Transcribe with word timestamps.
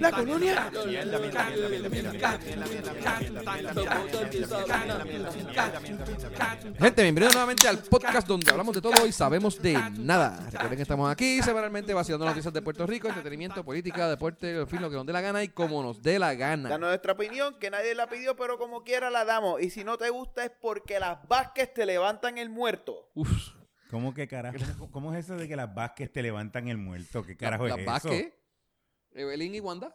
La 0.00 0.10
colonia. 0.10 0.70
Gente, 6.78 7.02
bienvenidos 7.02 7.34
nuevamente 7.34 7.68
al 7.68 7.78
podcast 7.78 8.26
donde 8.26 8.50
hablamos 8.50 8.74
de 8.74 8.80
todo 8.80 9.06
y 9.06 9.12
sabemos 9.12 9.60
de 9.60 9.74
nada. 9.98 10.38
Recuerden 10.50 10.76
que 10.76 10.82
estamos 10.82 11.10
aquí 11.10 11.42
semanalmente 11.42 11.92
vaciando 11.92 12.24
noticias 12.24 12.54
de 12.54 12.62
Puerto 12.62 12.86
Rico, 12.86 13.08
entretenimiento, 13.08 13.62
política, 13.62 14.08
deporte, 14.08 14.60
en 14.60 14.66
fin, 14.66 14.80
lo 14.80 14.88
que 14.88 14.96
nos 14.96 15.04
dé 15.04 15.12
la 15.12 15.20
gana 15.20 15.42
y 15.42 15.48
como 15.48 15.82
nos 15.82 16.02
dé 16.02 16.18
la 16.18 16.28
Da 16.28 16.34
gana. 16.34 16.78
nuestra 16.78 17.12
opinión, 17.12 17.54
que 17.58 17.70
nadie 17.70 17.94
la 17.94 18.08
pidió, 18.08 18.34
pero 18.34 18.56
como 18.56 18.82
quiera 18.82 19.10
la 19.10 19.26
damos. 19.26 19.60
Y 19.60 19.68
si 19.68 19.84
no 19.84 19.98
te 19.98 20.08
gusta 20.08 20.46
es 20.46 20.52
porque 20.58 20.98
las 20.98 21.18
Vázquez 21.28 21.74
te 21.74 21.84
levantan 21.84 22.38
el 22.38 22.48
muerto. 22.48 23.10
Uf, 23.14 23.61
¿Cómo 23.92 24.12
que 24.14 24.26
carajo? 24.26 24.56
¿Cómo, 24.78 24.90
cómo 24.90 25.12
es 25.14 25.24
eso 25.26 25.36
de 25.36 25.46
que 25.46 25.54
las 25.54 25.72
Vázquez 25.72 26.10
te 26.10 26.22
levantan 26.22 26.66
el 26.68 26.78
muerto? 26.78 27.22
¿Qué 27.24 27.32
la- 27.34 27.38
carajo 27.38 27.68
las 27.68 27.76
es 27.76 27.82
eso? 27.82 27.90
Vázquez, 27.92 28.32
Evelyn 29.12 29.54
y 29.54 29.60
Wanda. 29.60 29.94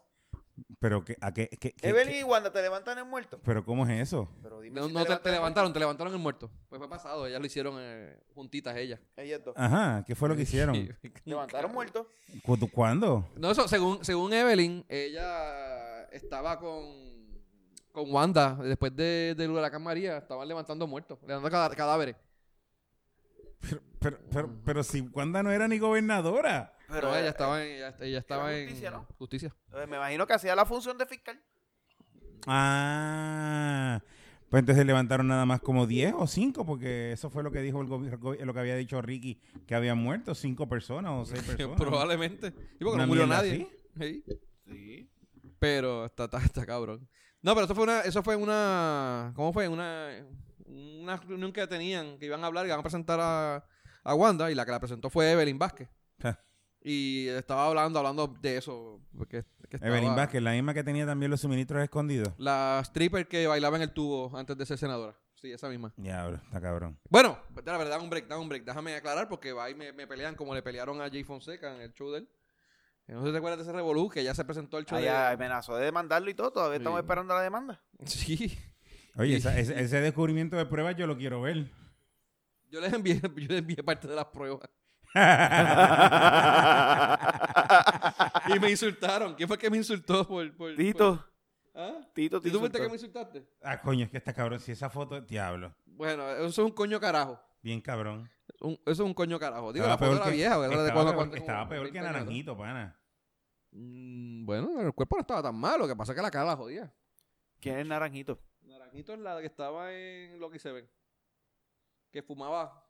Pero 0.80 1.04
que, 1.04 1.16
a 1.20 1.34
qué, 1.34 1.48
qué- 1.50 1.72
qué- 1.74 1.88
Evelyn 1.90 2.14
qué- 2.14 2.20
y 2.20 2.24
Wanda 2.24 2.52
te 2.52 2.62
levantan 2.62 2.98
el 3.00 3.06
muerto. 3.06 3.40
pero 3.44 3.66
¿cómo 3.66 3.86
es 3.88 4.02
eso? 4.02 4.30
Pero 4.44 4.62
dime 4.62 4.80
No, 4.82 4.88
si 4.88 4.94
no 4.94 5.04
te, 5.20 5.32
levantaron, 5.32 5.74
te 5.74 5.80
levantaron 5.80 6.14
el 6.14 6.20
muerto. 6.20 6.52
Pues 6.70 6.78
fue 6.80 6.88
pasado, 6.90 7.26
ellas 7.28 7.40
lo 7.40 7.46
hicieron 7.48 7.76
eh, 7.80 8.20
juntitas 8.36 8.76
ellas. 8.78 9.00
muerto. 9.00 9.22
Ellas 9.22 9.44
dos. 9.44 9.54
Ajá, 9.58 10.04
¿qué 10.06 10.14
fue 10.16 10.30
lo 10.30 10.36
que 10.36 10.44
hicieron? 10.44 10.76
Levantaron 11.26 11.72
muertos. 11.72 12.06
¿Cu- 12.44 12.70
¿Cuándo? 12.72 13.28
No, 13.36 13.50
eso, 13.52 13.68
según, 13.68 14.06
según 14.06 14.32
Evelyn, 14.34 14.86
ella 14.90 16.04
estaba 16.12 16.60
con, 16.60 16.86
con 17.92 18.12
Wanda 18.12 18.56
después 18.62 18.96
de, 18.96 19.34
del 19.36 19.50
huracán 19.52 19.82
María. 19.84 20.18
Estaban 20.18 20.48
levantando 20.48 20.86
muertos, 20.88 21.18
levantando 21.26 21.76
cadáveres. 21.76 22.16
Pero, 23.60 23.82
pero, 24.00 24.50
pero 24.64 24.84
si 24.84 25.02
Wanda 25.02 25.44
no 25.44 25.52
era 25.52 25.68
ni 25.68 25.80
gobernadora. 25.80 26.74
Pero 26.88 27.10
no, 27.10 27.16
ella 27.16 27.26
eh, 27.26 27.30
estaba 27.30 27.64
en, 27.64 27.72
ella, 27.72 27.96
ella 28.00 28.20
estaba 28.20 28.56
en 28.56 28.66
justicia, 28.68 28.92
¿no? 28.92 29.08
justicia. 29.18 29.56
eh, 29.74 29.88
me 29.88 29.98
imagino 29.98 30.26
que 30.26 30.34
hacía 30.34 30.56
la 30.56 30.66
función 30.66 30.98
de 30.98 31.06
fiscal. 31.06 31.42
Ah, 32.46 34.02
pues 34.50 34.62
entonces 34.62 34.86
levantaron 34.86 35.28
nada 35.28 35.46
más 35.46 35.60
como 35.60 35.86
10 35.86 36.14
o 36.18 36.28
5, 36.28 36.66
porque 36.66 37.12
eso 37.12 37.30
fue 37.30 37.44
lo 37.44 37.52
que 37.52 37.60
dijo 37.60 37.82
el 37.82 37.88
gobierno, 37.88 38.34
lo 38.46 38.54
que 38.54 38.60
había 38.60 38.78
dicho 38.78 39.02
Ricky, 39.02 39.42
que 39.66 39.76
habían 39.76 39.98
muerto 39.98 40.34
5 40.34 40.70
personas 40.70 41.12
o 41.14 41.26
6 41.26 41.44
personas. 41.58 41.78
Probablemente. 41.78 42.54
Y 42.80 42.84
porque 42.84 42.96
Una 42.96 43.04
no 43.04 43.08
murió 43.08 43.28
mierda 43.28 43.42
nadie. 43.44 43.68
Sí. 44.00 44.24
Sí. 44.66 45.10
Pero 45.60 46.06
está, 46.06 46.26
está, 46.26 46.38
está 46.38 46.66
cabrón. 46.66 47.10
No, 47.42 47.54
pero 47.54 47.66
eso 47.66 47.76
fue 47.76 47.84
una, 47.84 48.02
eso 48.02 48.24
fue 48.24 48.36
una, 48.36 49.34
¿cómo 49.36 49.52
fue? 49.52 49.68
Una, 49.68 50.10
una 50.66 51.18
reunión 51.18 51.52
que 51.52 51.68
tenían, 51.68 52.18
que 52.18 52.26
iban 52.28 52.44
a 52.44 52.48
hablar, 52.48 52.64
que 52.64 52.70
iban 52.70 52.80
a 52.80 52.84
presentar 52.84 53.20
a, 53.22 53.66
a 54.10 54.16
Wanda, 54.16 54.50
y 54.52 54.56
la 54.56 54.66
que 54.66 54.72
la 54.72 54.80
presentó 54.80 55.10
fue 55.10 55.32
Evelyn 55.32 55.58
Vázquez. 55.60 55.90
Y 56.82 57.28
estaba 57.30 57.66
hablando, 57.66 58.00
hablando 58.00 58.28
de 58.40 58.58
eso. 58.58 59.02
Porque, 59.18 59.44
que 59.70 59.76
estaba- 59.76 59.92
Evelyn 59.94 60.16
Vázquez, 60.16 60.42
la 60.42 60.52
misma 60.52 60.74
que 60.74 60.84
tenía 60.84 61.06
también 61.06 61.30
los 61.30 61.42
suministros 61.42 61.84
escondidos. 61.84 62.32
La 62.38 62.80
stripper 62.86 63.28
que 63.28 63.46
bailaba 63.48 63.76
en 63.76 63.84
el 63.84 63.92
tubo 63.92 64.32
antes 64.38 64.58
de 64.58 64.66
ser 64.66 64.78
senadora. 64.78 65.18
Sí, 65.36 65.52
esa 65.52 65.68
misma. 65.70 65.92
Ya, 65.98 66.26
bro, 66.26 66.38
está 66.38 66.62
cabrón. 66.62 66.98
Bueno, 67.10 67.38
la 67.66 67.78
verdad, 67.78 68.00
un 68.02 68.10
break, 68.10 68.28
dame 68.28 68.42
un 68.42 68.48
break. 68.50 68.64
Déjame 68.64 68.96
aclarar 68.96 69.28
porque 69.28 69.52
va 69.52 69.70
y 69.70 69.76
me, 69.76 69.92
me 69.92 70.08
pelean 70.08 70.36
como 70.36 70.54
le 70.56 70.62
pelearon 70.62 71.02
a 71.02 71.10
Jay 71.10 71.24
Fonseca 71.26 71.76
en 71.76 71.82
el 71.82 71.94
show 71.94 72.10
de 72.12 72.20
él. 72.20 72.30
No 73.08 73.22
sé 73.22 73.28
si 73.28 73.32
te 73.34 73.38
acuerdas 73.38 73.58
de 73.60 73.64
ese 73.64 73.74
revolú 73.74 74.10
que 74.10 74.24
ya 74.24 74.34
se 74.34 74.46
presentó 74.46 74.78
el 74.78 74.86
show 74.86 74.98
de... 75.00 75.10
amenazó 75.10 75.76
de 75.76 75.86
demandarlo 75.86 76.30
y 76.30 76.34
todo. 76.36 76.52
Todavía 76.52 76.78
estamos 76.78 77.00
esperando 77.00 77.34
la 77.34 77.42
demanda. 77.42 77.82
Sí. 78.06 78.58
Oye, 79.18 79.38
esa- 79.38 79.58
ese, 79.60 79.78
ese 79.82 80.00
descubrimiento 80.00 80.56
de 80.56 80.66
pruebas 80.68 80.96
yo 80.96 81.06
lo 81.08 81.18
quiero 81.18 81.42
ver. 81.42 81.70
Yo 82.70 82.82
les 82.82 82.92
envié, 82.94 83.16
yo 83.22 83.30
les 83.48 83.60
envié 83.60 83.78
parte 83.84 84.08
de 84.08 84.16
las 84.16 84.26
pruebas. 84.26 84.70
Y 88.56 88.60
me 88.60 88.70
insultaron. 88.70 89.34
¿Quién 89.36 89.48
fue 89.48 89.56
el 89.56 89.62
que 89.62 89.70
me 89.70 89.78
insultó 89.78 90.28
por... 90.28 90.56
por 90.56 90.76
Tito. 90.76 91.16
por- 91.18 91.38
¿Ah? 91.80 92.00
Tito, 92.14 92.42
¿Y 92.44 92.50
tú 92.52 92.60
fuiste 92.60 92.80
que 92.80 92.88
me 92.88 92.94
insultaste? 92.94 93.48
ah, 93.62 93.80
coño, 93.82 94.06
es 94.06 94.12
que 94.12 94.18
está 94.18 94.34
cabrón. 94.34 94.60
Si 94.60 94.72
esa 94.72 94.90
foto, 94.90 95.22
diablo. 95.22 95.76
Bueno, 95.86 96.28
eso 96.32 96.46
es 96.48 96.58
un 96.58 96.72
coño 96.72 97.00
carajo. 97.00 97.40
Bien 97.62 97.82
cabrón. 97.82 98.30
Un- 98.62 98.74
eso 98.86 98.92
es 98.92 99.00
un 99.02 99.14
coño 99.14 99.38
carajo. 99.38 99.72
Digo, 99.74 99.86
Estaba 99.86 99.94
la 99.94 99.98
foto 99.98 100.10
peor 100.12 100.22
era 100.22 100.32
que- 100.32 100.36
vieja. 100.38 100.58
¿verdad? 100.58 100.78
De 100.78 100.84
Estaba, 100.90 100.94
cuando- 100.94 101.12
peor, 101.12 101.16
cuando- 101.30 101.36
estaba 101.38 101.70
peor 101.70 101.80
que 101.86 101.92
20 101.92 102.00
años 102.00 102.10
atrás. 102.10 102.24
Naranjito, 102.26 102.58
pana. 102.58 103.00
Mm, 103.72 104.46
Bueno, 104.46 104.82
el 104.82 104.94
cuerpo 104.94 105.18
no 105.18 105.22
estaba 105.22 105.44
tan 105.44 105.56
malo. 105.56 105.78
Lo 105.80 105.88
que 105.88 105.96
pasa 105.96 106.14
es 106.14 106.16
que 106.16 106.22
la 106.24 106.32
cara 106.32 106.46
la 106.46 106.56
jodía. 106.56 106.92
¿Quién 107.60 107.78
es 107.80 107.86
Naranjito? 107.86 108.40
Naranjito 108.64 109.14
es 109.14 109.20
la 109.20 109.40
que 109.40 109.46
estaba 109.48 109.94
en 109.94 110.40
lo 110.40 110.50
que 110.50 110.58
se 110.60 110.72
ven. 110.72 110.90
Que 112.12 112.22
fumaba. 112.22 112.84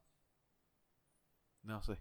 No 1.64 1.82
sé. 1.82 1.94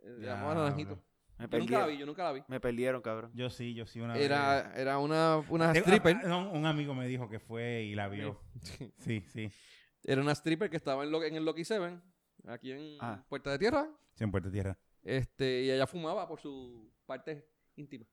eh, 0.00 0.16
llamaba 0.20 0.54
Naranjito. 0.54 1.02
Me 1.38 1.48
Yo 1.48 1.58
nunca 1.58 1.78
la 1.78 1.86
vi, 1.86 1.92
perdieron. 1.92 1.98
yo 1.98 2.06
nunca 2.06 2.24
la 2.24 2.32
vi. 2.32 2.42
Me 2.46 2.60
perdieron, 2.60 3.02
cabrón. 3.02 3.32
Yo 3.34 3.50
sí, 3.50 3.74
yo 3.74 3.86
sí 3.86 4.00
una 4.00 4.14
vez. 4.14 4.22
Era, 4.22 4.72
era 4.76 4.98
una, 4.98 5.38
una 5.48 5.72
stripper. 5.72 6.16
ah, 6.16 6.28
no, 6.28 6.50
un 6.52 6.66
amigo 6.66 6.94
me 6.94 7.06
dijo 7.08 7.28
que 7.28 7.40
fue 7.40 7.82
y 7.84 7.94
la 7.94 8.08
vio. 8.08 8.40
Sí, 8.98 9.22
sí. 9.32 9.50
Era 10.04 10.20
una 10.20 10.32
stripper 10.32 10.70
que 10.70 10.76
estaba 10.76 11.02
en, 11.04 11.10
lo, 11.10 11.22
en 11.24 11.34
el 11.34 11.44
Lucky 11.44 11.64
Seven, 11.64 12.00
aquí 12.46 12.72
en 12.72 12.98
Ah. 13.00 13.24
Puerta 13.28 13.50
de 13.50 13.58
Tierra. 13.58 13.88
Sí, 14.14 14.24
en 14.24 14.30
Puerto 14.30 14.50
Tierra. 14.50 14.78
Este, 15.02 15.62
y 15.62 15.70
ella 15.70 15.86
fumaba 15.86 16.28
por 16.28 16.38
su 16.40 16.92
parte 17.06 17.48
íntima. 17.76 18.06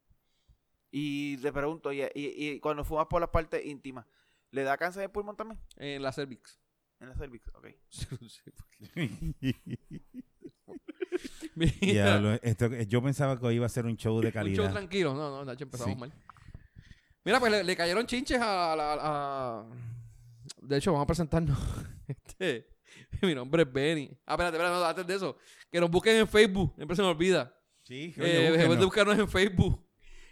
Y 0.91 1.37
te 1.37 1.51
pregunto, 1.53 1.91
y, 1.93 2.01
y, 2.01 2.09
y 2.15 2.59
cuando 2.59 2.83
fumas 2.83 3.05
por 3.07 3.21
las 3.21 3.29
partes 3.29 3.63
íntimas, 3.63 4.07
¿le 4.49 4.63
da 4.63 4.75
cáncer 4.77 5.01
de 5.01 5.09
pulmón 5.09 5.35
también? 5.35 5.59
En 5.75 6.01
la 6.01 6.11
cervix. 6.11 6.59
En 7.01 7.09
la 7.09 7.15
cervix, 7.15 7.47
ok. 7.55 7.67
Diablo, 11.81 12.33
esto, 12.41 12.67
yo 12.87 13.01
pensaba 13.01 13.39
que 13.39 13.45
hoy 13.45 13.55
iba 13.55 13.65
a 13.65 13.69
ser 13.69 13.85
un 13.85 13.97
show 13.97 14.19
de 14.21 14.27
un 14.27 14.33
show 14.33 14.41
calidad. 14.41 14.71
tranquilo. 14.71 15.13
No, 15.13 15.29
no, 15.29 15.45
Nacho, 15.45 15.63
empezamos 15.63 15.93
Sí. 15.93 15.99
mal. 15.99 16.13
Mira, 17.25 17.39
pues 17.39 17.51
le, 17.51 17.63
le 17.63 17.75
cayeron 17.75 18.05
chinches 18.05 18.39
a 18.41 18.75
la... 18.75 18.97
a- 18.99 19.65
De 20.61 20.77
hecho, 20.77 20.91
vamos 20.91 21.03
a 21.03 21.07
presentarnos. 21.07 21.57
Este, 22.09 22.65
mi 23.21 23.35
nombre 23.35 23.61
es 23.61 23.71
Benny. 23.71 24.09
Ah, 24.25 24.33
espérate, 24.33 24.57
espérate, 24.57 24.79
no, 24.79 24.83
antes 24.85 25.05
de 25.05 25.13
eso. 25.15 25.37
Que 25.71 25.79
nos 25.79 25.91
busquen 25.91 26.15
en 26.15 26.27
Facebook. 26.27 26.73
Siempre 26.75 26.95
se 26.95 27.03
me 27.03 27.07
olvida. 27.07 27.55
Sí, 27.83 28.15
Eh, 28.17 28.21
oye, 28.21 28.31
debes 28.33 28.51
de 28.51 28.57
búsquenlo. 28.65 28.85
buscarnos 28.85 29.19
en 29.19 29.29
Facebook. 29.29 29.88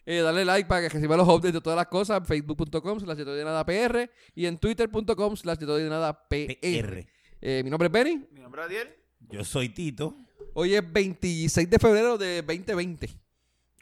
Eh, 0.10 0.22
darle 0.22 0.46
like 0.46 0.70
para 0.70 0.84
que 0.84 0.88
reciba 0.88 1.18
los 1.18 1.28
updates 1.28 1.52
de 1.52 1.60
todas 1.60 1.76
las 1.76 1.88
cosas. 1.88 2.26
Facebook.com 2.26 2.98
slash 3.02 3.18
de 3.18 3.26
todo 3.26 3.36
y 3.36 3.40
de 3.40 3.44
nada 3.44 3.66
PR. 3.66 4.10
Y 4.36 4.46
en 4.46 4.58
Twitter.com 4.58 5.36
slash 5.36 5.58
de 5.58 5.66
todo 5.66 5.78
y 5.82 5.84
de 5.84 5.90
nada 5.90 6.30
PR. 6.30 7.06
Eh, 7.42 7.62
mi 7.62 7.70
nombre 7.70 7.88
es 7.88 7.92
Benny. 7.92 8.26
Mi 8.32 8.40
nombre 8.40 8.62
es 8.62 8.68
Adiel. 8.68 8.96
Yo 9.20 9.44
soy 9.44 9.68
Tito. 9.68 10.16
Hoy 10.54 10.76
es 10.76 10.94
26 10.94 11.70
de 11.70 11.78
febrero 11.78 12.18
de 12.18 12.42
2020. 12.42 13.10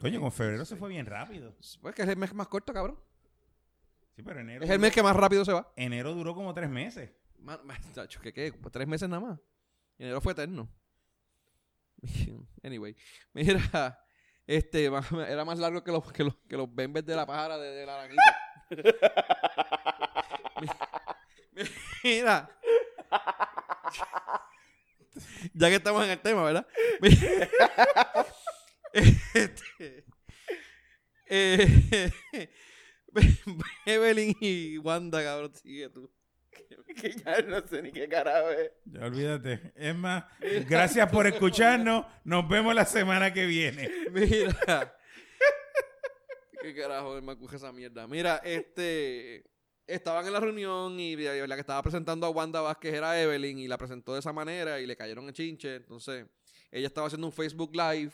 Coño, 0.00 0.20
con 0.20 0.32
febrero 0.32 0.64
se 0.64 0.74
fue 0.74 0.88
bien 0.88 1.06
rápido. 1.06 1.54
Pues 1.80 1.94
que 1.94 2.02
es 2.02 2.08
el 2.08 2.16
mes 2.16 2.34
más 2.34 2.48
corto, 2.48 2.72
cabrón. 2.72 2.98
Sí, 4.16 4.22
pero 4.24 4.40
enero. 4.40 4.64
Es 4.64 4.70
el 4.70 4.80
mes 4.80 4.92
que 4.92 5.04
más 5.04 5.14
rápido 5.14 5.44
se 5.44 5.52
va. 5.52 5.72
Enero 5.76 6.12
duró 6.12 6.34
como 6.34 6.52
tres 6.52 6.68
meses. 6.68 7.08
Man, 7.38 7.60
¿qué, 8.20 8.32
qué? 8.32 8.52
Tres 8.72 8.88
meses 8.88 9.08
nada 9.08 9.20
más. 9.20 9.38
Y 9.96 10.02
enero 10.02 10.20
fue 10.20 10.32
eterno. 10.32 10.68
Anyway. 12.64 12.96
Mira, 13.32 13.96
este, 14.46 14.84
era 15.28 15.44
más 15.44 15.58
largo 15.58 15.82
que 15.82 15.92
los, 15.92 16.12
que 16.12 16.24
los, 16.24 16.36
que 16.48 16.56
los 16.56 16.74
bembes 16.74 17.04
de 17.04 17.16
la 17.16 17.26
pájara 17.26 17.58
de, 17.58 17.70
de 17.70 17.86
naranjito. 17.86 18.22
Mira. 22.04 22.50
Ya 25.54 25.70
que 25.70 25.76
estamos 25.76 26.04
en 26.04 26.10
el 26.10 26.18
tema, 26.18 26.44
¿verdad? 26.44 26.66
Este, 28.92 30.04
eh, 31.26 32.12
Evelyn 33.86 34.36
y 34.40 34.76
Wanda, 34.76 35.24
cabrón, 35.24 35.54
sigue 35.54 35.88
tú. 35.88 36.10
que 37.00 37.12
ya 37.12 37.42
no 37.42 37.66
sé 37.66 37.82
ni 37.82 37.92
qué 37.92 38.08
carajo 38.08 38.50
es. 38.50 38.70
Ya 38.84 39.06
olvídate. 39.06 39.72
Es 39.74 39.94
más, 39.94 40.24
gracias 40.68 41.10
por 41.10 41.26
escucharnos. 41.26 42.06
Nos 42.24 42.48
vemos 42.48 42.74
la 42.74 42.84
semana 42.84 43.32
que 43.32 43.46
viene. 43.46 43.90
Mira. 44.12 44.96
¿Qué 46.62 46.74
carajo 46.74 47.20
me 47.22 47.36
coge 47.38 47.56
esa 47.56 47.72
mierda? 47.72 48.06
Mira, 48.06 48.40
este. 48.44 49.44
Estaban 49.86 50.26
en 50.26 50.32
la 50.32 50.40
reunión 50.40 50.98
y 50.98 51.14
la 51.14 51.54
que 51.54 51.60
estaba 51.60 51.80
presentando 51.80 52.26
a 52.26 52.30
Wanda 52.30 52.60
Vázquez 52.60 52.92
era 52.92 53.20
Evelyn 53.22 53.60
y 53.60 53.68
la 53.68 53.78
presentó 53.78 54.14
de 54.14 54.18
esa 54.18 54.32
manera 54.32 54.80
y 54.80 54.86
le 54.86 54.96
cayeron 54.96 55.28
en 55.28 55.32
chinche. 55.32 55.76
Entonces, 55.76 56.26
ella 56.72 56.88
estaba 56.88 57.06
haciendo 57.06 57.28
un 57.28 57.32
Facebook 57.32 57.70
Live. 57.72 58.12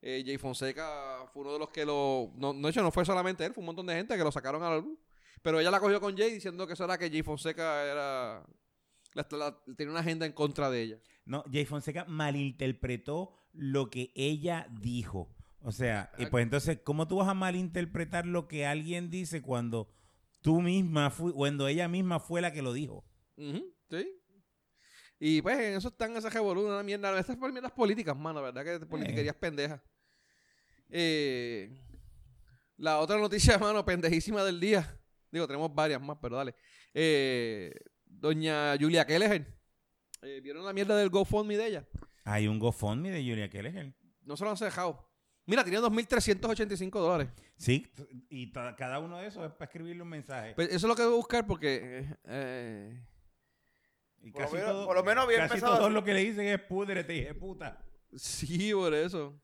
Eh, 0.00 0.22
Jay 0.24 0.38
Fonseca 0.38 1.26
fue 1.30 1.42
uno 1.42 1.52
de 1.52 1.58
los 1.58 1.68
que 1.68 1.84
lo. 1.84 2.32
No, 2.36 2.54
no, 2.54 2.62
de 2.62 2.70
hecho, 2.70 2.82
no 2.82 2.90
fue 2.90 3.04
solamente 3.04 3.44
él, 3.44 3.52
fue 3.52 3.60
un 3.60 3.66
montón 3.66 3.86
de 3.86 3.96
gente 3.96 4.16
que 4.16 4.24
lo 4.24 4.32
sacaron 4.32 4.62
a 4.62 4.70
la 4.70 4.76
luz. 4.78 4.98
Pero 5.42 5.58
ella 5.60 5.70
la 5.70 5.80
cogió 5.80 6.00
con 6.00 6.16
Jay 6.16 6.32
diciendo 6.32 6.66
que 6.66 6.74
eso 6.74 6.84
era 6.84 6.98
que 6.98 7.10
Jay 7.10 7.22
Fonseca 7.22 7.84
era. 7.84 8.44
la- 9.14 9.26
la- 9.32 9.58
tenía 9.76 9.90
una 9.90 10.00
agenda 10.00 10.24
en 10.26 10.32
contra 10.32 10.70
de 10.70 10.82
ella. 10.82 10.98
No, 11.24 11.44
Jay 11.50 11.64
Fonseca 11.64 12.04
malinterpretó 12.06 13.32
lo 13.52 13.90
que 13.90 14.12
ella 14.14 14.66
dijo. 14.80 15.34
O 15.62 15.72
sea, 15.72 16.12
y 16.16 16.26
pues 16.26 16.42
entonces, 16.44 16.78
¿cómo 16.84 17.08
tú 17.08 17.16
vas 17.16 17.28
a 17.28 17.34
malinterpretar 17.34 18.24
lo 18.26 18.46
que 18.48 18.66
alguien 18.66 19.10
dice 19.10 19.42
cuando 19.42 19.92
tú 20.42 20.60
misma, 20.62 21.10
fui, 21.10 21.32
cuando 21.32 21.66
ella 21.68 21.88
misma 21.88 22.20
fue 22.20 22.40
la 22.40 22.52
que 22.52 22.62
lo 22.62 22.72
dijo? 22.72 23.04
Sí. 23.36 24.16
Y 25.18 25.42
pues 25.42 25.58
en 25.58 25.74
eso 25.74 25.88
están 25.88 26.16
esas 26.16 26.32
revoluciones, 26.32 26.72
una 26.74 26.82
mierda. 26.82 27.18
Estas 27.18 27.36
son 27.38 27.52
mierdas 27.52 27.72
políticas, 27.72 28.16
mano, 28.16 28.40
¿verdad? 28.42 28.64
Que 28.64 28.86
politiquerías 28.86 29.34
pendejas. 29.36 29.80
Eh, 30.88 31.78
la 32.76 32.98
otra 33.00 33.18
noticia, 33.18 33.58
mano, 33.58 33.84
pendejísima 33.84 34.44
del 34.44 34.60
día. 34.60 34.96
Digo, 35.30 35.46
tenemos 35.46 35.74
varias 35.74 36.00
más, 36.00 36.18
pero 36.20 36.36
dale. 36.36 36.54
Eh, 36.94 37.72
doña 38.04 38.74
Julia 38.78 39.06
Kelleher. 39.06 39.46
Eh, 40.22 40.40
¿Vieron 40.42 40.64
la 40.64 40.72
mierda 40.72 40.96
del 40.96 41.08
GoFundMe 41.10 41.56
de 41.56 41.66
ella? 41.66 41.88
Hay 42.24 42.46
un 42.48 42.58
GoFundMe 42.58 43.10
de 43.10 43.20
Julia 43.22 43.48
Kelleher. 43.48 43.94
No 44.22 44.36
se 44.36 44.44
lo 44.44 44.50
han 44.50 44.56
dejado. 44.56 45.08
Mira, 45.46 45.64
tiene 45.64 45.78
2.385 45.80 46.90
dólares. 47.00 47.28
Sí, 47.56 47.90
y 48.28 48.52
cada 48.52 48.98
uno 49.00 49.18
de 49.18 49.26
esos 49.26 49.44
es 49.46 49.52
para 49.52 49.64
escribirle 49.64 50.02
un 50.02 50.08
mensaje. 50.08 50.54
Pues 50.54 50.68
eso 50.68 50.76
es 50.78 50.84
lo 50.84 50.94
que 50.94 51.02
voy 51.04 51.12
a 51.14 51.16
buscar 51.16 51.46
porque... 51.46 52.06
eh, 52.24 53.02
Y 54.22 54.30
Por 54.30 54.42
lo 54.42 54.50
menos- 54.52 54.66
todo- 54.70 54.86
por 54.86 54.96
lo 54.96 55.02
menos 55.04 55.24
había 55.24 55.48
casi 55.48 55.64
así. 55.64 55.90
lo 55.90 56.04
que 56.04 56.14
le 56.14 56.20
dicen 56.24 56.46
es 56.46 56.60
púdrete, 56.60 57.16
hija 57.16 57.28
de 57.28 57.34
puta. 57.34 57.82
sí, 58.14 58.72
por 58.74 58.92
eso. 58.94 59.40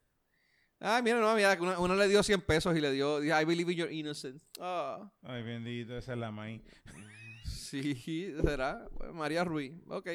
Ah, 0.78 1.00
mira, 1.02 1.19
no, 1.19 1.34
mira, 1.34 1.56
que 1.56 1.62
una, 1.62 1.78
una 1.78 1.94
le 1.94 2.06
dio 2.08 2.23
100 2.23 2.40
pesos 2.43 2.76
y 2.76 2.81
le 2.81 2.93
dio, 2.93 3.23
I 3.25 3.44
believe 3.44 3.73
in 3.73 3.78
your 3.78 3.90
innocence. 3.90 4.44
Ah, 4.61 5.11
Ay, 5.23 5.43
bendito, 5.43 5.96
esa 5.96 6.12
es 6.12 6.19
la 6.19 6.31
maíz. 6.31 6.62
sí, 7.46 8.34
será. 8.43 8.87
Bueno, 8.93 9.14
María 9.14 9.43
Ruiz, 9.44 9.73
ok. 9.88 10.08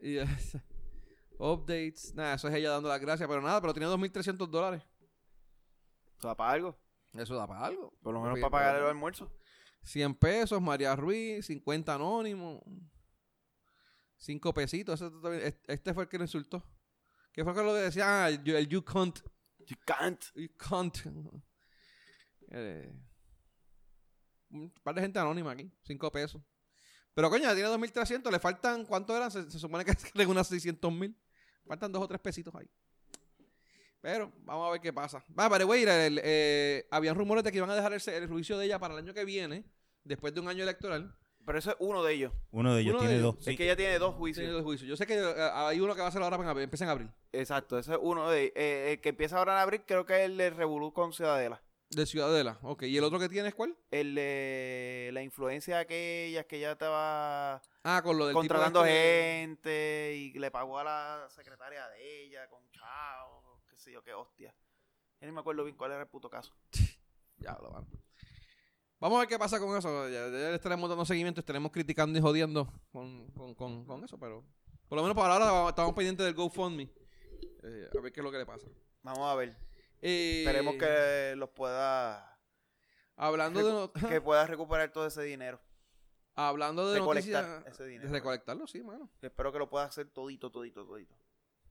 Y, 0.00 0.18
updates, 1.38 2.14
nada, 2.14 2.34
eso 2.34 2.48
es 2.48 2.54
ella 2.54 2.70
dando 2.70 2.88
las 2.88 3.00
gracias, 3.00 3.28
pero 3.28 3.40
nada, 3.42 3.60
pero 3.60 3.72
tiene 3.74 3.86
2.300 3.88 4.48
dólares. 4.48 4.82
¿Eso 6.18 6.28
da 6.28 6.36
para 6.36 6.52
algo? 6.52 6.78
Eso 7.14 7.34
da 7.36 7.46
para 7.46 7.66
algo. 7.66 7.92
Por 8.02 8.14
lo 8.14 8.20
menos 8.22 8.38
para 8.40 8.50
pagar 8.50 8.76
el 8.76 8.84
almuerzo. 8.86 9.30
100 9.82 10.14
pesos, 10.14 10.60
María 10.62 10.94
Ruiz, 10.96 11.44
50 11.46 11.94
anónimos, 11.94 12.62
5 14.16 14.54
pesitos. 14.54 15.00
este- 15.02 15.72
Este 15.72 15.92
fue 15.92 16.04
el 16.04 16.08
que 16.08 16.18
lo 16.18 16.24
insultó. 16.24 16.64
¿Qué 17.32 17.44
fue 17.44 17.54
que 17.54 17.62
lo 17.62 17.72
que 17.72 17.80
decía? 17.80 18.24
Ah, 18.24 18.28
el 18.28 18.42
you- 18.44 18.56
el 18.56 18.68
you 18.68 18.82
can't. 18.84 19.18
You 20.34 20.48
cunt. 20.58 20.98
Eh, 22.50 22.92
un 24.50 24.70
par 24.82 24.94
de 24.94 25.00
gente 25.00 25.18
anónima 25.18 25.52
aquí, 25.52 25.70
5 25.84 26.10
pesos. 26.12 26.42
Pero 27.14 27.30
coño, 27.30 27.44
ya 27.44 27.54
tiene 27.54 27.68
2.300, 27.68 28.30
le 28.30 28.38
faltan, 28.38 28.84
¿cuánto 28.86 29.16
eran? 29.16 29.30
Se, 29.30 29.50
se 29.50 29.58
supone 29.58 29.84
que 29.84 29.94
tienen 30.12 30.28
unas 30.30 30.48
600 30.48 30.92
mil. 30.92 31.16
Faltan 31.66 31.92
dos 31.92 32.02
o 32.02 32.08
tres 32.08 32.20
pesitos 32.20 32.54
ahí. 32.54 32.68
Pero 34.00 34.32
vamos 34.40 34.68
a 34.68 34.72
ver 34.72 34.80
qué 34.80 34.92
pasa. 34.92 35.24
Va, 35.38 35.48
pero 35.48 35.64
güey, 35.66 35.84
eh, 35.86 36.86
habían 36.90 37.14
rumores 37.14 37.44
de 37.44 37.52
que 37.52 37.58
iban 37.58 37.70
a 37.70 37.74
dejar 37.76 37.92
el, 37.92 38.02
el 38.08 38.28
juicio 38.28 38.58
de 38.58 38.66
ella 38.66 38.78
para 38.78 38.94
el 38.94 39.00
año 39.00 39.14
que 39.14 39.24
viene, 39.24 39.64
después 40.02 40.34
de 40.34 40.40
un 40.40 40.48
año 40.48 40.64
electoral. 40.64 41.16
Pero 41.44 41.58
eso 41.58 41.70
es 41.70 41.76
uno 41.80 42.02
de 42.04 42.14
ellos. 42.14 42.32
Uno 42.52 42.74
de 42.74 42.82
ellos 42.82 42.92
Uno 42.94 43.02
de 43.02 43.08
tiene 43.08 43.20
ellos. 43.20 43.34
dos. 43.34 43.40
Es 43.40 43.52
sí. 43.52 43.56
que 43.56 43.64
ella 43.64 43.76
tiene 43.76 43.98
dos 43.98 44.14
juicios. 44.14 44.54
de 44.54 44.62
juicio. 44.62 44.86
Yo 44.86 44.96
sé 44.96 45.06
que 45.06 45.14
eh, 45.14 45.50
hay 45.54 45.80
uno 45.80 45.94
que 45.94 46.00
va 46.00 46.06
a 46.06 46.08
hacer 46.10 46.22
ahora 46.22 46.36
para 46.36 46.50
abrir, 46.50 46.64
empieza 46.64 46.84
en 46.84 46.90
abril. 46.90 47.10
Exacto, 47.32 47.78
ese 47.78 47.92
es 47.92 47.98
uno 48.00 48.30
de 48.30 48.52
eh, 48.54 48.92
El 48.92 49.00
que 49.00 49.08
empieza 49.10 49.38
ahora 49.38 49.54
en 49.54 49.58
abril 49.58 49.82
creo 49.86 50.06
que 50.06 50.14
es 50.20 50.24
el 50.26 50.36
de 50.36 50.50
Revolú 50.50 50.92
con 50.92 51.12
Ciudadela. 51.12 51.60
De 51.90 52.06
Ciudadela. 52.06 52.58
Ok. 52.62 52.84
¿Y 52.84 52.96
el 52.96 53.04
otro 53.04 53.18
que 53.18 53.28
tiene 53.28 53.48
es 53.48 53.54
cuál? 53.54 53.76
El 53.90 54.14
de 54.14 55.10
la 55.12 55.22
influencia 55.22 55.78
aquella 55.80 56.44
que 56.44 56.56
ella 56.58 56.72
estaba 56.72 57.60
Ah, 57.84 58.00
con 58.02 58.16
lo 58.16 58.26
del 58.26 58.32
tipo 58.34 58.40
contratando 58.40 58.84
este 58.84 58.94
de- 58.96 59.40
gente 59.40 60.14
y 60.16 60.38
le 60.38 60.50
pagó 60.50 60.78
a 60.78 60.84
la 60.84 61.26
secretaria 61.28 61.86
de 61.88 62.24
ella 62.24 62.48
con 62.48 62.62
chao, 62.70 63.60
qué 63.68 63.76
sé 63.76 63.92
yo, 63.92 64.02
qué 64.02 64.14
hostia. 64.14 64.54
Yo 65.20 65.26
ni 65.26 65.32
me 65.32 65.40
acuerdo 65.40 65.64
bien 65.64 65.76
cuál 65.76 65.90
era 65.92 66.02
el 66.02 66.08
puto 66.08 66.30
caso. 66.30 66.54
Ya, 67.38 67.58
lo 67.60 67.72
van. 67.72 67.86
Vamos 69.02 69.16
a 69.16 69.20
ver 69.22 69.28
qué 69.28 69.36
pasa 69.36 69.58
con 69.58 69.76
eso. 69.76 70.08
Ya, 70.08 70.28
ya 70.28 70.28
le 70.28 70.54
estaremos 70.54 70.88
dando 70.88 71.04
seguimiento, 71.04 71.40
estaremos 71.40 71.72
criticando 71.72 72.16
y 72.16 72.22
jodiendo 72.22 72.72
con, 72.92 73.26
con, 73.32 73.52
con, 73.56 73.84
con 73.84 74.04
eso, 74.04 74.16
pero 74.16 74.44
por 74.88 74.94
lo 74.94 75.02
menos 75.02 75.16
para 75.16 75.34
ahora 75.34 75.70
estamos 75.70 75.92
pendientes 75.92 76.24
del 76.24 76.34
GoFundMe. 76.36 76.88
Eh, 77.64 77.88
a 77.98 78.00
ver 78.00 78.12
qué 78.12 78.20
es 78.20 78.24
lo 78.24 78.30
que 78.30 78.38
le 78.38 78.46
pasa. 78.46 78.68
Vamos 79.02 79.28
a 79.28 79.34
ver. 79.34 79.56
Eh, 80.00 80.44
Esperemos 80.46 80.76
que 80.76 81.34
los 81.36 81.48
pueda 81.50 82.38
Hablando 83.16 83.58
de, 83.64 83.72
no- 83.72 83.92
que 84.08 84.20
pueda 84.20 84.46
recuperar 84.46 84.92
todo 84.92 85.04
ese 85.08 85.22
dinero. 85.22 85.60
hablando 86.36 86.88
de 86.88 87.00
recolectar 87.00 87.44
noticias... 87.44 87.74
ese 87.74 87.86
dinero. 87.86 88.08
Recolectarlo, 88.12 88.66
sí, 88.68 88.84
mano. 88.84 89.10
Espero 89.20 89.50
que 89.52 89.58
lo 89.58 89.68
pueda 89.68 89.84
hacer 89.86 90.08
todito, 90.10 90.52
todito, 90.52 90.86
todito. 90.86 91.16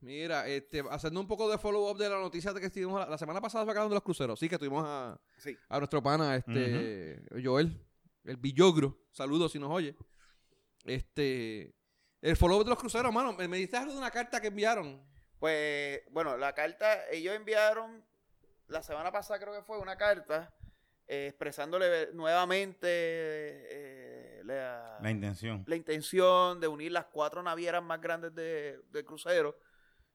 Mira, 0.02 0.46
este, 0.48 0.82
haciendo 0.90 1.20
un 1.20 1.28
poco 1.28 1.48
de 1.48 1.58
follow-up 1.58 1.96
de 1.96 2.08
la 2.10 2.18
noticia 2.18 2.52
de 2.52 2.58
que 2.60 2.66
estuvimos 2.66 3.00
la, 3.00 3.06
la 3.06 3.16
semana 3.18 3.40
pasada 3.40 3.64
fue 3.64 3.70
hablando 3.72 3.90
de 3.90 3.96
los 3.96 4.02
cruceros. 4.02 4.38
Sí, 4.38 4.48
que 4.48 4.58
tuvimos 4.58 4.84
a, 4.86 5.18
Sí. 5.38 5.56
a 5.68 5.78
nuestro 5.78 6.02
pana, 6.02 6.34
este, 6.36 7.22
Joel, 7.42 7.80
el 8.24 8.36
Villogro. 8.36 8.98
Saludos 9.12 9.52
si 9.52 9.58
nos 9.60 9.70
oye. 9.70 9.96
Este, 10.84 11.74
el 12.20 12.36
follow-up 12.36 12.64
de 12.64 12.70
los 12.70 12.78
cruceros, 12.78 13.12
mano. 13.12 13.32
Me, 13.32 13.46
me 13.46 13.56
diste 13.58 13.76
algo 13.76 13.92
de 13.92 13.98
una 13.98 14.10
carta 14.10 14.40
que 14.40 14.48
enviaron. 14.48 15.00
Pues, 15.38 16.00
bueno, 16.10 16.36
la 16.36 16.52
carta, 16.52 17.08
ellos 17.10 17.34
enviaron, 17.34 18.04
la 18.68 18.82
semana 18.82 19.10
pasada 19.12 19.38
creo 19.40 19.52
que 19.54 19.62
fue, 19.62 19.78
una 19.78 19.96
carta 19.96 20.52
eh, 21.06 21.26
expresándole 21.28 22.12
nuevamente 22.12 22.86
eh, 22.88 24.40
la, 24.44 24.98
La 25.00 25.10
intención. 25.10 25.64
la 25.66 25.76
intención 25.76 26.60
de 26.60 26.68
unir 26.68 26.92
las 26.92 27.06
cuatro 27.06 27.42
navieras 27.42 27.82
más 27.82 28.00
grandes 28.00 28.34
de, 28.34 28.80
de 28.90 29.04
crucero 29.04 29.56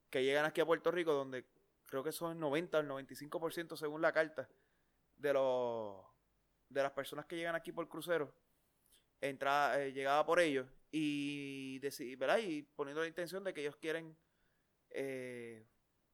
que 0.10 0.24
llegan 0.24 0.46
aquí 0.46 0.62
a 0.62 0.66
Puerto 0.66 0.92
Rico, 0.92 1.14
donde 1.14 1.46
creo 1.86 2.04
que 2.04 2.12
son 2.12 2.34
el 2.34 2.40
90 2.40 2.78
o 2.78 2.82
el 2.82 2.88
95% 2.88 3.76
según 3.76 4.02
la 4.02 4.12
carta 4.12 4.50
de 5.16 5.34
los 5.34 6.06
de 6.70 6.84
las 6.84 6.92
personas 6.92 7.26
que 7.26 7.38
llegan 7.38 7.56
aquí 7.56 7.72
por 7.72 7.88
crucero 7.88 8.34
entra, 9.22 9.82
eh, 9.82 9.94
llegaba 9.94 10.26
por 10.26 10.40
ellos 10.40 10.68
y, 10.92 11.80
¿verdad? 12.18 12.40
y 12.40 12.64
poniendo 12.64 13.02
la 13.02 13.08
intención 13.08 13.44
de 13.44 13.54
que 13.54 13.62
ellos 13.62 13.76
quieren 13.78 14.18
eh, 14.90 15.66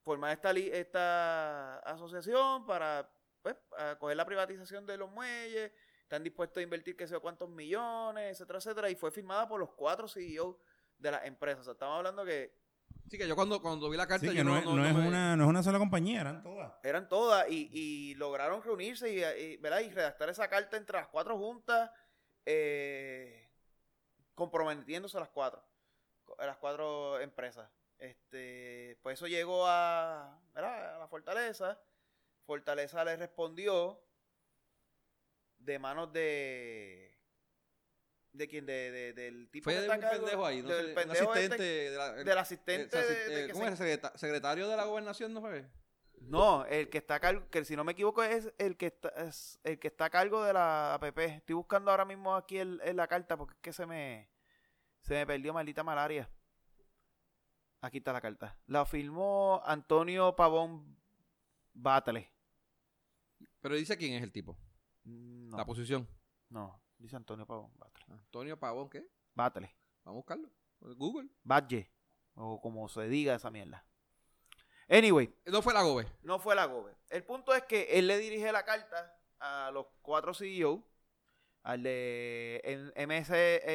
formar 0.02 0.34
esta, 0.34 0.52
esta 0.52 1.80
asociación 1.80 2.66
para 2.66 3.10
pues, 3.42 3.56
a 3.78 3.98
coger 3.98 4.18
la 4.18 4.26
privatización 4.26 4.86
de 4.86 4.98
los 4.98 5.10
muelles, 5.12 5.72
están 6.02 6.24
dispuestos 6.24 6.58
a 6.58 6.64
invertir 6.64 6.96
que 6.96 7.08
sé 7.08 7.18
cuántos 7.20 7.50
millones, 7.50 8.32
etcétera, 8.32 8.60
etcétera, 8.60 8.90
y 8.90 8.96
fue 8.96 9.12
firmada 9.12 9.48
por 9.48 9.60
los 9.60 9.72
cuatro 9.72 10.08
CEOs 10.08 10.58
de 10.98 11.12
las 11.12 11.26
empresas. 11.26 11.62
O 11.62 11.64
sea, 11.64 11.74
estamos 11.74 11.98
hablando 11.98 12.26
que 12.26 12.54
Sí, 13.10 13.18
que 13.18 13.28
yo 13.28 13.36
cuando, 13.36 13.62
cuando 13.62 13.90
vi 13.90 13.98
la 13.98 14.08
carta. 14.08 14.26
Sí, 14.26 14.32
que 14.32 14.38
yo 14.38 14.44
no, 14.44 14.58
es, 14.58 14.66
no 14.66 14.86
es 14.86 14.94
me- 14.96 15.08
una, 15.08 15.36
no 15.36 15.44
es 15.44 15.50
una 15.50 15.62
sola 15.64 15.78
compañía, 15.80 16.22
eran 16.22 16.42
todas. 16.42 16.74
eran 16.84 17.08
todas 17.10 17.48
y, 17.50 17.70
y 17.72 18.16
lograron 18.16 18.64
reunirse 18.64 19.12
y, 19.14 19.24
y, 19.24 19.58
¿verdad? 19.58 19.82
y 19.82 19.90
redactar 19.92 20.30
esa 20.30 20.48
carta 20.50 20.78
entre 20.78 20.98
las 20.98 21.08
cuatro 21.10 21.38
juntas, 21.38 21.92
eh, 22.46 23.50
comprometiéndose 24.36 25.18
a 25.18 25.22
las 25.22 25.30
cuatro, 25.30 25.64
a 26.40 26.46
las 26.46 26.58
cuatro 26.58 27.20
empresas. 27.20 27.70
Este, 28.00 28.98
pues 29.04 29.20
eso 29.20 29.28
llegó 29.28 29.66
a, 29.68 30.42
¿verdad? 30.54 30.96
a 30.96 31.00
la 31.00 31.08
Fortaleza. 31.08 31.80
Fortaleza 32.46 33.06
le 33.06 33.16
respondió 33.16 34.02
de 35.60 35.80
manos 35.80 36.12
de 36.12 37.13
de 38.34 38.48
quien 38.48 38.66
de, 38.66 38.92
de- 38.92 39.14
del 39.14 39.50
tipo 39.50 39.64
Fue 39.66 39.74
que 39.74 39.80
de 39.82 39.86
está 39.94 39.96
un 40.10 40.18
pendejo 40.20 40.46
ahí, 40.46 40.62
no 40.62 40.70
del 40.70 40.82
sé, 40.86 40.90
un 40.90 40.96
pendejo 40.96 41.34
este- 41.36 41.40
asistente 41.46 41.64
de 41.64 41.98
la, 41.98 42.12
del 42.14 42.38
asistente 42.38 43.00
el- 43.00 43.08
de- 43.08 43.24
el- 43.26 43.30
de 43.42 43.48
que 43.48 43.54
¿Cómo 43.54 43.66
se- 43.66 43.72
es? 43.74 43.78
Secreta- 43.80 44.18
secretario 44.18 44.68
de 44.68 44.76
la 44.78 44.86
gobernación, 44.86 45.34
¿no 45.34 45.42
fue? 45.42 45.66
No, 46.22 46.66
el 46.66 46.90
que 46.90 46.98
está 47.00 47.16
a 47.16 47.20
cargo, 47.20 47.50
que 47.50 47.66
si 47.66 47.76
no 47.76 47.84
me 47.84 47.92
equivoco 47.92 48.24
es 48.24 48.52
el 48.58 48.78
que 48.78 48.88
está, 48.88 49.10
es 49.10 49.60
el 49.64 49.78
que 49.78 49.88
está 49.90 50.06
a 50.06 50.10
cargo 50.10 50.44
de 50.44 50.54
la 50.54 50.94
APP. 50.96 51.18
Estoy 51.36 51.54
buscando 51.56 51.92
ahora 51.92 52.06
mismo 52.06 52.36
aquí 52.36 52.58
el- 52.58 52.80
en 52.84 52.96
la 52.96 53.08
carta 53.08 53.36
porque 53.38 53.54
es 53.56 53.60
que 53.62 53.74
se 53.74 53.86
me 53.86 54.30
se 55.02 55.16
me 55.16 55.28
perdió 55.28 55.54
maldita 55.54 55.84
malaria. 55.84 56.30
Aquí 57.82 57.98
está 57.98 58.14
la 58.14 58.22
carta. 58.22 58.58
La 58.68 58.86
firmó 58.86 59.62
Antonio 59.66 60.34
Pavón 60.36 60.98
Battle. 61.74 62.32
Pero 63.60 63.76
dice 63.76 63.98
quién 63.98 64.14
es 64.14 64.24
el 64.24 64.32
tipo, 64.32 64.58
No, 65.04 65.58
la 65.58 65.66
posición. 65.66 66.08
no, 66.50 66.82
dice 67.04 67.16
Antonio 67.16 67.46
Pavón 67.46 67.72
Battle. 67.78 68.06
Antonio 68.10 68.58
Pavón, 68.60 68.90
¿qué? 68.90 69.06
Battle. 69.36 69.74
Vamos 70.04 70.16
a 70.16 70.18
buscarlo. 70.18 70.50
Google. 70.80 71.30
Badge. 71.44 71.90
O 72.36 72.60
como 72.62 72.90
se 72.90 73.08
diga 73.08 73.36
esa 73.36 73.52
mierda. 73.52 73.86
Anyway, 74.90 75.34
No 75.46 75.62
fue 75.62 75.74
la 75.74 75.82
gobe. 75.82 76.08
No 76.24 76.40
fue 76.40 76.56
la 76.56 76.66
GOBE. 76.66 76.94
El 77.10 77.24
punto 77.24 77.54
es 77.54 77.64
que 77.64 77.84
él 77.98 78.08
le 78.08 78.18
dirige 78.18 78.52
la 78.52 78.66
carta 78.66 79.18
a 79.40 79.72
los 79.72 79.86
cuatro 80.02 80.34
CEO, 80.34 80.84
al 81.64 81.84
de 81.84 82.62
M- 82.66 83.08
MS, 83.08 83.30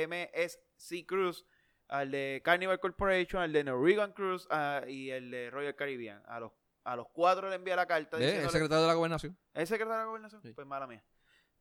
MSC 0.06 1.06
Cruise, 1.06 1.46
al 1.88 2.10
de 2.10 2.42
Carnival 2.44 2.78
Corporation, 2.78 3.40
al 3.42 3.52
de 3.52 3.64
Norwegian 3.64 4.12
Cruise 4.12 4.46
ah, 4.50 4.82
y 4.86 5.10
el 5.10 5.30
de 5.30 5.50
Royal 5.50 5.74
Caribbean. 5.74 6.22
A 6.26 6.40
los, 6.40 6.52
a 6.84 6.94
los 6.96 7.08
cuatro 7.08 7.48
le 7.48 7.56
envía 7.56 7.74
la 7.76 7.86
carta. 7.86 8.18
¿Eh? 8.20 8.42
El 8.42 8.50
secretario 8.50 8.82
de 8.82 8.88
la 8.88 8.94
gobernación. 8.94 9.36
¿Es 9.54 9.68
secretario 9.70 9.94
de 9.94 10.04
la 10.04 10.06
gobernación? 10.08 10.42
Sí. 10.42 10.52
Pues 10.52 10.66
mala 10.66 10.86
mía. 10.86 11.02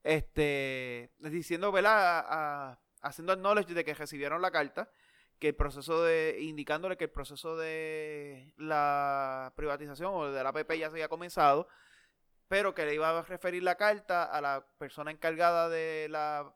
Este, 0.03 1.11
diciendo, 1.19 1.71
¿verdad? 1.71 2.19
A- 2.19 2.69
a- 2.71 2.79
haciendo 3.01 3.33
acknowledge 3.33 3.73
de 3.73 3.83
que 3.85 3.93
recibieron 3.93 4.41
la 4.41 4.51
carta, 4.51 4.89
que 5.39 5.49
el 5.49 5.55
proceso 5.55 6.03
de, 6.03 6.37
indicándole 6.41 6.97
que 6.97 7.05
el 7.05 7.09
proceso 7.11 7.55
de 7.57 8.53
la 8.57 9.53
privatización 9.55 10.11
o 10.13 10.31
de 10.31 10.43
la 10.43 10.49
APP 10.49 10.71
ya 10.77 10.87
se 10.87 10.93
había 10.95 11.09
comenzado, 11.09 11.67
pero 12.47 12.73
que 12.73 12.85
le 12.85 12.95
iba 12.95 13.17
a 13.17 13.21
referir 13.23 13.61
la 13.63 13.75
carta 13.75 14.23
a 14.23 14.41
la 14.41 14.65
persona 14.77 15.11
encargada 15.11 15.69
de 15.69 16.07
la 16.09 16.51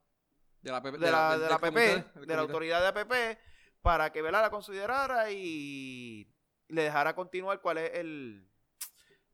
De 0.62 0.72
la, 0.72 0.82
PP, 0.82 0.98
de 0.98 1.12
la, 1.12 1.38
de 1.38 1.50
la 1.50 1.56
APP, 1.56 1.62
comité, 1.66 2.04
del 2.16 2.28
de 2.28 2.36
la 2.36 2.42
autoridad 2.42 2.82
de 2.82 2.88
APP, 3.02 3.40
para 3.82 4.12
que 4.12 4.22
¿verdad? 4.22 4.42
la 4.42 4.50
considerara 4.50 5.30
y 5.32 6.28
le 6.70 6.84
dejara 6.84 7.14
continuar 7.14 7.60
cuál 7.62 7.78
es 7.80 7.92
el, 7.96 8.48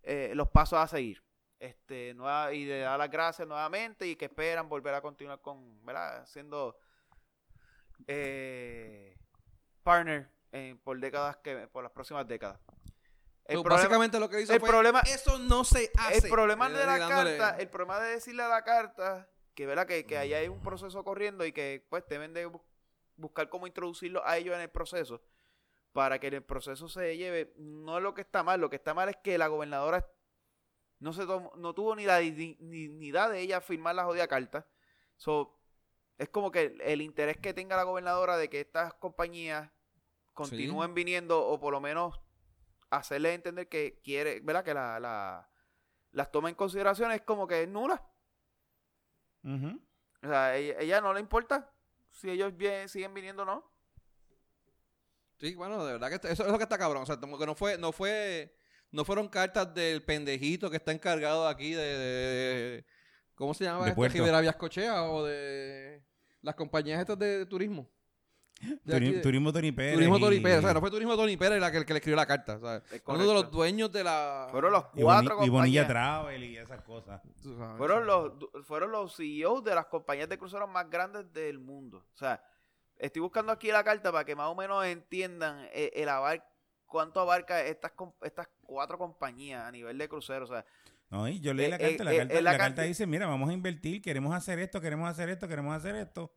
eh, 0.04 0.32
los 0.34 0.50
pasos 0.50 0.80
a 0.80 0.88
seguir. 0.88 1.24
Este, 1.60 2.14
nueva, 2.14 2.54
y 2.54 2.66
de 2.66 2.82
dar 2.82 3.00
las 3.00 3.10
gracias 3.10 3.48
nuevamente 3.48 4.06
y 4.06 4.16
que 4.16 4.26
esperan 4.26 4.70
volver 4.70 4.94
a 4.94 5.02
continuar 5.02 5.42
con, 5.42 5.84
¿verdad? 5.84 6.26
Siendo 6.28 6.78
eh, 8.08 9.18
partner 9.84 10.30
eh, 10.52 10.76
por 10.84 11.00
décadas 11.00 11.38
que 11.38 11.68
por 11.68 11.84
las 11.84 11.92
próximas 11.92 12.28
décadas. 12.28 12.60
El 13.46 13.58
So, 13.58 13.64
problema, 13.64 13.82
básicamente 13.84 14.20
lo 14.20 14.30
que 14.30 14.42
hizo 14.42 14.54
el 14.54 14.60
fue, 14.60 14.70
problema- 14.70 15.02
eso 15.02 15.40
no 15.40 15.64
se 15.64 15.90
hace. 15.98 16.28
el 16.28 16.30
problema 16.32 16.70
de 16.70 16.86
la 16.86 16.98
Dándole- 17.00 17.38
carta, 17.38 17.58
el 17.62 17.70
problema 17.70 18.00
de 18.02 18.10
decirle 18.12 18.44
a 18.44 18.50
la 18.50 18.64
carta 18.64 19.28
que, 19.56 19.66
¿verdad? 19.66 19.88
que, 19.88 20.06
que 20.06 20.18
ahí 20.18 20.34
hay 20.34 20.48
un 20.50 20.62
proceso 20.62 21.04
corriendo 21.04 21.46
y 21.46 21.54
que 21.54 21.86
pues 21.90 22.04
deben 22.10 22.34
de 22.34 22.48
bu- 22.48 22.62
buscar 23.16 23.50
cómo 23.50 23.66
introducirlo 23.66 24.22
a 24.26 24.38
ellos 24.38 24.54
en 24.54 24.62
el 24.62 24.70
proceso 24.70 25.22
para 25.94 26.20
que 26.20 26.28
en 26.28 26.36
el 26.36 26.44
proceso 26.44 26.88
se 26.90 27.16
lleve, 27.18 27.54
no 27.56 27.98
es 27.98 28.04
lo 28.04 28.14
que 28.14 28.22
está 28.22 28.44
mal, 28.44 28.60
lo 28.60 28.70
que 28.70 28.76
está 28.76 28.94
mal 28.94 29.10
es 29.10 29.18
que 29.24 29.38
la 29.38 29.48
gobernadora 29.48 30.06
no 31.00 31.14
se 31.14 31.26
tomó- 31.26 31.54
no 31.58 31.74
tuvo 31.74 31.96
ni 31.96 32.06
la 32.06 32.18
di- 32.20 32.58
ni, 32.60 32.88
ni 32.90 33.08
idea 33.08 33.30
de 33.30 33.40
ella 33.40 33.62
firmar 33.62 33.96
la 33.96 34.06
jodida 34.06 34.28
carta. 34.28 34.68
So, 35.16 35.60
es 36.18 36.30
como 36.30 36.52
que 36.52 36.62
el, 36.64 36.82
el 36.82 37.02
interés 37.02 37.38
que 37.38 37.54
tenga 37.54 37.76
la 37.76 37.84
gobernadora 37.84 38.38
de 38.38 38.50
que 38.50 38.60
estas 38.62 38.94
compañías 38.96 39.70
continúen 40.34 40.94
viniendo 40.94 41.46
o 41.46 41.60
por 41.60 41.72
lo 41.74 41.80
menos 41.82 42.20
hacerle 42.90 43.34
entender 43.34 43.68
que 43.70 44.00
quiere, 44.04 44.40
¿verdad? 44.42 44.64
Que 44.64 44.74
la, 44.74 45.00
la- 45.00 45.50
las 46.12 46.32
toma 46.32 46.50
en 46.50 46.56
consideración 46.56 47.12
es 47.12 47.22
como 47.22 47.48
que 47.48 47.64
es 47.64 47.68
nula. 47.70 48.04
Ujú. 49.44 49.80
O 50.24 50.28
sea, 50.28 50.56
ella, 50.58 50.76
ella 50.80 51.02
no 51.02 51.14
le 51.14 51.20
importa 51.20 51.72
si 52.12 52.30
ellos 52.30 52.56
bien- 52.58 52.90
siguen 52.90 53.14
viniendo 53.14 53.44
o 53.44 53.46
no. 53.46 53.72
Sí, 55.40 55.54
bueno, 55.54 55.86
de 55.86 55.94
verdad 55.94 56.10
que 56.10 56.28
eso 56.32 56.46
es 56.46 56.52
lo 56.52 56.58
que 56.58 56.64
está 56.64 56.78
cabrón. 56.80 57.04
O 57.04 57.06
sea, 57.06 57.20
como 57.20 57.38
que 57.38 57.46
no 57.46 57.54
fue, 57.54 57.78
no 57.78 57.92
fue, 57.92 58.56
no 58.92 59.06
fueron 59.06 59.28
cartas 59.28 59.74
del 59.74 60.04
pendejito 60.04 60.70
que 60.70 60.78
está 60.78 60.92
encargado 60.92 61.48
aquí 61.48 61.72
de, 61.74 61.84
de- 61.84 62.86
¿cómo 63.36 63.54
se 63.54 63.66
llama? 63.66 63.86
De 63.86 63.92
este? 63.92 64.10
Rivera 64.10 64.42
Viascochea 64.42 65.04
o 65.04 65.26
de 65.26 66.04
las 66.42 66.56
compañías 66.56 67.00
estas 67.00 67.20
de, 67.20 67.46
turismo. 67.46 67.90
De 68.60 68.96
Turi- 68.96 68.96
aquí 68.96 69.12
de- 69.14 69.22
Turismo 69.22 69.54
Tony 69.54 69.72
Pérez. 69.72 69.94
Turismo 69.94 70.18
y- 70.18 70.22
Tony 70.22 70.40
Pérez. 70.40 70.60
O 70.60 70.62
sea, 70.64 70.74
no 70.74 70.80
fue 70.80 70.90
Turismo 70.90 71.16
Tony 71.16 71.38
Pérez 71.38 71.60
la 71.60 71.72
que, 71.72 71.78
el 71.78 71.86
que 71.86 71.94
le 71.94 71.98
escribió 72.00 72.16
la 72.16 72.26
carta. 72.26 72.58
Uno 73.06 73.28
de 73.28 73.34
los 73.36 73.52
dueños 73.52 73.92
de 73.92 74.04
la. 74.04 74.48
Fueron 74.50 74.72
los 74.72 74.86
y, 74.96 75.02
Boni- 75.02 75.04
cuatro 75.04 75.46
y 75.46 75.50
Bonilla 75.50 75.52
compañías. 75.84 75.88
Travel 75.88 76.44
y 76.44 76.58
esas 76.58 76.82
cosas. 76.82 77.22
Fueron 77.78 78.08
los, 78.08 78.32
fueron 78.66 78.92
los 78.92 79.16
CEOs 79.16 79.64
de 79.64 79.76
las 79.76 79.86
compañías 79.86 80.28
de 80.30 80.40
cruceros 80.40 80.68
más 80.70 80.90
grandes 80.90 81.32
del 81.34 81.60
mundo. 81.60 82.04
O 82.16 82.18
sea, 82.18 82.42
estoy 82.98 83.22
buscando 83.22 83.52
aquí 83.52 83.68
la 83.72 83.84
carta 83.84 84.12
para 84.12 84.26
que 84.26 84.36
más 84.36 84.48
o 84.48 84.56
menos 84.56 84.84
entiendan 84.88 85.68
eh, 85.72 85.92
el, 85.94 86.10
abar- 86.10 86.44
cuánto 86.88 87.20
abarca 87.20 87.62
estas, 87.64 87.92
estas 88.22 88.48
cuatro 88.64 88.98
compañías 88.98 89.64
a 89.64 89.72
nivel 89.72 89.98
de 89.98 90.10
cruceros. 90.10 90.50
O 90.50 90.54
sea, 90.54 90.66
No, 91.10 91.28
y 91.28 91.40
yo 91.40 91.54
leí 91.54 91.68
Eh, 91.68 91.70
la 91.70 91.76
eh, 91.76 91.80
carta. 91.80 92.04
La, 92.04 92.14
eh, 92.14 92.18
carta, 92.18 92.34
eh, 92.34 92.42
la 92.42 92.52
la 92.52 92.58
carta 92.58 92.66
carta- 92.76 92.82
dice: 92.84 93.06
Mira, 93.08 93.28
vamos 93.28 93.50
a 93.50 93.54
invertir, 93.54 94.02
queremos 94.02 94.34
hacer 94.34 94.60
esto, 94.60 94.82
queremos 94.82 95.10
hacer 95.10 95.30
esto, 95.30 95.48
queremos 95.48 95.76
hacer 95.76 95.96
esto. 95.96 96.34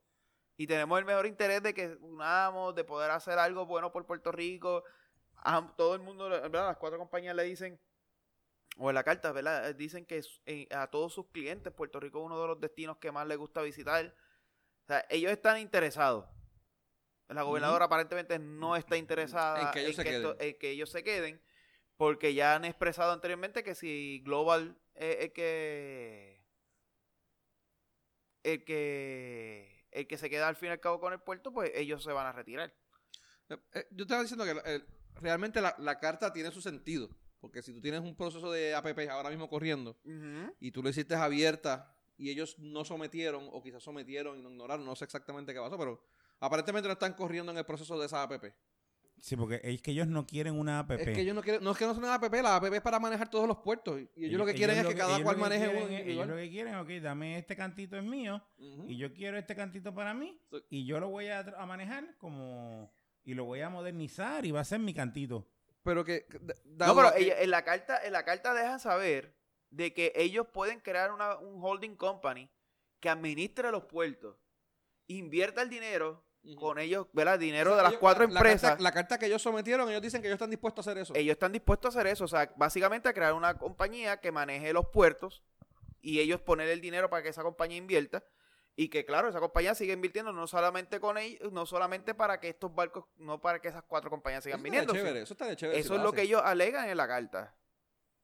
y 0.57 0.67
tenemos 0.67 0.99
el 0.99 1.07
mejor 1.07 1.25
interés 1.25 1.63
de 1.63 1.73
que 1.73 1.97
unamos, 2.03 2.75
de 2.75 2.85
poder 2.85 3.11
hacer 3.13 3.39
algo 3.39 3.65
bueno 3.65 3.91
por 3.93 4.05
Puerto 4.05 4.31
Rico. 4.31 4.85
A 5.43 5.67
todo 5.75 5.95
el 5.95 6.03
mundo, 6.03 6.29
¿verdad? 6.29 6.67
Las 6.67 6.77
cuatro 6.77 6.99
compañías 6.99 7.35
le 7.35 7.45
dicen, 7.45 7.81
o 8.77 8.91
en 8.91 8.95
la 8.95 9.03
carta, 9.03 9.33
¿verdad? 9.33 9.75
Dicen 9.75 10.05
que 10.05 10.21
eh, 10.45 10.69
a 10.71 10.87
todos 10.89 11.15
sus 11.15 11.29
clientes 11.29 11.73
Puerto 11.73 11.99
Rico 11.99 12.19
es 12.21 12.27
uno 12.27 12.39
de 12.43 12.47
los 12.49 12.61
destinos 12.61 12.99
que 12.99 13.11
más 13.11 13.27
les 13.27 13.39
gusta 13.39 13.63
visitar. 13.63 14.15
O 14.85 14.87
sea, 14.87 15.05
ellos 15.09 15.33
están 15.33 15.59
interesados. 15.59 16.27
La 17.35 17.43
gobernadora 17.43 17.85
aparentemente 17.87 18.39
no 18.39 18.77
está 18.77 18.97
interesada 18.97 19.63
En 19.63 19.71
que 19.73 19.81
ellos 19.83 19.97
se 19.97 20.05
queden. 20.05 20.37
en 20.39 20.59
que 20.59 20.71
ellos 20.71 20.91
se 20.91 21.05
queden, 21.05 21.43
porque 21.97 22.35
ya 22.35 22.55
han 22.57 22.65
expresado 22.65 23.13
anteriormente 23.13 23.63
que 23.63 23.75
si 23.75 24.21
Global 24.25 24.77
es 24.95 25.17
el 25.21 25.33
que 25.33 26.45
el 28.43 28.65
que 28.65 29.87
el 29.93 30.07
que 30.07 30.19
se 30.19 30.31
queda 30.31 30.49
al 30.49 30.57
fin 30.57 30.69
y 30.69 30.73
al 30.73 30.81
cabo 30.81 31.01
con 31.01 31.13
el 31.13 31.21
puerto, 31.21 31.53
pues 31.53 31.71
ellos 31.75 32.03
se 32.03 32.13
van 32.13 32.27
a 32.27 32.33
retirar. 32.33 32.73
Eh, 33.49 33.57
eh, 33.75 33.87
yo 33.91 34.03
estaba 34.03 34.23
diciendo 34.23 34.45
que 34.45 34.61
eh, 34.65 34.85
realmente 35.17 35.61
la, 35.61 35.75
la 35.79 35.99
carta 35.99 36.33
tiene 36.33 36.51
su 36.51 36.61
sentido. 36.61 37.11
Porque 37.41 37.63
si 37.63 37.73
tú 37.73 37.81
tienes 37.81 38.01
un 38.01 38.15
proceso 38.15 38.53
de 38.53 38.75
APP 38.75 39.09
ahora 39.11 39.31
mismo 39.31 39.49
corriendo 39.49 39.97
y 40.61 40.73
tú 40.73 40.83
lo 40.83 40.91
hiciste 40.91 41.15
abierta 41.15 41.97
y 42.19 42.31
ellos 42.31 42.59
no 42.59 42.85
sometieron 42.85 43.49
o 43.51 43.63
quizás 43.63 43.83
sometieron 43.83 44.39
y 44.39 44.43
no 44.43 44.51
ignoraron, 44.51 44.85
no 44.85 44.95
sé 44.95 45.07
exactamente 45.07 45.55
qué 45.55 45.59
pasó, 45.59 45.79
pero 45.79 46.05
aparentemente 46.41 46.89
no 46.89 46.93
están 46.95 47.15
corriendo 47.15 47.53
en 47.53 47.59
el 47.59 47.65
proceso 47.65 47.99
de 47.99 48.07
esa 48.07 48.23
APP. 48.23 48.53
Sí, 49.23 49.37
porque 49.37 49.61
es 49.63 49.83
que 49.83 49.91
ellos 49.91 50.07
no 50.09 50.27
quieren 50.27 50.59
una 50.59 50.79
app. 50.79 50.93
Es 50.93 51.05
que 51.05 51.21
ellos 51.21 51.35
no 51.35 51.43
quieren, 51.43 51.63
no 51.63 51.73
es 51.73 51.77
que 51.77 51.85
no 51.85 51.93
sea 51.95 52.03
una 52.03 52.15
APP, 52.15 52.33
la 52.43 52.57
APP 52.57 52.73
es 52.77 52.81
para 52.81 52.99
manejar 52.99 53.29
todos 53.29 53.47
los 53.47 53.59
puertos 53.59 54.01
y 54.01 54.25
ellos, 54.25 54.39
lo 54.39 54.47
que 54.47 54.55
quieren 54.55 54.79
es 54.79 54.87
que 54.87 54.95
cada 54.95 55.23
cual 55.23 55.37
maneje 55.37 55.67
quieren 55.67 55.83
un 55.83 55.93
es- 55.93 55.99
individual. 56.01 56.27
Ellos 56.31 56.37
lo 56.37 56.43
que 56.43 56.51
quieren, 56.51 56.75
ok, 56.77 56.89
dame 57.03 57.37
este 57.39 57.55
cantito 57.55 57.99
es 57.99 58.03
mío 58.03 58.43
y 58.89 58.97
yo 58.97 59.13
quiero 59.13 59.37
este 59.37 59.55
cantito 59.55 59.95
para 59.95 60.15
mí 60.15 60.41
y 60.71 60.87
yo 60.87 60.99
lo 61.01 61.11
voy 61.11 61.29
a, 61.29 61.41
a 61.41 61.67
manejar 61.67 62.17
como 62.17 62.91
y 63.23 63.35
lo 63.35 63.45
voy 63.45 63.61
a 63.61 63.69
modernizar 63.69 64.47
y 64.47 64.53
va 64.53 64.61
a 64.61 64.65
ser 64.65 64.79
mi 64.81 64.95
cantito. 64.95 65.47
Pero 65.83 66.03
que 66.03 66.25
No, 66.65 66.97
pero 66.97 67.13
que- 67.13 67.23
ella- 67.25 67.43
en 67.43 67.51
la 67.51 67.63
carta 67.63 68.03
en 68.03 68.13
la 68.15 68.25
carta 68.25 68.55
dejan 68.55 68.81
saber 68.81 69.37
de 69.69 69.93
que 69.93 70.13
ellos 70.17 70.47
pueden 70.51 70.81
crear 70.81 71.13
una, 71.13 71.37
un 71.37 71.63
holding 71.63 71.95
company 71.95 72.49
que 73.01 73.11
administre 73.11 73.71
los 73.71 73.85
puertos, 73.85 74.37
invierta 75.09 75.61
el 75.61 75.69
dinero. 75.69 76.25
Con 76.57 76.79
ellos, 76.79 77.07
¿verdad? 77.13 77.39
Dinero 77.39 77.71
O 77.71 77.75
sea, 77.75 77.77
de 77.79 77.83
las 77.83 77.93
ellos- 77.93 78.01
cuatro 78.01 78.25
la- 78.27 78.33
la 78.33 78.41
empresas. 78.41 78.71
carta- 78.71 78.83
La 78.83 78.93
carta, 78.93 79.19
que 79.19 79.27
ellos 79.27 79.43
sometieron, 79.43 79.89
ellos 79.91 80.03
dicen 80.03 80.23
que 80.23 80.29
ellos 80.29 80.37
están 80.37 80.51
dispuestos 80.51 80.87
a 80.87 80.91
hacer 80.91 81.03
eso. 81.03 81.15
ellos 81.15 81.33
están 81.33 81.53
dispuestos 81.53 81.95
a 81.95 81.99
hacer 82.01 82.13
eso, 82.13 82.25
o 82.25 82.29
sea, 82.29 82.53
básicamente 82.57 83.09
a 83.09 83.13
crear 83.13 83.35
una 83.35 83.59
compañía 83.59 84.19
que 84.21 84.33
maneje 84.33 84.73
los 84.73 84.87
puertos 84.87 85.43
y 86.01 86.21
ellos 86.21 86.41
poner 86.41 86.69
el 86.69 86.81
dinero 86.81 87.11
para 87.11 87.23
que 87.23 87.29
esa 87.29 87.43
compañía 87.43 87.77
invierta 87.77 88.25
y 88.75 88.89
que 88.89 89.05
claro, 89.05 89.29
esa 89.29 89.41
compañía 89.41 89.75
siga 89.75 89.93
invirtiendo 89.93 90.33
no 90.33 90.47
solamente 90.47 90.99
con 90.99 91.19
ellos, 91.19 91.53
no 91.53 91.67
solamente 91.67 92.15
para 92.15 92.41
que 92.41 92.49
estos 92.49 92.75
barcos, 92.75 93.05
no 93.19 93.39
para 93.41 93.61
que 93.61 93.69
esas 93.69 93.83
cuatro 93.83 94.09
compañías 94.09 94.43
sigan 94.45 94.63
viniendo. 94.63 94.95
chévere, 94.95 95.21
eso 95.23 95.35
estaría 95.35 95.57
chévere. 95.57 95.79
si 95.79 95.85
Eso 95.87 95.97
es 95.97 96.03
lo 96.03 96.13
que 96.13 96.23
ellos 96.23 96.41
alegan 96.43 96.89
en 96.89 96.97
la 96.97 97.07
carta. 97.07 97.55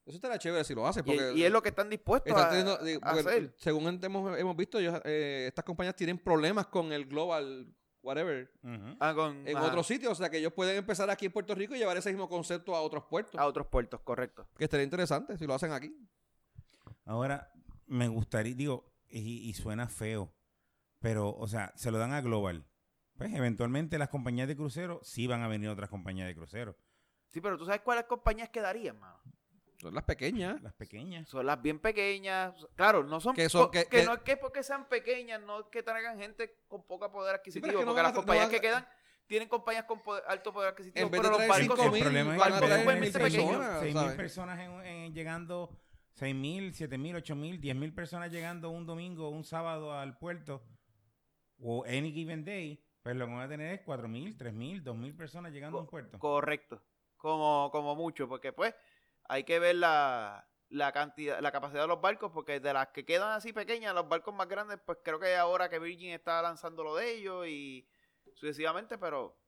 Eso 0.07 0.17
estaría 0.17 0.39
chévere 0.39 0.65
si 0.65 0.73
lo 0.75 0.87
hacen. 0.87 1.03
Y, 1.05 1.17
Porque 1.17 1.33
y 1.35 1.45
es 1.45 1.51
lo 1.51 1.61
que 1.63 1.69
están 1.71 1.91
dispuestos 1.91 2.31
están 2.31 2.47
a, 2.47 2.49
teniendo- 2.49 2.79
digo, 2.79 3.01
a 3.05 3.13
porque 3.13 3.29
hacer. 3.29 3.55
según 3.59 4.01
hemos, 4.03 4.39
hemos 4.39 4.57
visto, 4.57 4.79
ellos, 4.79 5.01
eh, 5.05 5.47
estas 5.49 5.65
compañías 5.65 5.97
tienen 5.97 6.17
problemas 6.19 6.69
con 6.69 6.93
el 6.93 7.07
global, 7.07 7.67
whatever. 8.07 8.51
Ah, 9.01 9.13
con- 9.15 9.47
en 9.47 9.57
otros 9.57 9.87
sitios. 9.87 10.13
O 10.13 10.15
sea, 10.15 10.31
que 10.31 10.39
ellos 10.39 10.53
pueden 10.53 10.77
empezar 10.77 11.11
aquí 11.11 11.27
en 11.27 11.33
Puerto 11.33 11.55
Rico 11.55 11.75
y 11.75 11.79
llevar 11.79 11.97
ese 11.97 12.11
mismo 12.11 12.29
concepto 12.29 12.75
a 12.77 12.81
otros 12.81 13.05
puertos. 13.05 13.39
a 13.41 13.47
otros 13.47 13.67
puertos, 13.67 14.01
correcto. 14.03 14.49
Que 14.57 14.65
estaría 14.65 14.85
interesante 14.85 15.37
si 15.37 15.47
lo 15.47 15.55
hacen 15.55 15.73
aquí. 15.73 15.95
Ahora, 17.05 17.53
me 17.87 18.09
gustaría, 18.09 18.55
digo, 18.55 18.93
y, 19.09 19.49
y 19.49 19.55
suena 19.55 19.89
feo, 19.89 20.33
pero, 21.01 21.31
o 21.37 21.47
sea, 21.47 21.73
se 21.77 21.91
lo 21.91 21.99
dan 21.99 22.13
a 22.13 22.21
Global. 22.21 22.67
Pues 23.17 23.33
eventualmente 23.33 23.99
las 23.99 24.09
compañías 24.11 24.49
de 24.49 24.57
crucero 24.57 25.01
sí 25.03 25.27
van 25.27 25.43
a 25.43 25.49
venir 25.49 25.69
otras 25.69 25.89
compañías 25.89 26.27
de 26.29 26.35
crucero. 26.35 26.77
Sí, 27.29 27.41
pero 27.41 27.57
tú 27.57 27.65
sabes 27.65 27.81
cuáles 27.81 28.05
compañías 28.05 28.51
quedarían, 28.51 28.99
mano. 28.99 29.19
Son 29.79 29.95
las 29.95 30.05
pequeñas. 30.05 30.61
Las 30.63 30.73
pequeñas. 30.75 31.29
Son 31.29 31.45
las 31.45 31.61
bien 31.61 31.79
pequeñas. 31.79 32.55
Claro, 32.75 33.05
no 33.05 33.21
son. 33.21 33.35
Que 33.35 33.49
son- 33.49 33.71
que- 33.71 33.85
que 33.85 33.99
que- 34.01 34.05
no 34.05 34.15
es 34.15 34.21
que 34.21 34.37
porque 34.37 34.63
sean 34.63 34.89
pequeñas, 34.89 35.41
no 35.43 35.61
es 35.61 35.67
que 35.71 35.83
traigan 35.83 36.19
gente 36.19 36.59
con 36.69 36.85
poco 36.87 37.11
poder 37.13 37.37
adquisitivo. 37.37 37.67
es 37.67 37.73
que 37.73 37.81
no 37.85 37.87
porque 37.93 38.03
las 38.03 38.11
a- 38.11 38.15
no 38.15 38.21
compañías 38.21 38.49
que 38.49 38.57
a- 38.57 38.61
quedan 38.61 38.89
tienen 39.27 39.49
compañías 39.49 39.85
con 39.85 40.01
poder- 40.03 40.23
alto 40.29 40.53
poder 40.53 40.71
adquisitivo. 40.71 41.05
En 41.05 41.11
vez 41.11 41.21
pero 41.21 41.33
de 41.35 41.39
los 41.41 41.49
barcos. 41.49 41.67
cinco 41.77 41.83
el 41.85 41.91
mil, 41.93 42.03
problema 42.03 42.33
es 42.33 42.39
barcos 42.39 42.61
mil 43.01 43.13
ser 43.13 43.23
pequeños. 43.23 43.47
personas. 43.57 43.81
6 43.81 43.93
¿sabes? 43.95 44.09
mil 44.09 44.17
personas 44.17 44.61
en- 44.61 44.87
en- 44.87 45.15
llegando, 45.15 45.71
6 46.13 46.35
mil, 46.35 46.73
7 46.75 46.97
mil, 46.97 47.17
8 47.17 47.35
mil, 47.37 47.61
10 47.61 47.77
mil 47.77 47.93
personas 47.93 48.31
llegando 48.33 48.71
un 48.71 48.87
domingo, 48.87 49.29
un 49.29 49.45
sábado 49.45 49.93
al 49.93 50.17
puerto, 50.17 50.63
o 51.59 51.85
any 51.87 52.13
given 52.13 52.45
day, 52.45 52.83
pues 53.03 53.17
lo 53.17 53.27
que 53.27 53.33
van 53.33 53.43
a 53.43 53.49
tener 53.49 53.75
es 53.75 53.81
4 53.85 54.09
mil, 54.09 54.37
3 54.37 54.53
mil, 54.55 54.83
2 54.83 54.97
mil 54.97 55.15
personas 55.15 55.53
llegando 55.53 55.79
a 55.79 55.81
un 55.83 55.87
puerto. 55.89 56.19
Correcto. 56.19 56.83
Como, 57.17 57.71
como 57.73 57.97
mucho, 57.97 58.29
porque 58.29 58.53
pues 58.53 58.75
hay 59.29 59.45
que 59.45 59.59
ver 59.59 59.77
la, 59.77 60.49
la 60.69 60.93
cantidad, 60.93 61.41
la 61.41 61.53
capacidad 61.53 61.83
de 61.83 61.89
los 61.89 62.01
barcos, 62.01 62.33
porque 62.33 62.61
de 62.61 62.73
las 62.73 62.89
que 62.89 63.05
quedan 63.05 63.33
así 63.33 63.53
pequeñas, 63.53 63.95
los 63.95 64.09
barcos 64.09 64.35
más 64.35 64.49
grandes, 64.49 64.79
pues 64.85 64.99
creo 65.03 65.19
que 65.19 65.37
ahora 65.37 65.69
que 65.69 65.79
Virgin 65.79 66.13
está 66.13 66.41
lanzando 66.43 66.83
lo 66.85 66.97
de 66.97 67.13
ellos 67.13 67.47
y 67.47 67.89
sucesivamente, 68.35 68.99
pero 68.99 69.39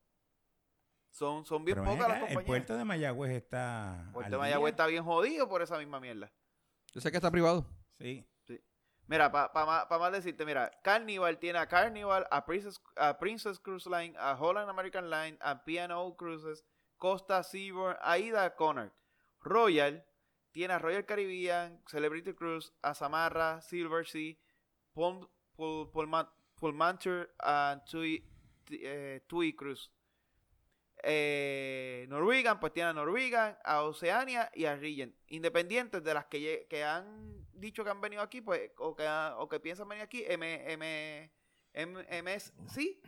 son, 1.11 1.45
son 1.45 1.65
bien 1.65 1.79
Pero 1.79 1.91
pocas 1.91 2.09
las 2.09 2.17
acá, 2.19 2.27
el 2.27 2.35
compañías. 2.35 2.47
puerto 2.47 2.77
de 2.77 2.85
Mayagüez 2.85 3.33
está. 3.33 4.11
Puerto 4.13 4.31
de 4.33 4.39
Mayagüez 4.39 4.71
día. 4.75 4.85
está 4.85 4.87
bien 4.87 5.05
jodido 5.05 5.49
por 5.49 5.63
esa 5.63 5.79
misma 5.79 6.01
mierda. 6.01 6.31
Yo 6.93 7.01
sé 7.01 7.11
que 7.11 7.17
está 7.17 7.31
privado. 7.31 7.67
Sí. 7.99 8.25
Mira, 9.07 9.33
para 9.33 9.65
más, 9.65 9.87
pa 9.87 9.99
más 9.99 10.13
decirte, 10.13 10.45
mira, 10.45 10.71
Carnival 10.83 11.39
tiene 11.39 11.59
a 11.59 11.67
Carnival, 11.67 12.27
a 12.31 12.45
Princess, 12.45 12.79
a 12.95 13.19
Princess 13.19 13.59
Cruise 13.59 13.87
Line, 13.87 14.15
a 14.19 14.35
Holland 14.39 14.69
American 14.69 15.09
Line, 15.09 15.39
a 15.41 15.65
P&O 15.65 16.15
Cruises, 16.15 16.63
Costa 16.99 17.43
Seabourn, 17.43 17.97
Aida 18.03 18.55
Connor. 18.55 18.93
Royal 19.49 20.05
tiene 20.53 20.75
a 20.75 20.79
Royal 20.79 21.05
Caribbean, 21.05 21.83
Celebrity 21.87 22.35
Cruise, 22.35 22.73
a 22.83 22.95
Samarra, 22.95 23.61
Silver 23.63 24.07
Sea, 24.07 24.39
Pulmantur, 26.57 27.31
and 27.39 27.85
Tui, 27.85 28.25
eh, 28.71 29.21
Tui 29.27 29.53
Cruise. 29.55 29.91
eh, 31.05 32.07
Norwegian, 32.09 32.59
pues 32.59 32.73
tiene 32.73 32.91
a 32.91 32.93
Norwegian, 32.93 33.57
a 33.65 33.83
Oceania 33.85 34.51
y 34.55 34.65
a 34.65 34.75
Regent. 34.77 35.15
Independientes 35.29 36.03
de 36.03 36.15
las 36.15 36.27
que, 36.27 36.67
que 36.69 36.83
han 36.85 37.47
dicho 37.53 37.85
que 37.85 37.91
han 37.91 38.01
venido 38.01 38.23
aquí, 38.23 38.41
pues, 38.41 38.73
o 38.79 38.97
que, 38.97 39.07
o 39.37 39.49
que 39.49 39.61
piensan 39.61 39.89
venir 39.89 40.03
aquí, 40.03 40.25
M, 40.27 40.73
M, 40.73 41.31
MSC, 41.75 42.99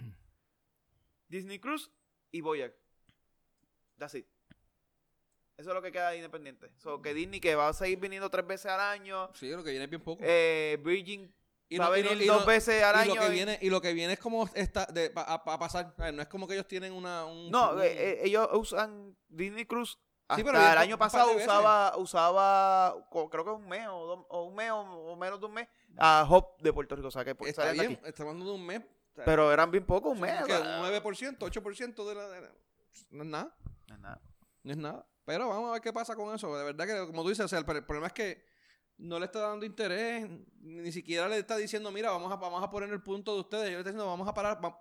Disney 1.29 1.59
Cruise 1.59 1.91
y 2.31 2.41
Voyager. 2.41 2.77
That's 3.99 4.15
it. 4.15 4.27
Eso 5.61 5.71
es 5.71 5.75
lo 5.75 5.83
que 5.83 5.93
queda 5.93 6.11
de 6.11 6.17
Independiente. 6.17 6.71
So, 6.79 7.03
que 7.03 7.13
Disney 7.15 7.39
que 7.41 7.55
va 7.55 7.69
a 7.69 7.73
seguir 7.73 7.99
viniendo 8.01 8.31
tres 8.31 8.47
veces 8.47 8.67
al 8.73 8.81
año. 8.81 9.29
Sí, 9.35 9.51
lo 9.51 9.63
que 9.63 9.71
viene 9.71 9.85
es 9.85 9.91
bien 9.91 10.03
poco. 10.03 10.23
Eh, 10.25 10.79
Virgin 10.83 11.33
Y 11.69 11.79
va 11.79 11.87
no- 11.87 11.93
a 11.93 11.99
y 11.99 12.03
no- 12.03 12.09
venir 12.11 12.25
y 12.25 12.27
dos 12.27 12.41
no- 12.41 12.47
veces 12.47 12.83
al 12.83 12.97
y 12.97 12.99
año. 13.01 13.15
lo 13.15 13.21
que 13.21 13.27
y- 13.29 13.31
viene 13.31 13.59
y 13.61 13.71
lo 13.71 13.81
que 13.81 13.93
viene 13.93 14.15
es 14.15 14.19
como 14.19 14.49
está 14.55 14.87
de, 14.87 15.13
a, 15.15 15.35
a 15.35 15.59
pasar 15.59 15.95
no 16.15 16.23
es 16.23 16.29
como 16.29 16.49
que 16.49 16.55
ellos 16.55 16.67
tienen 16.67 16.93
una 16.93 17.27
un, 17.27 17.51
No, 17.51 17.73
un- 17.75 17.83
eh, 17.83 17.87
eh, 17.89 18.21
ellos 18.25 18.49
usan 18.55 19.15
Disney 19.29 19.67
Cruise. 19.67 19.99
Hasta 20.27 20.37
Sí, 20.41 20.45
pero 20.45 20.59
el 20.59 20.79
año 20.79 20.97
pasado 20.97 21.33
usaba, 21.37 21.97
usaba 21.97 22.95
creo 23.31 23.45
que 23.45 23.51
un 23.51 23.69
mes 23.69 23.87
o, 23.89 24.07
dos- 24.07 24.27
o 24.29 24.45
un 24.45 24.55
mes 24.55 24.71
o, 24.71 24.79
o 24.81 25.17
menos 25.17 25.41
de 25.41 25.47
un 25.47 25.53
mes 25.55 25.69
a 25.99 26.25
Hop 26.31 26.57
de 26.63 26.73
Puerto 26.73 26.95
Rico. 26.97 27.09
O 27.09 27.11
sea, 27.11 27.25
que 27.25 27.35
pues, 27.35 27.51
está 27.51 27.63
salen 27.63 27.77
de 27.79 27.87
bien 27.89 27.99
aquí. 28.01 28.09
estamos 28.09 28.31
hablando 28.31 28.53
de 28.53 28.57
un 28.59 28.65
mes 28.67 28.81
Pero 29.25 29.53
eran 29.53 29.71
bien 29.73 29.85
pocos, 29.85 30.13
un 30.13 30.21
mes. 30.21 30.41
un 30.41 30.47
sea, 30.47 30.81
9% 30.81 31.37
8% 31.47 32.09
de 32.09 32.15
la, 32.15 32.29
de 32.29 32.41
la- 32.43 32.53
no 33.11 33.23
es 33.25 33.29
nada 33.29 33.55
no 33.89 33.95
es 33.97 34.01
nada. 34.01 34.21
no 34.63 34.71
es 34.73 34.79
nada 34.79 35.07
pero 35.31 35.49
vamos 35.49 35.69
a 35.71 35.73
ver 35.75 35.81
qué 35.83 35.93
pasa 35.93 36.17
con 36.17 36.35
eso 36.35 36.57
de 36.57 36.65
verdad 36.65 36.87
que 36.87 37.07
como 37.07 37.23
tú 37.23 37.29
dices 37.29 37.45
o 37.45 37.49
sea, 37.49 37.59
el, 37.61 37.65
el 37.71 37.85
problema 37.85 38.09
es 38.09 38.13
que 38.13 38.45
no 38.99 39.19
le 39.19 39.27
está 39.27 39.39
dando 39.41 39.65
interés 39.65 40.29
ni 40.61 40.91
siquiera 40.93 41.29
le 41.29 41.39
está 41.39 41.57
diciendo 41.57 41.91
mira 41.93 42.11
vamos 42.11 42.33
a 42.33 42.37
vamos 42.37 42.63
a 42.63 42.71
poner 42.71 42.91
el 42.91 43.03
punto 43.03 43.35
de 43.35 43.41
ustedes 43.41 43.65
yo 43.67 43.71
le 43.71 43.79
estoy 43.79 43.93
diciendo 43.93 44.07
vamos 44.07 44.27
a 44.29 44.35
parar 44.35 44.59
va- 44.65 44.79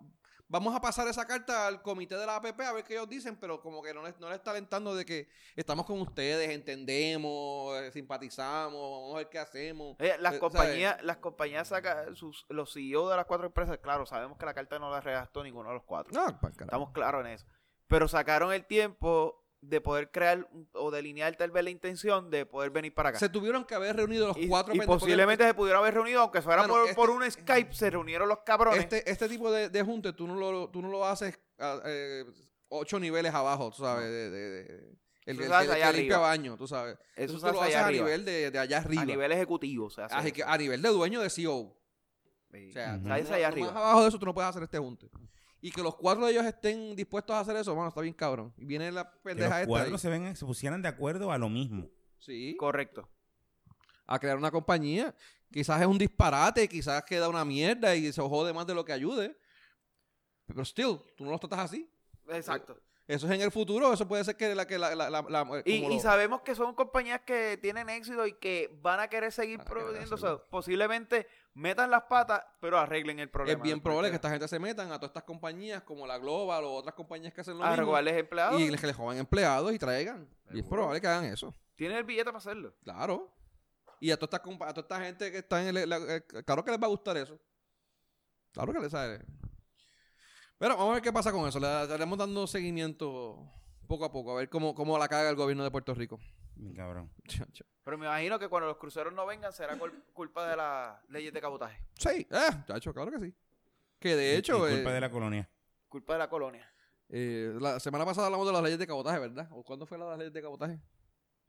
Vamos 0.52 0.76
a 0.76 0.82
pasar 0.82 1.08
esa 1.08 1.28
carta 1.28 1.68
al 1.68 1.84
comité 1.84 2.16
de 2.18 2.26
la 2.26 2.38
APP 2.38 2.60
a 2.62 2.72
ver 2.74 2.84
qué 2.84 2.94
ellos 2.96 3.08
dicen, 3.08 3.36
pero 3.40 3.62
como 3.62 3.84
que 3.84 3.94
no 3.94 4.02
le, 4.02 4.16
no 4.20 4.30
le 4.30 4.34
está 4.36 4.50
alentando 4.50 4.96
de 4.96 5.06
que 5.06 5.30
estamos 5.56 5.86
con 5.86 6.02
ustedes, 6.02 6.50
entendemos, 6.50 7.78
eh, 7.80 7.92
simpatizamos, 7.92 8.74
vamos 8.74 9.14
a 9.14 9.18
ver 9.20 9.30
qué 9.30 9.38
hacemos. 9.38 9.96
Oye, 10.00 10.18
las 10.18 10.34
Eh, 10.34 10.40
compañías, 10.40 11.04
las 11.04 11.18
compañías 11.18 11.68
sacan 11.68 12.16
sus, 12.16 12.48
los 12.50 12.74
CEO 12.74 13.10
de 13.10 13.16
las 13.18 13.26
cuatro 13.28 13.46
empresas, 13.46 13.78
claro, 13.78 14.08
sabemos 14.08 14.40
que 14.40 14.46
la 14.48 14.56
carta 14.56 14.80
no 14.80 14.90
la 14.90 15.02
redactó 15.02 15.44
ninguno 15.44 15.70
de 15.70 15.76
los 15.76 15.84
cuatro. 15.84 16.12
No, 16.14 16.26
pa'l 16.26 16.54
carajo. 16.54 16.64
Estamos 16.66 16.92
claros 16.94 17.26
en 17.28 17.32
eso. 17.34 17.46
Pero 17.88 18.08
sacaron 18.08 18.52
el 18.52 18.66
tiempo 18.66 19.46
de 19.62 19.82
poder 19.82 20.10
crear 20.10 20.48
un- 20.54 20.70
o 20.74 20.90
delinear 20.90 21.36
tal 21.36 21.52
vez 21.52 21.64
la 21.64 21.70
intención 21.70 22.30
de 22.32 22.46
poder 22.46 22.70
venir 22.70 22.94
para 22.94 23.10
acá. 23.10 23.20
Se 23.20 23.28
tuvieron 23.30 23.66
que 23.66 23.76
haber 23.76 23.96
reunido 23.96 24.28
los 24.28 24.38
y, 24.38 24.48
cuatro 24.48 24.74
y 24.74 24.80
posiblemente 24.82 25.46
se 25.46 25.54
pudieron 25.54 25.82
haber 25.82 25.96
reunido, 25.96 26.22
aunque 26.22 26.42
fuera 26.42 26.66
por, 26.68 26.84
este- 26.84 26.96
por 26.96 27.10
un 27.10 27.30
Skype, 27.30 27.74
se 27.74 27.90
reunieron 27.90 28.30
los 28.30 28.40
cabrones. 28.46 28.80
Este, 28.80 29.10
este 29.10 29.28
tipo 29.28 29.52
de, 29.52 29.70
de 29.70 29.84
junte 29.84 30.14
tú 30.14 30.28
no 30.28 30.36
lo, 30.36 30.70
tú 30.70 30.82
no 30.82 30.88
lo 30.90 31.06
haces 31.06 31.38
a, 31.58 31.82
eh, 31.86 32.24
ocho 32.70 33.00
niveles 33.00 33.34
abajo, 33.34 33.70
tú 33.76 33.84
sabes, 33.84 34.06
de, 34.10 34.30
de- 34.30 34.50
de- 34.64 35.00
el, 35.26 35.40
el 35.42 35.50
limpia 35.50 35.88
arriba. 35.90 36.18
baño, 36.20 36.56
tú 36.58 36.68
sabes. 36.68 36.98
Eso 37.16 37.36
tú 37.36 37.42
lo 37.42 37.50
hace 37.50 37.60
haces 37.62 37.76
a 37.76 37.86
arriba. 37.88 38.06
nivel 38.06 38.26
de, 38.26 38.50
de 38.52 38.60
allá 38.60 38.78
arriba. 38.78 39.02
a 39.02 39.06
nivel 39.06 39.32
ejecutivo. 39.34 39.90
se 39.90 40.02
hace 40.02 40.16
Así 40.16 40.28
eso. 40.30 40.36
que 40.38 40.44
a 40.44 40.58
nivel 40.58 40.82
de 40.82 40.90
dueño 40.90 41.22
de 41.22 41.30
CEO. 41.30 41.76
Sí. 42.52 42.70
O 42.70 42.72
sea, 42.72 42.94
hace 42.94 43.04
no- 43.04 43.14
allá 43.14 43.40
no 43.42 43.46
arriba. 43.48 43.68
más 43.68 43.76
abajo 43.76 44.02
de 44.04 44.08
eso 44.10 44.18
tú 44.20 44.26
no 44.26 44.34
puedes 44.34 44.50
hacer 44.50 44.64
este 44.64 44.80
junte. 44.80 45.08
Y 45.62 45.72
que 45.72 45.84
los 45.84 45.96
cuatro 45.96 46.26
de 46.26 46.32
ellos 46.32 46.46
estén 46.46 46.96
dispuestos 46.96 47.36
a 47.36 47.42
hacer 47.42 47.56
eso, 47.58 47.74
bueno, 47.76 47.90
está 47.90 48.02
bien 48.02 48.14
cabrón. 48.14 48.54
Y 48.58 48.66
viene 48.66 48.92
la 48.92 49.10
Que 49.12 49.18
pendeja 49.24 49.50
los 49.50 49.58
esta 49.58 49.68
cuadros 49.68 49.94
ahí. 49.94 50.00
se, 50.00 50.10
ven, 50.10 50.36
se 50.36 50.46
pusieran 50.46 50.82
de 50.82 50.88
acuerdo 50.88 51.32
a 51.32 51.38
lo 51.38 51.50
mismo. 51.50 51.90
Sí. 52.18 52.56
Correcto. 52.58 53.10
a 54.08 54.18
crear 54.20 54.38
una 54.38 54.52
compañía. 54.52 55.14
Quizás 55.52 55.82
es 55.82 55.88
un 55.88 55.98
disparate, 55.98 56.68
quizás 56.68 57.04
queda 57.04 57.28
una 57.30 57.44
mierda 57.46 57.96
y 57.96 58.12
se 58.12 58.22
jode 58.22 58.54
más 58.54 58.66
de 58.68 58.74
lo 58.76 58.86
que 58.86 58.94
ayude. 58.94 59.38
Pero 60.46 60.64
still, 60.64 61.00
tú 61.16 61.26
no 61.26 61.32
los 61.32 61.40
tratas 61.40 61.60
así. 61.60 61.90
Exacto. 62.28 62.80
Eso 63.10 63.26
es 63.26 63.34
en 63.34 63.42
el 63.42 63.50
futuro, 63.52 63.92
eso 63.92 64.08
puede 64.08 64.24
ser 64.24 64.38
que 64.38 64.54
la 64.54 64.68
que 64.68 64.78
la, 64.78 64.94
la, 64.94 65.10
la- 65.10 65.22
la- 65.24 65.62
Y, 65.66 65.84
y 65.96 66.00
sabemos 66.00 66.42
que 66.44 66.54
son 66.54 66.76
compañías 66.76 67.22
que 67.22 67.58
tienen 67.60 67.90
éxito 67.90 68.28
y 68.28 68.34
que 68.34 68.78
van 68.84 69.00
a 69.00 69.08
querer 69.08 69.32
seguir 69.32 69.60
a 69.60 69.66
produciendo. 69.66 70.14
O 70.14 70.18
sea, 70.20 70.38
posiblemente 70.38 71.26
metan 71.56 71.90
las 71.90 72.04
patas, 72.04 72.44
pero 72.62 72.78
arreglen 72.78 73.18
el 73.20 73.28
problema. 73.32 73.58
es 73.58 73.64
bien 73.64 73.82
probable 73.82 74.10
que 74.12 74.16
esta 74.18 74.30
gente 74.30 74.48
se 74.48 74.60
metan 74.60 74.92
a 74.92 75.00
todas 75.00 75.10
estas 75.10 75.24
compañías 75.24 75.82
como 75.82 76.06
la 76.06 76.20
Global 76.20 76.64
o 76.66 76.72
otras 76.74 76.94
compañías 76.94 77.34
que 77.34 77.42
hacen 77.42 77.58
lo 77.58 77.64
a 77.64 77.72
mismo 77.72 77.86
robarles 77.88 78.16
empleados. 78.16 78.62
y 78.62 78.70
que 78.70 78.86
les 78.88 78.96
jodan 78.96 79.18
empleados 79.18 79.74
y 79.74 79.80
traigan. 79.80 80.30
Y 80.54 80.60
es 80.60 80.66
probable 80.68 81.02
que 81.02 81.08
hagan 81.08 81.26
eso. 81.26 81.52
Tienen 81.78 81.98
el 81.98 82.04
billete 82.04 82.26
para 82.26 82.38
hacerlo. 82.38 82.76
Claro. 82.84 83.34
Y 84.00 84.12
a 84.12 84.18
toda 84.20 84.38
esta, 84.38 84.66
a 84.68 84.74
toda 84.74 84.82
esta 84.82 85.02
gente 85.04 85.32
que 85.32 85.40
está 85.40 85.62
en 85.68 85.76
el... 85.76 85.92
eh, 85.92 86.24
claro 86.46 86.64
que 86.64 86.70
les 86.70 86.80
va 86.80 86.86
a 86.86 86.90
gustar 86.90 87.18
eso. 87.18 87.40
Claro 88.54 88.72
que 88.72 88.80
les 88.80 88.92
sabe. 88.92 89.26
Pero 90.60 90.76
vamos 90.78 90.92
a 90.92 90.94
ver 90.96 91.02
qué 91.02 91.12
pasa 91.12 91.32
con 91.32 91.48
eso. 91.48 91.60
Le 91.60 91.84
estaremos 91.84 92.18
dando 92.18 92.46
seguimiento 92.46 93.50
poco 93.88 94.06
a 94.06 94.12
poco. 94.12 94.34
A 94.34 94.36
ver 94.36 94.50
cómo, 94.50 94.76
cómo 94.76 94.98
la 95.00 95.08
caga 95.08 95.30
el 95.30 95.36
gobierno 95.36 95.64
de 95.64 95.72
Puerto 95.72 95.94
Rico. 95.96 96.20
Mi 96.56 96.74
cabrón. 96.74 97.10
Chacho. 97.28 97.66
Pero 97.84 97.98
me 97.98 98.06
imagino 98.06 98.38
que 98.38 98.50
cuando 98.50 98.68
los 98.68 98.78
cruceros 98.78 99.14
no 99.14 99.26
vengan 99.26 99.52
será 99.54 99.78
cul- 99.80 100.04
culpa 100.14 100.48
de 100.50 100.58
las 100.58 100.98
leyes 101.10 101.34
de 101.34 101.42
cabotaje. 101.42 101.82
Sí, 101.98 102.28
eh, 102.30 102.64
chacho, 102.68 102.94
claro 102.94 103.10
que 103.10 103.20
sí. 103.20 103.34
Que 104.00 104.16
de 104.16 104.38
hecho, 104.38 104.58
Y 104.70 104.74
culpa 104.76 104.92
eh, 104.92 104.94
de 104.94 105.02
la 105.02 105.10
colonia. 105.10 105.50
Culpa 105.88 106.14
de 106.14 106.20
la 106.20 106.30
colonia. 106.30 106.70
eh, 107.08 107.56
la 107.60 107.80
semana 107.80 108.06
pasada 108.06 108.28
hablamos 108.28 108.46
de 108.46 108.54
las 108.54 108.62
leyes 108.62 108.78
de 108.78 108.86
cabotaje, 108.86 109.18
¿verdad? 109.20 109.48
¿O 109.52 109.64
cuándo 109.64 109.86
fue 109.88 109.98
la 109.98 110.04
de 110.06 110.10
las 110.12 110.20
leyes 110.20 110.34
de 110.34 110.42
cabotaje? 110.42 110.80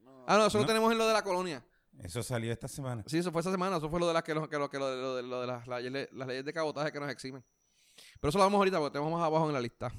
No. 0.01 0.25
Ah, 0.27 0.39
no, 0.39 0.47
eso 0.47 0.59
lo 0.59 0.65
tenemos 0.67 0.91
en 0.93 0.99
lo 0.99 1.07
de 1.07 1.13
la 1.13 1.23
colonia. 1.23 1.63
Eso 1.99 2.23
salió 2.23 2.51
esta 2.53 2.69
semana. 2.69 3.03
Sí, 3.07 3.19
eso 3.19 3.31
fue 3.33 3.41
esa 3.41 3.51
semana. 3.51 3.77
Eso 3.77 3.91
fue 3.91 3.99
lo 4.01 4.07
de 4.07 4.15
las 4.15 4.23
que, 4.23 4.33
lo, 4.35 4.49
que, 4.49 4.57
lo, 4.59 4.71
que 4.71 4.79
lo 4.79 4.89
de, 4.91 5.03
lo 5.03 5.17
de- 5.17 5.23
lo 5.25 5.41
de 5.41 5.47
las, 5.49 5.67
las 5.67 5.83
leyes- 5.83 6.09
las 6.13 6.29
leyes 6.29 6.45
de 6.45 6.53
cabotaje 6.53 6.93
que 6.93 7.01
nos 7.01 7.11
eximen. 7.11 7.45
Pero 8.21 8.29
eso 8.29 8.39
lo 8.39 8.45
vamos 8.45 8.59
ahorita 8.59 8.79
porque 8.79 8.93
tenemos 8.93 9.13
más 9.19 9.27
abajo 9.27 9.47
en 9.49 9.55
la 9.55 9.61
lista. 9.61 9.91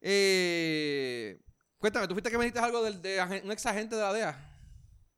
Eh, 0.00 1.40
cuéntame, 1.78 2.08
¿tú 2.08 2.14
fuiste 2.14 2.30
que 2.30 2.36
me 2.38 2.44
dijiste 2.44 2.60
algo 2.60 2.82
del, 2.82 3.00
de 3.00 3.40
un 3.44 3.52
ex 3.52 3.64
agente 3.66 3.94
de 3.94 4.02
la 4.02 4.12
DEA? 4.12 4.58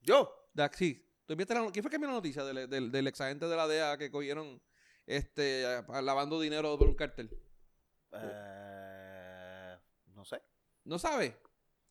¿Yo? 0.03 0.51
De, 0.53 0.69
sí. 0.75 1.01
¿Tú 1.27 1.35
la- 1.35 1.71
¿Quién 1.73 1.83
fue 1.83 1.89
que 1.91 1.97
envió 1.97 2.09
la 2.11 2.17
noticia 2.17 2.45
del, 2.45 2.69
del, 2.69 2.93
del 2.93 3.07
ex 3.07 3.21
agente 3.23 3.47
de 3.49 3.57
la 3.57 3.67
DEA 3.67 3.97
que 3.97 4.11
cogieron 4.11 4.61
este, 5.07 5.65
lavando 6.03 6.39
dinero 6.39 6.77
por 6.79 6.89
un 6.89 6.95
cartel? 6.95 7.31
Eh, 8.13 9.77
no 10.09 10.25
sé. 10.25 10.43
¿No 10.85 10.99
sabe? 10.99 11.41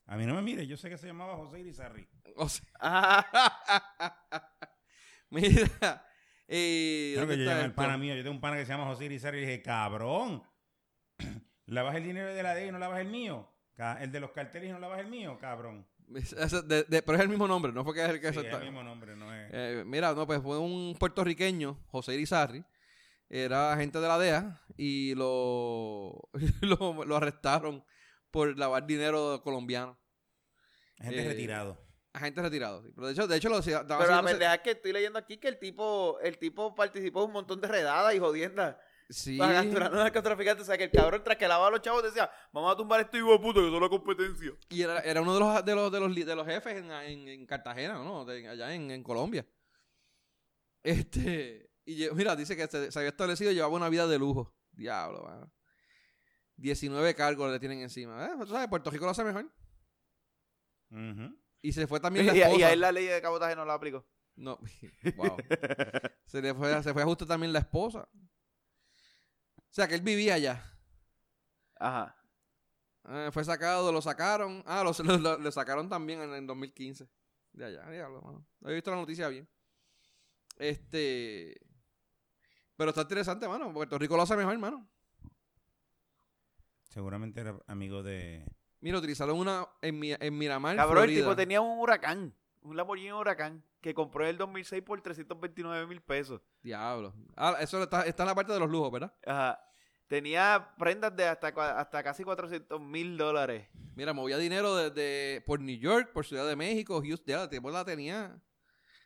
A 0.06 0.18
mí 0.18 0.26
no 0.28 0.36
me 0.36 0.42
mire, 0.44 0.68
yo 0.68 0.78
sé 0.78 0.90
que 0.90 0.98
se 1.00 1.08
llamaba 1.08 1.36
José 1.36 1.60
Irizarry. 1.62 2.08
O 2.36 2.48
sea, 2.48 2.64
Ah, 2.80 4.50
mira. 5.32 6.06
Eh, 6.48 7.14
Creo 7.16 7.28
que 7.28 7.32
¿dónde 7.34 7.46
yo 7.46 7.50
llamé 7.52 7.64
al 7.64 7.74
pana 7.74 7.98
mío. 7.98 8.16
Yo 8.16 8.22
tengo 8.24 8.36
un 8.36 8.42
pana 8.42 8.58
que 8.58 8.66
se 8.66 8.72
llama 8.72 8.86
José 8.86 9.06
Irizarry 9.06 9.38
y 9.38 9.42
le 9.42 9.48
dije, 9.48 9.62
cabrón, 9.62 10.44
lavas 11.66 11.96
el 11.96 12.04
dinero 12.04 12.34
de 12.34 12.44
la 12.44 12.54
DEA 12.54 12.68
y 12.68 12.72
no 12.72 12.80
lavas 12.80 13.00
el 13.02 13.08
mío. 13.08 13.50
El 14.00 14.12
de 14.12 14.20
los 14.20 14.32
carteles 14.32 14.70
y 14.70 14.72
no 14.72 14.80
lavas 14.80 15.00
el 15.00 15.08
mío, 15.08 15.38
cabrón. 15.40 15.88
Ese- 16.16 16.62
de- 16.62 16.84
de- 16.84 17.02
pero 17.02 17.18
es 17.18 17.24
el 17.24 17.30
mismo 17.30 17.48
nombre, 17.48 17.72
no 17.72 17.84
fue 17.84 17.94
que 17.96 18.04
es 18.04 18.10
el 18.10 18.22
que 18.22 18.32
Sí, 18.32 18.40
es 18.40 18.54
el 18.54 18.62
mismo 18.66 18.84
nombre, 18.84 19.16
no 19.16 19.34
es. 19.34 19.50
Eh, 19.52 19.84
mira, 19.86 20.14
no, 20.14 20.28
pues 20.28 20.42
fue 20.42 20.60
un 20.60 20.96
puertorriqueño, 21.00 21.80
José 21.88 22.14
Irizarry, 22.14 22.64
era 23.30 23.74
agente 23.74 24.00
de 24.00 24.08
la 24.08 24.20
DEA 24.20 24.62
y 24.78 25.16
lo, 25.16 26.30
lo, 26.62 27.04
lo 27.06 27.16
arrestaron 27.16 27.84
por 28.30 28.58
lavar 28.58 28.86
dinero 28.86 29.42
colombiano. 29.44 29.98
Gente 30.98 31.24
eh, 31.26 31.28
retirado. 31.28 31.82
Agente 32.14 32.42
retirado. 32.42 32.84
sí. 32.84 32.92
Pero 32.94 33.08
de 33.08 33.14
hecho, 33.14 33.28
de 33.28 33.38
hecho 33.38 33.50
lo 33.50 33.58
estaba 33.60 33.98
pero 34.00 34.12
la 34.12 34.24
pendeja 34.24 34.54
es 34.56 34.62
que 34.62 34.72
estoy 34.72 34.94
leyendo 34.94 35.18
aquí 35.20 35.38
que 35.38 35.48
el 35.48 35.58
tipo, 35.58 36.20
el 36.22 36.38
tipo 36.38 36.76
participó 36.76 37.22
en 37.22 37.28
un 37.28 37.34
montón 37.34 37.60
de 37.60 37.68
redadas 37.68 38.14
y 38.14 38.20
jodiendas 38.20 38.76
Sí. 39.10 39.38
para 39.38 39.62
capturar 39.62 39.94
a 39.94 39.98
narcotraficantes. 39.98 40.64
O 40.64 40.66
sea, 40.68 40.78
que 40.78 40.86
el 40.86 40.92
cabrón 40.92 41.24
tras 41.24 41.38
que 41.38 41.48
lavaba 41.48 41.68
a 41.68 41.72
los 41.72 41.82
chavos 41.82 42.04
decía, 42.04 42.32
vamos 42.52 42.72
a 42.74 42.78
tumbar 42.78 43.00
a 43.00 43.04
este 43.04 43.18
hijo 43.18 43.32
de 43.32 43.40
puta 43.40 43.60
que 43.60 43.70
son 43.70 43.82
la 43.82 43.90
competencia. 43.90 44.52
Y 44.70 44.82
era, 44.82 45.00
era 45.00 45.22
uno 45.22 45.34
de 45.34 45.40
los, 45.40 45.66
de 45.66 45.76
los, 45.76 45.92
de 45.92 46.00
los, 46.00 46.16
de 46.16 46.36
los 46.36 46.48
jefes 46.48 46.78
en, 46.78 46.92
en- 46.92 47.28
en 47.28 47.46
Cartagena, 47.46 47.96
¿no? 47.96 48.26
De- 48.26 48.48
allá 48.48 48.74
en, 48.74 48.90
en 48.92 49.04
Colombia. 49.04 49.46
Este. 50.84 51.70
Y 51.86 52.08
mira, 52.14 52.36
dice 52.36 52.56
que 52.56 52.68
se, 52.68 52.92
se 52.92 53.00
había 53.00 53.10
establecido 53.10 53.52
y 53.52 53.56
llevaba 53.56 53.74
una 53.76 53.90
vida 53.90 54.08
de 54.08 54.18
lujo. 54.20 54.56
Diablo, 54.72 55.24
mano. 55.24 55.52
19 56.58 57.14
cargos 57.16 57.52
le 57.52 57.60
tienen 57.60 57.80
encima. 57.82 58.26
¿Eh? 58.26 58.32
Tú 58.40 58.48
sabes, 58.48 58.68
Puerto 58.70 58.90
Rico 58.90 59.06
lo 59.06 59.12
hace 59.12 59.24
mejor. 59.24 59.52
Ujú. 60.92 61.36
Y 61.64 61.72
se 61.72 61.88
fue 61.88 61.98
Y, 62.00 62.02
también 62.02 62.28
la 62.28 62.36
y 62.36 62.42
esposa. 62.42 62.68
a 62.68 62.74
él 62.74 62.80
la 62.82 62.92
ley 62.92 63.06
de 63.08 63.22
cabotaje 63.22 63.56
no 63.56 63.66
la 63.66 63.74
aplicó. 63.74 64.06
No, 64.36 64.60
wow. 65.18 65.38
se 66.26 66.42
le 66.42 66.54
fue, 66.54 66.84
se 66.84 66.94
fue 66.94 67.02
a 67.02 67.06
justo 67.06 67.26
también 67.26 67.52
la 67.54 67.60
esposa. 67.60 68.08
O 69.58 69.70
sea, 69.76 69.88
que 69.88 69.96
él 69.96 70.02
vivía 70.02 70.36
allá. 70.36 70.64
Ajá. 71.80 72.16
Eh, 73.10 73.30
fue 73.34 73.44
sacado, 73.44 73.92
lo 73.92 74.02
sacaron. 74.02 74.64
Ah, 74.68 74.84
lo, 74.84 74.92
lo, 75.04 75.18
lo- 75.18 75.38
lo 75.40 75.52
sacaron 75.52 75.90
también 75.90 76.22
en, 76.22 76.34
en 76.36 76.46
2015. 76.48 77.10
De 77.54 77.66
allá, 77.66 77.90
diablo, 77.90 78.22
mano. 78.22 78.48
No 78.60 78.70
he 78.70 78.74
visto 78.76 78.92
la 78.92 78.98
noticia 78.98 79.28
bien. 79.30 79.48
Este. 80.58 81.60
Pero 82.76 82.90
está 82.90 83.02
interesante, 83.02 83.48
mano. 83.48 83.72
Puerto 83.74 83.98
Rico 84.00 84.16
lo 84.16 84.24
hace 84.24 84.36
mejor, 84.36 84.54
hermano. 84.54 84.90
Seguramente 86.90 87.42
era 87.42 87.60
amigo 87.68 88.04
de. 88.04 88.46
Mira, 88.84 88.98
utilizaron 88.98 89.38
una 89.38 89.66
en, 89.82 89.98
Mi- 89.98 90.12
en 90.12 90.38
Miramar. 90.38 90.76
Cabrón, 90.76 91.10
el 91.10 91.16
tipo 91.16 91.34
tenía 91.38 91.62
un 91.62 91.80
huracán. 91.80 92.36
Un 92.64 92.76
Lamborghini 92.76 93.14
Huracán 93.14 93.64
que 93.80 93.94
compró 93.94 94.24
en 94.26 94.32
el 94.32 94.38
2006 94.38 94.84
por 94.84 95.02
329 95.02 95.88
mil 95.88 96.02
pesos. 96.02 96.42
Diablo. 96.62 97.14
Ah, 97.38 97.56
eso 97.62 97.82
está, 97.82 98.02
está 98.06 98.24
en 98.24 98.28
la 98.28 98.36
parte 98.36 98.52
de 98.52 98.60
los 98.60 98.70
lujos, 98.70 98.92
¿verdad? 98.92 99.14
Ajá. 99.26 99.60
Tenía 100.08 100.74
prendas 100.78 101.16
de 101.16 101.26
hasta, 101.28 101.48
hasta 101.80 102.04
casi 102.04 102.26
400 102.26 102.80
mil 102.82 103.18
dólares. 103.18 103.68
Mira, 103.96 104.12
movía 104.12 104.38
dinero 104.38 104.76
desde 104.76 105.40
por 105.48 105.62
New 105.62 105.78
York, 105.78 106.12
por 106.12 106.26
Ciudad 106.26 106.46
de 106.46 106.56
México, 106.58 107.02
Houston. 107.02 107.26
Ya, 107.34 107.38
la 107.40 107.50
tipo 107.50 107.70
la 107.72 107.86
tenía 107.86 108.38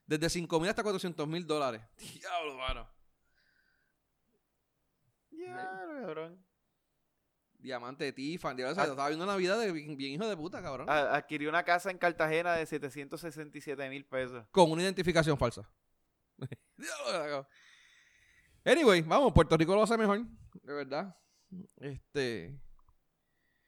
desde 0.08 0.28
5 0.30 0.60
mil 0.60 0.70
hasta 0.70 0.82
400 0.82 1.28
mil 1.28 1.46
dólares. 1.46 1.82
Diablo, 1.98 2.56
mano. 2.58 2.88
Ya, 5.32 5.56
cabrón. 6.02 6.44
Diamante 7.68 8.04
de 8.06 8.14
Tiffany. 8.14 8.64
O 8.64 8.74
sea, 8.74 8.84
Ah. 8.84 8.88
estaba 8.88 9.08
viendo 9.10 9.26
una 9.26 9.36
vida 9.36 9.58
de 9.58 9.72
bien, 9.72 9.96
bien 9.96 10.14
hijo 10.14 10.28
de 10.28 10.36
puta, 10.36 10.62
cabrón. 10.62 10.90
Adquirió 10.90 11.50
una 11.50 11.64
casa 11.64 11.92
en 11.92 11.98
Cartagena 12.00 12.56
de 12.56 12.66
767 12.66 13.90
mil 13.90 14.06
pesos. 14.06 14.46
Con 14.52 14.72
una 14.72 14.82
identificación 14.84 15.38
falsa. 15.38 15.70
Anyway, 18.66 19.02
vamos, 19.02 19.32
Puerto 19.34 19.56
Rico 19.56 19.74
lo 19.76 19.84
hace 19.84 19.98
mejor. 19.98 20.20
De 20.62 20.74
verdad. 20.74 21.16
Este. 21.78 22.60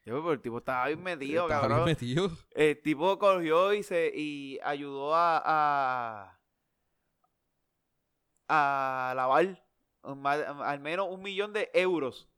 Yo, 0.03 0.15
pero 0.21 0.33
el 0.33 0.41
tipo 0.41 0.57
estaba 0.57 0.87
bien 0.87 1.01
metido, 1.01 1.43
estaba 1.43 1.61
bien 1.61 1.69
cabrón. 1.71 1.85
metido. 1.85 2.31
El 2.51 2.81
tipo 2.81 3.17
cogió 3.19 3.73
y 3.73 3.83
se 3.83 4.11
y 4.13 4.59
ayudó 4.63 5.15
a 5.15 5.41
a, 8.47 9.09
a 9.09 9.13
lavar 9.15 9.63
un 10.03 10.25
al 10.25 10.79
menos 10.79 11.07
un 11.09 11.21
millón 11.21 11.53
de 11.53 11.69
euros 11.73 12.28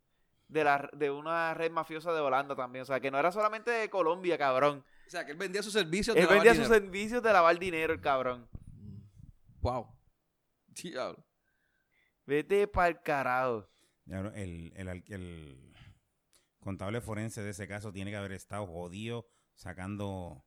de 0.51 0.63
la 0.63 0.89
de 0.93 1.09
una 1.09 1.53
red 1.53 1.71
mafiosa 1.71 2.13
de 2.13 2.19
Holanda 2.19 2.55
también. 2.55 2.83
O 2.83 2.85
sea, 2.85 2.99
que 2.99 3.09
no 3.09 3.17
era 3.17 3.31
solamente 3.31 3.71
de 3.71 3.89
Colombia, 3.89 4.37
cabrón. 4.37 4.83
O 5.07 5.09
sea, 5.09 5.25
que 5.25 5.31
él 5.31 5.37
vendía 5.37 5.63
sus 5.63 5.73
servicios. 5.73 6.15
Él 6.15 6.23
de 6.23 6.27
lavar 6.29 6.43
vendía 6.45 6.63
sus 6.63 6.71
servicios 6.73 7.23
de 7.23 7.33
lavar 7.33 7.57
dinero, 7.57 7.93
el 7.93 8.01
cabrón. 8.01 8.47
Wow. 9.61 9.87
Diablo. 10.67 11.23
Vete 12.25 12.67
pa'l 12.67 13.01
carajo. 13.01 13.67
El, 14.07 14.73
el, 14.75 14.87
al- 14.89 15.03
el 15.07 15.73
contable 16.59 17.01
forense 17.01 17.41
de 17.41 17.51
ese 17.51 17.67
caso 17.67 17.91
tiene 17.91 18.11
que 18.11 18.17
haber 18.17 18.33
estado 18.33 18.67
jodido 18.67 19.25
sacando 19.53 20.45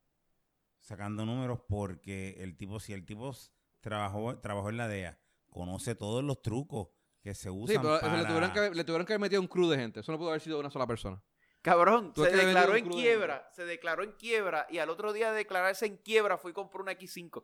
sacando 0.81 1.25
números 1.25 1.61
porque 1.67 2.37
el 2.39 2.57
tipo, 2.57 2.79
si 2.79 2.93
el 2.93 3.07
tipo 3.07 3.35
trabajó, 3.81 4.39
trabajó 4.41 4.69
en 4.69 4.77
la 4.77 4.87
DEA, 4.87 5.19
conoce 5.49 5.95
todos 5.95 6.23
los 6.23 6.43
trucos 6.43 6.89
que 7.25 7.35
se 7.35 7.45
Sí, 7.45 7.49
usan 7.49 7.83
pero 7.83 7.97
eso 7.97 8.01
para... 8.03 8.17
le, 8.19 8.27
tuvieron 8.27 8.53
que, 8.53 8.71
le 8.71 8.85
tuvieron 8.85 9.07
que 9.07 9.13
haber 9.15 9.21
metido 9.23 9.41
un 9.41 9.49
crew 9.49 9.69
de 9.71 9.79
gente. 9.79 10.01
Eso 10.01 10.13
no 10.13 10.19
pudo 10.19 10.29
haber 10.29 10.43
sido 10.43 10.61
una 10.61 10.71
sola 10.71 10.87
persona. 10.87 11.21
Cabrón, 11.63 12.13
Tú 12.13 12.23
se 12.23 12.31
que 12.31 12.37
declaró 12.37 12.77
en 12.77 12.85
crudo. 12.85 12.99
quiebra, 12.99 13.49
se 13.51 13.65
declaró 13.65 14.03
en 14.05 14.13
quiebra 14.13 14.67
y 14.69 14.79
al 14.79 14.91
otro 14.91 15.15
día 15.15 15.31
de 15.33 15.39
declararse 15.39 15.87
en 15.87 15.97
quiebra 15.97 16.37
fui 16.37 16.51
y 16.51 16.55
compré 16.55 16.83
una 16.83 16.93
X5. 16.93 17.43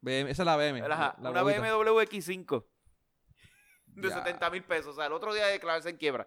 BM, 0.00 0.30
esa 0.30 0.42
es 0.42 0.46
la 0.46 0.56
BM. 0.56 0.80
Ajá, 0.80 1.14
la 1.20 1.30
una 1.30 1.42
guaguita. 1.42 1.60
BMW 1.74 2.00
X5 2.00 2.64
de 3.86 4.08
Ya. 4.08 4.14
70 4.14 4.50
mil 4.50 4.64
pesos. 4.64 4.94
O 4.94 4.96
sea, 4.96 5.06
el 5.06 5.12
otro 5.12 5.34
día 5.34 5.44
de 5.46 5.52
declararse 5.52 5.90
en 5.90 5.98
quiebra. 5.98 6.26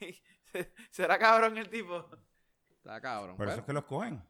¿Será 0.90 1.18
cabrón 1.18 1.58
el 1.58 1.68
tipo? 1.68 2.08
Está 2.70 3.00
cabrón. 3.00 3.36
Por 3.36 3.48
eso 3.48 3.58
es 3.58 3.64
que 3.64 3.72
los 3.72 3.84
cogen. 3.84 4.22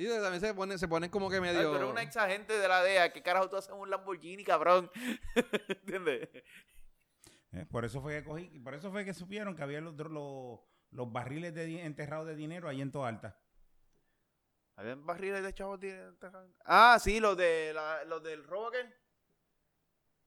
Y 0.00 0.06
también 0.06 0.40
se 0.40 0.54
ponen, 0.54 0.78
se 0.78 0.86
ponen 0.86 1.10
como 1.10 1.28
que 1.28 1.40
medio. 1.40 1.74
eres 1.74 1.88
una 1.90 2.02
ex 2.02 2.16
agente 2.16 2.56
de 2.56 2.68
la 2.68 2.84
DEA. 2.84 3.12
¿Qué 3.12 3.20
carajo 3.20 3.50
tú 3.50 3.56
haces 3.56 3.72
un 3.72 3.90
Lamborghini, 3.90 4.44
cabrón? 4.44 4.88
¿Entiendes? 5.68 6.28
¿eh? 7.52 7.66
Por 7.68 7.84
eso 7.84 8.00
fue 8.00 8.18
que 8.20 8.24
cogí, 8.28 8.60
por 8.60 8.74
eso 8.74 8.92
fue 8.92 9.04
que 9.04 9.12
supieron 9.12 9.56
que 9.56 9.62
había 9.64 9.80
los, 9.80 9.96
los, 9.96 10.60
los 10.92 11.12
barriles 11.12 11.52
de 11.52 11.84
enterrados 11.84 12.28
de 12.28 12.36
dinero 12.36 12.68
ahí 12.68 12.80
en 12.80 12.92
toda 12.92 13.08
alta. 13.08 13.40
¿Habían 14.76 15.04
barriles 15.04 15.42
de 15.42 15.52
chavos? 15.52 15.80
de- 15.80 16.12
Ah, 16.64 16.98
sí, 17.00 17.18
los, 17.18 17.36
de 17.36 17.72
la- 17.74 18.04
los 18.04 18.22
del 18.22 18.44
robo 18.44 18.68
aquel. 18.68 18.94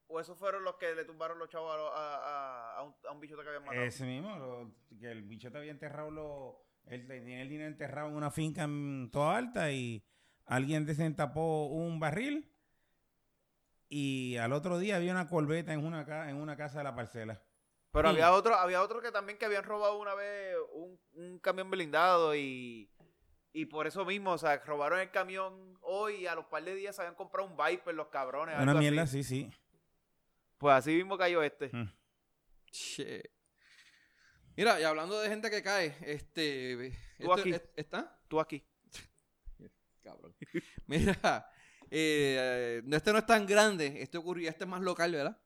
¿O 0.07 0.19
esos 0.19 0.37
fueron 0.37 0.65
los 0.65 0.75
que 0.75 0.93
le 0.93 1.05
tumbaron 1.05 1.39
los 1.39 1.47
chavos 1.47 1.71
a, 1.73 1.77
a, 1.77 2.15
a- 2.17 2.77
a 2.79 2.83
un, 2.83 2.93
a 3.07 3.11
un 3.13 3.21
bichote 3.21 3.43
que 3.43 3.47
habían 3.47 3.63
matado? 3.63 3.85
Ese 3.85 4.03
mismo, 4.05 4.37
lo- 4.37 4.75
que 4.99 5.09
el 5.09 5.23
bichote 5.23 5.57
había 5.57 5.71
enterrado 5.71 6.11
lo, 6.11 6.65
él 6.91 7.07
tenía 7.07 7.41
el 7.41 7.49
dinero 7.49 7.67
enterrado 7.69 8.09
en 8.09 8.15
una 8.15 8.31
finca 8.31 8.63
en 8.63 9.09
toda 9.11 9.37
alta 9.37 9.71
y 9.71 10.03
alguien 10.45 10.85
desentapó 10.85 11.67
un 11.67 11.99
barril 11.99 12.51
y 13.89 14.37
al 14.37 14.53
otro 14.53 14.77
día 14.79 14.95
había 14.97 15.11
una 15.11 15.27
corbeta 15.27 15.73
en 15.73 15.85
una, 15.85 16.05
ca- 16.05 16.29
en 16.29 16.37
una 16.37 16.55
casa 16.55 16.77
de 16.79 16.83
la 16.85 16.95
parcela. 16.95 17.41
Pero 17.91 18.07
había 18.09 18.31
otro, 18.31 18.55
había 18.55 18.81
otro 18.81 19.01
que 19.01 19.11
también 19.11 19.37
que 19.37 19.45
habían 19.45 19.63
robado 19.65 19.99
una 19.99 20.13
vez 20.15 20.55
un, 20.73 20.97
un 21.13 21.39
camión 21.39 21.69
blindado 21.69 22.33
y, 22.35 22.89
y 23.51 23.65
por 23.65 23.85
eso 23.85 24.05
mismo, 24.05 24.31
o 24.31 24.37
sea, 24.37 24.57
robaron 24.65 24.99
el 24.99 25.11
camión 25.11 25.77
hoy 25.81 26.15
y 26.21 26.27
a 26.27 26.35
los 26.35 26.45
par 26.45 26.63
de 26.63 26.73
días 26.73 26.95
se 26.95 27.01
habían 27.01 27.15
comprado 27.15 27.49
un 27.49 27.57
Viper 27.57 27.93
los 27.93 28.07
cabrones. 28.07 28.57
Una 28.61 28.73
mierda, 28.75 29.01
así. 29.01 29.23
sí, 29.23 29.45
sí. 29.49 29.57
Pues 30.57 30.73
así 30.75 30.95
mismo 30.95 31.17
cayó 31.17 31.43
este. 31.43 31.69
Mm. 31.73 31.91
Che. 32.71 33.29
Mira, 34.57 34.79
y 34.79 34.83
hablando 34.83 35.19
de 35.19 35.29
gente 35.29 35.49
que 35.49 35.61
cae, 35.63 35.95
este. 36.01 36.93
Tú 37.17 37.23
esto- 37.33 37.33
aquí. 37.33 37.51
es- 37.53 37.63
¿Está? 37.75 38.19
Tú 38.27 38.39
aquí. 38.39 38.63
Cabrón. 40.03 40.35
Mira, 40.87 41.49
eh, 41.89 42.81
este 42.91 43.11
no 43.13 43.19
es 43.19 43.25
tan 43.25 43.45
grande. 43.45 44.01
Este 44.01 44.17
ocurrió, 44.17 44.49
este 44.49 44.63
es 44.63 44.69
más 44.69 44.81
local, 44.81 45.11
¿verdad? 45.11 45.37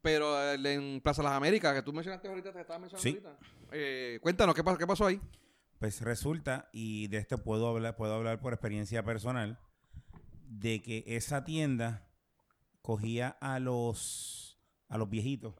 Pero 0.00 0.40
el 0.52 0.64
en 0.64 1.00
Plaza 1.00 1.22
Las 1.22 1.32
Américas, 1.32 1.74
que 1.74 1.82
tú 1.82 1.92
mencionaste 1.92 2.28
ahorita, 2.28 2.52
te 2.52 2.60
estabas 2.60 2.80
mencionando 2.80 3.02
Sí. 3.20 3.26
ahorita. 3.26 3.46
Eh, 3.72 4.18
cuéntanos, 4.22 4.54
¿qué 4.54 4.62
pasó, 4.64 4.78
¿qué 4.78 4.86
pasó 4.86 5.06
ahí? 5.06 5.20
Pues 5.80 6.00
resulta, 6.02 6.68
y 6.72 7.08
de 7.08 7.18
esto 7.18 7.38
puedo 7.42 7.68
hablar, 7.68 7.96
puedo 7.96 8.14
hablar 8.14 8.40
por 8.40 8.52
experiencia 8.52 9.02
personal, 9.04 9.58
de 10.48 10.80
que 10.82 11.04
esa 11.06 11.44
tienda 11.44 12.08
cogía 12.80 13.36
a 13.40 13.58
los 13.58 14.58
a 14.88 14.96
los 14.96 15.10
viejitos, 15.10 15.54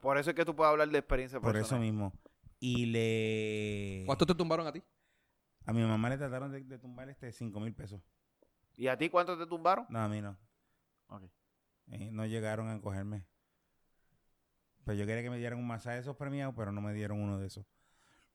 Por 0.00 0.18
eso 0.18 0.30
es 0.30 0.36
que 0.36 0.44
tú 0.44 0.54
puedes 0.56 0.70
hablar 0.70 0.88
de 0.88 0.98
experiencia 0.98 1.40
por 1.40 1.56
eso 1.56 1.78
mismo. 1.78 2.12
Y 2.58 2.86
le 2.86 4.04
¿Cuánto 4.06 4.26
te 4.26 4.34
tumbaron 4.34 4.66
a 4.66 4.72
ti? 4.72 4.82
a 5.66 5.72
mi 5.72 5.82
mamá 5.82 6.08
le 6.08 6.16
trataron 6.16 6.52
de, 6.52 6.62
de 6.62 6.78
tumbar 6.78 7.08
este 7.08 7.32
cinco 7.32 7.60
mil 7.60 7.74
pesos. 7.74 8.00
¿Y 8.76 8.86
a 8.88 8.96
ti 8.96 9.08
cuánto 9.08 9.36
te 9.36 9.46
tumbaron? 9.46 9.86
No, 9.88 10.00
a 10.00 10.08
mí 10.08 10.20
no. 10.20 10.36
Ok. 11.08 11.24
Eh, 11.88 12.10
no 12.12 12.26
llegaron 12.26 12.68
a 12.68 12.80
cogerme. 12.80 13.26
Pues 14.84 14.98
yo 14.98 15.06
quería 15.06 15.22
que 15.22 15.30
me 15.30 15.38
dieran 15.38 15.58
un 15.58 15.66
masaje 15.66 15.96
de 15.96 16.02
esos 16.02 16.16
premiados, 16.16 16.54
pero 16.56 16.70
no 16.72 16.80
me 16.80 16.94
dieron 16.94 17.20
uno 17.20 17.38
de 17.38 17.48
esos. 17.48 17.66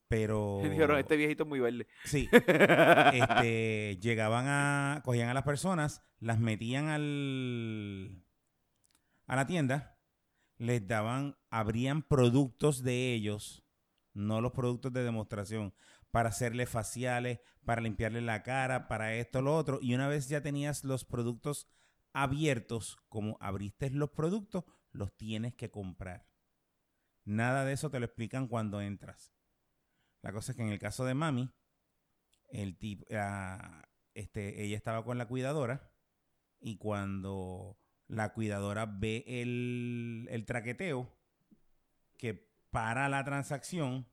Pero 0.07 0.59
Dijeron, 0.63 0.97
este 0.97 1.15
viejito 1.15 1.43
es 1.43 1.49
muy 1.49 1.59
verde. 1.61 1.87
sí, 2.03 2.27
este, 3.13 3.97
llegaban 4.01 4.45
a, 4.47 5.01
cogían 5.05 5.29
a 5.29 5.33
las 5.33 5.43
personas, 5.43 6.03
las 6.19 6.39
metían 6.39 6.89
al, 6.89 8.21
a 9.27 9.35
la 9.37 9.47
tienda, 9.47 9.90
les 10.61 10.87
daban, 10.87 11.35
abrían 11.49 12.03
productos 12.03 12.83
de 12.83 13.15
ellos, 13.15 13.63
no 14.13 14.41
los 14.41 14.51
productos 14.51 14.93
de 14.93 15.03
demostración, 15.03 15.73
para 16.11 16.29
hacerle 16.29 16.67
faciales, 16.67 17.39
para 17.65 17.81
limpiarle 17.81 18.21
la 18.21 18.43
cara, 18.43 18.87
para 18.87 19.15
esto, 19.15 19.41
lo 19.41 19.57
otro, 19.57 19.79
y 19.81 19.95
una 19.95 20.07
vez 20.07 20.29
ya 20.29 20.43
tenías 20.43 20.83
los 20.83 21.03
productos 21.03 21.67
abiertos, 22.13 22.99
como 23.09 23.37
abriste 23.39 23.89
los 23.89 24.11
productos, 24.11 24.65
los 24.91 25.17
tienes 25.17 25.55
que 25.55 25.71
comprar. 25.71 26.27
Nada 27.25 27.65
de 27.65 27.73
eso 27.73 27.89
te 27.89 27.99
lo 27.99 28.05
explican 28.05 28.47
cuando 28.47 28.81
entras. 28.81 29.33
La 30.21 30.31
cosa 30.31 30.51
es 30.51 30.57
que 30.57 30.61
en 30.61 30.69
el 30.69 30.77
caso 30.77 31.05
de 31.05 31.15
mami, 31.15 31.51
el 32.51 32.77
tipo, 32.77 33.03
ah, 33.15 33.87
este, 34.13 34.63
ella 34.63 34.77
estaba 34.77 35.03
con 35.03 35.17
la 35.17 35.27
cuidadora 35.27 35.91
y 36.59 36.77
cuando 36.77 37.80
la 38.11 38.33
cuidadora 38.33 38.85
ve 38.85 39.23
el, 39.25 40.27
el 40.29 40.45
traqueteo 40.45 41.09
que 42.17 42.33
para 42.69 43.07
la 43.09 43.23
transacción, 43.23 44.05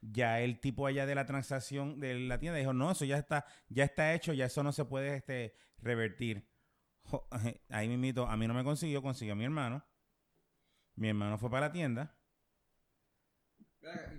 ya 0.00 0.40
el 0.40 0.58
tipo 0.58 0.86
allá 0.86 1.06
de 1.06 1.14
la 1.14 1.26
transacción 1.26 2.00
de 2.00 2.18
la 2.20 2.38
tienda 2.38 2.58
dijo, 2.58 2.72
no, 2.72 2.90
eso 2.90 3.04
ya 3.04 3.18
está, 3.18 3.44
ya 3.68 3.84
está 3.84 4.14
hecho, 4.14 4.32
ya 4.32 4.46
eso 4.46 4.62
no 4.62 4.72
se 4.72 4.84
puede 4.84 5.14
este, 5.14 5.54
revertir. 5.78 6.48
Jo- 7.04 7.28
Ahí 7.68 7.86
mismito, 7.88 8.26
a 8.26 8.36
mí 8.36 8.48
no 8.48 8.54
me 8.54 8.64
consiguió, 8.64 9.02
consiguió 9.02 9.34
a 9.34 9.36
mi 9.36 9.44
hermano. 9.44 9.84
Mi 10.96 11.08
hermano 11.08 11.38
fue 11.38 11.50
para 11.50 11.66
la 11.68 11.72
tienda 11.72 12.16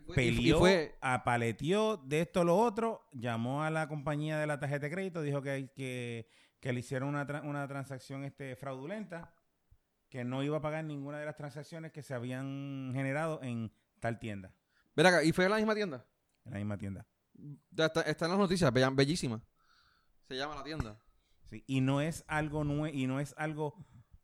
Y 0.08 0.14
peleó, 0.14 0.60
fue, 0.60 0.98
apaleteó 1.02 1.98
de 1.98 2.22
esto 2.22 2.44
lo 2.44 2.58
otro, 2.58 3.08
llamó 3.12 3.64
a 3.64 3.70
la 3.70 3.88
compañía 3.88 4.38
de 4.38 4.48
la 4.48 4.60
tarjeta 4.60 4.86
de 4.88 4.92
crédito, 4.92 5.22
dijo 5.22 5.42
que, 5.42 5.72
que, 5.76 6.28
que 6.64 6.72
le 6.72 6.80
hicieron 6.80 7.10
una, 7.10 7.28
tra- 7.28 7.44
una 7.44 7.68
transacción 7.68 8.24
este, 8.24 8.56
fraudulenta, 8.56 9.36
que 10.08 10.24
no 10.24 10.44
iba 10.44 10.60
a 10.60 10.62
pagar 10.62 10.86
ninguna 10.86 11.20
de 11.20 11.26
las 11.26 11.36
transacciones 11.36 11.92
que 11.92 12.02
se 12.02 12.14
habían 12.14 12.92
generado 12.94 13.44
en 13.44 13.76
tal 14.00 14.18
tienda, 14.18 14.56
acá, 14.96 15.24
y 15.26 15.34
fue 15.34 15.44
en 15.44 15.52
la 15.52 15.58
misma 15.58 15.76
tienda. 15.76 16.06
en 16.46 16.54
la 16.54 16.58
misma 16.60 16.78
tienda. 16.78 17.06
Ya 17.70 17.88
está, 17.88 18.00
está 18.04 18.26
en 18.28 18.32
las 18.32 18.40
noticias, 18.40 18.72
bellísima. 18.72 19.44
Se 20.22 20.38
llama 20.38 20.56
la 20.56 20.64
tienda. 20.64 20.98
Sí, 21.50 21.66
y 21.68 21.82
no 21.82 22.00
es 22.00 22.24
algo 22.28 22.64
nue 22.64 22.92
y 22.94 23.08
no 23.08 23.20
es 23.20 23.36
algo 23.38 23.76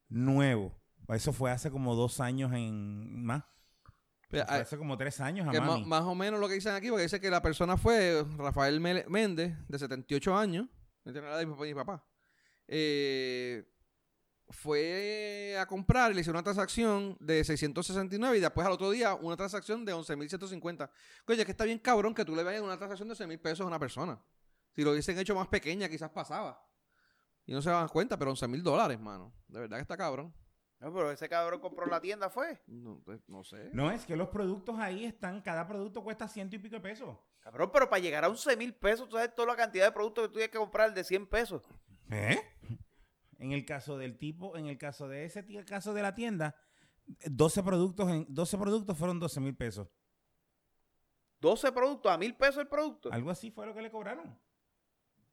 nuevo. 0.08 0.82
Eso 1.10 1.34
fue 1.34 1.52
hace 1.52 1.70
como 1.70 1.94
dos 1.94 2.22
años 2.22 2.54
en 2.54 3.22
más. 3.22 3.44
Pero, 4.30 4.46
Fue 4.46 4.56
hace 4.60 4.78
como 4.78 4.96
tres 4.98 5.20
años 5.20 5.46
a 5.46 5.52
mami. 5.60 5.84
más 5.86 6.04
o 6.04 6.16
menos 6.16 6.40
lo 6.40 6.48
que 6.48 6.54
dicen 6.54 6.74
aquí, 6.74 6.88
porque 6.90 7.04
dice 7.04 7.20
que 7.20 7.30
la 7.30 7.42
persona 7.42 7.76
fue 7.76 8.24
Rafael 8.38 8.80
Méndez, 8.80 9.58
de 9.68 9.78
78 9.78 10.38
años, 10.38 10.70
de 11.04 11.46
mi 11.46 11.74
papá. 11.74 12.06
Eh, 12.72 13.66
fue 14.52 15.58
a 15.60 15.66
comprar 15.66 16.12
y 16.12 16.16
le 16.16 16.22
hizo 16.22 16.30
una 16.30 16.44
transacción 16.44 17.18
de 17.20 17.44
669 17.44 18.38
y 18.38 18.40
después 18.40 18.66
al 18.66 18.74
otro 18.74 18.92
día 18.92 19.16
una 19.16 19.36
transacción 19.36 19.84
de 19.86 19.94
11.150. 19.94 20.90
Oye, 21.28 21.40
es 21.40 21.46
que 21.46 21.52
está 21.52 21.66
bien 21.66 21.80
cabrón 21.80 22.14
que 22.14 22.24
tú 22.24 22.36
le 22.36 22.44
vayas 22.44 22.62
una 22.62 22.78
transacción 22.78 23.10
de 23.10 23.16
11.000 23.16 23.40
pesos 23.42 23.62
a 23.62 23.66
una 23.66 23.80
persona. 23.80 24.20
Si 24.72 24.84
lo 24.84 24.92
hubiesen 24.92 25.18
hecho 25.18 25.34
más 25.34 25.48
pequeña, 25.48 25.90
quizás 25.90 26.12
pasaba. 26.12 26.64
Y 27.46 27.54
no 27.54 27.62
se 27.62 27.72
daban 27.72 27.88
cuenta, 27.88 28.18
pero 28.18 28.32
11.000 28.32 28.62
dólares, 28.62 29.00
mano. 29.00 29.34
De 29.48 29.62
verdad 29.62 29.78
que 29.78 29.82
está 29.82 29.98
cabrón. 29.98 30.34
No, 30.80 30.94
pero 30.94 31.12
ese 31.12 31.28
cabrón 31.28 31.60
compró 31.60 31.88
la 31.88 32.00
tienda, 32.00 32.30
fue. 32.30 32.62
No, 32.68 33.02
pues, 33.04 33.28
no 33.28 33.44
sé. 33.44 33.70
No, 33.74 33.92
es 33.92 34.06
que 34.06 34.16
los 34.16 34.30
productos 34.30 34.78
ahí 34.80 35.06
están, 35.06 35.42
cada 35.42 35.68
producto 35.68 36.04
cuesta 36.04 36.28
ciento 36.28 36.56
y 36.56 36.60
pico 36.60 36.76
de 36.76 36.82
pesos. 36.82 37.18
Cabrón, 37.40 37.70
pero 37.74 37.90
para 37.90 38.02
llegar 38.02 38.24
a 38.24 38.30
11 38.30 38.56
mil 38.56 38.74
pesos, 38.74 39.10
tú 39.10 39.16
sabes 39.16 39.34
toda 39.34 39.50
la 39.50 39.56
cantidad 39.56 39.86
de 39.86 39.92
productos 39.92 40.24
que 40.24 40.28
tú 40.28 40.34
tienes 40.36 40.52
que 40.52 40.58
comprar 40.58 40.94
de 40.94 41.04
100 41.04 41.28
pesos. 41.28 41.64
¿Eh? 42.10 42.40
En 43.38 43.52
el 43.52 43.66
caso 43.66 43.98
del 43.98 44.18
tipo, 44.18 44.58
en 44.58 44.66
el 44.68 44.78
caso 44.78 45.08
de 45.08 45.26
ese 45.26 45.44
ti- 45.44 45.64
caso 45.66 45.94
de 45.94 46.02
la 46.02 46.14
tienda, 46.16 46.56
12 47.26 47.64
productos, 47.64 48.10
en, 48.10 48.26
12 48.28 48.58
productos 48.58 48.98
fueron 48.98 49.20
12 49.20 49.40
mil 49.40 49.56
pesos. 49.56 49.88
12 51.40 51.72
productos, 51.72 52.12
a 52.12 52.18
mil 52.18 52.36
pesos 52.36 52.58
el 52.58 52.68
producto. 52.68 53.12
Algo 53.14 53.30
así 53.32 53.50
fue 53.52 53.66
lo 53.66 53.74
que 53.74 53.82
le 53.82 53.90
cobraron. 53.92 54.38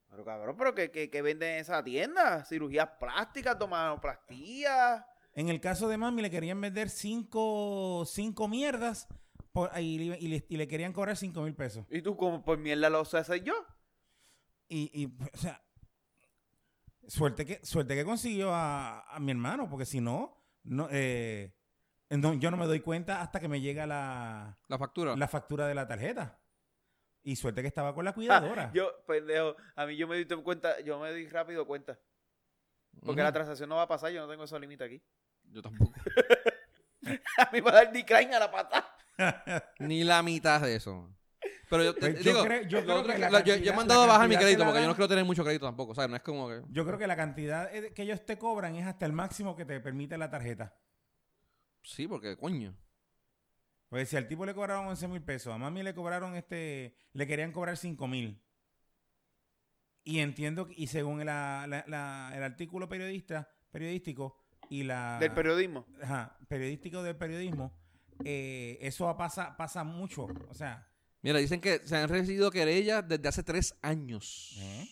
Pero 0.09 0.25
cabrón, 0.25 0.57
pero 0.57 0.75
que, 0.75 0.91
que, 0.93 1.11
que 1.11 1.21
venden 1.23 1.55
en 1.55 1.61
esa 1.61 1.83
tienda. 1.83 2.45
Cirugías 2.45 2.89
plásticas, 3.01 3.59
tomanoplastías. 3.59 5.05
En 5.33 5.49
el 5.49 5.61
caso 5.61 5.89
de 5.89 5.99
Mami 5.99 6.23
le 6.23 6.31
querían 6.31 6.61
vender 6.61 6.89
5 6.89 8.05
cinco 8.07 8.47
mierdas 8.49 9.09
por, 9.53 9.71
y, 9.81 9.99
le- 9.99 10.19
y 10.21 10.29
le, 10.29 10.47
y 10.49 10.57
le 10.57 10.69
querían 10.69 10.93
cobrar 10.93 11.17
5 11.17 11.43
mil 11.43 11.55
pesos. 11.55 11.85
Y 11.91 12.03
tú 12.03 12.17
como 12.17 12.45
por 12.45 12.57
mierda 12.59 12.89
lo 12.89 13.05
sé 13.05 13.19
hacer 13.19 13.43
yo. 13.43 13.55
Y, 14.69 14.91
y, 14.95 15.07
o 15.35 15.37
sea, 15.37 15.61
suerte 17.09 17.45
que, 17.47 17.65
suerte 17.65 17.95
que 17.95 18.05
consiguió 18.05 18.53
a, 18.55 19.01
a 19.15 19.19
mi 19.21 19.31
hermano, 19.33 19.69
porque 19.69 19.85
si 19.87 20.01
no, 20.01 20.43
no, 20.65 20.89
eh, 20.91 21.55
no, 22.11 22.35
yo 22.35 22.51
no 22.51 22.57
me 22.57 22.67
doy 22.67 22.81
cuenta 22.81 23.21
hasta 23.21 23.41
que 23.41 23.49
me 23.49 23.61
llega 23.61 23.87
la, 23.87 24.59
La 24.69 24.79
factura. 24.79 25.17
la 25.17 25.29
factura 25.29 25.67
de 25.67 25.75
la 25.75 25.87
tarjeta. 25.87 26.41
Y 27.23 27.35
suerte 27.37 27.61
que 27.63 27.69
estaba 27.69 27.93
con 27.95 28.05
la 28.05 28.13
cuidadora. 28.13 28.67
Ah, 28.67 28.73
yo, 28.73 29.05
pendejo, 29.07 29.57
a 29.75 29.87
mí 29.87 29.97
yo 29.97 30.07
me 30.07 30.17
di 30.17 30.27
cuenta, 30.43 30.81
yo 30.81 31.01
me 31.01 31.13
di 31.13 31.27
rápido 31.29 31.67
cuenta. 31.67 31.99
Porque 33.05 33.23
la 33.23 33.33
transacción 33.33 33.69
no 33.69 33.77
va 33.77 33.83
a 33.83 33.89
pasar, 33.89 34.13
yo 34.13 34.21
no 34.23 34.29
tengo 34.31 34.45
esos 34.45 34.61
límites 34.61 34.87
aquí. 34.87 35.03
Yo 35.49 35.63
tampoco. 35.63 35.93
A 37.39 37.51
mí 37.53 37.61
me 37.61 37.61
va 37.61 37.71
a 37.71 37.75
dar 37.85 37.93
decline 37.93 38.35
a 38.35 38.41
la 38.41 38.51
patada. 38.51 38.93
Ni 39.79 40.03
la 40.03 40.23
mitad 40.25 40.61
de 40.61 40.75
eso. 40.75 41.09
Pero 41.69 41.83
yo, 41.85 41.95
te- 41.95 42.01
Pues 42.01 42.25
yo 42.25 42.33
digo, 42.33 42.45
creo- 42.45 42.63
yo 42.63 42.83
creo 42.85 42.97
otro 42.97 43.07
que 43.15 43.25
es 43.25 43.31
la 43.33 43.43
que- 43.43 43.51
yo, 43.51 43.57
yo 43.57 43.73
he 43.73 43.77
mandado 43.77 44.03
a 44.03 44.07
bajar 44.07 44.29
mi 44.29 44.37
crédito 44.37 44.65
porque 44.65 44.81
yo 44.83 44.87
no 44.87 44.95
quiero 44.95 45.09
tener 45.09 45.25
mucho 45.25 45.43
crédito 45.45 45.67
tampoco. 45.67 45.95
¿sabes? 45.95 46.11
No 46.11 46.17
es 46.17 46.23
como 46.23 46.49
que. 46.49 46.63
Yo 46.71 46.87
creo 46.87 46.99
que 46.99 47.07
la 47.07 47.17
cantidad 47.17 47.71
que 47.71 48.03
ellos 48.03 48.25
te 48.25 48.39
cobran 48.39 48.77
es 48.77 48.87
hasta 48.87 49.05
el 49.07 49.13
máximo 49.13 49.57
que 49.57 49.65
te 49.65 49.81
permite 49.81 50.17
la 50.17 50.31
tarjeta. 50.31 50.77
Sí, 51.83 52.07
porque 52.07 52.37
coño. 52.37 52.77
Pues 53.89 54.09
si 54.09 54.17
al 54.17 54.27
tipo 54.29 54.45
le 54.45 54.55
cobraron 54.55 54.87
11 54.87 55.07
mil 55.09 55.23
pesos, 55.23 55.53
a 55.55 55.59
mami 55.59 55.83
le 55.83 55.95
cobraron 55.95 56.35
este, 56.35 56.97
le 57.13 57.27
querían 57.27 57.53
cobrar 57.53 57.77
5 57.77 58.07
mil. 58.09 58.43
Y 60.05 60.21
entiendo, 60.21 60.67
que- 60.67 60.75
y 60.77 60.87
según 60.87 61.25
la- 61.25 61.67
la- 61.69 61.85
la- 61.89 62.33
el 62.35 62.43
artículo 62.43 62.89
periodista, 62.89 63.51
periodístico 63.73 64.41
y 64.69 64.85
la... 64.85 65.19
Del 65.19 65.33
periodismo. 65.33 65.85
Ajá, 66.03 66.37
periodístico 66.49 67.03
del 67.03 67.17
periodismo, 67.17 67.77
eh, 68.25 68.79
eso 68.81 69.17
pasa, 69.17 69.57
pasa 69.57 69.83
mucho. 69.85 70.27
O 70.49 70.55
sea, 70.55 70.89
Mira, 71.23 71.39
dicen 71.39 71.61
que 71.61 71.81
se 71.85 71.97
han 71.97 72.09
recibido 72.09 72.51
querellas 72.51 73.07
desde 73.07 73.29
hace 73.29 73.43
tres 73.43 73.75
años. 73.83 74.55
¿eh? 74.59 74.89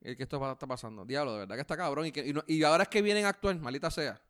El 0.00 0.16
que 0.16 0.22
esto 0.24 0.52
está 0.52 0.66
pasando. 0.66 1.04
Diablo, 1.04 1.34
de 1.34 1.38
verdad 1.40 1.54
que 1.56 1.60
está 1.60 1.76
cabrón. 1.76 2.06
Y, 2.06 2.12
que, 2.12 2.26
y, 2.26 2.32
no- 2.32 2.42
y 2.46 2.62
ahora 2.64 2.84
es 2.84 2.88
que 2.88 3.02
vienen 3.02 3.26
a 3.26 3.28
actuar, 3.28 3.56
maldita 3.58 3.90
sea. 3.90 4.20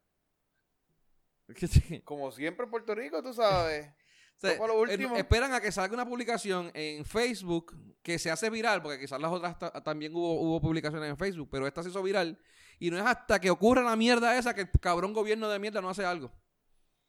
Es 1.48 1.55
que 1.57 1.66
sí. 1.68 2.00
Como 2.00 2.31
siempre 2.33 2.64
en 2.64 2.70
Puerto 2.70 2.94
Rico, 2.94 3.22
tú 3.22 3.33
sabes. 3.33 3.87
O 3.88 4.40
sea, 4.40 4.50
Eso 4.50 4.59
fue 4.59 4.68
lo 4.68 4.74
eh, 4.87 4.92
último. 4.94 5.16
esperan 5.16 5.53
a 5.53 5.61
que 5.61 5.70
salga 5.70 5.94
una 5.94 6.07
publicación 6.07 6.70
en 6.74 7.05
Facebook 7.05 7.76
que 8.03 8.18
se 8.18 8.31
hace 8.31 8.48
viral, 8.50 8.83
porque 8.83 8.98
quizás 8.98 9.20
las 9.20 9.31
otras 9.31 9.59
ta- 9.59 9.70
también 9.83 10.14
hubo, 10.14 10.40
hubo 10.40 10.61
publicaciones 10.61 11.11
en 11.11 11.16
Facebook, 11.18 11.48
pero 11.50 11.66
esta 11.66 11.83
se 11.83 11.90
hizo 11.90 12.03
viral. 12.03 12.38
Y 12.79 12.90
no 12.90 12.96
es 12.96 13.05
hasta 13.05 13.38
que 13.40 13.50
ocurra 13.50 13.83
la 13.83 13.94
mierda 13.96 14.38
esa 14.38 14.55
que 14.55 14.62
el 14.62 14.70
cabrón 14.81 15.12
gobierno 15.12 15.48
de 15.48 15.59
mierda 15.59 15.81
no 15.83 15.90
hace 15.90 16.05
algo. 16.05 16.33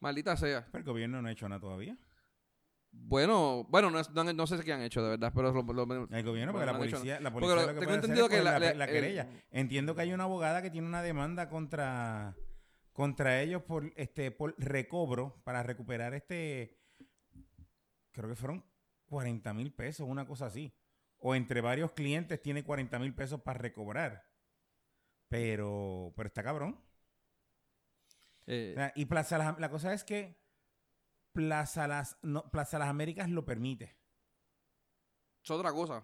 Maldita 0.02 0.36
sea. 0.36 0.66
pero 0.72 0.80
el 0.80 0.84
gobierno 0.86 1.22
no 1.22 1.30
ha 1.30 1.32
hecho 1.32 1.48
nada 1.48 1.62
todavía. 1.62 1.98
Bueno, 2.94 3.66
bueno, 3.70 3.90
no, 3.90 4.02
no, 4.14 4.34
no 4.34 4.48
sé 4.48 4.62
qué 4.64 4.74
han 4.74 4.82
hecho, 4.82 5.02
de 5.02 5.12
verdad, 5.12 5.32
pero 5.34 5.52
lo- 5.52 5.64
lo- 5.86 6.10
El 6.10 6.24
gobierno, 6.26 6.52
porque 6.52 6.66
la 6.66 6.72
hecho 6.74 6.80
policía, 6.98 7.20
la 7.20 7.32
policía 7.32 7.56
lo- 7.56 7.62
lo 7.62 7.68
que 7.68 7.74
tengo 7.74 7.86
puede 7.86 7.98
hacer 7.98 8.10
entendido 8.10 8.26
es 8.26 8.30
que 8.32 8.44
la- 8.44 8.52
la, 8.52 8.60
la- 8.60 8.74
la 8.74 8.86
el- 8.86 8.92
querella. 8.92 9.30
Entiendo 9.50 9.96
que 9.96 10.02
hay 10.02 10.14
una 10.14 10.26
abogada 10.26 10.62
que 10.62 10.70
tiene 10.70 10.88
una 10.88 11.02
demanda 11.02 11.50
contra 11.50 12.36
contra 12.94 13.42
ellos 13.42 13.64
por 13.64 13.92
este 13.96 14.32
por 14.32 14.54
recobro 14.58 15.42
para 15.46 15.64
recuperar 15.64 16.14
este 16.14 16.78
creo 18.12 18.30
que 18.30 18.36
fueron 18.36 18.66
40 19.06 19.54
mil 19.54 19.74
pesos, 19.74 20.08
una 20.08 20.26
cosa 20.28 20.48
así. 20.48 20.74
O 21.18 21.34
entre 21.36 21.62
varios 21.62 21.92
clientes 21.94 22.42
tiene 22.42 22.64
40 22.64 23.00
mil 23.00 23.14
pesos 23.16 23.42
para 23.42 23.60
recobrar. 23.60 24.26
Pero, 25.30 26.12
pero 26.18 26.28
está 26.28 26.44
cabrón. 26.44 26.78
eh, 28.48 28.72
O 28.76 28.80
sea, 28.80 28.92
y 28.96 29.06
Plaza 29.06 29.38
la 29.58 29.70
cosa 29.70 29.94
es 29.94 30.04
que 30.04 30.41
Plaza 31.34 31.88
Las, 31.88 32.18
no, 32.22 32.50
Plaza 32.52 32.78
Las 32.80 32.90
Américas 32.90 33.30
lo 33.30 33.46
permite. 33.46 33.98
es 35.44 35.52
otra 35.52 35.72
cosa. 35.72 36.04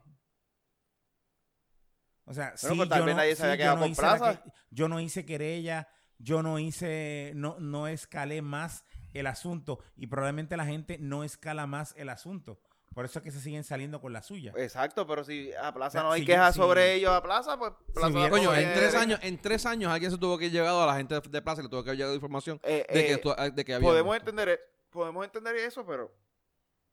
O 2.26 2.34
sea, 2.34 2.54
Pero, 2.62 2.74
sí, 2.74 2.90
tal 2.90 3.00
yo 3.00 3.06
vez 3.06 3.16
no, 3.16 3.22
nadie 3.22 3.36
se 3.36 3.44
había 3.44 3.54
sí, 3.54 3.58
yo 3.60 3.63
quedado 3.63 3.76
no 3.78 3.82
con 3.84 3.92
hice 3.92 4.02
la 4.02 4.18
Plaza. 4.18 4.44
que- 4.44 4.52
yo 4.72 4.90
no 4.90 5.00
hice 5.00 5.26
querella, 5.26 5.88
yo 6.18 6.44
no 6.44 6.60
hice, 6.60 7.32
no, 7.36 7.58
no 7.60 7.88
escalé 7.88 8.42
más 8.42 8.84
el 9.13 9.28
asunto 9.28 9.80
y 9.96 10.08
probablemente 10.08 10.58
la 10.58 10.66
gente 10.66 10.98
no 11.00 11.24
escala 11.24 11.68
más 11.68 11.94
el 11.98 12.10
asunto. 12.10 12.60
Por 12.94 13.06
eso 13.06 13.20
es 13.20 13.24
que 13.24 13.32
se 13.32 13.40
siguen 13.40 13.63
saliendo 13.63 14.02
con 14.02 14.12
la 14.12 14.24
suya. 14.24 14.52
Exacto, 14.58 15.06
pero 15.06 15.24
si 15.24 15.54
a 15.54 15.72
Plaza 15.74 15.88
O 15.88 15.92
sea, 15.92 16.04
no 16.04 16.12
hay 16.12 16.22
si- 16.22 16.26
quejas 16.28 16.56
si- 16.56 16.60
sobre 16.60 16.96
ellos 16.96 17.12
a 17.12 17.22
Plaza, 17.22 17.58
pues 17.58 17.72
Plaza 17.94 18.10
hubiera- 18.10 18.30
Coño, 18.30 18.54
en 18.56 18.74
tres 18.74 18.96
años, 18.96 19.20
en 19.22 19.38
tres 19.40 19.66
años 19.66 19.92
alguien 19.92 20.12
se 20.12 20.18
tuvo 20.18 20.38
que 20.38 20.48
ir 20.48 20.52
llegado 20.52 20.82
a 20.84 20.88
la 20.88 20.96
gente 20.98 21.13
de, 21.22 21.42
Plaza 21.42 21.62
y 21.62 21.66
le 21.66 21.70
tuvo 21.70 21.84
que 21.84 21.92
haber 21.92 21.98
llegado 21.98 22.16
información 22.16 22.60
Eh, 22.63 22.86
de, 22.90 23.06
que 23.06 23.12
eh, 23.12 23.13
esto- 23.13 23.36
de 23.36 23.66
que 23.66 23.74
había. 23.76 23.88
podemos 23.88 24.16
esto. 24.16 24.30
entender, 24.32 24.50
e- 24.50 24.77
podemos 24.98 25.24
entender 25.26 25.56
eso, 25.56 25.86
pero 25.86 26.12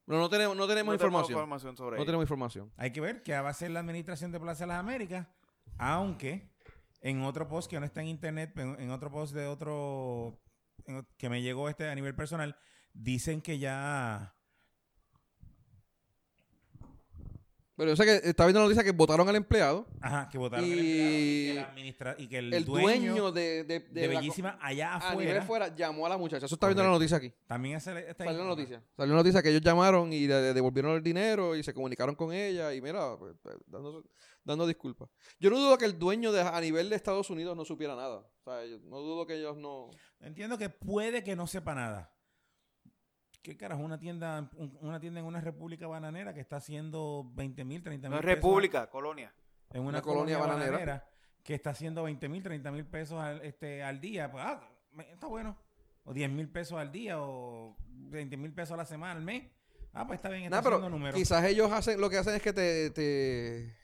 No, 0.07 0.19
no 0.19 0.29
tenemos, 0.29 0.57
no 0.57 0.67
tenemos 0.67 0.93
no 0.95 0.99
tenemos 0.99 1.23
información. 1.23 1.39
información 1.39 1.77
sobre 1.77 1.97
No 1.97 2.03
ello. 2.03 2.07
tenemos 2.07 2.25
información. 2.25 2.73
Hay 2.77 2.93
que 2.93 3.01
ver 3.01 3.23
qué 3.23 3.33
va 3.33 3.49
a 3.49 3.51
hacer 3.51 3.71
la 3.71 3.81
administración 3.81 4.31
de 4.33 4.39
Plaza 4.41 4.65
de 4.65 4.69
las 4.69 4.79
Américas, 4.79 5.27
aunque 5.79 6.51
en 7.01 7.23
otro 7.23 7.49
post 7.49 7.71
que 7.71 7.79
no 7.81 7.87
está 7.87 8.01
en 8.03 8.09
internet, 8.09 8.57
en, 8.59 8.79
en 8.81 8.91
otro 8.91 9.11
post 9.11 9.35
de 9.35 9.47
otro 9.47 10.41
en 10.87 11.07
que 11.17 11.29
me 11.31 11.41
llegó 11.43 11.69
este 11.69 11.89
a 11.89 11.95
nivel 11.95 12.15
personal, 12.15 12.57
dicen 12.93 13.41
que 13.41 13.59
ya 13.59 14.34
Pero 17.77 17.91
yo 17.91 17.97
sé 17.97 18.05
que 18.05 18.29
estaba 18.29 18.47
viendo 18.47 18.61
la 18.61 18.67
noticia 18.67 18.85
que 18.85 18.93
votaron 18.93 19.29
al 19.29 19.35
empleado. 19.35 19.87
ajá, 20.01 20.29
que 20.31 20.39
votaron 20.39 20.65
Y- 20.65 20.71
el 20.73 21.59
empleado 21.59 22.17
y 22.19 22.29
que, 22.29 22.35
y 22.37 22.39
el, 22.39 22.55
El, 22.55 22.65
dueño, 22.65 23.13
dueño, 23.15 23.33
de, 23.33 23.65
de, 23.65 24.09
Bellísima 24.09 24.59
allá 24.63 24.95
a 24.97 25.15
nivel 25.17 25.39
afuera 25.39 25.43
fuera 25.69 25.75
llamó 25.75 26.07
a 26.07 26.09
la 26.11 26.17
muchacha. 26.17 26.47
Eso 26.47 26.55
está 26.55 26.69
viendo 26.69 26.85
la 26.85 26.91
noticia 26.91 27.17
aquí. 27.17 27.33
también 27.47 27.77
hace 27.77 28.09
está 28.09 28.23
ahí. 28.25 28.29
Salió 28.29 28.43
la 28.45 28.49
noticia. 28.51 28.83
Salió 28.97 29.15
la 29.15 29.19
noticia 29.21 29.43
que 29.43 29.49
ellos 29.51 29.63
llamaron 29.63 30.13
y 30.13 30.27
le, 30.29 30.55
devolvieron 30.55 30.93
el 30.93 31.03
dinero 31.03 31.57
y 31.57 31.63
se 31.65 31.75
comunicaron 31.75 32.15
con 32.15 32.33
ella 32.33 32.73
y 32.73 32.81
mira, 32.81 33.17
pues, 33.19 33.35
pues, 33.43 33.57
dando, 33.67 34.05
dando 34.45 34.67
disculpas. 34.69 35.09
Yo 35.41 35.51
no 35.51 35.59
dudo 35.59 35.77
que 35.77 35.85
el 35.87 35.99
dueño 35.99 36.31
de, 36.31 36.43
a 36.43 36.61
nivel 36.61 36.89
de 36.91 36.97
Estados 36.97 37.29
Unidos 37.31 37.57
no 37.57 37.65
supiera 37.65 37.97
nada. 37.97 38.19
O 38.19 38.45
sea, 38.45 38.65
yo 38.67 38.79
no 38.85 39.01
dudo 39.01 39.27
que 39.27 39.35
ellos 39.35 39.57
no... 39.57 39.91
Entiendo 40.21 40.59
que 40.59 40.69
puede 40.71 41.25
que 41.25 41.35
no 41.35 41.49
sepa 41.49 41.75
nada. 41.75 42.14
¿Qué 43.45 43.59
carajo? 43.59 43.83
Una 43.83 43.99
tienda, 43.99 44.51
un- 44.57 44.79
una 44.81 44.99
tienda 44.99 45.21
en 45.21 45.27
una 45.27 45.39
república 45.39 45.87
bananera 45.87 46.33
que 46.33 46.41
está 46.41 46.57
haciendo 46.57 47.31
20 47.35 47.63
mil, 47.63 47.83
30 47.83 48.09
mil 48.09 48.15
No 48.15 48.19
es 48.21 48.25
república, 48.25 48.89
colonia. 48.89 49.35
en 49.71 49.83
una, 49.83 49.91
Una 49.91 50.01
colonia, 50.03 50.39
colonia 50.39 50.39
bananera, 50.39 50.73
bananera. 50.79 51.09
que 51.43 51.53
está 51.55 51.69
haciendo 51.71 52.03
20 52.05 52.27
mil, 52.31 52.43
30 52.43 52.73
mil 52.73 52.87
pesos 52.87 53.23
al, 53.23 53.43
este, 53.43 53.83
al 53.83 54.01
día. 54.01 54.33
Pues, 54.33 54.43
ah, 54.47 54.67
me- 54.93 55.13
está 55.13 55.27
bueno. 55.27 55.59
O 56.05 56.15
10 56.15 56.31
mil 56.31 56.49
pesos 56.49 56.79
al 56.79 56.91
día 56.91 57.21
o 57.21 57.77
20 57.87 58.39
mil 58.39 58.51
pesos 58.55 58.73
a 58.73 58.77
la 58.79 58.87
semana, 58.87 59.13
al 59.13 59.21
mes. 59.23 59.45
Ah, 59.93 60.07
pues 60.07 60.17
está 60.17 60.31
bien, 60.31 60.45
está 60.45 60.57
Nah, 60.57 60.63
pero 60.63 60.77
haciendo 60.77 60.97
números. 60.97 61.15
quizás 61.15 61.45
ellos 61.45 61.71
hacen, 61.71 62.01
lo 62.01 62.09
que 62.09 62.17
hacen 62.17 62.35
es 62.37 62.41
que 62.43 62.53
te, 62.55 62.91
te, 62.93 63.77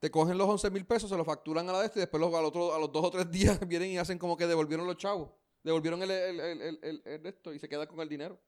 te 0.00 0.10
cogen 0.10 0.36
los 0.36 0.48
11 0.48 0.68
mil 0.72 0.84
pesos, 0.84 1.08
se 1.08 1.16
los 1.16 1.24
facturan 1.24 1.68
a 1.68 1.72
la 1.72 1.78
de 1.80 1.86
este 1.86 2.00
y 2.00 2.02
después 2.02 2.20
los, 2.20 2.34
al 2.34 2.44
otro, 2.44 2.74
a 2.74 2.78
los 2.80 2.90
dos 2.90 3.04
o 3.04 3.10
tres 3.12 3.30
días 3.30 3.60
vienen 3.68 3.90
y 3.90 3.98
hacen 3.98 4.18
como 4.18 4.36
que 4.36 4.48
devolvieron 4.48 4.84
los 4.86 4.96
chavos. 4.96 5.30
Devolvieron 5.66 6.00
el, 6.00 6.10
el, 6.12 6.40
el, 6.40 7.02
el, 7.04 7.26
esto 7.26 7.52
y 7.52 7.58
se 7.58 7.68
quedan 7.68 7.88
con 7.88 7.98
el 7.98 8.08
dinero. 8.08 8.40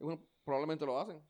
Bueno, 0.00 0.20
probablemente 0.42 0.84
lo 0.84 0.98
hacen. 0.98 1.22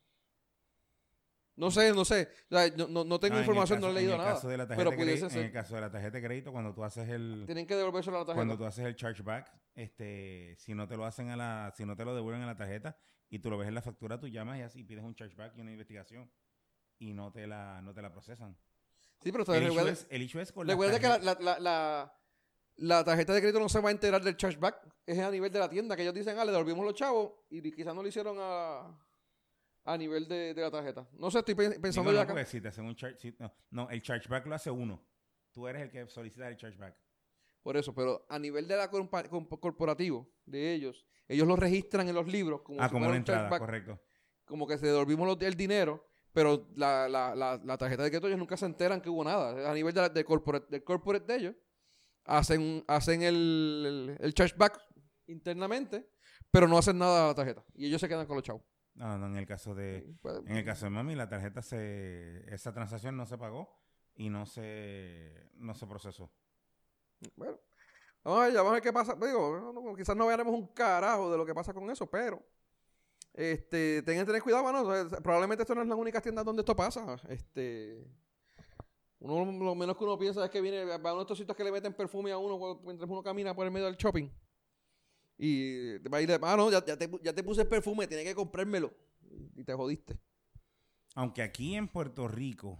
No 1.56 1.70
sé, 1.70 1.92
no 1.92 2.02
sé. 2.04 2.28
O 2.50 2.54
sea, 2.56 2.66
yo 2.74 2.88
no, 2.88 3.04
no 3.04 3.20
tengo 3.20 3.38
información, 3.38 3.78
caso- 3.78 3.86
no 3.86 3.92
he 3.92 4.00
leído 4.00 4.16
nada. 4.16 4.40
Pero 4.74 4.90
pudiese 4.90 4.96
crédito- 4.96 5.26
En 5.26 5.30
ser. 5.30 5.44
el 5.44 5.52
caso 5.52 5.74
de 5.74 5.82
la 5.82 5.90
tarjeta 5.92 6.16
de 6.18 6.24
crédito, 6.24 6.50
cuando 6.50 6.72
tú 6.74 6.82
haces 6.82 7.08
el... 7.10 7.44
Tienen 7.44 7.66
que 7.66 7.76
devolvérselo 7.76 8.16
a 8.16 8.20
la 8.20 8.24
tarjeta. 8.26 8.38
Cuando 8.38 8.56
tú 8.56 8.64
haces 8.64 8.86
el 8.86 8.96
chargeback, 8.96 9.52
este, 9.74 10.56
si 10.58 10.74
no 10.74 10.88
te 10.88 10.96
lo 10.96 11.04
hacen 11.04 11.28
a 11.28 11.36
la, 11.36 11.72
si 11.76 11.84
no 11.84 11.94
te 11.94 12.04
lo 12.06 12.14
devuelven 12.14 12.42
a 12.42 12.46
la 12.46 12.56
tarjeta 12.56 12.96
y 13.28 13.38
tú 13.38 13.50
lo 13.50 13.58
ves 13.58 13.68
en 13.68 13.74
la 13.74 13.82
factura, 13.82 14.18
tú 14.18 14.26
llamas 14.28 14.58
y 14.58 14.62
así 14.62 14.82
pides 14.82 15.04
un 15.04 15.14
chargeback 15.14 15.56
y 15.56 15.60
una 15.60 15.70
investigación 15.72 16.28
y 16.98 17.12
no 17.12 17.30
te 17.30 17.46
la, 17.46 17.82
no 17.82 17.92
te 17.94 18.00
la 18.02 18.10
procesan. 18.10 18.56
Sí, 19.20 19.30
pero 19.30 19.44
El 19.54 19.64
recuerda, 19.66 19.90
es, 19.92 20.06
el 20.10 20.22
issue 20.22 20.40
es 20.40 20.52
con 20.52 20.66
recuerda 20.66 20.98
que 20.98 21.06
la, 21.06 21.18
tarjetas. 21.20 21.44
la, 21.44 21.58
la, 21.60 22.14
la- 22.76 23.04
tarjeta 23.04 23.32
de 23.32 23.40
crédito 23.40 23.60
no 23.60 23.68
se 23.68 23.80
va 23.80 23.88
a 23.88 23.92
enterar 23.92 24.22
del 24.22 24.36
chargeback. 24.36 24.76
Es 25.06 25.18
a 25.18 25.30
nivel 25.30 25.50
de 25.52 25.58
la 25.58 25.68
tienda, 25.68 25.94
que 25.96 26.02
ellos 26.02 26.14
dicen, 26.14 26.38
ah, 26.38 26.44
le 26.44 26.52
devolvimos 26.52 26.84
los 26.84 26.94
chavos 26.94 27.32
y 27.50 27.60
quizás 27.72 27.94
no 27.94 28.02
lo 28.02 28.08
hicieron 28.08 28.36
a, 28.40 28.98
a 29.84 29.96
nivel 29.98 30.26
de, 30.26 30.54
de 30.54 30.62
la 30.62 30.70
tarjeta. 30.70 31.06
No 31.18 31.30
sé, 31.30 31.40
estoy 31.40 31.54
pe- 31.54 31.68
Digo, 31.70 31.82
pensando 31.82 32.10
no, 32.10 32.16
ya 32.16 32.22
acá. 32.22 32.32
porque 32.32 32.46
si 32.46 32.60
te 32.60 32.68
hacen 32.68 32.84
un 32.86 32.96
charge, 32.96 33.18
si- 33.18 33.36
no, 33.38 33.52
no, 33.70 33.90
el 33.90 34.02
chargeback 34.02 34.46
lo 34.46 34.54
hace 34.54 34.70
uno. 34.70 35.04
Tú 35.52 35.68
eres 35.68 35.82
el 35.82 35.90
que 35.90 36.06
solicita 36.08 36.48
el 36.48 36.56
chargeback. 36.56 36.96
Por 37.62 37.76
eso, 37.76 37.94
pero 37.94 38.26
a 38.28 38.38
nivel 38.38 38.66
de 38.66 38.76
la 38.76 38.90
compa- 38.90 39.28
comp- 39.28 39.58
corporativo 39.60 40.28
de 40.44 40.72
ellos, 40.74 41.06
ellos 41.28 41.46
lo 41.46 41.56
registran 41.56 42.08
en 42.08 42.14
los 42.14 42.26
libros 42.26 42.62
como, 42.62 42.80
ah, 42.82 42.88
si 42.88 42.92
como 42.92 43.04
una 43.06 43.12
un 43.12 43.16
entrada, 43.18 43.58
correcto. 43.58 44.00
como 44.44 44.66
que 44.66 44.76
se 44.78 44.86
devolvimos 44.86 45.26
los- 45.26 45.40
el 45.42 45.54
dinero, 45.54 46.06
pero 46.32 46.66
la, 46.76 47.08
la, 47.08 47.34
la, 47.34 47.60
la 47.64 47.78
tarjeta 47.78 48.02
de 48.02 48.10
crédito 48.10 48.26
ellos 48.26 48.38
nunca 48.38 48.56
se 48.56 48.66
enteran 48.66 49.00
que 49.00 49.08
hubo 49.08 49.22
nada. 49.24 49.70
A 49.70 49.74
nivel 49.74 49.94
de 49.94 50.08
de 50.08 50.24
corporate, 50.24 50.66
del 50.70 50.82
corporate 50.82 51.24
de 51.32 51.38
ellos, 51.38 51.54
hacen, 52.24 52.84
hacen 52.86 53.22
el, 53.22 53.84
el, 53.86 54.16
el 54.20 54.34
chargeback 54.34 54.80
internamente, 55.26 56.08
pero 56.50 56.68
no 56.68 56.78
hacen 56.78 56.98
nada 56.98 57.24
a 57.24 57.28
la 57.28 57.34
tarjeta. 57.34 57.64
Y 57.74 57.86
ellos 57.86 58.00
se 58.00 58.08
quedan 58.08 58.26
con 58.26 58.36
los 58.36 58.44
chavos. 58.44 58.62
No, 58.94 59.18
no, 59.18 59.26
en 59.26 59.36
el 59.36 59.46
caso 59.46 59.74
de, 59.74 60.14
Pues, 60.22 60.38
en 60.46 60.56
el 60.56 60.64
caso 60.64 60.86
de 60.86 60.90
mami, 60.90 61.14
la 61.14 61.28
tarjeta 61.28 61.62
se, 61.62 62.44
esa 62.54 62.72
transacción 62.72 63.16
no 63.16 63.26
se 63.26 63.36
pagó 63.36 63.68
y 64.14 64.30
no 64.30 64.46
se, 64.46 65.50
no 65.54 65.74
se 65.74 65.86
procesó. 65.86 66.30
Bueno, 67.36 67.58
vamos 68.22 68.40
a 68.40 68.44
ver, 68.44 68.52
ya 68.52 68.58
vamos 68.58 68.70
a 68.70 68.74
ver 68.74 68.82
qué 68.82 68.92
pasa. 68.92 69.14
Digo, 69.14 69.72
no, 69.74 69.96
quizás 69.96 70.16
no 70.16 70.26
veremos 70.26 70.54
un 70.54 70.68
carajo 70.68 71.30
de 71.30 71.38
lo 71.38 71.44
que 71.44 71.54
pasa 71.54 71.74
con 71.74 71.90
eso, 71.90 72.08
pero 72.08 72.46
este, 73.32 74.02
tengan 74.02 74.24
que 74.24 74.26
tener 74.26 74.42
cuidado, 74.42 75.10
Probablemente 75.22 75.62
esto 75.62 75.74
no 75.74 75.82
es 75.82 75.88
la 75.88 75.96
única 75.96 76.20
tienda 76.20 76.44
donde 76.44 76.60
esto 76.60 76.76
pasa. 76.76 77.16
Este, 77.28 78.06
uno 79.32 79.64
lo 79.64 79.74
menos 79.74 79.96
que 79.96 80.04
uno 80.04 80.18
piensa 80.18 80.44
es 80.44 80.50
que 80.50 80.60
viene, 80.60 80.84
va 80.84 80.94
a 80.96 81.12
uno 81.12 81.16
de 81.16 81.22
estos 81.22 81.38
sitios 81.38 81.56
que 81.56 81.64
le 81.64 81.72
meten 81.72 81.94
perfume 81.94 82.30
a 82.32 82.38
uno 82.38 82.58
cuando- 82.58 82.82
mientras 82.84 83.08
uno 83.08 83.22
camina 83.22 83.54
por 83.54 83.64
el 83.66 83.72
medio 83.72 83.86
del 83.86 83.96
shopping. 83.96 84.28
Y 85.38 85.98
va 86.08 86.18
a 86.18 86.22
ir, 86.22 86.30
ah, 86.32 86.56
no, 86.56 86.70
ya, 86.70 86.84
ya 86.84 86.96
te, 86.96 87.10
ya 87.22 87.32
te 87.32 87.42
puse 87.42 87.62
el 87.62 87.68
perfume, 87.68 88.06
tienes 88.06 88.26
que 88.26 88.34
comprármelo. 88.34 88.92
Y 89.56 89.64
te 89.64 89.72
jodiste. 89.72 90.18
Aunque 91.14 91.42
aquí 91.42 91.74
en 91.74 91.88
Puerto 91.88 92.28
Rico, 92.28 92.78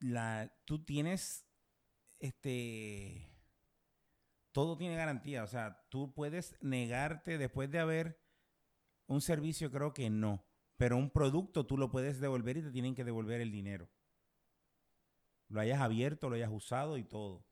la, 0.00 0.52
tú 0.64 0.84
tienes, 0.84 1.46
este, 2.18 3.32
todo 4.52 4.76
tiene 4.76 4.96
garantía. 4.96 5.44
O 5.44 5.46
sea, 5.46 5.86
tú 5.88 6.12
puedes 6.14 6.56
negarte 6.60 7.38
después 7.38 7.70
de 7.70 7.78
haber 7.78 8.20
un 9.06 9.20
servicio, 9.20 9.70
creo 9.70 9.92
que 9.92 10.10
no. 10.10 10.44
Pero 10.76 10.96
un 10.96 11.10
producto 11.10 11.66
tú 11.66 11.76
lo 11.76 11.90
puedes 11.90 12.20
devolver 12.20 12.56
y 12.56 12.62
te 12.62 12.70
tienen 12.70 12.94
que 12.94 13.04
devolver 13.04 13.40
el 13.40 13.52
dinero. 13.52 13.88
Lo 15.50 15.60
hayas 15.60 15.80
abierto, 15.82 16.30
lo 16.30 16.36
hayas 16.36 16.50
usado 16.50 16.96
y 16.96 17.04
todo. 17.04 17.44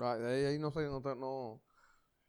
Ah, 0.00 0.14
Ahí, 0.14 0.44
ahí 0.46 0.58
no 0.58 0.70
sé, 0.72 0.82
no 0.86 1.00
te, 1.00 1.14
no, 1.14 1.62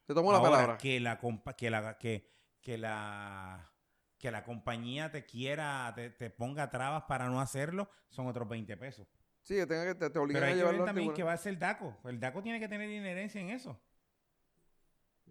te 0.05 0.13
tomo 0.13 0.31
la 0.31 0.39
Ahora, 0.39 0.51
palabra. 0.51 0.77
Que 0.77 0.99
la, 0.99 1.19
compa- 1.19 1.55
que 1.55 1.69
la, 1.69 1.97
que, 1.97 2.29
que 2.61 2.77
la, 2.77 3.71
que 4.19 4.31
la 4.31 4.43
compañía 4.43 5.11
te 5.11 5.25
quiera, 5.25 5.91
te, 5.95 6.09
te 6.11 6.29
ponga 6.29 6.69
trabas 6.69 7.03
para 7.03 7.27
no 7.29 7.41
hacerlo, 7.41 7.89
son 8.09 8.27
otros 8.27 8.47
20 8.47 8.77
pesos. 8.77 9.07
Sí, 9.43 9.55
que 9.55 9.65
tenga 9.67 9.85
que 9.85 9.95
te, 9.95 10.09
te 10.09 10.19
obligan 10.19 10.41
Pero 10.41 10.45
a 10.45 10.49
hay 10.49 10.53
que 10.53 10.57
llevarlo 10.59 10.79
ver 10.81 10.89
al 10.89 10.95
también 10.95 11.13
que 11.13 11.23
va 11.23 11.33
a 11.33 11.37
ser 11.37 11.53
el 11.53 11.59
DACO. 11.59 11.97
El 12.05 12.19
DACO 12.19 12.41
tiene 12.43 12.59
que 12.59 12.67
tener 12.67 12.89
inherencia 12.89 13.39
en 13.41 13.49
eso. 13.51 13.79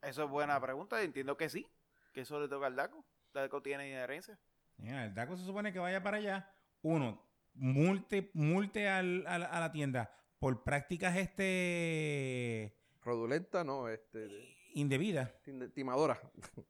Eso 0.02 0.24
es 0.24 0.30
buena 0.30 0.60
pregunta. 0.60 1.02
Entiendo 1.02 1.36
que 1.36 1.48
sí. 1.48 1.66
Que 2.12 2.20
eso 2.20 2.38
le 2.40 2.48
toca 2.48 2.66
al 2.66 2.76
DACO. 2.76 3.04
DACO 3.32 3.62
tiene 3.62 3.88
inherencia. 3.88 4.38
Mira, 4.76 5.04
el 5.04 5.14
DACO 5.14 5.36
se 5.36 5.44
supone 5.44 5.72
que 5.72 5.78
vaya 5.78 6.02
para 6.02 6.18
allá. 6.18 6.54
Uno, 6.82 7.20
multe, 7.54 8.30
multe 8.34 8.88
al- 8.88 9.26
a, 9.26 9.38
la, 9.38 9.46
a 9.46 9.60
la 9.60 9.72
tienda 9.72 10.10
por 10.38 10.62
prácticas 10.62 11.16
este 11.16 12.76
Fraudulenta, 13.00 13.64
no, 13.64 13.88
este, 13.88 14.28
indebidas. 14.74 15.32
tim- 15.44 15.70
timadora. 15.72 16.20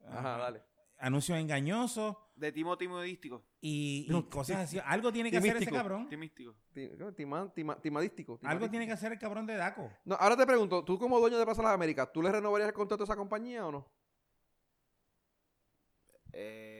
Ajá, 0.09 0.39
dale. 0.39 0.63
Anuncios 0.99 1.39
engañosos 1.39 2.17
De 2.37 2.53
timo 2.53 2.79
timodístico. 2.79 3.45
y, 3.61 4.07
y 4.09 4.13
No, 4.13 4.29
cosas 4.31 4.59
así. 4.59 4.79
Algo 4.85 5.13
tiene 5.13 5.31
que 5.31 5.39
hacer 5.39 5.57
ese 5.57 5.71
cabrón. 5.71 6.09
Timístico. 6.09 6.55
Tima- 7.17 7.53
tima- 7.55 7.81
timadístico. 7.81 8.39
Algo 8.45 8.71
tiene 8.71 8.87
que 8.87 8.93
hacer 8.93 9.13
el 9.13 9.19
cabrón 9.19 9.45
de 9.47 9.57
DACO. 9.57 9.91
No, 10.05 10.15
ahora 10.15 10.37
te 10.37 10.47
pregunto, 10.47 10.85
tú 10.85 10.99
como 10.99 11.19
dueño 11.19 11.39
de 11.39 11.45
Plaza 11.45 11.63
Las 11.63 11.75
Américas, 11.75 12.11
¿tú 12.13 12.23
le 12.23 12.31
renovarías 12.33 12.69
el 12.69 12.75
contrato 12.75 13.03
a 13.03 13.07
esa 13.07 13.17
compañía 13.17 13.67
o 13.67 13.73
no? 13.73 13.91
Eh, 16.33 16.74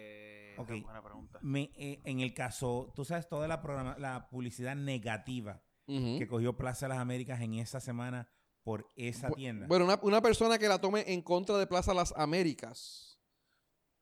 Ok. 0.59 0.69
esa 0.71 0.75
es 0.79 0.83
buena 0.83 1.03
pregunta. 1.03 1.39
Me- 1.43 1.71
eh, 1.77 2.01
en 2.05 2.21
el 2.21 2.35
caso, 2.35 2.93
tú 2.95 3.05
sabes, 3.05 3.29
toda 3.29 3.49
la, 3.49 3.61
programa, 3.61 3.97
la 3.99 4.29
publicidad 4.29 4.77
negativa 4.77 5.63
que 5.87 6.27
cogió 6.29 6.57
Plaza 6.57 6.87
de 6.87 6.91
las 6.95 6.99
Américas 6.99 7.41
en 7.43 7.55
esa 7.55 7.79
semana 7.79 8.27
por 8.63 8.89
esa 8.97 9.29
Bu- 9.29 9.35
tienda. 9.37 9.67
Bueno, 9.67 9.85
una, 9.85 9.99
una 10.03 10.23
persona 10.23 10.57
que 10.59 10.67
la 10.67 10.81
tome 10.81 11.05
en 11.13 11.21
contra 11.21 11.59
de 11.59 11.67
Plaza 11.67 11.93
Las 11.93 12.15
Américas. 12.17 13.21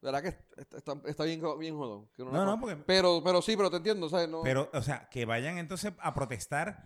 ¿Verdad 0.01 0.23
que 0.23 0.29
está, 0.61 0.77
está- 0.79 1.01
está 1.07 1.25
bien, 1.25 1.41
bien 1.59 1.77
jodón? 1.77 2.09
Que 2.17 2.25
no, 2.25 2.31
no, 2.45 2.61
porque 2.61 2.77
Pero, 2.77 3.21
pero 3.25 3.43
sí, 3.43 3.57
pero 3.57 3.71
te 3.71 3.77
entiendo, 3.79 4.09
¿sabes? 4.09 4.29
No, 4.29 4.43
Pero, 4.43 4.71
o 4.73 4.83
sea, 4.83 5.09
que 5.11 5.25
vayan 5.25 5.59
entonces 5.59 5.93
a 6.01 6.15
protestar 6.15 6.85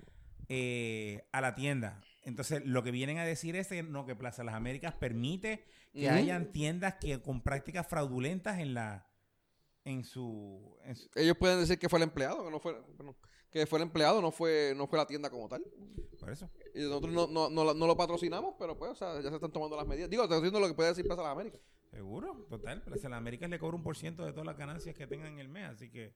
eh, 0.48 1.26
a 1.32 1.40
la 1.40 1.54
tienda. 1.54 2.00
Entonces, 2.22 2.62
lo 2.64 2.82
que 2.82 2.90
vienen 2.90 3.18
a 3.18 3.24
decir 3.24 3.56
es 3.56 3.68
que 3.68 3.82
no, 3.82 4.06
que 4.06 4.16
Plaza 4.16 4.44
Las 4.44 4.54
Américas 4.54 4.94
permite 4.94 5.66
que 5.92 6.06
Ujú. 6.06 6.14
hayan 6.16 6.52
tiendas 6.52 6.94
que 7.00 7.20
con 7.20 7.42
prácticas 7.42 7.86
fraudulentas 7.86 8.58
en 8.58 8.74
la 8.74 9.06
en 9.86 10.04
su, 10.04 10.76
en 10.84 10.94
su- 10.96 11.08
Ellos 11.14 11.36
pueden 11.38 11.58
decir 11.60 11.78
que 11.78 11.88
fue 11.88 11.98
el 11.98 12.02
empleado, 12.02 12.44
que 12.44 12.50
no 12.50 12.60
fue, 12.60 12.78
bueno, 12.96 13.16
que 13.50 13.66
fue 13.66 13.78
el 13.78 13.84
empleado, 13.84 14.20
no 14.20 14.30
fue, 14.30 14.74
no 14.76 14.86
fue 14.86 14.98
la 14.98 15.06
tienda 15.06 15.30
como 15.30 15.48
tal. 15.48 15.64
por 16.20 16.30
eso. 16.30 16.50
Y 16.74 16.80
nosotros 16.80 17.12
no, 17.12 17.26
no, 17.28 17.48
no, 17.48 17.72
no 17.72 17.86
lo 17.86 17.96
patrocinamos, 17.96 18.54
pero 18.58 18.76
pues, 18.76 18.90
o 18.90 18.94
sea, 18.94 19.14
ya 19.20 19.28
se 19.30 19.36
están 19.36 19.52
tomando 19.52 19.76
las 19.76 19.86
medidas. 19.86 20.10
Digo, 20.10 20.24
estoy 20.24 20.38
diciendo 20.38 20.60
lo 20.60 20.68
que 20.68 20.74
puede 20.74 20.90
decir 20.90 21.04
Plaza 21.06 21.22
Las 21.22 21.32
Américas. 21.32 21.60
Seguro, 21.90 22.46
total. 22.50 22.82
Plaza 22.82 23.08
Las 23.08 23.16
Américas 23.18 23.48
le 23.48 23.58
cobra 23.58 23.76
un 23.76 23.82
por 23.82 23.96
ciento 23.96 24.24
de 24.26 24.32
todas 24.32 24.44
las 24.46 24.56
ganancias 24.58 24.94
que 24.94 25.06
tengan 25.06 25.32
en 25.34 25.38
el 25.38 25.48
mes, 25.48 25.70
así 25.70 25.90
que 25.90 26.14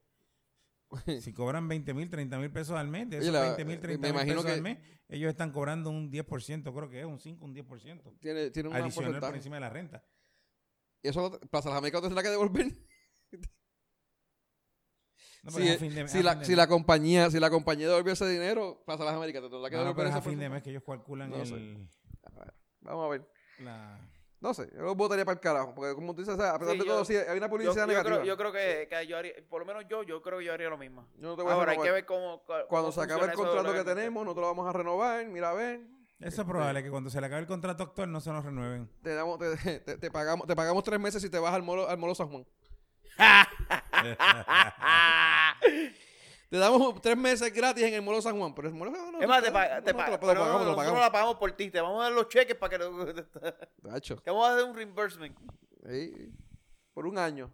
si 1.21 1.33
cobran 1.33 1.69
20 1.69 1.95
mil, 1.95 2.11
30 2.11 2.39
mil 2.39 2.51
pesos 2.51 2.77
al 2.77 2.89
mes, 2.89 3.09
de 3.09 3.19
esos 3.19 3.33
la- 3.33 3.43
20 3.43 3.65
mil, 3.65 3.77
me 3.77 3.81
30 3.83 4.07
mil 4.09 4.11
imagino 4.17 4.43
pesos 4.43 4.51
al 4.57 4.63
mes, 4.63 4.79
ellos 5.09 5.31
están 5.31 5.53
cobrando 5.53 5.91
un 5.91 6.11
10%, 6.11 6.75
creo 6.75 6.91
que 6.91 7.01
es 7.01 7.07
un 7.07 7.21
5, 7.21 7.45
un 7.45 7.55
10%. 7.55 8.19
Tiene, 8.19 8.51
tiene 8.51 8.69
un 8.69 8.75
Adicional 8.75 9.21
por 9.21 9.37
encima 9.37 9.57
de 9.57 9.61
la 9.61 9.71
renta. 9.71 10.05
Y 11.03 11.09
eso 11.09 11.39
Plaza 11.51 11.69
Las 11.71 11.79
Américas 11.79 12.03
tendrá 12.03 12.23
que 12.23 12.29
devolver. 12.31 12.67
No, 15.43 15.51
si, 15.53 15.57
pero 15.59 15.71
es 15.71 15.77
a 15.77 15.79
fin 15.79 15.95
de- 15.95 16.09
si 16.09 16.19
a 16.19 16.23
la, 16.23 16.31
fin 16.33 16.39
de 16.41 16.45
si 16.47 16.55
la 16.57 16.67
compañía, 16.67 17.31
si 17.31 17.41
la 17.41 17.51
compañía 17.51 17.89
devolvió 17.89 18.13
ese 18.13 18.29
dinero, 18.29 18.83
Plaza 18.85 19.05
Las 19.05 19.15
Américas 19.15 19.43
te 19.43 19.49
tendrá 19.49 19.71
que 19.71 19.77
No, 19.77 19.85
no, 19.85 19.95
pero 19.95 20.09
es 20.09 20.15
a 20.15 20.21
fin 20.23 20.39
de 20.39 20.49
mes 20.49 20.63
que 20.63 20.71
ellos 20.71 20.83
calculan 20.87 21.31
No 21.31 21.45
sé. 21.47 21.55
el, 21.55 21.89
Vamos 22.83 23.07
a 23.07 23.09
ver. 23.11 23.27
la... 23.61 23.99
No 24.43 24.55
sé, 24.55 24.71
yo 24.75 24.81
lo 24.81 24.95
votaría 24.95 25.25
para 25.27 25.35
el 25.35 25.41
carajo. 25.41 25.75
Porque 25.75 25.95
como 25.95 26.15
tú 26.15 26.23
dices, 26.23 26.35
o 26.35 26.39
sea, 26.39 26.55
a 26.55 26.59
pesar 26.59 26.73
Sí, 26.73 26.79
de 26.81 26.87
yo- 26.87 26.93
todo, 26.93 27.05
sí, 27.05 27.15
hay 27.15 27.37
una 27.37 27.51
publicidad 27.51 27.75
yo 27.75 27.87
negativa. 27.87 28.17
creo, 28.17 28.27
yo 28.27 28.37
creo 28.39 28.53
que, 28.53 28.89
que 28.89 29.07
yo 29.07 29.19
haría, 29.19 29.33
por 29.51 29.61
lo 29.61 29.67
menos 29.67 29.85
yo, 29.89 30.03
yo 30.03 30.23
creo 30.23 30.39
que 30.39 30.47
yo 30.47 30.55
haría 30.55 30.71
lo 30.71 30.79
mismo. 30.79 31.07
Yo 31.17 31.29
no 31.29 31.37
te 31.37 31.43
voy 31.43 31.53
a 31.53 31.55
Ahora 31.57 31.73
hay 31.73 31.79
que 31.79 31.91
ver 31.91 32.07
cómo. 32.07 32.43
cómo 32.47 32.67
Cuando 32.69 32.91
se 32.91 33.03
acabe 33.03 33.27
el 33.27 33.33
contrato 33.35 33.73
que 33.75 33.85
tenemos, 33.85 34.25
nosotros 34.25 34.43
lo 34.43 34.49
vamos 34.49 34.67
a 34.67 34.73
renovar. 34.73 35.27
Mira, 35.27 35.51
a 35.51 35.55
ver. 35.55 35.81
Eso 36.21 36.41
es 36.43 36.49
probable, 36.49 36.83
que 36.83 36.91
cuando 36.91 37.09
se 37.11 37.21
le 37.21 37.27
acabe 37.27 37.43
el 37.43 37.47
contrato 37.49 37.83
actual 37.83 38.11
no 38.13 38.21
se 38.23 38.31
nos 38.31 38.43
renueven. 38.45 38.91
Te, 39.03 39.15
damos, 39.15 39.39
te, 39.39 39.57
te- 39.81 39.97
te 39.99 40.11
pagamos, 40.11 40.47
te 40.47 40.57
pagamos 40.57 40.85
tres 40.85 40.99
meses 41.01 41.21
si 41.23 41.29
te 41.31 41.39
vas 41.39 41.53
al 41.55 41.63
molo, 41.63 41.87
al 41.89 41.99
molo 41.99 42.15
San 42.15 42.29
Juan. 42.29 42.47
Te 46.51 46.59
damos 46.59 47.01
tres 47.01 47.17
meses 47.17 47.55
gratis 47.55 47.85
en 47.85 47.95
el 47.95 48.03
molo 48.03 48.21
San 48.21 48.37
Juan. 48.37 48.53
Pero 48.55 48.69
el 48.69 48.75
molo 48.75 48.91
no, 48.91 49.13
no, 49.13 49.21
Es 49.21 49.29
más, 49.29 49.41
no, 49.41 49.53
te, 49.53 49.53
no, 49.53 49.83
te 49.85 49.93
no, 49.93 49.99
lo 50.11 50.19
pagamos, 50.19 50.21
te 50.21 50.27
lo 50.27 50.35
nosotros 50.35 50.77
pagamos. 50.77 51.01
la 51.01 51.13
pagamos 51.13 51.37
por 51.37 51.53
ti. 51.53 51.71
Te 51.71 51.81
vamos 51.81 52.01
a 52.01 52.05
dar 52.05 52.13
los 52.13 52.29
cheques 52.29 52.57
para 52.57 52.77
que. 52.77 53.25
Tacho, 53.83 54.17
Te 54.25 54.31
vamos 54.31 54.49
a 54.49 54.55
hacer 54.55 54.65
un 54.65 54.75
reimbursement. 54.75 55.39
sí, 55.89 56.35
por 56.93 57.07
un 57.07 57.19
año. 57.19 57.53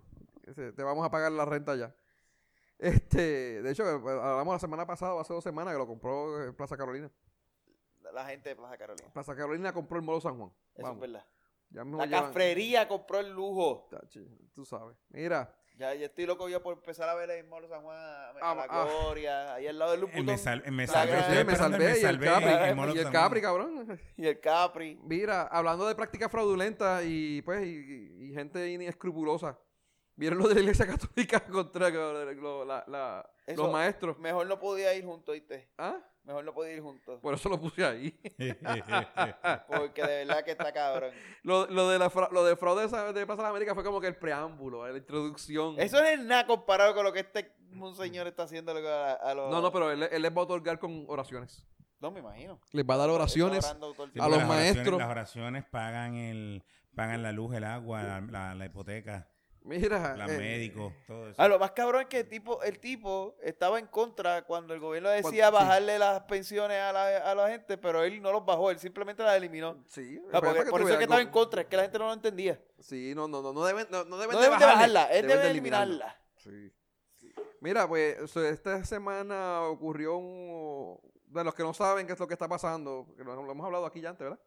Te 0.54 0.82
vamos 0.82 1.04
a 1.04 1.10
pagar 1.10 1.30
la 1.32 1.44
renta 1.44 1.76
ya. 1.76 1.94
Este, 2.78 3.62
de 3.62 3.70
hecho, 3.70 3.84
eh, 3.84 3.94
hablamos 3.94 4.54
la 4.54 4.58
semana 4.58 4.86
pasada, 4.86 5.20
hace 5.20 5.32
dos 5.32 5.44
semanas, 5.44 5.74
que 5.74 5.78
lo 5.78 5.86
compró 5.86 6.42
eh, 6.44 6.52
Plaza 6.52 6.76
Carolina. 6.76 7.10
La 8.12 8.24
gente 8.26 8.50
de 8.50 8.56
Plaza 8.56 8.78
Carolina. 8.78 9.10
Plaza 9.12 9.34
Carolina 9.36 9.72
compró 9.72 9.98
el 9.98 10.04
molo 10.04 10.20
San 10.20 10.38
Juan. 10.38 10.50
Eso 10.74 10.92
es 10.92 11.00
verdad. 11.00 11.26
ya 11.70 11.84
La 11.84 12.08
cafrería 12.08 12.88
compró 12.88 13.20
el 13.20 13.30
lujo. 13.30 13.88
Tú 14.54 14.64
sabes. 14.64 14.96
Mira, 15.10 15.54
Ya, 15.78 15.94
ya 15.94 16.06
estoy 16.06 16.24
loco 16.24 16.48
yo 16.48 16.62
por 16.62 16.72
empezar 16.74 17.06
a 17.08 17.14
ver 17.14 17.30
el 17.30 17.46
Molo 17.46 17.68
San 17.68 17.82
Juan, 17.82 17.98
a, 17.98 18.28
a 18.30 18.34
Ah, 18.40 18.54
la 18.54 18.66
ah. 18.70 18.84
Gloria, 18.86 19.54
ahí 19.54 19.66
al 19.66 19.78
lado 19.78 19.90
del 19.90 20.00
El 20.00 20.06
Luputón. 20.06 20.26
me, 20.26 20.38
sal, 20.38 20.62
me 20.72 20.86
salvé, 20.86 21.18
estoy 21.18 21.44
me 21.44 21.54
salvé, 21.56 22.00
y 22.00 22.04
el 22.04 22.18
Capri, 22.18 22.46
y 22.46 22.52
el 22.54 22.96
y 22.96 22.98
el 22.98 23.10
Capri, 23.10 23.40
cabrón. 23.42 24.00
Y 24.16 24.26
el 24.26 24.40
Capri. 24.40 24.98
Mira, 25.02 25.42
hablando 25.42 25.86
de 25.86 25.94
prácticas 25.94 26.30
fraudulentas 26.30 27.02
y 27.04 27.42
pues 27.42 27.66
y, 27.66 27.68
y- 27.68 28.30
y 28.30 28.34
gente 28.34 28.66
inescrupulosa. 28.70 29.58
¿Vieron 30.18 30.38
lo 30.38 30.48
de 30.48 30.54
la 30.54 30.60
iglesia 30.60 30.86
católica 30.86 31.40
contra 31.46 31.90
lo- 31.90 32.32
lo- 32.32 32.64
la- 32.64 32.84
la- 32.86 33.30
Eso- 33.46 33.64
los 33.64 33.70
maestros? 33.72 34.18
Mejor 34.18 34.46
no 34.46 34.58
podía 34.58 34.94
ir 34.94 35.04
juntos, 35.04 35.34
¿viste? 35.34 35.68
¿Ah? 35.76 35.98
Mejor 36.26 36.44
no 36.44 36.52
podía 36.52 36.72
ir 36.74 36.82
juntos. 36.82 37.20
Por 37.22 37.34
eso 37.34 37.48
lo 37.48 37.58
puse 37.60 37.84
ahí. 37.84 38.18
Porque 39.68 40.02
de 40.02 40.24
verdad 40.24 40.44
que 40.44 40.50
está 40.52 40.72
cabrón. 40.72 41.12
lo, 41.42 41.66
lo 41.66 41.88
de 41.88 41.98
la 41.98 42.10
fra- 42.10 42.28
lo 42.32 42.44
de 42.44 42.56
fraude 42.56 42.82
de 42.82 42.88
Plaza 42.88 43.12
de 43.12 43.26
las 43.26 43.50
Américas 43.50 43.74
fue 43.74 43.84
como 43.84 44.00
que 44.00 44.08
el 44.08 44.16
preámbulo, 44.16 44.86
la 44.88 44.96
introducción. 44.98 45.76
Eso 45.78 46.00
no 46.00 46.06
es 46.06 46.18
nada 46.20 46.46
comparado 46.46 46.94
con 46.94 47.04
lo 47.04 47.12
que 47.12 47.20
este 47.20 47.52
monseñor 47.70 48.26
está 48.26 48.42
haciendo 48.44 48.72
a, 48.72 49.12
a 49.12 49.34
los... 49.34 49.50
No, 49.50 49.60
no, 49.60 49.70
pero 49.72 49.90
él, 49.92 50.02
él 50.10 50.22
les 50.22 50.32
va 50.32 50.40
a 50.40 50.44
otorgar 50.44 50.78
con 50.78 51.04
oraciones. 51.08 51.64
No 52.00 52.10
me 52.10 52.20
imagino. 52.20 52.60
Les 52.72 52.84
va 52.84 52.94
a 52.94 52.98
dar 52.98 53.10
oraciones. 53.10 53.64
A 53.64 53.74
los 53.74 53.96
las 53.96 54.16
oraciones- 54.18 54.46
maestros. 54.48 54.98
Las 54.98 55.08
oraciones 55.10 55.64
pagan 55.64 56.14
el 56.16 56.62
pagan 56.94 57.22
la 57.22 57.30
luz, 57.32 57.54
el 57.54 57.64
agua, 57.64 58.02
la, 58.02 58.20
la- 58.20 58.54
la 58.54 58.64
hipoteca, 58.66 59.28
Mira. 59.66 60.16
los 60.16 60.30
eh, 60.30 60.38
médicos, 60.38 60.92
todo 61.06 61.28
eso. 61.28 61.34
Ah, 61.42 61.48
lo 61.48 61.58
más 61.58 61.72
cabrón 61.72 62.02
es 62.02 62.06
que 62.08 62.20
el 62.20 62.28
tipo, 62.28 62.62
el 62.62 62.78
tipo 62.78 63.36
estaba 63.42 63.78
en 63.78 63.86
contra 63.88 64.42
cuando 64.42 64.72
el 64.74 64.80
gobierno 64.80 65.08
decía 65.08 65.50
Cuando- 65.50 65.58
sí. 65.58 65.64
bajarle 65.64 65.98
las 65.98 66.20
pensiones 66.22 66.80
a 66.80 66.92
la, 66.92 67.18
a 67.18 67.34
la 67.34 67.48
gente, 67.48 67.76
pero 67.76 68.04
él 68.04 68.22
no 68.22 68.30
los 68.32 68.44
bajó, 68.46 68.70
él 68.70 68.78
simplemente 68.78 69.22
las 69.22 69.36
eliminó. 69.36 69.82
Sí, 69.88 70.18
porque- 70.20 70.30
para 70.30 70.70
por 70.70 70.80
eso 70.82 70.90
es 70.90 70.96
que 70.98 71.04
estaba 71.04 71.20
en 71.20 71.30
contra, 71.30 71.62
es 71.62 71.66
que 71.66 71.76
la 71.76 71.82
gente 71.82 71.98
no 71.98 72.06
lo 72.06 72.12
entendía. 72.12 72.60
Sí, 72.78 73.12
no, 73.14 73.26
no, 73.26 73.42
no, 73.42 73.52
no 73.52 73.64
deben, 73.64 73.86
no, 73.90 74.04
no 74.04 74.18
deben, 74.18 74.34
No 74.34 74.40
de 74.40 74.44
deben 74.46 74.58
de 74.60 74.64
bajarle, 74.66 74.94
bajarla, 74.94 75.02
él 75.14 75.22
deben 75.22 75.28
debe 75.28 75.42
de 75.44 75.50
eliminarla. 75.50 76.20
Sí. 76.36 76.72
Mira, 77.60 77.88
pues 77.88 78.36
esta 78.36 78.84
semana 78.84 79.62
ocurrió 79.62 80.16
un... 80.16 81.00
De 81.26 81.42
los 81.42 81.54
que 81.54 81.64
no 81.64 81.74
saben 81.74 82.06
qué 82.06 82.12
es 82.12 82.20
lo 82.20 82.28
que 82.28 82.34
está 82.34 82.46
pasando, 82.48 83.06
que 83.16 83.24
lo, 83.24 83.34
lo 83.42 83.50
hemos 83.50 83.66
hablado 83.66 83.84
aquí 83.84 84.00
ya 84.00 84.10
antes, 84.10 84.22
¿verdad? 84.24 84.38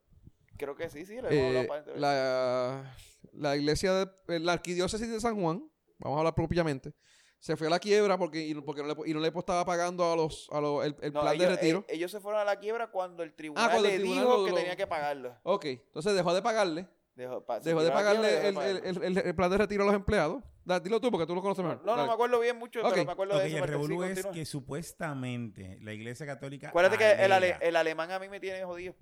Creo 0.60 0.76
que 0.76 0.90
sí, 0.90 1.06
sí, 1.06 1.22
le 1.22 1.30
Eh, 1.32 1.68
la, 1.96 2.84
la 3.32 3.56
iglesia, 3.56 3.94
de, 3.94 4.12
eh, 4.28 4.40
la 4.40 4.52
arquidiócesis 4.54 5.10
de 5.10 5.20
San 5.22 5.40
Juan, 5.42 5.64
vamos 6.00 6.18
a 6.18 6.20
hablar 6.20 6.36
propiamente, 6.36 6.94
se 7.40 7.56
fue 7.56 7.68
a 7.68 7.70
la 7.70 7.80
quiebra 7.80 8.18
porque, 8.18 8.46
y, 8.46 8.54
porque 8.56 8.82
no, 8.84 8.90
le, 8.90 9.10
y 9.10 9.14
no 9.14 9.22
le 9.22 9.30
estaba 9.30 9.64
pagando 9.64 10.12
a 10.12 10.18
los, 10.18 10.50
a 10.52 10.60
los 10.60 10.86
el, 10.86 10.96
el 11.02 11.14
No, 11.14 11.22
plan 11.22 11.36
ellos, 11.36 11.48
de 11.50 11.56
retiro. 11.56 11.80
eh, 11.88 11.94
ellos 11.96 12.12
se 12.12 12.20
fueron 12.20 12.42
a 12.42 12.44
la 12.44 12.58
quiebra 12.58 12.88
cuando 12.92 13.24
el 13.24 13.34
tribunal 13.34 13.70
cuando 13.70 13.88
el 13.88 13.94
le 13.94 14.00
tribunal 14.00 14.26
dijo 14.26 14.38
lo- 14.38 14.44
que 14.46 14.52
lo- 14.52 14.58
tenía 14.58 14.76
que 14.76 14.86
pagarlo. 14.88 15.38
ok, 15.44 15.66
entonces 15.66 16.14
dejó 16.14 16.34
de 16.34 16.42
pagarle, 16.42 16.88
Dejó, 17.16 17.46
pa- 17.46 17.60
dejó 17.62 17.82
de 17.82 17.92
pagarle 17.92 18.48
el, 18.50 18.58
el- 18.58 19.04
el- 19.04 19.18
el 19.18 19.36
plan 19.36 19.50
de 19.52 19.58
retiro 19.58 19.84
a 19.84 19.86
los 19.88 19.96
empleados. 19.96 20.44
Da- 20.66 20.80
dilo 20.80 21.00
tú 21.02 21.10
porque 21.12 21.26
tú 21.26 21.34
lo 21.36 21.42
conoces 21.42 21.64
mejor. 21.66 21.80
No, 21.80 21.92
no 21.92 21.96
Dale. 21.98 22.08
me 22.08 22.14
acuerdo 22.14 22.40
bien 22.40 22.58
mucho, 22.58 22.80
Ok. 22.82 22.90
pero 22.92 23.06
me 23.06 23.12
acuerdo 23.14 23.38
de 23.40 23.48
eso. 23.48 23.58
el 23.58 23.64
revolú 23.64 24.04
es 24.04 24.26
que 24.28 24.46
supuestamente 24.46 25.78
la 25.82 25.94
Iglesia 25.94 26.26
Católica 26.26 26.70
Acuérdate 26.70 26.98
que 26.98 27.12
el, 27.24 27.32
ale- 27.32 27.58
el 27.62 27.76
alemán 27.76 28.12
a 28.12 28.20
mí 28.20 28.28
me 28.30 28.40
tiene 28.40 28.64
jodido. 28.66 28.96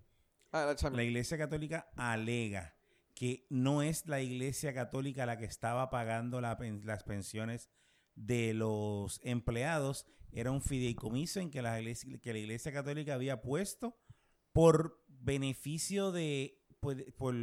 Ah, 0.51 0.75
la 0.91 1.03
Iglesia 1.03 1.37
Católica 1.37 1.89
alega 1.95 2.75
que 3.13 3.45
no 3.49 3.81
es 3.81 4.05
la 4.05 4.21
Iglesia 4.21 4.73
Católica 4.73 5.25
la 5.25 5.37
que 5.37 5.45
estaba 5.45 5.89
pagando 5.89 6.39
la 6.39 6.57
las 6.83 7.03
pensiones 7.03 7.69
de 8.17 8.53
los 8.53 9.19
empleados, 9.23 10.05
era 10.31 10.51
un 10.51 10.61
fideicomiso 10.61 11.39
en 11.39 11.49
que 11.49 11.61
la, 11.61 11.79
iglesia, 11.79 12.19
que 12.21 12.33
la 12.33 12.39
Iglesia 12.39 12.71
Católica 12.71 13.13
había 13.13 13.41
puesto 13.41 13.97
por 14.51 15.03
beneficio 15.07 16.11
de, 16.11 16.63
por, 16.79 17.13
por, 17.13 17.35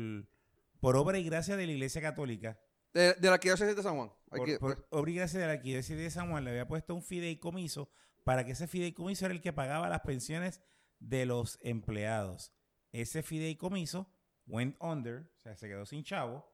por 0.81 0.97
obra 0.97 1.19
y 1.19 1.25
gracia 1.25 1.57
de 1.57 1.67
la 1.67 1.73
Iglesia 1.73 2.03
Católica. 2.03 2.61
De, 2.93 3.15
de 3.15 3.29
la 3.29 3.35
arquidiócesis 3.35 3.75
de 3.75 3.83
San 3.83 3.97
Juan. 3.97 4.13
Por, 4.29 4.59
por 4.59 4.87
obra 4.91 5.11
y 5.11 5.15
gracia 5.15 5.41
de 5.41 5.47
la 5.47 5.53
Arquidiócesis 5.55 5.97
de 5.97 6.11
San 6.11 6.31
Juan 6.31 6.45
le 6.45 6.51
había 6.51 6.69
puesto 6.69 6.95
un 6.95 7.03
fideicomiso 7.03 7.91
para 8.25 8.45
que 8.45 8.53
ese 8.53 8.67
fideicomiso 8.67 9.27
era 9.27 9.35
el 9.35 9.41
que 9.41 9.53
pagaba 9.53 9.89
las 9.89 10.01
pensiones 10.01 10.61
de 10.99 11.27
los 11.27 11.59
empleados. 11.63 12.53
Ese 12.95 13.25
fideicomiso 13.25 14.09
went 14.47 14.77
under, 14.81 15.29
o 15.37 15.41
sea, 15.41 15.57
se 15.57 15.67
quedó 15.67 15.85
sin 15.85 16.05
chavo 16.05 16.49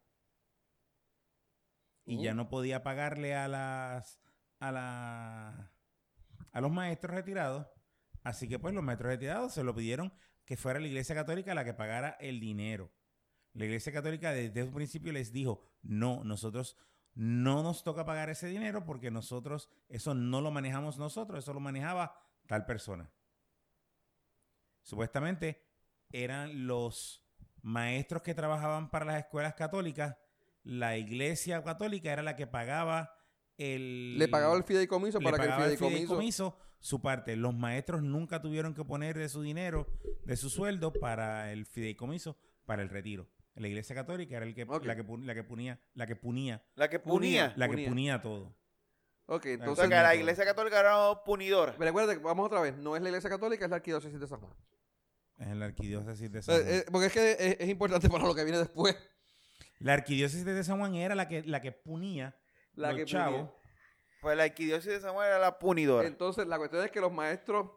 y 2.07 2.23
ya 2.23 2.33
Mm. 2.33 2.37
no 2.39 2.49
podía 2.49 2.83
pagarle 2.83 3.35
a 3.35 3.47
las 3.47 4.19
a 4.59 4.73
la 4.73 5.71
a 6.53 6.61
los 6.63 6.71
maestros 6.73 7.15
retirados, 7.15 7.67
así 8.25 8.49
que 8.49 8.59
pues 8.59 8.73
los 8.75 8.83
maestros 8.83 9.11
retirados 9.13 9.53
se 9.53 9.63
lo 9.63 9.75
pidieron 9.75 10.13
que 10.47 10.57
fuera 10.57 10.81
la 10.81 10.87
Iglesia 10.89 11.15
Católica 11.15 11.55
la 11.55 11.65
que 11.65 11.75
pagara 11.75 12.17
el 12.21 12.41
dinero. 12.41 12.91
La 13.53 13.67
Iglesia 13.67 13.93
Católica 13.93 14.33
desde 14.33 14.63
un 14.65 14.73
principio 14.73 15.13
les 15.13 15.33
dijo, 15.33 15.63
no, 15.83 16.25
nosotros 16.25 16.77
no 17.15 17.63
nos 17.63 17.85
toca 17.85 18.07
pagar 18.07 18.31
ese 18.31 18.47
dinero 18.49 18.85
porque 18.87 19.11
nosotros, 19.11 19.69
eso 19.89 20.15
no 20.15 20.41
lo 20.41 20.51
manejamos 20.51 20.97
nosotros, 20.99 21.41
eso 21.45 21.53
lo 21.53 21.61
manejaba 21.61 22.15
tal 22.47 22.65
persona. 22.65 23.11
Supuestamente 24.83 25.70
eran 26.13 26.67
los 26.67 27.25
maestros 27.63 28.23
que 28.23 28.35
trabajaban 28.35 28.91
para 28.91 29.05
las 29.05 29.19
escuelas 29.19 29.55
católicas, 29.55 30.17
la 30.63 30.97
Iglesia 30.97 31.63
Católica 31.63 32.13
era 32.13 32.23
la 32.23 32.37
que 32.37 32.47
pagaba 32.47 33.15
el... 33.57 34.19
le 34.19 34.29
pagaba 34.29 34.57
el 34.57 34.65
fideicomiso 34.65 35.21
para 35.21 35.37
que 35.39 35.43
el 35.45 35.49
pagaba 35.49 35.65
el 35.67 35.77
fideicomiso... 35.77 35.99
fideicomiso 36.07 36.59
su 36.79 37.03
parte. 37.03 37.37
Los 37.37 37.55
maestros 37.55 38.03
nunca 38.03 38.41
tuvieron 38.41 38.75
que 38.75 38.85
poner 38.85 39.17
de 39.19 39.29
su 39.29 39.43
dinero, 39.43 39.87
de 40.25 40.37
su 40.37 40.49
sueldo, 40.49 40.93
para 40.95 41.53
el 41.53 41.67
fideicomiso, 41.67 42.39
para 42.65 42.83
el 42.83 42.89
retiro. 42.89 43.29
La 43.55 43.69
Iglesia 43.69 43.95
Católica 43.95 44.37
era 44.37 44.47
el 44.47 44.55
que, 44.55 44.65
la, 44.65 44.81
que 44.81 44.87
la 44.87 44.95
que 44.97 45.05
punía, 45.45 45.79
la 45.95 46.07
que 46.07 46.17
punía, 46.17 46.63
La 46.77 46.89
que 46.89 46.99
punía. 46.99 47.53
la 47.57 47.67
que 47.69 47.73
Punía. 47.75 47.89
punía 47.89 48.23
todo. 48.23 48.55
Ok, 49.27 49.45
O 49.45 49.49
entonces... 49.49 49.89
sea, 49.89 49.99
que 49.99 50.03
la 50.03 50.15
iglesia 50.15 50.45
católica 50.45 50.81
era 50.81 51.23
punidora. 51.25 51.73
Pero 51.73 51.85
recuerda 51.85 52.15
que 52.15 52.21
vamos 52.21 52.47
otra 52.47 52.61
vez, 52.61 52.77
no 52.79 52.97
es 52.97 53.03
la 53.03 53.11
iglesia 53.11 53.29
católica, 53.29 53.65
es 53.65 53.71
la 53.71 53.77
arquidiócesis 53.77 54.19
de 54.19 54.27
San 54.27 54.41
Juan. 54.41 54.55
Es 55.41 55.57
la 55.57 55.65
arquidiócesis 55.67 56.31
de 56.31 56.43
San 56.43 56.55
Juan. 56.63 56.69
eh, 56.75 56.85
porque 56.93 57.07
es 57.07 57.13
que 57.13 57.31
es, 57.33 57.57
es 57.61 57.69
importante 57.69 58.09
para 58.09 58.25
lo 58.25 58.35
que 58.35 58.45
viene 58.45 58.59
después. 58.59 58.95
la 59.81 59.95
arquidiócesis 59.95 60.45
de 60.45 60.63
San 60.65 60.79
Juan 60.79 60.95
era 60.95 61.15
la 61.15 61.27
que, 61.27 61.43
la 61.43 61.61
que 61.61 61.73
punía 61.73 62.37
La 62.75 62.89
los 62.93 62.99
que 62.99 63.05
chavos. 63.07 63.49
punía. 63.49 63.55
Pues 64.21 64.37
la 64.37 64.43
arquidiócesis 64.45 64.93
de 64.93 65.01
Samuel 65.01 65.29
era 65.29 65.39
la 65.39 65.59
punidora. 65.59 66.07
Entonces, 66.07 66.47
la 66.47 66.59
cuestión 66.59 66.85
es 66.85 66.91
que 66.91 67.01
los 67.01 67.11
maestros 67.11 67.71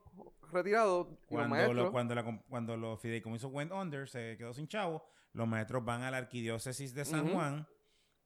retirados 0.51 1.07
y 1.07 1.09
los 1.11 1.19
Cuando, 1.27 1.49
maestros... 1.49 1.75
lo- 1.77 1.91
cuando, 1.93 2.15
la 2.15 2.41
cuando 2.49 2.75
los 2.77 2.99
fideicomisos 2.99 3.49
went 3.49 3.71
under, 3.71 4.09
se 4.09 4.35
quedó 4.37 4.53
sin 4.53 4.67
chavo, 4.67 5.05
los 5.31 5.47
maestros 5.47 5.85
van 5.85 6.01
a 6.03 6.11
la 6.11 6.17
arquidiócesis 6.17 6.93
de 6.93 7.05
San. 7.05 7.31
Juan 7.31 7.65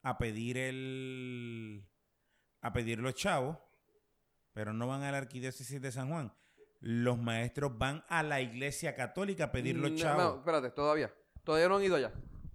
a 0.01 0.17
pedir 0.17 0.57
el 0.57 1.85
a 2.61 2.73
pedir 2.73 2.97
los 2.99 3.13
chavos, 3.13 3.55
pero 4.51 4.73
no 4.73 4.87
van 4.87 5.03
a 5.03 5.11
la 5.11 5.19
arquidiócesis 5.19 5.79
de 5.79 5.91
San 5.91 6.09
Juan. 6.09 6.33
Los 6.79 7.17
maestros 7.17 7.77
van 7.77 8.03
a 8.07 8.21
la 8.23 8.39
iglesia 8.41 8.95
católica 8.95 9.45
a 9.45 9.51
pedir 9.51 9.75
los 9.77 9.91
No, 9.91 9.97
chavos. 9.97 10.23
No, 10.23 10.35
espérate, 10.39 10.69
todavía. 10.71 11.11
Todavía 11.43 11.67
no 11.69 11.77
han 11.77 11.83
ido 11.83 11.95
allá. 11.95 12.13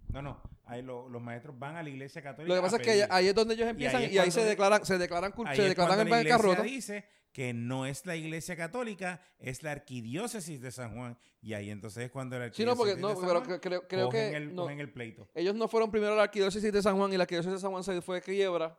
No, 0.09 0.23
no, 0.23 0.43
ahí 0.65 0.83
lo- 0.83 1.09
los 1.09 1.21
maestros 1.23 1.59
van 1.59 1.77
a 1.77 1.83
la 1.83 1.89
iglesia 1.91 2.23
católica. 2.23 2.55
Lo 2.55 2.61
que 2.61 2.65
pasa 2.65 2.77
a 2.77 2.81
es 2.81 2.85
que 2.87 3.07
ahí, 3.11 3.29
es 3.29 3.35
donde 3.35 3.55
ellos 3.55 3.67
empiezan 3.69 4.03
y 4.03 4.19
ahí, 4.19 4.31
se 4.31 4.41
de- 4.41 4.47
declaran, 4.51 4.85
se 4.85 4.99
declaran, 4.99 5.33
Ahí 5.47 5.57
se 5.57 5.63
declaran 5.65 6.01
en 6.01 6.11
la 6.11 6.19
iglesia 6.21 6.37
bancarrota. 6.37 6.63
dice 6.63 7.05
que 7.33 7.55
no 7.55 7.87
es 7.87 8.05
la 8.05 8.15
iglesia 8.15 8.55
católica, 8.57 9.21
es 9.39 9.63
la 9.63 9.73
arquidiócesis 9.73 10.61
de 10.61 10.71
San 10.71 10.95
Juan. 10.95 11.17
Y 11.41 11.55
ahí 11.55 11.71
entonces 11.71 12.05
es 12.05 12.11
cuando 12.13 12.39
la 12.39 12.53
Sí, 12.53 12.65
no, 12.65 12.77
porque 12.77 12.93
arquidiócesis 12.93 13.03
no, 13.03 13.09
de 13.09 13.15
San 13.15 13.47
Juan 13.49 13.61
creo, 13.61 13.89
creo 13.89 14.05
cogen 14.07 14.31
que 14.31 14.37
el, 14.37 14.55
no, 14.55 14.63
cogen 14.63 14.81
el 14.81 14.93
pleito. 14.93 15.29
ellos 15.35 15.55
no 15.55 15.67
fueron 15.67 15.91
primero 15.91 16.13
a 16.13 16.17
la 16.17 16.23
arquidiócesis 16.25 16.71
de 16.73 16.83
San 16.83 16.97
Juan 16.99 17.13
y 17.13 17.17
la 17.17 17.23
arquidiócesis 17.25 17.55
de 17.55 17.61
San 17.61 17.71
Juan 17.71 17.83
se 17.83 18.01
fue 18.03 18.17
de 18.17 18.23
quiebra. 18.23 18.79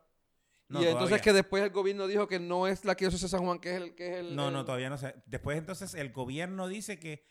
No, 0.74 0.80
y 0.82 0.84
entonces 0.84 1.08
todavía. 1.08 1.22
que 1.22 1.32
después 1.32 1.62
el 1.62 1.70
gobierno 1.70 2.06
dijo 2.06 2.26
que 2.28 2.38
no 2.38 2.66
es 2.66 2.84
la 2.84 2.92
arquidiócesis 2.92 3.22
de 3.30 3.36
San 3.36 3.44
Juan, 3.46 3.58
que 3.58 3.70
es 3.70 3.76
el... 3.76 3.94
Que 3.94 4.12
es 4.12 4.16
el 4.18 4.36
No, 4.36 4.48
el- 4.48 4.54
no, 4.54 4.64
todavía 4.64 4.90
no 4.90 4.98
sé. 4.98 5.14
Después 5.26 5.56
entonces 5.58 5.94
el 5.94 6.12
gobierno 6.12 6.68
dice 6.68 6.98
que, 6.98 7.24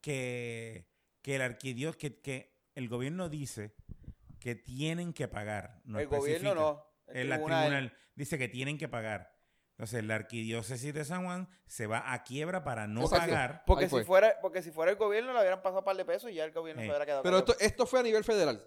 que, 0.00 0.88
que 1.22 1.36
el 1.36 1.42
arquidiós, 1.42 1.96
que, 1.96 2.20
que 2.20 2.56
el 2.74 2.88
gobierno 2.88 3.28
dice 3.28 3.74
que 4.38 4.54
tienen 4.54 5.12
que 5.12 5.28
pagar. 5.28 5.80
No 5.84 5.98
el 5.98 6.06
gobierno 6.08 6.54
no. 6.54 6.84
El 7.08 7.16
El 7.22 7.28
tribunal. 7.30 7.66
tribunal 7.66 7.96
dice 8.14 8.38
que 8.38 8.48
tienen 8.48 8.78
que 8.78 8.88
pagar. 8.88 9.32
Entonces 9.72 10.04
la 10.04 10.14
arquidiócesis 10.14 10.92
de 10.94 11.04
San 11.04 11.24
Juan 11.24 11.48
se 11.66 11.86
va 11.86 12.12
a 12.12 12.22
quiebra 12.22 12.62
para 12.64 12.86
no 12.86 13.02
Exacto. 13.02 13.26
pagar. 13.26 13.62
Porque 13.66 13.84
si, 13.86 13.90
fue. 13.90 14.04
fuera, 14.04 14.36
porque 14.42 14.62
si 14.62 14.70
fuera 14.70 14.90
el 14.92 14.98
gobierno 14.98 15.32
le 15.32 15.40
hubieran 15.40 15.62
pasado 15.62 15.78
un 15.80 15.84
par 15.84 15.96
de 15.96 16.04
pesos 16.04 16.30
y 16.30 16.34
ya 16.34 16.44
el 16.44 16.52
gobierno 16.52 16.82
se 16.82 16.88
hubiera 16.88 17.04
quedado. 17.06 17.22
Pero 17.22 17.38
esto, 17.38 17.56
esto 17.58 17.86
fue 17.86 18.00
a 18.00 18.02
nivel 18.02 18.22
federal. 18.24 18.62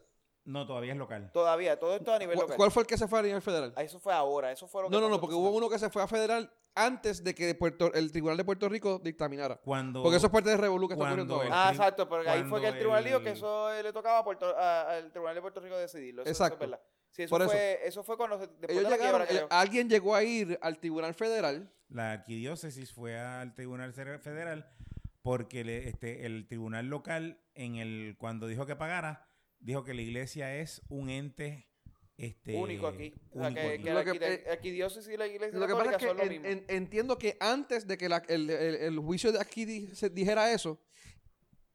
No, 0.46 0.68
todavía 0.68 0.92
es 0.94 0.98
local. 1.00 1.32
Todavía, 1.34 1.80
todo 1.80 1.96
esto 1.96 2.14
a 2.14 2.20
nivel 2.20 2.36
¿Cuál, 2.36 2.46
local. 2.46 2.58
cuál 2.58 2.72
fue 2.72 2.84
el 2.84 2.88
que 2.88 2.98
se 2.98 3.08
fue 3.08 3.20
a 3.20 3.22
nivel 3.22 3.42
federal? 3.42 3.74
Ah, 3.78 3.84
Eso 3.84 4.00
fue 4.00 4.14
ahora, 4.14 4.52
eso 4.52 4.68
fue 4.68 4.82
lo 4.84 4.90
que 4.90 4.96
No, 4.96 5.00
no, 5.02 5.08
no, 5.10 5.20
porque 5.22 5.36
hubo 5.36 5.50
uno 5.52 5.70
que 5.70 5.80
se 5.80 5.90
fue 5.90 6.04
a 6.04 6.08
federal 6.08 6.52
antes 6.76 7.24
de 7.24 7.34
que 7.34 7.56
Puerto- 7.56 7.94
el 7.94 8.12
Tribunal 8.12 8.36
de 8.38 8.44
Puerto 8.44 8.68
Rico 8.68 9.00
dictaminara. 9.02 9.56
Cuando, 9.58 10.02
Porque 10.04 10.18
eso 10.18 10.26
es 10.28 10.34
parte 10.34 10.50
de 10.50 10.58
Revolú 10.58 10.88
que 10.88 10.96
está 10.96 11.06
ocurriendo 11.06 11.36
ahora. 11.36 11.50
Ah, 11.52 11.70
exacto, 11.72 12.10
pero 12.10 12.30
ahí 12.30 12.44
fue 12.44 12.60
que 12.60 12.68
el 12.68 12.78
tribunal 12.78 13.04
dijo 13.06 13.22
que 13.22 13.30
eso 13.32 13.72
eh, 13.72 13.84
le 13.84 13.94
tocaba 13.94 14.20
a 14.20 14.24
Puerto- 14.24 14.58
a- 14.58 14.90
al 14.98 15.12
tribunal 15.12 15.36
de 15.36 15.42
Puerto 15.42 15.60
Rico 15.62 15.78
decidirlo. 15.78 16.24
Eso, 16.24 16.32
eso 16.32 16.44
Exacto. 16.44 16.64
es 16.66 16.70
verdad. 16.72 16.86
Sí, 17.12 17.24
eso, 17.24 17.30
Por 17.30 17.42
eso. 17.44 17.52
fue, 17.52 17.80
eso 17.88 18.04
fue 18.04 18.18
cuando 18.18 18.38
se, 18.40 18.48
después 18.48 18.72
Ellos 18.72 18.84
de 18.84 18.90
la 18.90 18.98
llegaron, 18.98 19.22
quiebra, 19.22 19.44
eh, 19.44 19.46
creo. 19.48 19.58
alguien 19.58 19.88
llegó 19.88 20.16
a 20.16 20.24
ir 20.24 20.58
al 20.62 20.80
Tribunal 20.80 21.14
Federal. 21.14 21.72
la 21.90 22.12
arquidiócesis 22.12 22.92
fue 22.92 23.18
al 23.20 23.54
tribunal 23.54 23.94
federal 23.94 24.68
porque 25.22 25.64
le- 25.64 25.88
este, 25.88 26.26
el 26.26 26.48
tribunal 26.48 26.88
local 26.88 27.40
en 27.54 27.76
el 27.76 28.16
cuando 28.18 28.48
dijo 28.48 28.66
que 28.66 28.76
pagara 28.76 29.28
dijo 29.64 29.84
que 29.84 29.94
la 29.94 30.02
iglesia 30.02 30.56
es 30.58 30.82
un 30.90 31.10
ente 31.10 31.68
este, 32.18 32.56
único 32.56 32.88
aquí. 32.88 33.14
O 33.32 33.40
sea, 33.40 33.48
único 33.48 33.62
que, 33.62 33.74
aquí. 33.74 33.84
que 33.84 33.94
la 33.94 34.04
que- 34.06 34.12
eh, 34.22 34.44
arquidiócesis 34.52 35.12
y 35.14 35.18
la 35.18 35.26
iglesia 35.28 35.58
Lo 35.58 35.68
que 35.68 35.74
pasa 35.74 35.92
es 35.92 35.98
que 35.98 36.08
son 36.08 36.18
lo 36.18 36.24
en- 36.24 36.30
mismo. 36.30 36.46
en- 36.48 36.66
entiendo 36.70 37.18
que 37.18 37.38
antes 37.40 37.88
de 37.88 37.98
que 37.98 38.08
la- 38.08 38.24
el, 38.28 38.50
el- 38.50 38.76
el 38.76 39.00
juicio 39.00 39.32
de 39.32 39.40
aquí 39.42 39.66
di- 39.66 39.88
se 39.96 40.10
dijera 40.10 40.52
eso, 40.54 40.80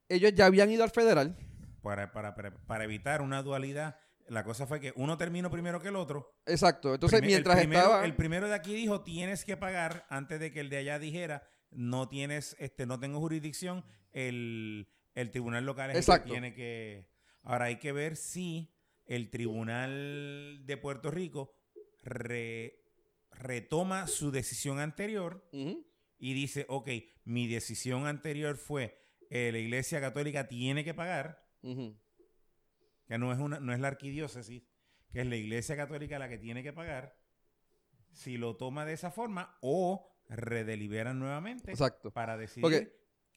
ellos 0.08 0.32
ya 0.34 0.46
habían 0.46 0.70
ido 0.70 0.84
al 0.84 0.90
federal. 0.90 1.36
para, 1.82 2.12
para, 2.12 2.34
para, 2.34 2.54
para 2.66 2.84
evitar 2.84 3.22
una 3.22 3.42
dualidad 3.42 3.98
la 4.28 4.44
cosa 4.44 4.66
fue 4.66 4.78
que 4.78 4.92
uno 4.96 5.16
terminó 5.16 5.50
primero 5.50 5.80
que 5.80 5.88
el 5.88 5.96
otro 5.96 6.34
Exacto. 6.44 6.92
Entonces, 6.94 7.18
Prime- 7.20 7.32
el 7.32 7.36
mientras 7.38 7.56
primero, 7.60 7.80
estaba. 7.82 8.04
el 8.04 8.14
primero 8.14 8.46
de 8.48 8.54
aquí 8.54 8.74
dijo 8.74 9.00
tienes 9.02 9.44
que 9.46 9.56
pagar 9.56 10.04
antes 10.10 10.38
de 10.38 10.52
que 10.52 10.60
el 10.60 10.68
de 10.68 10.76
allá 10.78 10.98
dijera 10.98 11.48
no 11.70 12.08
tienes 12.10 12.54
este 12.58 12.84
no 12.84 13.00
tengo 13.00 13.20
jurisdicción 13.20 13.84
el, 14.12 14.86
el 15.14 15.30
tribunal 15.30 15.64
local 15.64 15.90
es 15.90 15.96
el 15.96 16.00
que 16.04 16.10
Exacto. 16.10 16.30
tiene 16.32 16.52
que 16.52 17.08
ahora 17.42 17.66
hay 17.66 17.76
que 17.78 17.92
ver 17.92 18.16
si 18.16 18.74
el 19.06 19.30
tribunal 19.30 20.62
de 20.66 20.76
Puerto 20.76 21.10
Rico 21.10 21.54
re- 22.02 22.82
retoma 23.30 24.06
su 24.06 24.30
decisión 24.30 24.78
anterior 24.80 25.48
y 26.18 26.34
dice, 26.34 26.66
ok, 26.68 26.88
mi 27.24 27.46
decisión 27.46 28.06
anterior 28.06 28.56
fue, 28.56 29.00
eh, 29.30 29.50
la 29.52 29.58
Iglesia 29.58 30.00
Católica 30.00 30.48
tiene 30.48 30.84
que 30.84 30.94
pagar, 30.94 31.46
que 33.06 33.18
no 33.18 33.32
es, 33.32 33.38
una, 33.38 33.60
no 33.60 33.72
es 33.72 33.80
la 33.80 33.88
arquidiócesis, 33.88 34.62
que 35.10 35.20
es 35.20 35.26
la 35.26 35.36
Iglesia 35.36 35.76
Católica 35.76 36.18
la 36.18 36.28
que 36.28 36.38
tiene 36.38 36.62
que 36.62 36.72
pagar, 36.72 37.16
si 38.12 38.36
lo 38.36 38.56
toma 38.56 38.84
de 38.84 38.94
esa 38.94 39.10
forma 39.10 39.56
o 39.62 40.10
redeliberan 40.28 41.18
nuevamente 41.18 41.70
Exacto. 41.70 42.10
para 42.12 42.36
decidir 42.36 42.92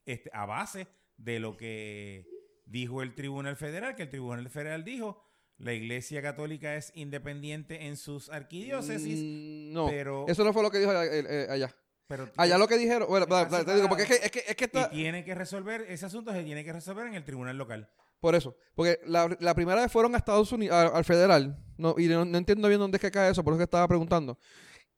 este, 0.05 0.29
a 0.33 0.45
base 0.45 0.87
de 1.17 1.39
lo 1.39 1.55
que 1.55 2.27
dijo 2.71 3.01
el 3.01 3.13
Tribunal 3.15 3.55
Federal, 3.57 3.95
que 3.95 4.03
el 4.03 4.09
Tribunal 4.09 4.49
Federal 4.49 4.83
dijo, 4.83 5.21
la 5.57 5.73
Iglesia 5.73 6.21
Católica 6.21 6.75
es 6.75 6.91
independiente 6.95 7.85
en 7.87 7.97
sus 7.97 8.29
arquidiócesis, 8.29 9.19
Mm, 9.19 9.73
no, 9.73 9.87
pero, 9.87 10.25
eso 10.27 10.43
no 10.43 10.53
fue 10.53 10.63
lo 10.63 10.71
que 10.71 10.79
dijo 10.79 10.91
allá. 10.91 11.75
pero 12.07 12.29
Allá 12.37 12.57
lo 12.57 12.67
que 12.67 12.77
dijeron, 12.77 13.07
bueno, 13.07 13.27
te 13.27 13.75
digo, 13.75 13.87
porque 13.87 14.03
es 14.03 14.09
que, 14.09 14.15
es 14.25 14.31
que, 14.31 14.39
es 14.47 14.55
que 14.55 14.63
y 14.63 14.65
está, 14.65 14.89
tiene 14.89 15.23
que 15.23 15.35
resolver, 15.35 15.81
ese 15.87 16.05
asunto 16.05 16.31
se 16.33 16.43
tiene 16.43 16.63
que 16.63 16.73
resolver 16.73 17.05
en 17.07 17.13
el 17.15 17.23
Tribunal 17.23 17.57
Local. 17.57 17.89
por 18.19 18.35
eso, 18.35 18.55
porque 18.75 18.99
la, 19.05 19.35
la 19.39 19.53
primera 19.55 19.81
vez 19.81 19.91
fueron 19.91 20.13
a 20.15 20.17
Estados 20.17 20.51
Unidos, 20.51 20.75
a- 20.75 20.87
al 20.97 21.05
federal, 21.05 21.57
no, 21.77 21.95
y 21.97 22.07
no, 22.07 22.25
no 22.25 22.37
entiendo 22.37 22.67
bien 22.67 22.79
dónde 22.79 22.97
es 22.97 23.01
que 23.01 23.11
cae 23.11 23.31
eso, 23.31 23.43
por 23.43 23.53
eso 23.53 23.57
que 23.59 23.63
estaba 23.65 23.87
preguntando. 23.87 24.37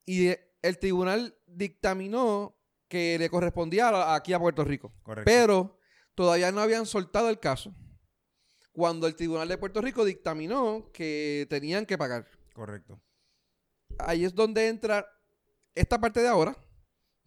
Y 0.06 0.28
eh, 0.28 0.40
el 0.62 0.78
tribunal 0.78 1.34
dictaminó 1.46 2.56
que 2.88 3.18
le 3.18 3.28
correspondía 3.28 3.88
a- 3.88 4.14
aquí 4.14 4.32
a 4.32 4.38
Puerto 4.38 4.64
Rico. 4.64 4.92
Correcto. 5.02 5.24
Pero 5.30 5.78
todavía 6.14 6.52
no 6.52 6.60
habían 6.60 6.86
soltado 6.86 7.28
el 7.30 7.38
caso. 7.40 7.74
Cuando 8.72 9.06
el 9.06 9.14
Tribunal 9.14 9.48
de 9.48 9.58
Puerto 9.58 9.80
Rico 9.80 10.04
dictaminó 10.04 10.90
que 10.92 11.46
tenían 11.48 11.86
que 11.86 11.96
pagar. 11.96 12.26
Correcto. 12.52 13.00
Ahí 13.98 14.24
es 14.24 14.34
donde 14.34 14.66
entra 14.68 15.06
esta 15.74 16.00
parte 16.00 16.20
de 16.20 16.28
ahora, 16.28 16.56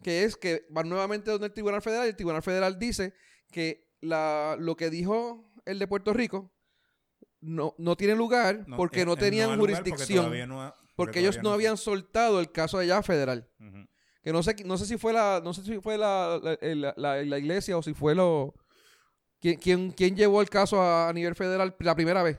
que 0.02 0.24
es 0.24 0.36
que 0.36 0.66
va 0.76 0.82
nuevamente 0.82 1.30
donde 1.30 1.46
el 1.46 1.52
Tribunal 1.54 1.80
Federal 1.82 2.06
y 2.06 2.10
el 2.10 2.16
Tribunal 2.16 2.42
Federal 2.42 2.78
dice 2.78 3.14
que 3.50 3.88
la, 4.00 4.56
lo 4.58 4.76
que 4.76 4.90
dijo 4.90 5.50
el 5.64 5.78
de 5.78 5.86
Puerto 5.88 6.12
Rico 6.12 6.52
no, 7.40 7.74
no 7.78 7.96
tiene 7.96 8.14
lugar 8.14 8.64
porque 8.76 9.02
eh, 9.02 9.06
no 9.06 9.14
eh, 9.14 9.16
tenían 9.16 9.50
da 9.50 9.56
lugar 9.56 9.76
jurisdicción. 9.82 10.48
no 10.48 10.62
ha- 10.62 10.74
Porque, 10.96 11.20
ellos 11.20 11.36
no 11.42 11.52
habían 11.52 11.76
soltado 11.76 12.40
el 12.40 12.50
caso 12.52 12.78
allá 12.78 13.02
federal. 13.02 13.48
Que 14.22 14.32
no 14.32 14.42
sé, 14.42 14.56
no 14.64 14.76
sé 14.76 14.84
si 14.84 14.98
fue 14.98 15.12
la, 15.12 15.40
no 15.42 15.54
sé 15.54 15.62
si 15.62 15.80
fue 15.80 15.96
la, 15.96 16.38
la, 16.42 16.58
la- 16.74 16.94
la- 16.96 17.22
la 17.24 17.38
iglesia 17.38 17.78
o 17.78 17.82
si 17.82 17.94
fue 17.94 18.14
lo. 18.14 18.54
¿Quién, 19.40 19.58
quién, 19.58 19.90
quién 19.92 20.16
llevó 20.16 20.40
el 20.40 20.48
caso 20.50 20.80
a, 20.80 21.08
a 21.08 21.12
nivel 21.12 21.34
federal 21.34 21.74
la 21.78 21.94
primera 21.94 22.22
vez? 22.22 22.38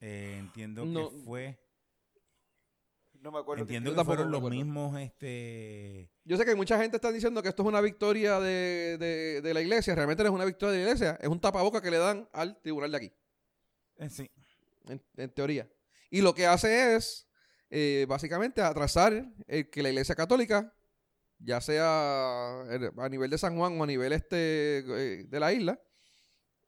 Eh, 0.00 0.36
entiendo 0.38 0.84
No. 0.84 1.10
que 1.10 1.16
fue. 1.18 1.58
No 3.20 3.32
me 3.32 3.38
acuerdo. 3.38 3.62
Entiendo 3.62 3.90
que 3.90 3.96
tampoco 3.96 4.16
fueron 4.16 4.32
los 4.32 4.50
mismos, 4.50 4.98
este. 5.00 6.10
Yo 6.24 6.36
sé 6.36 6.44
que 6.44 6.54
mucha 6.54 6.78
gente 6.78 6.96
está 6.96 7.10
diciendo 7.10 7.42
que 7.42 7.48
esto 7.48 7.62
es 7.62 7.68
una 7.68 7.80
victoria 7.80 8.38
de, 8.38 8.98
de- 8.98 9.40
de 9.40 9.54
la 9.54 9.62
iglesia. 9.62 9.94
Realmente 9.94 10.22
no 10.22 10.28
es 10.30 10.34
una 10.34 10.44
victoria 10.44 10.72
de 10.72 10.78
la 10.84 10.90
iglesia. 10.90 11.18
Es 11.20 11.28
un 11.28 11.40
tapaboca 11.40 11.80
que 11.80 11.90
le 11.90 11.96
dan 11.98 12.28
al 12.32 12.60
tribunal 12.60 12.90
de 12.90 12.96
aquí, 12.98 13.12
eh, 13.96 14.10
sí. 14.10 14.30
en, 14.88 15.02
en 15.16 15.30
teoría. 15.30 15.66
Y 16.10 16.20
lo 16.20 16.34
que 16.34 16.46
hace 16.46 16.96
es, 16.96 17.26
eh, 17.70 18.04
básicamente, 18.08 18.60
atrasar 18.60 19.26
el 19.46 19.70
que 19.70 19.82
la 19.82 19.88
iglesia 19.88 20.14
católica, 20.14 20.74
ya 21.38 21.60
sea 21.62 22.60
a 22.60 23.08
nivel 23.10 23.30
de 23.30 23.38
San 23.38 23.56
Juan 23.56 23.80
o 23.80 23.84
a 23.84 23.86
nivel 23.86 24.12
este 24.12 24.78
eh, 24.78 25.24
de 25.24 25.40
la 25.40 25.50
isla, 25.52 25.80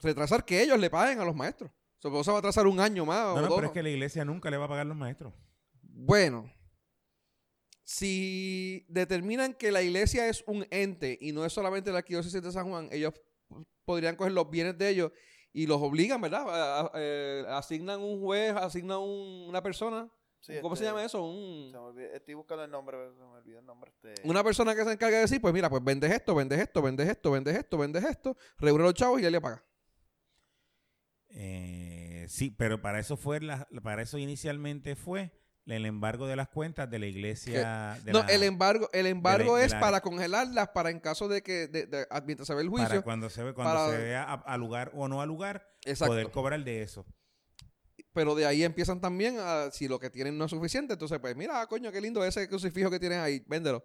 retrasar 0.00 0.44
que 0.44 0.62
ellos 0.62 0.78
le 0.78 0.90
paguen 0.90 1.20
a 1.20 1.24
los 1.24 1.34
maestros. 1.34 1.70
Supongo 1.98 2.20
que 2.20 2.24
se 2.24 2.30
va 2.30 2.36
a 2.36 2.40
atrasar 2.40 2.66
un 2.66 2.78
año 2.80 3.04
más. 3.06 3.24
o 3.26 3.34
No, 3.36 3.40
no, 3.42 3.46
dos. 3.48 3.56
pero 3.56 3.66
es 3.68 3.72
que 3.72 3.82
la 3.82 3.88
iglesia 3.90 4.24
nunca 4.24 4.50
le 4.50 4.56
va 4.56 4.66
a 4.66 4.68
pagar 4.68 4.82
a 4.86 4.88
los 4.88 4.96
maestros. 4.96 5.32
Bueno, 5.82 6.52
si 7.84 8.84
determinan 8.88 9.54
que 9.54 9.70
la 9.72 9.82
iglesia 9.82 10.28
es 10.28 10.42
un 10.46 10.66
ente 10.70 11.16
y 11.20 11.32
no 11.32 11.44
es 11.44 11.52
solamente 11.52 11.90
la 11.92 11.98
arquidiócesis 11.98 12.42
de 12.42 12.52
San 12.52 12.68
Juan, 12.68 12.88
ellos 12.90 13.14
podrían 13.84 14.16
coger 14.16 14.32
los 14.32 14.50
bienes 14.50 14.76
de 14.76 14.88
ellos 14.88 15.12
y 15.52 15.66
los 15.66 15.80
obligan, 15.80 16.20
¿verdad? 16.20 16.42
A- 16.48 16.80
a- 16.80 16.92
eh, 16.96 17.44
asignan 17.48 18.00
un 18.00 18.20
juez, 18.20 18.52
asignan 18.56 18.98
un- 18.98 19.46
una 19.48 19.62
persona. 19.62 20.10
Sí, 20.40 20.52
¿Cómo 20.60 20.74
este, 20.74 20.84
se 20.84 20.90
llama 20.90 21.04
eso? 21.04 21.24
Un- 21.24 21.70
se 21.72 21.78
me 21.78 21.82
olvidó- 21.84 22.12
estoy 22.12 22.34
buscando 22.34 22.64
el 22.64 22.70
nombre, 22.70 22.96
pero 22.98 23.12
se 23.14 23.20
me 23.20 23.26
olvidó 23.26 23.58
el 23.60 23.66
nombre. 23.66 23.90
Este, 23.90 24.28
una 24.28 24.44
persona 24.44 24.74
que 24.74 24.84
se 24.84 24.92
encarga 24.92 25.16
de 25.16 25.22
decir, 25.22 25.40
pues 25.40 25.54
mira, 25.54 25.70
pues 25.70 25.82
vendes 25.82 26.10
esto, 26.12 26.34
vendes 26.34 26.58
esto, 26.60 26.82
vendes 26.82 27.08
esto, 27.08 27.30
vendes 27.32 27.56
esto, 27.56 27.78
vendes 27.78 28.04
esto, 28.04 28.36
reúne 28.58 28.82
a 28.82 28.86
los 28.86 28.94
chavos 28.94 29.20
y 29.20 29.24
él 29.24 29.32
le 29.32 29.40
paga. 29.40 29.64
Eh, 31.38 32.24
sí, 32.30 32.50
pero 32.50 32.80
para 32.80 32.98
eso 32.98 33.16
fue 33.18 33.40
la- 33.40 33.68
para 33.82 34.00
eso 34.02 34.16
inicialmente 34.16 34.96
fue 34.96 35.32
el 35.66 35.84
embargo 35.84 36.26
de 36.26 36.34
las 36.36 36.48
cuentas 36.48 36.88
de 36.88 36.98
la 36.98 37.06
iglesia. 37.06 37.98
de 38.04 38.10
no, 38.12 38.20
la- 38.20 38.26
el 38.26 38.42
embargo, 38.42 38.88
el 38.94 39.06
embargo 39.06 39.58
es 39.58 39.74
para 39.74 40.00
congelarlas 40.00 40.68
para 40.68 40.90
en 40.90 40.98
caso 40.98 41.28
de 41.28 41.42
que, 41.42 41.66
de- 41.68 41.86
de- 41.86 42.06
mientras 42.24 42.46
se 42.46 42.54
ve 42.54 42.62
el 42.62 42.70
para 42.70 42.84
juicio. 42.84 43.02
cuando 43.04 43.28
se 43.28 43.42
ve, 43.42 43.52
cuando 43.52 43.74
para- 43.74 43.90
se 43.90 43.98
vea 44.02 44.22
a, 44.22 44.34
a 44.34 44.56
lugar 44.56 44.92
o 44.94 45.08
no 45.08 45.20
a 45.20 45.26
lugar, 45.26 45.68
Exacto. 45.84 46.12
poder 46.12 46.30
cobrar 46.30 46.64
de 46.64 46.82
eso. 46.82 47.04
Pero 48.14 48.34
de 48.34 48.46
ahí 48.46 48.64
empiezan 48.64 48.98
también 49.00 49.36
a, 49.38 49.70
si 49.72 49.88
lo 49.88 49.98
que 49.98 50.08
tienen 50.08 50.38
no 50.38 50.46
es 50.46 50.50
suficiente, 50.50 50.94
entonces 50.94 51.18
pues 51.18 51.36
mira, 51.36 51.60
ah, 51.60 51.66
coño, 51.66 51.92
qué 51.92 52.00
lindo 52.00 52.24
ese 52.24 52.48
crucifijo 52.48 52.90
que 52.90 52.98
tienes 52.98 53.18
ahí, 53.18 53.44
véndelo. 53.46 53.84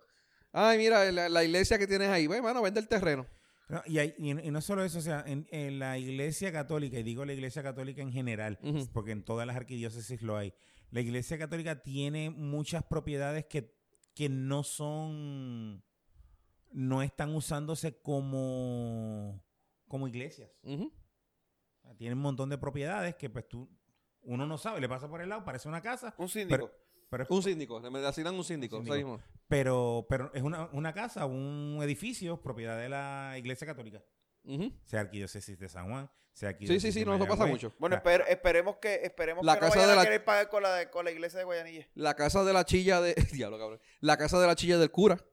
Ay, 0.54 0.78
mira, 0.78 1.12
la, 1.12 1.28
la 1.28 1.44
iglesia 1.44 1.78
que 1.78 1.88
tienes 1.88 2.08
ahí, 2.10 2.28
bueno, 2.28 2.44
mano, 2.44 2.62
vende 2.62 2.80
el 2.80 2.88
terreno. 2.88 3.26
No, 3.72 3.82
y, 3.86 4.00
hay- 4.00 4.14
y, 4.18 4.30
y 4.32 4.52
no 4.52 4.60
solo 4.62 4.84
eso, 4.84 5.00
o 5.00 5.02
sea, 5.02 5.24
en, 5.26 5.48
en 5.52 5.80
la 5.80 5.98
iglesia 5.98 6.52
católica, 6.52 7.00
y 7.00 7.04
digo 7.04 7.24
la 7.26 7.34
iglesia 7.34 7.64
católica 7.64 8.02
en 8.02 8.12
general, 8.12 8.60
porque 8.94 9.12
en 9.12 9.24
todas 9.24 9.48
las 9.48 9.56
arquidiócesis 9.56 10.22
lo 10.22 10.36
hay, 10.38 10.54
la 10.90 11.00
iglesia 11.02 11.38
católica 11.38 11.82
tiene 11.82 12.30
muchas 12.30 12.84
propiedades 12.84 13.46
que, 13.46 13.74
que 14.14 14.28
no 14.30 14.64
son, 14.64 15.84
no 16.72 17.02
están 17.02 17.34
usándose 17.34 17.98
como, 18.02 19.42
como 19.88 20.08
iglesias. 20.08 20.52
Ujú. 20.64 20.92
O 21.80 21.82
sea, 21.84 21.96
Tienen 21.96 22.18
un 22.18 22.24
montón 22.24 22.50
de 22.50 22.58
propiedades 22.58 23.16
que 23.16 23.30
pues 23.30 23.48
tú, 23.48 23.70
uno 24.24 24.46
no 24.46 24.58
sabe, 24.58 24.82
le 24.82 24.90
pasa 24.90 25.08
por 25.10 25.22
el 25.22 25.30
lado, 25.30 25.46
parece 25.46 25.70
una 25.70 25.82
casa, 25.82 26.14
un 26.18 26.28
síndico. 26.30 26.50
pero, 26.68 26.72
Un 27.30 27.44
síndico, 27.44 27.80
le 27.80 28.08
asignan 28.08 28.36
un 28.36 28.44
síndico. 28.44 28.78
Un 28.80 29.22
pero, 29.48 30.06
pero 30.10 30.32
es 30.34 30.42
una, 30.44 30.70
una 30.72 30.94
casa, 30.94 31.26
un 31.26 31.80
edificio, 31.84 32.42
propiedad 32.42 32.80
de 32.80 32.88
la 32.90 33.34
iglesia 33.38 33.68
católica. 33.68 34.02
Ujú. 34.44 34.74
sea 34.86 35.02
arquidiócesis 35.02 35.60
de 35.60 35.70
San 35.70 35.88
Juan, 35.92 36.10
sea 36.34 36.50
Sí, 36.50 36.54
arquidiócesis 36.54 36.82
sí, 36.82 36.92
sí, 36.94 37.00
de 37.02 37.06
no, 37.06 37.16
eso 37.16 37.28
pasa 37.28 37.46
mucho. 37.46 37.74
bueno, 37.78 37.98
O 37.98 38.02
sea, 38.02 38.04
esper- 38.20 38.26
esperemos 38.28 38.78
que 38.78 38.96
esperemos 39.04 39.46
La 39.46 39.54
que 39.56 39.60
casa 39.60 39.76
no 39.76 39.82
vayan 39.82 39.90
de 39.92 39.96
la- 39.98 40.02
a 40.02 40.06
querer 40.06 40.26
pagar 40.26 40.50
con 40.50 40.64
la, 40.64 40.90
con 40.90 41.06
la 41.06 41.12
iglesia 41.12 41.38
de 41.40 41.46
Guayanilla. 41.46 41.88
La 41.94 42.16
casa 42.16 42.44
de 42.44 42.52
la 42.54 42.66
chilla 42.66 43.02
de. 43.02 43.14
Diablo, 43.34 43.60
cabrón. 43.60 43.80
La 44.00 44.18
casa 44.18 44.40
de 44.40 44.48
la 44.48 44.56
chilla 44.56 44.80
del 44.80 44.90
cura. 44.90 45.24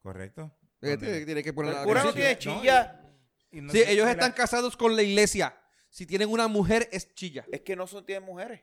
Correcto. 0.00 0.56
Eh, 0.80 0.90
Donde- 0.90 0.96
tiene, 0.98 1.24
tiene 1.26 1.42
que 1.42 1.52
poner 1.52 1.72
El 1.72 1.78
la- 1.80 1.84
cura 1.84 2.02
no 2.04 2.10
sí, 2.12 2.16
tiene 2.16 2.30
sí. 2.34 2.38
chilla. 2.38 3.02
y 3.50 3.60
no 3.60 3.72
Sí, 3.72 3.82
ellos 3.86 4.06
la- 4.06 4.12
están 4.12 4.32
casados 4.32 4.76
con 4.76 4.94
la 4.96 5.02
iglesia. 5.02 5.54
Si 5.90 6.06
tienen 6.06 6.28
una 6.30 6.48
mujer, 6.48 6.88
es 6.92 7.12
chilla. 7.14 7.44
Es 7.52 7.60
que 7.62 7.74
no 7.76 7.86
son, 7.86 8.06
tienen 8.06 8.24
mujeres. 8.24 8.60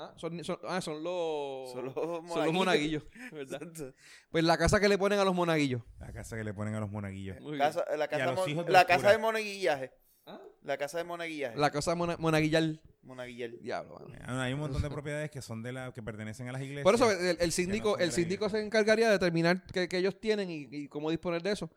Ah, 0.00 0.14
son, 0.16 0.44
son- 0.44 0.58
ah, 0.68 0.80
son 0.80 1.02
los. 1.02 1.72
Son 1.72 1.84
los 1.86 1.94
son 1.94 2.44
los 2.44 2.52
monaguillos. 2.52 3.02
Pues 4.30 4.44
la 4.44 4.56
casa 4.56 4.78
que 4.80 4.88
le 4.88 4.96
ponen 4.96 5.18
a 5.18 5.24
los 5.24 5.34
monaguillos. 5.34 5.82
La 5.98 6.12
casa 6.12 6.36
que 6.36 6.44
le 6.44 6.54
ponen 6.54 6.74
a 6.74 6.80
los 6.80 6.88
monaguillos. 6.90 7.40
Muy 7.40 7.52
bien. 7.52 7.58
Casa- 7.64 7.84
la 7.96 8.06
casa, 8.08 8.26
los 8.26 8.36
mon- 8.36 8.48
hijos 8.48 8.66
de 8.66 8.72
la 8.72 8.84
casa 8.86 9.10
de 9.10 9.18
monaguillaje. 9.18 9.92
¿Ah? 10.26 10.40
La 10.62 10.76
casa 10.76 10.98
de 10.98 11.04
monaguillaje. 11.04 11.56
La 11.56 11.70
casa 11.70 11.94
mona- 11.94 12.16
monaguillal. 12.18 12.80
Monaguillal. 13.02 13.58
Diablo, 13.62 13.94
mano. 13.98 14.14
Ah, 14.26 14.42
Hay 14.42 14.52
un 14.52 14.60
montón 14.60 14.82
de 14.82 14.90
propiedades 14.90 15.30
que 15.30 15.40
son 15.42 15.62
de 15.62 15.72
la 15.72 15.92
que 15.92 16.02
pertenecen 16.02 16.46
a 16.48 16.52
las 16.52 16.60
iglesias. 16.60 16.84
Por 16.84 16.94
eso 16.94 17.10
el, 17.10 17.38
el 17.40 17.52
síndico, 17.52 17.96
de 17.96 18.04
el 18.04 18.12
síndico 18.12 18.48
se 18.50 18.60
encargaría 18.62 19.06
de 19.06 19.12
determinar 19.12 19.64
qué, 19.72 19.88
qué 19.88 19.96
ellos 19.98 20.20
tienen 20.20 20.50
y, 20.50 20.68
y 20.70 20.88
cómo 20.88 21.10
disponer 21.10 21.42
de 21.42 21.52
eso. 21.52 21.70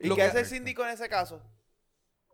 ¿Y 0.00 0.08
Lo 0.08 0.16
qué 0.16 0.22
que- 0.22 0.28
hace 0.28 0.40
el 0.40 0.46
síndico 0.46 0.82
en 0.82 0.90
ese 0.90 1.08
caso? 1.08 1.42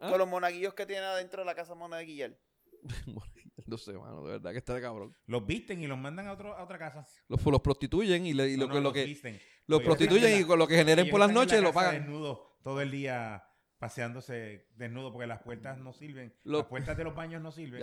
¿Ah? 0.00 0.08
Con 0.10 0.18
los 0.18 0.28
monaguillos 0.28 0.72
que 0.74 0.86
tiene 0.86 1.02
adentro 1.04 1.40
de 1.42 1.46
la 1.46 1.54
casa 1.54 1.74
monaguillal. 1.74 2.38
no 3.66 3.78
sé, 3.78 3.92
mano, 3.94 4.22
de 4.24 4.32
verdad 4.32 4.52
que 4.52 4.58
está 4.58 4.74
de 4.74 4.80
cabrón. 4.80 5.16
Los 5.26 5.46
visten 5.46 5.82
y 5.82 5.86
los 5.86 5.98
mandan 5.98 6.26
a, 6.28 6.32
otro, 6.32 6.54
a 6.56 6.62
otra 6.64 6.78
casa. 6.78 7.06
Los, 7.28 7.44
los 7.44 7.60
prostituyen 7.60 8.26
y, 8.26 8.32
le- 8.34 8.50
y 8.52 8.56
No, 8.56 8.66
lo, 8.66 8.68
no, 8.68 8.72
que- 8.72 8.78
lo 8.78 8.82
los 8.84 8.92
que 8.92 9.04
visten. 9.04 9.40
los 9.66 9.82
prostituyen 9.82 10.40
y 10.40 10.44
con 10.44 10.58
lo 10.58 10.66
que 10.66 10.76
generen 10.76 11.08
por 11.10 11.20
las 11.20 11.28
la 11.28 11.34
noches 11.34 11.60
lo 11.62 11.72
pagan. 11.72 11.94
desnudos 11.96 12.38
todo 12.62 12.80
el 12.80 12.90
día 12.90 13.44
paseándose 13.78 14.68
desnudo 14.76 15.12
porque 15.12 15.26
las 15.26 15.42
puertas 15.42 15.78
no 15.78 15.92
sirven. 15.92 16.34
Lo- 16.44 16.58
Las 16.58 16.66
puertas 16.68 16.96
de 16.96 17.04
los 17.04 17.14
baños 17.14 17.42
no 17.42 17.52
sirven. 17.52 17.82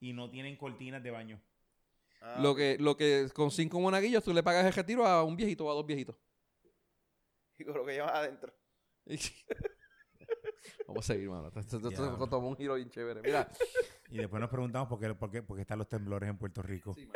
Y 0.00 0.12
no 0.12 0.30
tienen 0.30 0.56
cortinas 0.56 1.02
de 1.02 1.10
baño. 1.10 1.40
Ah, 2.20 2.38
Lo 2.40 2.54
que, 2.54 2.76
lo 2.78 2.96
que 2.96 3.28
con 3.34 3.50
cinco 3.50 3.80
monaguillos 3.80 4.24
tú 4.24 4.32
le 4.32 4.42
pagas 4.42 4.64
el 4.66 4.72
retiro 4.72 5.06
a 5.06 5.22
un 5.24 5.36
viejito 5.36 5.66
o 5.66 5.70
a 5.70 5.74
dos 5.74 5.86
viejitos. 5.86 6.16
Y 7.58 7.64
con 7.64 7.74
lo 7.76 7.84
que 7.86 7.92
llevan 7.92 8.14
adentro. 8.14 8.52
Vamos 10.86 11.08
a 11.08 11.12
seguir, 11.14 11.28
mano. 11.28 11.48
Esto, 11.48 11.60
esto- 11.60 11.76
esto- 11.76 11.88
Diablo. 11.90 12.12
esto 12.12 12.26
tomó 12.28 12.48
un 12.48 12.56
giro 12.56 12.74
bien 12.74 12.90
chévere. 12.90 13.20
Mira, 13.22 13.48
Y 14.10 14.18
después 14.18 14.40
nos 14.40 14.50
preguntamos 14.50 14.88
por 14.88 15.00
qué, 15.00 15.14
por 15.14 15.30
qué, 15.30 15.42
por 15.42 15.56
qué 15.56 15.62
están 15.62 15.78
los 15.78 15.88
temblores 15.88 16.28
en 16.28 16.36
Puerto 16.38 16.62
Rico. 16.62 16.94
Sí, 16.94 17.08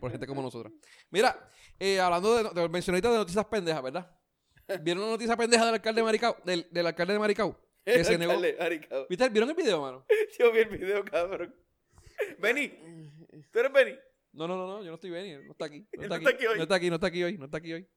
por 0.00 0.10
gente 0.10 0.26
como 0.26 0.42
nosotros. 0.42 0.72
Mira, 1.10 1.48
eh, 1.78 2.00
hablando 2.00 2.34
de, 2.36 2.42
de 2.50 3.00
de 3.00 3.00
noticias 3.16 3.44
pendejas, 3.46 3.82
¿verdad? 3.82 4.10
¿Vieron 4.82 5.02
una 5.04 5.12
noticia 5.12 5.36
pendeja 5.36 5.64
del 5.66 5.74
alcalde 5.74 6.00
de 6.00 6.04
Maricao? 6.04 6.36
Del, 6.44 6.66
del 6.70 6.86
alcalde 6.86 7.12
de 7.12 7.18
Maricao. 7.18 7.58
Que 7.84 8.04
se 8.04 8.16
negó. 8.16 8.40
¿Viste? 9.08 9.28
¿Vieron 9.28 9.50
el 9.50 9.56
video, 9.56 9.80
mano? 9.80 10.06
Yo 10.38 10.52
vi 10.52 10.60
el 10.60 10.68
video, 10.68 11.04
cabrón. 11.04 11.52
Benny. 12.38 12.68
¿Tú 13.50 13.58
eres 13.58 13.72
Benny? 13.72 13.98
No, 14.32 14.46
no, 14.46 14.56
no, 14.56 14.66
no, 14.66 14.78
yo 14.82 14.88
no 14.88 14.94
estoy 14.94 15.10
bien, 15.10 15.44
no 15.46 15.52
está 15.52 15.64
aquí. 15.66 15.86
No 15.96 16.02
está 16.04 16.08
no 16.08 16.14
aquí, 16.14 16.24
está 16.24 16.36
aquí 16.36 16.46
hoy. 16.46 16.56
no 16.56 16.62
está 16.62 16.74
aquí, 16.76 16.88
no 16.90 16.94
está 16.94 17.06
aquí 17.08 17.22
hoy, 17.24 17.38
no 17.38 17.44
está 17.46 17.58
aquí 17.58 17.72
hoy. 17.72 17.88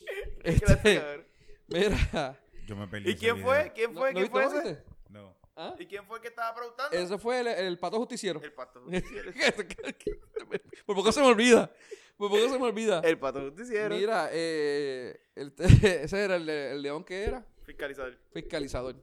Gracias, 0.44 0.70
Este, 0.70 1.26
mira, 1.68 2.40
yo 2.66 2.76
me 2.76 2.86
perdí. 2.88 3.10
¿Y 3.10 3.16
quién 3.16 3.36
video. 3.36 3.48
fue? 3.48 3.72
¿Quién 3.74 3.94
¿No- 3.94 4.00
fue? 4.00 4.12
no 4.12 4.18
¿Quién 4.20 4.30
fue 4.30 4.44
no 4.44 4.60
ese? 4.60 4.84
No. 5.08 5.36
¿Ah? 5.54 5.74
¿Y 5.78 5.86
quién 5.86 6.04
fue 6.06 6.16
el 6.16 6.22
que 6.22 6.28
estaba 6.28 6.54
preguntando? 6.54 6.96
Ese 6.96 7.18
fue 7.18 7.40
el, 7.40 7.46
el 7.46 7.78
pato 7.78 7.98
justiciero. 7.98 8.40
El 8.42 8.52
pato. 8.52 8.82
Por 10.86 10.96
poco 10.96 11.12
se 11.12 11.20
me 11.20 11.26
olvida. 11.26 11.70
Por 12.16 12.30
poco 12.30 12.48
se 12.48 12.58
me 12.58 12.64
olvida. 12.64 13.00
El 13.04 13.18
pato 13.18 13.40
justiciero. 13.50 13.94
Mira, 13.94 14.28
eh, 14.32 15.20
el- 15.34 15.52
ese 15.58 16.24
era 16.24 16.36
el, 16.36 16.82
león 16.82 17.04
que 17.04 17.24
era 17.24 17.44
Fiscalizador. 17.64 18.18
fiscalizador. 18.32 18.96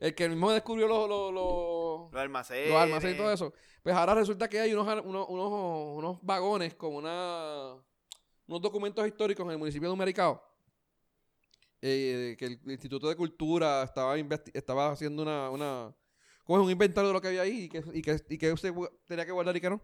El 0.00 0.14
que 0.14 0.28
mismo 0.28 0.50
descubrió 0.52 0.86
los, 0.88 1.08
los, 1.08 1.32
los, 1.32 2.12
Los 2.12 2.20
almacenes. 2.20 2.68
los 2.70 2.78
almacenes 2.80 3.14
y 3.14 3.18
todo 3.18 3.32
eso. 3.32 3.52
Pues 3.82 3.94
ahora 3.94 4.14
resulta 4.14 4.48
que 4.48 4.60
hay 4.60 4.72
unos, 4.74 4.86
unos, 5.04 5.26
unos, 5.28 5.52
unos 5.98 6.18
vagones 6.22 6.74
con 6.74 6.94
una, 6.94 7.74
unos 8.46 8.60
documentos 8.62 9.06
históricos 9.06 9.44
en 9.46 9.52
el 9.52 9.58
municipio 9.58 9.88
de 9.88 9.94
Humericao. 9.94 10.42
Eh, 11.82 12.36
que 12.38 12.46
el 12.46 12.60
Instituto 12.66 13.08
de 13.08 13.16
Cultura 13.16 13.82
estaba, 13.82 14.16
estaba 14.54 14.92
haciendo 14.92 15.22
una, 15.22 15.50
una 15.50 15.94
como 16.44 16.58
es 16.58 16.64
un 16.64 16.70
inventario 16.70 17.08
de 17.08 17.14
lo 17.14 17.20
que 17.20 17.28
había 17.28 17.42
ahí 17.42 17.64
y 17.64 17.68
que, 17.68 17.82
y 17.92 18.02
que, 18.02 18.20
y 18.28 18.38
que 18.38 18.52
usted 18.52 18.72
tenía 19.06 19.26
que 19.26 19.32
guardar 19.32 19.56
y 19.56 19.60
que 19.60 19.70
no. 19.70 19.80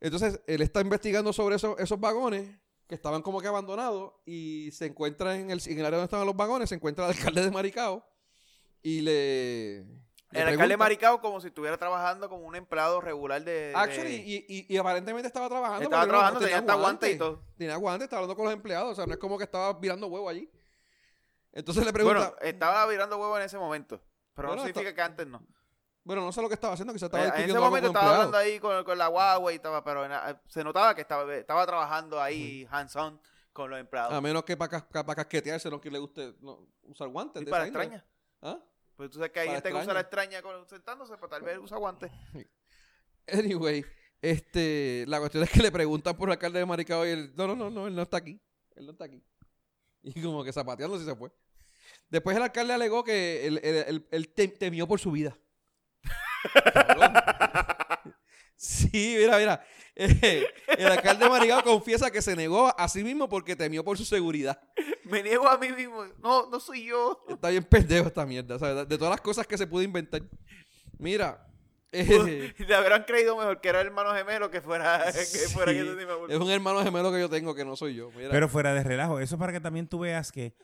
Entonces, 0.00 0.40
él 0.46 0.60
está 0.60 0.80
investigando 0.80 1.32
sobre 1.32 1.56
esos, 1.56 1.78
esos 1.78 1.98
vagones 1.98 2.58
que 2.86 2.94
estaban 2.94 3.22
como 3.22 3.40
que 3.40 3.48
abandonados 3.48 4.12
y 4.26 4.70
se 4.72 4.86
encuentra 4.86 5.38
en 5.38 5.50
el, 5.50 5.60
en 5.66 5.78
el 5.78 5.86
área 5.86 5.98
donde 5.98 6.04
estaban 6.04 6.26
los 6.26 6.36
vagones, 6.36 6.68
se 6.68 6.74
encuentra 6.74 7.06
el 7.06 7.16
alcalde 7.16 7.42
de 7.42 7.50
Maricao 7.50 8.06
y 8.82 9.00
le... 9.00 9.86
le 10.34 10.42
El 10.42 10.48
alcalde 10.48 10.76
maricado 10.76 11.20
como 11.20 11.40
si 11.40 11.46
estuviera 11.48 11.76
trabajando 11.78 12.28
como 12.28 12.46
un 12.46 12.56
empleado 12.56 13.00
regular 13.00 13.42
de... 13.42 13.68
de- 13.68 13.72
Actually, 13.74 14.14
y, 14.16 14.44
y, 14.48 14.74
y 14.74 14.76
aparentemente 14.76 15.26
estaba 15.28 15.48
trabajando. 15.48 15.82
Estaba 15.84 16.06
trabajando, 16.06 16.40
no- 16.40 16.44
tenía 16.46 16.58
hasta 16.58 16.74
guante 16.74 17.10
y 17.12 17.18
todo. 17.18 17.42
Tenía 17.56 17.76
guante, 17.76 18.04
estaba 18.04 18.20
hablando 18.22 18.36
con 18.36 18.44
los 18.46 18.54
empleados. 18.54 18.92
O 18.92 18.94
sea, 18.94 19.06
no 19.06 19.12
es 19.12 19.18
como 19.18 19.38
que 19.38 19.44
estaba 19.44 19.72
virando 19.74 20.06
huevo 20.08 20.28
allí. 20.28 20.50
Entonces 21.52 21.84
le 21.84 21.92
Bueno, 21.92 22.10
pregunta. 22.20 22.36
estaba 22.46 22.86
virando 22.86 23.16
huevo 23.16 23.36
en 23.38 23.44
ese 23.44 23.58
momento. 23.58 24.00
Pero 24.34 24.48
Bueno, 24.48 24.62
no 24.62 24.66
significa 24.68 24.94
que 24.94 25.02
antes 25.02 25.26
no. 25.26 25.40
Bueno, 26.02 26.22
no 26.22 26.32
sé 26.32 26.42
lo 26.42 26.48
que 26.48 26.54
estaba 26.54 26.74
haciendo, 26.74 26.92
quizás 26.92 27.06
estaba 27.06 27.22
en 27.22 27.28
ese 27.30 27.36
discutiendo 27.44 27.64
momento 27.64 27.86
estaba 27.88 28.14
hablando 28.16 28.36
ahí 28.36 28.58
con, 28.58 28.84
con 28.84 28.98
la 28.98 29.06
guagua 29.06 29.52
y 29.52 29.56
estaba, 29.56 29.82
pero 29.82 30.04
en- 30.04 30.12
se 30.48 30.62
notaba 30.62 30.94
que 30.94 31.00
estaba, 31.00 31.32
estaba 31.34 31.64
trabajando 31.64 32.20
ahí 32.20 32.66
hands-on 32.70 33.18
con 33.54 33.70
los 33.70 33.78
empleados. 33.78 34.12
A 34.12 34.20
menos 34.20 34.44
que 34.44 34.56
para 34.56 34.82
casquetearse 35.14 35.70
no 35.70 35.80
que 35.80 35.90
le 35.90 35.98
guste 36.00 36.34
no, 36.40 36.66
usar 36.82 37.08
guantes. 37.08 37.40
y 37.40 37.44
de 37.46 37.50
para 37.50 37.64
extraña. 37.64 38.04
¿Ah? 38.42 38.58
Pues 38.96 39.10
tú 39.10 39.18
sabes 39.18 39.32
que 39.32 39.40
hay 39.40 39.48
gente 39.48 39.68
que 39.70 39.74
usa 39.74 39.94
la 39.94 40.00
extraña 40.00 40.42
con- 40.42 40.68
sentándose, 40.68 41.16
pues 41.16 41.30
tal 41.30 41.42
vez 41.42 41.58
usa 41.58 41.78
guantes. 41.78 42.10
Anyway, 43.26 43.82
este, 44.20 45.04
la 45.08 45.18
cuestión 45.18 45.42
es 45.44 45.50
que 45.50 45.62
le 45.62 45.72
preguntan 45.72 46.14
por 46.14 46.28
el 46.28 46.32
alcalde 46.32 46.58
de 46.58 46.66
Maricao 46.66 47.06
y 47.06 47.10
él, 47.10 47.32
no, 47.34 47.46
no, 47.46 47.56
no, 47.56 47.70
no, 47.70 47.86
él 47.86 47.94
no 47.94 48.02
está 48.02 48.18
aquí. 48.18 48.38
Él 48.76 48.84
no 48.86 48.92
está 48.92 49.06
aquí. 49.06 49.22
Y 50.02 50.20
como 50.20 50.44
que 50.44 50.52
zapateando 50.52 50.98
si 50.98 51.06
se 51.06 51.16
fue. 51.16 51.30
Después 52.10 52.36
el 52.36 52.42
alcalde 52.42 52.74
alegó 52.74 53.02
que 53.02 53.46
él, 53.46 53.60
él- 53.64 53.84
él- 53.88 54.06
él 54.10 54.34
tem- 54.34 54.58
temió 54.58 54.86
por 54.86 55.00
su 55.00 55.10
vida. 55.10 55.34
Sí, 58.56 59.16
mira, 59.18 59.36
mira. 59.38 59.66
Eh, 59.96 60.44
el 60.78 60.86
alcalde 60.86 61.24
de 61.24 61.30
Maricao 61.30 61.62
confiesa 61.62 62.10
que 62.10 62.20
se 62.22 62.34
negó 62.34 62.72
a 62.78 62.88
sí 62.88 63.04
mismo 63.04 63.28
porque 63.28 63.54
temió 63.56 63.84
por 63.84 63.96
su 63.96 64.04
seguridad. 64.04 64.60
Me 65.04 65.22
niego 65.22 65.48
a 65.48 65.56
mí 65.58 65.70
mismo. 65.72 66.04
No, 66.22 66.48
no 66.50 66.58
soy 66.60 66.86
yo. 66.86 67.24
Está 67.28 67.50
bien 67.50 67.62
pendejo 67.64 68.08
esta 68.08 68.26
mierda, 68.26 68.58
¿sabes? 68.58 68.88
De 68.88 68.98
todas 68.98 69.12
las 69.12 69.20
cosas 69.20 69.46
que 69.46 69.56
se 69.58 69.66
pudo 69.66 69.82
inventar. 69.82 70.22
Mira, 70.98 71.46
eh, 71.92 72.52
Le 72.58 72.74
habrán 72.74 73.04
creído 73.04 73.36
mejor 73.36 73.60
que 73.60 73.68
era 73.68 73.80
el 73.80 73.86
hermano 73.86 74.12
gemelo 74.14 74.50
que 74.50 74.60
fuera 74.60 75.04
que 75.12 75.48
fuera 75.48 75.70
Sí, 75.72 75.78
que 75.78 75.84
de- 75.84 76.34
es 76.34 76.40
un 76.40 76.50
hermano 76.50 76.82
gemelo 76.82 77.12
que 77.12 77.20
yo 77.20 77.28
tengo 77.30 77.54
que 77.54 77.64
no 77.64 77.76
soy 77.76 77.94
yo. 77.94 78.10
Mira. 78.16 78.30
Pero 78.30 78.48
fuera 78.48 78.74
de 78.74 78.82
relajo, 78.82 79.20
eso 79.20 79.38
para 79.38 79.52
que 79.52 79.60
también 79.60 79.86
tú 79.86 80.00
veas 80.00 80.32
que 80.32 80.54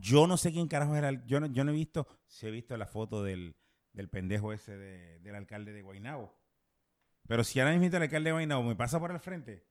yo 0.00 0.26
no 0.28 0.36
sé 0.36 0.52
quién 0.52 0.68
carajo 0.68 0.94
era. 0.94 1.08
el- 1.08 1.24
Yo 1.26 1.40
no, 1.40 1.46
yo 1.46 1.64
no 1.64 1.72
he 1.72 1.74
visto, 1.74 2.06
sí 2.28 2.46
he 2.46 2.50
visto 2.52 2.76
la 2.76 2.86
foto 2.86 3.24
del, 3.24 3.56
del 3.92 4.08
pendejo 4.08 4.52
ese 4.52 4.76
de- 4.76 5.18
del 5.20 5.34
alcalde 5.34 5.72
de 5.72 5.82
Guaynabo. 5.82 6.32
Pero 7.32 7.44
si 7.44 7.58
ahora 7.60 7.72
mismo 7.74 7.86
el 7.96 8.02
alcalde 8.02 8.28
de 8.28 8.32
Guaynabo 8.32 8.62
me 8.62 8.76
pasa 8.76 9.00
por 9.00 9.10
el 9.10 9.18
frente, 9.18 9.64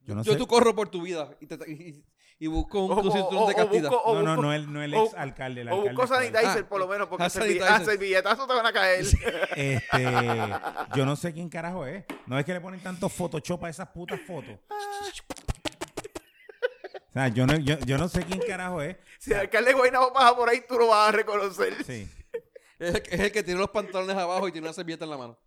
yo 0.00 0.16
no 0.16 0.24
yo 0.24 0.32
sé. 0.32 0.38
tú 0.38 0.48
corro 0.48 0.74
por 0.74 0.88
tu 0.88 1.02
vida 1.02 1.30
y, 1.38 1.46
te- 1.46 1.54
y- 1.70 2.04
y 2.40 2.46
busco 2.48 2.84
un, 2.86 2.90
O- 2.90 2.94
o- 2.96 2.98
o- 2.98 3.46
de 3.46 3.52
o 3.52 3.56
castidad. 3.56 3.88
busco- 3.88 4.02
o 4.04 4.14
No, 4.16 4.22
no, 4.22 4.30
busco- 4.34 4.42
no 4.42 4.52
el, 4.52 4.72
no 4.72 4.82
el 4.82 4.92
o- 4.94 5.04
ex 5.04 5.14
alcalde, 5.14 5.60
el 5.60 5.68
O 5.68 5.70
alcalde. 5.70 5.90
busco 5.90 6.02
actual. 6.02 6.24
sanitizer 6.32 6.64
Ah, 6.64 6.68
por 6.68 6.80
lo 6.80 6.88
menos, 6.88 7.06
porque 7.06 7.22
ah, 7.22 7.26
a 7.26 7.30
servi- 7.30 7.60
sanitizer. 7.60 7.68
a 7.68 7.84
servilletazos 7.84 8.48
te 8.48 8.52
van 8.52 8.66
a 8.66 8.72
caer. 8.72 9.04
Este, 9.54 10.50
yo 10.96 11.06
no 11.06 11.14
sé 11.14 11.32
quién 11.32 11.48
carajo 11.48 11.86
es. 11.86 12.04
No 12.26 12.36
es 12.36 12.44
que 12.44 12.52
le 12.52 12.60
ponen 12.60 12.80
tanto 12.80 13.08
Photoshop 13.08 13.62
a 13.64 13.68
esas 13.70 13.86
putas 13.90 14.18
fotos. 14.26 14.58
O 17.08 17.12
sea, 17.12 17.28
yo 17.28 17.46
no, 17.46 17.54
yo, 17.58 17.78
yo 17.86 17.96
no 17.96 18.08
sé 18.08 18.24
quién 18.24 18.40
carajo 18.40 18.82
es. 18.82 18.96
si 19.20 19.30
el 19.32 19.38
alcalde 19.38 19.70
de 19.70 19.76
Guaynabo 19.76 20.12
pasa 20.12 20.34
por 20.34 20.48
ahí, 20.48 20.64
tú 20.68 20.76
lo 20.80 20.88
vas 20.88 21.10
a 21.10 21.12
reconocer. 21.12 21.84
Sí. 21.84 22.10
Es, 22.80 22.92
el, 22.96 23.02
que- 23.02 23.14
es 23.14 23.20
el 23.20 23.30
que 23.30 23.44
tiene 23.44 23.60
los 23.60 23.70
pantalones 23.70 24.16
abajo 24.16 24.48
y 24.48 24.52
tiene 24.52 24.66
una 24.66 24.74
servilleta 24.74 25.04
en 25.04 25.10
la 25.12 25.16
mano. 25.16 25.38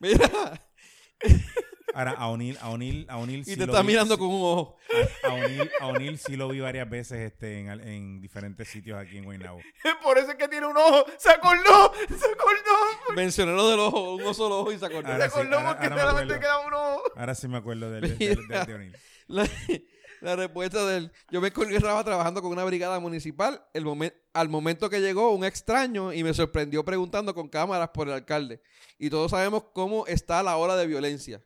Mira, 0.00 0.60
Ahora, 1.92 2.12
a 2.12 2.28
O'Neill, 2.28 2.56
a 2.60 2.70
O'Neill, 2.70 3.04
a 3.10 3.16
O'Neill 3.18 3.40
y 3.44 3.56
te 3.56 3.66
lo 3.66 3.72
está 3.72 3.80
vi- 3.82 3.88
mirando 3.88 4.16
con 4.16 4.28
un 4.28 4.40
ojo. 4.42 4.76
A, 5.24 5.26
a 5.28 5.32
O'Neill, 5.34 5.70
a 5.80 5.86
O'Neill 5.88 6.18
sí 6.18 6.36
lo 6.36 6.48
vi 6.48 6.60
varias 6.60 6.88
veces 6.88 7.18
este, 7.32 7.58
en, 7.58 7.68
en 7.68 8.20
diferentes 8.20 8.68
sitios 8.68 8.96
aquí 8.96 9.18
en 9.18 9.24
Guaynabo. 9.24 9.60
Por 10.02 10.16
eso 10.16 10.30
es 10.30 10.36
que 10.36 10.46
tiene 10.46 10.66
un 10.66 10.76
ojo. 10.76 11.04
¡Se 11.18 11.30
acordó! 11.30 11.92
¡Se 12.08 12.14
acordó! 12.14 13.14
Mencioné 13.16 13.52
lo 13.52 13.68
del 13.68 13.80
ojo, 13.80 14.14
un 14.14 14.34
solo 14.34 14.60
ojo 14.60 14.70
y 14.72 14.78
se 14.78 14.86
acordó. 14.86 15.08
Se 15.08 15.16
sí, 15.16 15.22
acordó 15.24 15.56
ahora- 15.58 15.68
porque 15.70 15.86
ahora 15.88 16.00
solamente 16.00 16.34
acuerdo. 16.34 16.40
queda 16.40 16.66
un 16.66 16.74
ojo. 16.74 17.02
Ahora 17.16 17.34
sí 17.34 17.48
me 17.48 17.58
acuerdo 17.58 17.90
del, 17.90 18.00
del- 18.02 18.18
del- 18.18 18.46
del- 18.48 18.66
de 18.66 18.74
O'Neill. 18.74 18.96
La, 20.20 20.36
respuesta 20.36 20.84
del... 20.86 21.10
Yo 21.30 21.40
me 21.40 21.48
encontraba 21.48 22.04
trabajando 22.04 22.42
con 22.42 22.50
una 22.52 22.64
brigada 22.64 22.98
municipal 23.00 23.64
el 23.72 23.84
momen- 23.84 24.14
al 24.32 24.48
momento 24.48 24.90
que 24.90 25.00
llegó 25.00 25.30
un 25.34 25.44
extraño 25.44 26.12
y 26.12 26.22
me 26.22 26.34
sorprendió 26.34 26.84
preguntando 26.84 27.34
con 27.34 27.48
cámaras 27.48 27.88
por 27.90 28.08
el 28.08 28.14
alcalde. 28.14 28.60
Y 28.98 29.10
todos 29.10 29.30
sabemos 29.30 29.64
cómo 29.72 30.06
está 30.06 30.42
la 30.42 30.56
ola 30.56 30.76
de 30.76 30.86
violencia. 30.86 31.42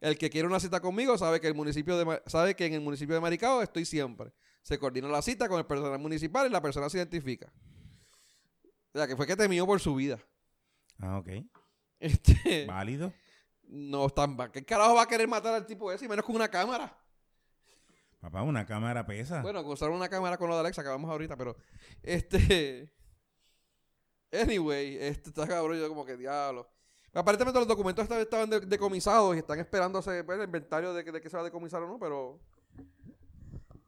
El 0.00 0.18
que 0.18 0.30
quiere 0.30 0.48
una 0.48 0.60
cita 0.60 0.80
conmigo 0.80 1.16
sabe 1.16 1.40
que, 1.40 1.46
el 1.46 1.54
municipio 1.54 1.96
de, 1.96 2.22
sabe 2.26 2.54
que 2.56 2.66
en 2.66 2.74
el 2.74 2.80
municipio 2.80 3.14
de 3.14 3.20
Maricao 3.20 3.62
estoy 3.62 3.84
siempre. 3.84 4.32
Se 4.62 4.78
coordina 4.78 5.08
la 5.08 5.22
cita 5.22 5.48
con 5.48 5.58
el 5.58 5.66
personal 5.66 5.98
municipal 5.98 6.46
y 6.46 6.50
la 6.50 6.60
persona 6.60 6.88
se 6.90 6.98
identifica. 6.98 7.52
O 8.94 8.98
sea, 8.98 9.06
que 9.06 9.16
fue 9.16 9.26
que 9.26 9.36
temió 9.36 9.64
por 9.66 9.80
su 9.80 9.94
vida. 9.94 10.18
Ah, 10.98 11.18
ok. 11.18 11.28
Este, 12.02 12.66
Válido. 12.66 13.12
no 13.62 14.10
tan 14.10 14.36
va- 14.38 14.50
¿Qué 14.50 14.64
carajo 14.64 14.96
va 14.96 15.02
a 15.02 15.06
querer 15.06 15.28
matar 15.28 15.54
al 15.54 15.64
tipo 15.66 15.92
ese? 15.92 16.04
Y 16.04 16.08
menos 16.08 16.24
con 16.24 16.34
una 16.34 16.48
cámara. 16.48 16.98
Papá, 18.22 18.42
una 18.42 18.64
cámara 18.64 19.04
pesa. 19.04 19.42
Bueno, 19.42 19.60
usaron 19.62 19.96
una 19.96 20.08
cámara 20.08 20.38
con 20.38 20.48
lo 20.48 20.54
de 20.54 20.60
Alexa 20.60 20.82
que 20.82 20.88
vamos 20.88 21.10
ahorita, 21.10 21.36
pero 21.36 21.54
este. 22.02 22.90
Anyway, 24.32 24.96
este 24.96 25.28
está 25.28 25.46
cabrón, 25.46 25.78
yo 25.78 25.88
como 25.90 26.06
que 26.06 26.16
diablo. 26.16 26.66
Aparentemente 27.12 27.58
los 27.58 27.68
documentos 27.68 28.02
estaban, 28.04 28.22
estaban 28.22 28.48
de- 28.48 28.60
decomisados 28.60 29.34
y 29.36 29.40
están 29.40 29.58
esperando 29.58 29.98
hacer 29.98 30.24
pues, 30.24 30.38
el 30.38 30.44
inventario 30.44 30.94
de 30.94 31.04
que, 31.04 31.12
de 31.12 31.20
que 31.20 31.28
se 31.28 31.36
va 31.36 31.42
a 31.42 31.44
decomisar 31.44 31.82
o 31.82 31.86
no, 31.88 31.98
pero. 31.98 32.40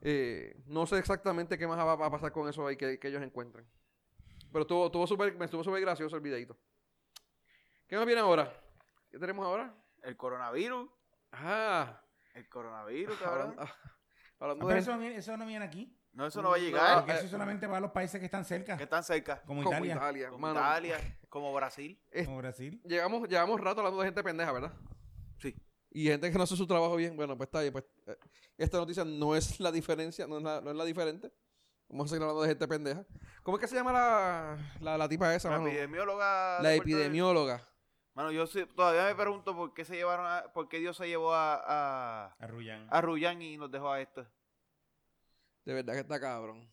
eh, 0.03 0.61
no 0.67 0.85
sé 0.87 0.99
exactamente 0.99 1.57
qué 1.57 1.67
más 1.67 1.79
va, 1.79 1.97
va 1.97 2.07
a 2.07 2.11
pasar 2.11 2.31
con 2.33 2.47
eso 2.47 2.67
ahí 2.67 2.77
que, 2.77 2.99
que 2.99 3.09
ellos 3.09 3.23
encuentren. 3.23 3.67
Pero 4.53 4.63
estuvo, 4.63 4.87
estuvo 4.87 5.07
súper, 5.07 5.35
me 5.37 5.47
estuvo 5.47 5.65
súper 5.65 5.81
gracioso 5.81 6.15
el 6.17 6.23
videito. 6.23 6.59
¿Qué 7.89 7.97
más 7.97 8.05
viene 8.05 8.21
ahora? 8.21 8.53
¿Qué 9.11 9.19
tenemos 9.19 9.47
ahora? 9.47 9.75
El 10.03 10.17
coronavirus. 10.19 10.91
Ah, 11.33 12.03
El 12.35 12.47
coronavirus, 12.51 13.17
cabrón. 13.19 13.55
ah, 13.59 13.65
Ah, 13.67 13.91
hablando 14.41 14.67
pero 14.67 14.75
de 14.77 14.81
eso, 14.83 14.93
no 14.93 14.99
viene- 14.99 15.17
eso 15.17 15.37
no 15.37 15.47
viene 15.47 15.65
aquí. 15.65 15.97
No, 16.13 16.27
eso 16.27 16.41
no 16.43 16.51
va 16.51 16.57
a 16.57 16.59
llegar. 16.59 16.97
Porque 16.99 17.13
eh, 17.13 17.15
eso 17.17 17.25
es 17.25 17.31
solamente 17.33 17.67
para 17.67 17.81
los 17.81 17.91
países 17.91 18.21
que 18.21 18.27
están 18.27 18.45
cerca. 18.45 18.77
Que 18.77 18.85
están 18.85 19.03
cerca. 19.03 19.43
Como 19.43 19.65
como 19.65 19.77
Italia. 19.79 19.95
Italia, 19.97 20.29
Como 20.31 20.39
mano. 20.47 20.61
Italia, 20.61 21.19
como 21.29 21.53
Brasil. 21.53 22.01
Es- 22.11 22.27
Como 22.27 22.39
Brasil. 22.39 22.81
Llegamos, 22.85 23.29
llevamos 23.29 23.61
rato 23.61 23.81
hablando 23.81 24.01
de 24.01 24.07
gente 24.07 24.23
pendeja, 24.23 24.53
¿verdad? 24.53 24.73
Sí. 25.39 25.55
Y 25.91 26.05
gente 26.07 26.31
que 26.31 26.39
no 26.39 26.45
hace 26.45 26.57
su 26.57 26.67
trabajo 26.67 26.95
bien. 26.97 27.17
Bueno, 27.17 27.37
pues 27.37 27.49
está 27.49 27.61
bien. 27.63 27.73
Pues, 27.73 27.85
eh, 28.07 28.17
esta 28.59 28.79
noticia 28.79 29.05
no 29.05 29.35
es 29.35 29.59
la 29.59 29.73
diferencia, 29.73 30.27
no 30.29 30.39
es 30.39 30.45
la, 30.45 30.61
no 30.61 30.71
es 30.71 30.77
la 30.77 30.85
diferente. 30.85 31.33
Vamos 31.89 32.07
a 32.07 32.09
seguir 32.11 32.23
hablando 32.23 32.43
de 32.43 32.49
gente 32.49 32.67
pendeja. 32.69 33.05
¿Cómo 33.43 33.57
es 33.57 33.61
que 33.61 33.67
se 33.69 33.75
llama 33.75 33.93
la, 33.93 34.57
la, 34.81 34.97
la 34.99 35.09
tipa 35.09 35.35
esa, 35.35 35.51
La 35.51 35.59
mano? 35.59 35.69
epidemióloga. 35.69 36.63
La 36.63 36.75
epidemióloga. 36.75 37.61
Mano, 38.15 38.31
yo 38.31 38.47
todavía 38.77 39.07
me 39.07 39.15
pregunto 39.21 39.57
por 39.57 39.75
qué 39.75 39.85
se 39.85 39.97
llevaron 39.97 40.27
a, 40.27 40.53
por 40.53 40.69
qué 40.69 40.79
Dios 40.79 40.97
se 40.97 41.09
llevó 41.09 41.35
a, 41.35 41.55
a, 41.57 42.37
a 42.39 43.01
Rullán 43.01 43.43
y 43.43 43.57
nos 43.57 43.71
dejó 43.71 43.91
a 43.91 44.01
esta. 44.01 44.31
De 45.65 45.75
verdad 45.75 45.95
que 45.95 46.01
está 46.01 46.21
cabrón. 46.21 46.71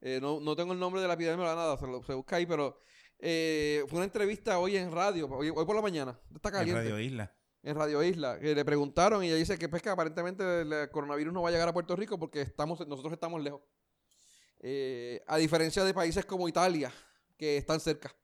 Eh, 0.00 0.18
no, 0.22 0.40
no 0.40 0.56
tengo 0.56 0.72
el 0.72 0.78
nombre 0.78 1.02
de 1.02 1.08
la 1.08 1.14
epidemióloga, 1.14 1.54
nada, 1.54 1.76
se, 1.76 1.86
lo, 1.86 2.02
se 2.02 2.14
busca 2.14 2.36
ahí, 2.36 2.46
pero 2.46 2.80
eh, 3.18 3.84
fue 3.88 3.98
una 3.98 4.06
entrevista 4.06 4.58
hoy 4.58 4.78
en 4.78 4.90
radio, 4.90 5.28
hoy, 5.28 5.50
hoy 5.54 5.66
por 5.66 5.76
la 5.76 5.82
mañana. 5.82 6.18
Está 6.34 6.48
en 6.48 6.54
caliente. 6.54 6.80
Radio 6.80 6.98
Isla. 6.98 7.36
en 7.62 7.76
Radio 7.76 8.02
Isla, 8.02 8.40
que 8.40 8.54
le 8.54 8.64
preguntaron 8.64 9.22
y 9.22 9.26
ella 9.26 9.36
dice 9.36 9.58
que 9.58 9.68
pues 9.68 9.82
que 9.82 9.90
aparentemente 9.90 10.62
el 10.62 10.90
coronavirus 10.90 11.34
no 11.34 11.42
va 11.42 11.50
a 11.50 11.52
llegar 11.52 11.68
a 11.68 11.74
Puerto 11.74 11.94
Rico 11.94 12.18
porque 12.18 12.40
estamos, 12.40 12.80
nosotros 12.88 13.12
estamos 13.12 13.42
lejos. 13.42 13.60
Eh, 14.60 15.22
a 15.26 15.36
diferencia 15.36 15.84
de 15.84 15.92
países 15.92 16.24
como 16.24 16.48
Italia, 16.48 16.90
que 17.36 17.58
están 17.58 17.80
cerca. 17.80 18.14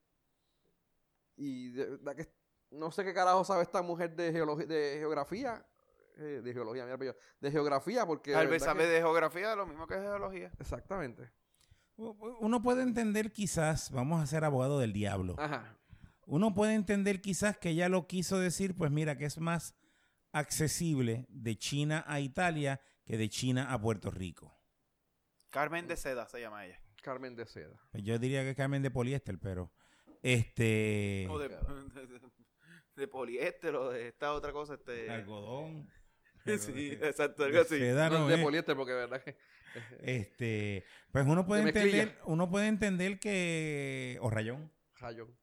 Y 1.37 1.70
de 1.70 1.91
verdad 1.91 2.16
que 2.16 2.28
no 2.70 2.91
sé 2.91 3.05
qué 3.05 3.12
carajo 3.14 3.45
sabe 3.45 3.62
esta 3.62 3.82
mujer 3.82 4.14
de, 4.16 4.32
de 4.32 4.97
geografía. 4.99 5.64
eh, 6.18 6.41
de 6.43 6.53
geología, 6.55 6.84
mira, 6.84 6.97
pero 6.97 7.12
yo- 7.12 7.18
de 7.41 7.51
geografía, 7.51 8.07
porque... 8.07 8.30
de 8.30 8.37
Tal 8.39 8.49
vez 8.49 8.62
sabe 8.62 8.84
que- 8.84 8.89
de 8.91 8.99
geografía 9.01 9.55
lo 9.55 9.66
mismo 9.66 9.87
que 9.87 9.97
de 9.97 10.01
geología. 10.03 10.51
Exactamente. 10.59 11.30
Uno 11.99 12.61
puede 12.62 12.82
entender 12.82 13.32
quizás, 13.32 13.91
vamos 13.91 14.22
a 14.22 14.26
ser 14.26 14.45
abogado 14.45 14.78
del 14.78 14.93
diablo. 14.95 15.34
Ajá. 15.39 15.76
Uno 16.26 16.55
puede 16.55 16.74
entender 16.74 17.20
quizás 17.20 17.57
que 17.59 17.70
ella 17.70 17.89
lo 17.89 18.07
quiso 18.07 18.39
decir, 18.39 18.74
pues 18.76 18.91
mira, 18.91 19.16
que 19.18 19.26
es 19.26 19.39
más 19.39 19.74
accesible 20.32 21.26
de 21.30 21.57
China 21.57 22.05
a 22.07 22.20
Italia 22.20 22.80
que 23.05 23.16
de 23.16 23.28
China 23.28 23.72
a 23.72 23.80
Puerto 23.80 24.11
Rico. 24.11 24.55
Carmen 25.51 25.87
de 25.87 25.97
Seda 25.97 26.26
se 26.28 26.41
llama 26.41 26.66
ella. 26.66 26.78
Carmen 27.03 27.37
de 27.37 27.47
Seda. 27.47 27.80
Pues 27.93 28.03
Yo 28.03 28.18
diría 28.18 28.43
que 28.45 28.55
Carmen 28.55 28.82
de 28.82 28.91
poliéster, 28.91 29.39
pero 29.39 29.72
este 30.35 31.27
O 31.31 31.39
de, 31.39 31.49
de- 31.95 32.20
de 32.97 33.09
poliéster 33.09 33.74
o 33.77 33.91
de 33.91 34.09
esta 34.09 34.33
otra 34.33 34.53
cosa. 34.53 34.74
Este... 34.74 35.11
algodón. 35.11 35.89
Sí, 36.47 36.93
exacto, 37.03 37.43
algo 37.43 37.57
de 37.57 37.62
así. 37.62 37.81
No, 38.12 38.29
de 38.29 38.35
es. 38.37 38.41
poliéster, 38.41 38.77
porque 38.77 38.93
verdad 38.93 39.20
que... 39.22 39.37
Este, 40.01 40.85
pues 41.11 41.27
uno 41.27 41.45
puede 41.45 41.62
entender, 41.62 42.16
uno 42.24 42.49
puede 42.49 42.68
entender 42.68 43.18
que 43.18 44.16
o 44.22 44.31
rayón, 44.31 44.72
Rayón. 44.95 45.37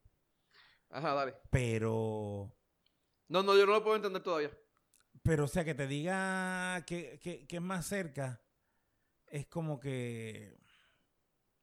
Ajá, 0.90 1.14
dale. 1.14 1.36
pero 1.52 2.56
No, 3.28 3.44
no, 3.44 3.56
yo 3.58 3.66
no 3.66 3.74
lo 3.74 3.84
puedo 3.84 3.98
entender 3.98 4.24
todavía. 4.24 4.50
pero 5.24 5.44
o 5.44 5.48
sea 5.48 5.66
que 5.66 5.76
te 5.76 5.88
diga 5.88 6.84
que, 6.88 7.20
que, 7.20 7.46
que 7.46 7.56
es 7.58 7.62
más 7.62 7.86
cerca 7.86 8.42
es 9.28 9.46
como 9.48 9.80
que 9.80 10.58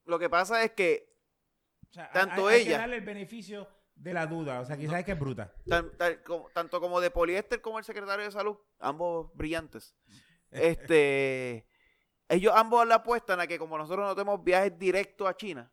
Lo 0.04 0.18
que 0.18 0.28
pasa 0.28 0.62
es 0.62 0.72
que 0.72 1.18
o 1.90 1.92
sea, 1.92 2.10
Tanto 2.12 2.46
hay, 2.46 2.56
hay 2.56 2.62
que 2.64 2.68
ella- 2.70 2.78
darle 2.78 2.96
el 2.96 3.04
beneficio 3.04 3.68
de 3.94 4.14
la 4.14 4.26
duda, 4.26 4.60
o 4.60 4.64
sea, 4.64 4.76
quizás 4.76 5.00
es 5.00 5.04
que 5.04 5.12
es 5.12 5.18
bruta. 5.18 5.52
tan- 5.68 5.90
como- 6.24 6.48
tanto 6.50 6.80
como 6.80 7.00
de 7.00 7.10
poliéster 7.10 7.60
como 7.60 7.78
el 7.78 7.84
secretario 7.84 8.24
de 8.24 8.30
salud, 8.30 8.56
ambos 8.78 9.30
brillantes, 9.34 9.94
este, 10.50 11.66
ellos 12.28 12.52
ambos 12.54 12.86
le 12.86 12.94
apuestan 12.94 13.40
a 13.40 13.46
que 13.46 13.58
como 13.58 13.76
nosotros 13.76 14.06
no 14.06 14.14
tenemos 14.14 14.42
viajes 14.42 14.78
directos 14.78 15.28
a 15.28 15.36
China, 15.36 15.72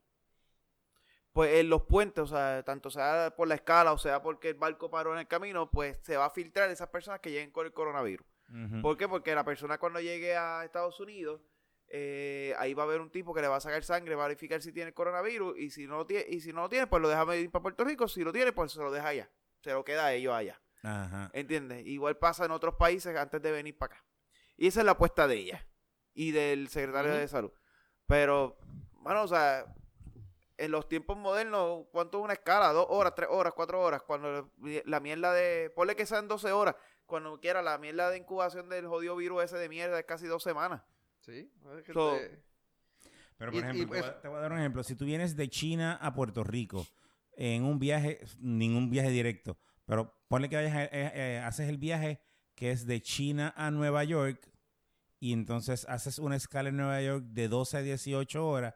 pues 1.33 1.53
en 1.59 1.69
los 1.69 1.83
puentes, 1.83 2.23
o 2.23 2.27
sea, 2.27 2.63
tanto 2.63 2.89
sea 2.89 3.31
por 3.35 3.47
la 3.47 3.55
escala 3.55 3.93
o 3.93 3.97
sea 3.99 4.21
porque 4.23 4.49
el 4.49 4.55
barco 4.55 4.89
paró 4.89 5.13
en 5.13 5.19
el 5.19 5.27
camino, 5.27 5.69
pues 5.69 5.97
se 6.01 6.17
va 6.17 6.25
a 6.25 6.29
filtrar 6.31 6.69
esas 6.71 6.89
personas 6.89 7.19
que 7.19 7.29
lleguen 7.31 7.51
con 7.51 7.65
el 7.65 7.73
coronavirus. 7.73 8.25
Ujú. 8.49 8.81
¿Por 8.81 8.97
qué? 8.97 9.07
Porque 9.07 9.35
la 9.35 9.43
persona 9.43 9.77
cuando 9.77 9.99
llegue 9.99 10.35
a 10.35 10.63
Estados 10.65 10.99
Unidos, 10.99 11.41
eh, 11.89 12.53
ahí 12.57 12.73
va 12.73 12.83
a 12.83 12.85
haber 12.85 13.01
un 13.01 13.09
tipo 13.09 13.33
que 13.33 13.41
le 13.41 13.47
va 13.47 13.57
a 13.57 13.61
sacar 13.61 13.83
sangre, 13.83 14.15
va 14.15 14.25
a 14.25 14.27
verificar 14.27 14.61
si 14.61 14.73
tiene 14.73 14.89
el 14.89 14.93
coronavirus 14.93 15.57
y 15.57 15.69
si 15.69 15.87
no 15.87 15.97
lo 15.97 16.05
tiene, 16.05 16.25
y 16.29 16.41
si 16.41 16.51
no 16.51 16.61
lo 16.61 16.69
tiene, 16.69 16.87
pues 16.87 17.01
lo 17.01 17.09
deja 17.09 17.23
venir 17.23 17.49
para 17.49 17.63
Puerto 17.63 17.83
Rico. 17.83 18.07
Si 18.07 18.23
lo 18.23 18.33
tiene, 18.33 18.51
pues 18.51 18.71
se 18.71 18.79
lo 18.79 18.91
deja 18.91 19.07
allá. 19.07 19.29
Se 19.61 19.71
lo 19.71 19.83
queda 19.83 20.07
a 20.07 20.13
ellos 20.13 20.33
allá. 20.33 20.61
Ajá. 20.83 21.29
¿Entiendes? 21.33 21.85
Igual 21.85 22.17
pasa 22.17 22.45
en 22.45 22.51
otros 22.51 22.75
países 22.75 23.15
antes 23.15 23.41
de 23.41 23.51
venir 23.51 23.77
para 23.77 23.95
acá. 23.95 24.05
Y 24.57 24.67
esa 24.67 24.81
es 24.81 24.85
la 24.85 24.93
apuesta 24.93 25.27
de 25.27 25.35
ella 25.35 25.67
y 26.13 26.31
del 26.31 26.67
secretario 26.69 27.13
de 27.13 27.27
salud. 27.27 27.51
Pero, 28.05 28.57
bueno, 28.93 29.23
o 29.23 29.27
sea, 29.27 29.65
en 30.57 30.71
los 30.71 30.87
tiempos 30.87 31.17
modernos, 31.17 31.85
¿cuánto 31.91 32.19
es 32.19 32.23
una 32.23 32.33
escala? 32.33 32.73
¿Dos 32.73 32.87
horas, 32.89 33.13
tres 33.15 33.29
horas, 33.31 33.53
cuatro 33.55 33.81
horas? 33.81 34.01
Cuando 34.01 34.51
la 34.85 34.99
mierda 34.99 35.33
de. 35.33 35.71
Ponle 35.75 35.95
que 35.95 36.05
sean 36.05 36.27
12 36.27 36.51
horas. 36.51 36.75
Cuando 37.05 37.39
quiera, 37.39 37.61
la 37.61 37.77
mierda 37.77 38.09
de 38.09 38.17
incubación 38.17 38.67
del 38.67 38.87
jodido 38.87 39.15
virus 39.15 39.43
ese 39.43 39.57
de 39.57 39.69
mierda 39.69 39.99
es 39.99 40.05
casi 40.05 40.27
dos 40.27 40.43
semanas. 40.43 40.81
Sí. 41.27 41.51
es 41.77 41.83
que 41.83 41.93
So- 41.93 42.13
te- 42.15 42.41
Pero 43.37 43.51
por 43.51 43.59
y 43.59 43.63
ejemplo, 43.63 43.83
te, 43.83 43.87
pues- 43.87 44.01
voy 44.01 44.09
a, 44.09 44.21
te 44.21 44.27
voy 44.29 44.37
a 44.37 44.41
dar 44.41 44.51
un 44.53 44.57
ejemplo. 44.59 44.83
Si 44.83 44.95
tú 44.95 45.05
vienes 45.05 45.35
de 45.35 45.47
China 45.49 45.99
a 46.01 46.13
Puerto 46.15 46.43
Rico 46.43 46.87
en 47.33 47.63
un 47.65 47.77
viaje, 47.77 48.19
ningún 48.39 48.89
viaje 48.89 49.09
directo, 49.11 49.57
pero 49.85 50.19
ponle 50.27 50.49
que 50.49 50.55
vayas 50.55 50.73
a- 50.75 50.85
eh, 50.85 50.89
eh, 51.13 51.41
haces 51.45 51.69
el 51.69 51.77
viaje 51.77 52.19
que 52.55 52.71
es 52.71 52.87
de 52.87 52.99
China 53.01 53.53
a 53.55 53.69
Nueva 53.69 54.03
York 54.03 54.49
y 55.19 55.33
entonces 55.33 55.85
haces 55.87 56.17
una 56.17 56.35
escala 56.35 56.69
en 56.69 56.77
Nueva 56.77 56.99
York 57.01 57.25
de 57.27 57.47
12 57.47 57.77
a 57.77 57.81
18 57.81 58.47
horas 58.47 58.73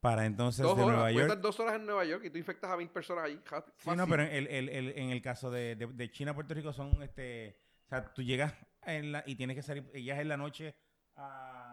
para 0.00 0.26
entonces 0.26 0.62
dos 0.62 0.76
de 0.76 0.82
horas. 0.84 0.96
Nueva 0.96 1.10
York. 1.10 1.22
estar 1.24 1.40
dos 1.40 1.58
horas 1.60 1.74
en 1.76 1.86
Nueva 1.86 2.04
York 2.04 2.24
y 2.26 2.30
tú 2.30 2.38
infectas 2.38 2.70
a 2.70 2.76
mil 2.76 2.88
personas 2.90 3.24
ahí. 3.24 3.40
ja- 3.46 3.64
Sí, 3.78 3.88
no, 3.90 3.96
fácil. 3.96 4.10
pero 4.10 4.22
el, 4.24 4.46
el- 4.48 4.68
el- 4.68 4.98
en 4.98 5.10
el 5.10 5.22
caso 5.22 5.50
de, 5.50 5.74
de- 5.76 5.86
de 5.86 6.10
China 6.12 6.32
a 6.32 6.34
Puerto 6.34 6.52
Rico 6.54 6.72
son, 6.72 7.02
este, 7.02 7.58
o 7.86 7.88
sea, 7.88 8.12
tú 8.12 8.22
llegas 8.22 8.52
en 8.82 9.12
la, 9.12 9.24
y 9.26 9.34
tienes 9.34 9.56
que 9.56 9.62
salir, 9.62 9.90
llegas 9.92 10.20
en 10.20 10.28
la 10.28 10.36
noche 10.36 10.74
a, 11.16 11.63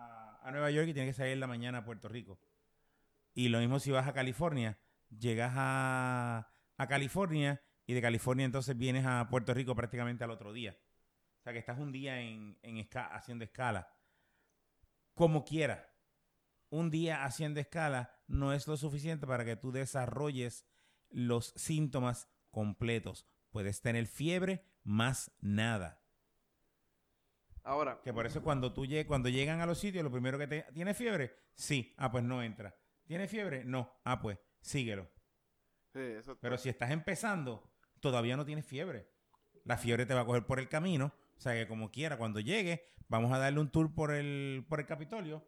a 0.42 0.52
Nueva 0.52 0.72
York 0.72 0.88
y 0.90 0.94
tienes 0.94 1.16
que 1.16 1.22
salir 1.22 1.38
la 1.38 1.48
mañana 1.48 1.80
a 1.80 1.86
Puerto 1.86 2.08
Rico. 2.08 2.40
Y 3.34 3.50
lo 3.50 3.60
mismo 3.60 3.80
si 3.80 3.92
vas 3.92 4.08
a 4.08 4.14
California, 4.14 4.78
llegas 5.10 5.54
a, 5.56 6.52
a 6.78 6.88
California 6.88 7.62
y 7.86 7.94
de 7.94 8.02
California 8.02 8.46
entonces 8.46 8.78
vienes 8.78 9.06
a 9.06 9.28
Puerto 9.30 9.54
Rico 9.54 9.76
prácticamente 9.76 10.24
al 10.24 10.32
otro 10.32 10.54
día. 10.54 10.78
O 11.40 11.44
sea, 11.44 11.54
que 11.54 11.60
estás 11.60 11.80
un 11.80 11.92
día 11.92 12.22
en, 12.22 12.58
en 12.62 12.88
haciendo 13.12 13.44
escala. 13.44 13.96
Como 15.14 15.44
quiera. 15.44 15.88
Un 16.70 16.90
día 16.90 17.26
haciendo 17.26 17.60
escala 17.60 18.16
no 18.28 18.54
es 18.54 18.68
lo 18.68 18.78
suficiente 18.78 19.28
para 19.28 19.44
que 19.44 19.56
tú 19.56 19.72
desarrolles 19.72 20.66
los 21.10 21.54
síntomas 21.56 22.30
completos. 22.50 23.28
Puedes 23.50 23.82
tener 23.82 24.08
fiebre 24.08 24.64
más 24.84 25.32
nada. 25.42 26.01
Ahora, 27.64 28.02
Que 28.04 28.14
por 28.14 28.26
eso 28.26 28.42
cuando 28.42 28.74
tú 28.74 28.86
cuando 29.08 29.30
llegan 29.30 29.62
a 29.62 29.66
los 29.66 29.78
sitios, 29.78 30.04
lo 30.04 30.12
primero 30.12 30.38
que 30.38 30.48
te 30.48 30.64
¿Tiene 30.74 30.94
fiebre? 30.94 31.36
Sí. 31.54 31.94
Ah, 31.98 32.12
pues 32.12 32.24
no 32.24 32.42
entra. 32.42 32.76
¿Tiene 33.06 33.28
fiebre? 33.28 33.64
No. 33.66 33.92
Ah, 34.04 34.20
pues 34.22 34.40
síguelo. 34.62 35.10
Sí, 35.94 36.00
eso 36.00 36.38
Pero 36.40 36.58
si 36.58 36.70
estás 36.70 36.92
empezando, 36.92 37.72
todavía 38.00 38.38
no 38.38 38.46
tienes 38.46 38.66
fiebre. 38.66 39.10
La 39.64 39.78
fiebre 39.78 40.06
te 40.06 40.14
va 40.14 40.22
a 40.22 40.26
coger 40.26 40.46
por 40.46 40.60
el 40.60 40.70
camino. 40.70 41.14
O 41.38 41.40
sea 41.42 41.54
que 41.54 41.68
como 41.68 41.92
quiera, 41.92 42.18
cuando 42.18 42.40
llegue, 42.40 42.84
vamos 43.08 43.32
a 43.32 43.38
darle 43.38 43.60
un 43.60 43.72
tour 43.72 43.94
por 43.94 44.12
el, 44.12 44.66
por 44.68 44.80
el 44.80 44.86
Capitolio 44.86 45.46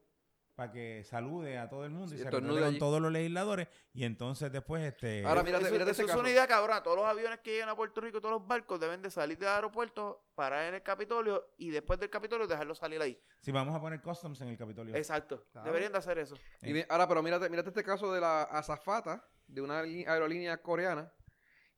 para 0.56 0.72
que 0.72 1.04
salude 1.04 1.58
a 1.58 1.68
todo 1.68 1.84
el 1.84 1.89
mundo 1.91 2.14
y 2.14 2.20
se 2.20 2.30
reúne 2.30 2.49
con 2.49 2.64
allí. 2.64 2.78
todos 2.78 3.01
los 3.01 3.12
legisladores. 3.12 3.68
Y 3.91 4.04
entonces 4.04 4.51
después, 4.51 4.84
este... 4.84 5.26
Ahora, 5.26 5.41
mírate- 5.43 5.64
eso, 5.66 5.72
mírate 5.74 5.91
eso 5.91 6.04
es 6.06 6.14
una 6.16 6.30
idea 6.30 6.45
cabrona. 6.47 6.84
Todos 6.84 6.97
los 6.97 7.06
aviones 7.06 7.39
que 7.39 7.51
llegan 7.54 7.70
a 7.70 7.76
Puerto 7.76 8.01
Rico, 8.01 8.22
todos 8.22 8.34
los 8.39 8.47
barcos 8.47 8.80
deben 8.80 9.01
de 9.01 9.10
salir 9.10 9.38
del 9.39 9.49
aeropuerto, 9.49 10.28
parar 10.36 10.68
en 10.68 10.76
el 10.76 10.84
Capitolio 10.84 11.54
y 11.58 11.70
después 11.72 11.99
del 11.99 12.10
Capitolio 12.12 12.45
dejarlo 12.45 12.76
salir 12.76 13.01
ahí. 13.01 13.20
si 13.39 13.51
vamos 13.51 13.76
a 13.76 13.82
poner 13.82 14.01
customs 14.01 14.39
en 14.41 14.49
el 14.49 14.58
Capitolio. 14.58 14.95
Exacto. 14.95 15.47
Claro. 15.51 15.66
Deberían 15.68 15.91
de 15.91 15.97
hacer 15.97 16.18
eso. 16.20 16.36
y 16.62 16.72
mi- 16.74 16.86
ahora, 16.88 17.08
pero 17.08 17.24
mírate, 17.24 17.49
mírate 17.49 17.70
este 17.70 17.84
caso 17.84 18.14
de 18.14 18.22
la 18.22 18.43
azafata 18.43 19.28
de 19.47 19.62
una 19.62 19.80
aerolínea 19.80 20.62
coreana 20.62 21.12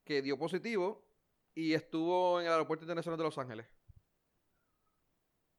que 0.03 0.21
dio 0.21 0.37
positivo 0.37 1.07
y 1.53 1.73
estuvo 1.73 2.39
en 2.41 2.47
el 2.47 2.51
aeropuerto 2.51 2.83
internacional 2.83 3.17
de 3.17 3.23
Los 3.23 3.37
Ángeles. 3.37 3.65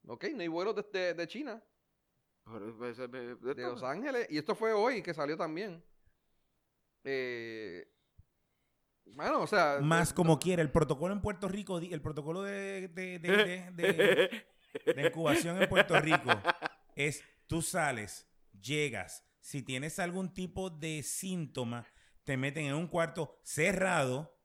Ok, 0.07 0.25
no 0.35 0.43
hay 0.43 0.49
vuelos 0.49 0.75
desde 0.77 1.15
de 1.15 1.27
China, 1.27 1.63
de 2.47 3.63
Los 3.63 3.83
Ángeles. 3.83 4.27
Y 4.31 4.39
esto 4.39 4.55
fue 4.55 4.73
hoy 4.73 5.03
que 5.03 5.13
salió 5.15 5.37
también. 5.37 5.83
Eh, 7.05 7.87
bueno, 9.07 9.43
o 9.43 9.47
sea. 9.47 9.79
Más 9.81 10.11
eh, 10.11 10.15
como 10.15 10.39
quiera, 10.39 10.63
el 10.63 10.71
protocolo 10.71 11.15
en 11.15 11.21
Puerto 11.21 11.49
Rico, 11.49 11.79
el 11.79 12.01
protocolo 12.03 12.43
de, 12.43 12.89
de- 12.89 13.19
de- 13.19 13.71
de- 13.73 13.73
de- 13.73 14.47
de 14.95 15.07
incubación 15.07 15.61
en 15.63 15.69
Puerto 15.69 15.99
Rico 16.01 16.31
es 16.95 17.23
tú 17.47 17.63
sales, 17.63 18.29
llegas, 18.61 19.25
si 19.41 19.63
tienes 19.63 19.99
algún 19.99 20.35
tipo 20.35 20.71
de 20.71 21.03
síntoma, 21.03 21.87
te 22.25 22.37
meten 22.37 22.67
en 22.67 22.75
un 22.75 22.89
cuarto 22.89 23.39
cerrado 23.43 24.37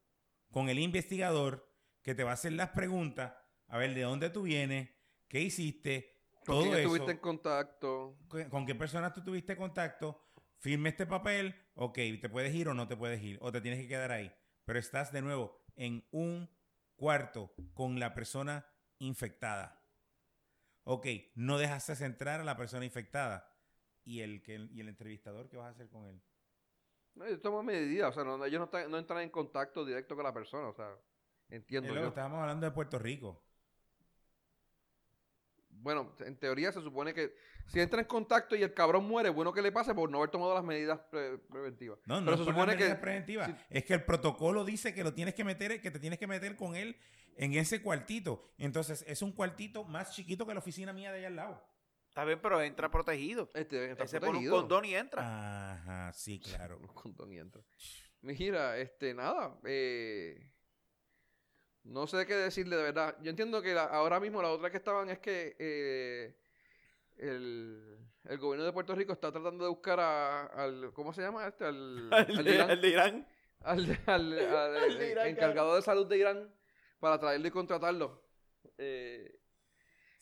con 0.51 0.69
el 0.69 0.79
investigador 0.79 1.67
que 2.03 2.13
te 2.13 2.23
va 2.23 2.31
a 2.31 2.33
hacer 2.35 2.53
las 2.53 2.69
preguntas, 2.69 3.33
a 3.67 3.77
ver 3.77 3.93
de 3.95 4.01
dónde 4.01 4.29
tú 4.29 4.43
vienes, 4.43 4.89
qué 5.27 5.41
hiciste, 5.41 6.10
¿Con 6.45 6.55
todo 6.55 6.61
quién 6.63 6.73
eso, 6.73 6.81
estuviste 6.81 7.11
en 7.11 7.17
contacto? 7.19 8.17
con, 8.27 8.49
con 8.49 8.65
qué 8.65 8.75
personas 8.75 9.13
tú 9.13 9.23
tuviste 9.23 9.55
contacto, 9.55 10.21
firme 10.57 10.89
este 10.89 11.05
papel, 11.05 11.55
ok, 11.75 11.95
te 12.19 12.29
puedes 12.29 12.53
ir 12.53 12.67
o 12.67 12.73
no 12.73 12.87
te 12.87 12.97
puedes 12.97 13.21
ir, 13.21 13.37
o 13.41 13.51
te 13.51 13.61
tienes 13.61 13.79
que 13.79 13.87
quedar 13.87 14.11
ahí. 14.11 14.31
Pero 14.65 14.79
estás 14.79 15.11
de 15.11 15.21
nuevo 15.21 15.57
en 15.75 16.05
un 16.11 16.49
cuarto 16.95 17.53
con 17.73 17.99
la 17.99 18.13
persona 18.13 18.65
infectada. 18.99 19.83
Ok, 20.83 21.07
no 21.35 21.57
dejaste 21.57 21.93
entrar 22.05 22.39
a 22.41 22.43
la 22.43 22.57
persona 22.57 22.85
infectada. 22.85 23.47
¿Y 24.03 24.21
el, 24.21 24.41
que, 24.41 24.55
y 24.71 24.79
el 24.81 24.89
entrevistador 24.89 25.47
qué 25.47 25.57
vas 25.57 25.67
a 25.67 25.69
hacer 25.71 25.89
con 25.89 26.07
él? 26.07 26.21
No, 27.13 27.25
ellos 27.25 27.41
toman 27.41 27.65
medidas, 27.65 28.09
o 28.09 28.13
sea, 28.13 28.23
no, 28.23 28.43
ellos 28.43 28.59
no, 28.59 28.65
están- 28.65 28.89
no 28.89 28.97
entran 28.97 29.21
en 29.21 29.29
contacto 29.29 29.85
directo 29.85 30.15
con 30.15 30.23
la 30.23 30.33
persona, 30.33 30.69
o 30.69 30.73
sea, 30.73 30.95
entiendo 31.49 31.93
luego 31.93 32.05
yo. 32.05 32.09
estábamos 32.09 32.39
hablando 32.39 32.65
de 32.65 32.71
Puerto 32.71 32.97
Rico. 32.97 33.43
Bueno, 35.81 36.13
en 36.19 36.35
teoría 36.37 36.71
se 36.71 36.81
supone 36.81 37.13
que 37.13 37.33
si 37.67 37.79
entra 37.79 38.01
en 38.01 38.07
contacto 38.07 38.55
y 38.55 38.63
el 38.63 38.73
cabrón 38.73 39.05
muere, 39.07 39.29
bueno 39.29 39.51
que 39.53 39.61
le 39.61 39.71
pase 39.71 39.93
por 39.95 40.09
no 40.09 40.17
haber 40.19 40.29
tomado 40.29 40.53
las 40.53 40.63
medidas 40.63 40.99
pre- 41.09 41.37
preventivas. 41.37 41.99
No, 42.05 42.19
no 42.19 42.25
Pero 42.25 42.33
es 42.33 42.39
se 42.39 42.45
supone 42.45 42.67
las 42.67 42.75
medidas 42.75 42.95
que 42.95 43.01
preventivas. 43.01 43.47
si- 43.47 43.55
Es 43.69 43.83
que 43.85 43.93
el 43.93 44.03
protocolo 44.03 44.63
dice 44.65 44.93
que 44.93 45.03
lo 45.03 45.13
tienes 45.13 45.33
que 45.33 45.43
meter, 45.43 45.81
que 45.81 45.91
te 45.91 45.99
tienes 45.99 46.19
que 46.19 46.27
meter 46.27 46.55
con 46.55 46.75
él 46.75 46.97
en 47.37 47.53
ese 47.53 47.81
cuartito. 47.81 48.51
Entonces, 48.57 49.03
es 49.07 49.21
un 49.21 49.31
cuartito 49.31 49.83
más 49.83 50.11
chiquito 50.13 50.45
que 50.45 50.53
la 50.53 50.59
oficina 50.59 50.93
mía 50.93 51.11
de 51.11 51.19
allá 51.19 51.27
al 51.27 51.35
lado. 51.35 51.63
Está 52.09 52.25
bien, 52.25 52.39
pero 52.41 52.61
entra 52.61 52.91
protegido. 52.91 53.49
este 53.53 53.75
deben 53.77 53.91
estar 53.91 54.03
Él 54.05 54.09
se 54.09 54.19
pone 54.19 54.39
un 54.39 54.49
condón 54.49 54.83
y 54.85 54.95
entra. 54.95 55.71
Ajá, 55.73 56.11
sí, 56.13 56.39
claro. 56.39 56.77
Un 56.81 56.87
condón 56.87 57.31
y 57.31 57.37
entra. 57.39 57.61
Mira, 58.21 58.77
este, 58.77 59.13
nada, 59.13 59.57
eh, 59.63 60.51
No 61.83 62.05
sé 62.07 62.25
qué 62.25 62.35
decirle 62.35 62.75
de 62.77 62.83
verdad. 62.83 63.15
Yo 63.21 63.29
entiendo 63.31 63.61
que 63.61 63.73
la- 63.73 63.85
ahora 63.85 64.19
mismo 64.19 64.41
la 64.41 64.49
otra 64.49 64.69
que 64.69 64.77
estaban 64.77 65.09
es 65.09 65.19
que 65.19 65.55
eh, 65.59 66.35
el, 67.17 67.97
el 68.25 68.37
gobierno 68.37 68.65
de 68.65 68.73
Puerto 68.73 68.93
Rico 68.95 69.13
está 69.13 69.31
tratando 69.31 69.63
de 69.63 69.69
buscar 69.69 69.99
a- 69.99 70.45
al. 70.45 70.91
¿Cómo 70.93 71.11
se 71.13 71.21
llama 71.21 71.47
este? 71.47 71.65
Al, 71.65 72.09
El 72.29 72.37
al 72.37 72.45
de, 72.45 72.53
Irán. 72.53 72.81
de 72.81 72.87
Irán. 72.87 73.27
al, 73.61 73.99
al- 74.05 74.39
al- 74.55 74.97
de 74.97 75.11
Irán, 75.11 75.27
encargado 75.27 75.75
de 75.75 75.81
salud 75.81 76.05
de 76.07 76.17
Irán 76.17 76.53
para 76.99 77.19
traerlo 77.19 77.47
y 77.47 77.51
contratarlo. 77.51 78.21
Eh, 78.77 79.39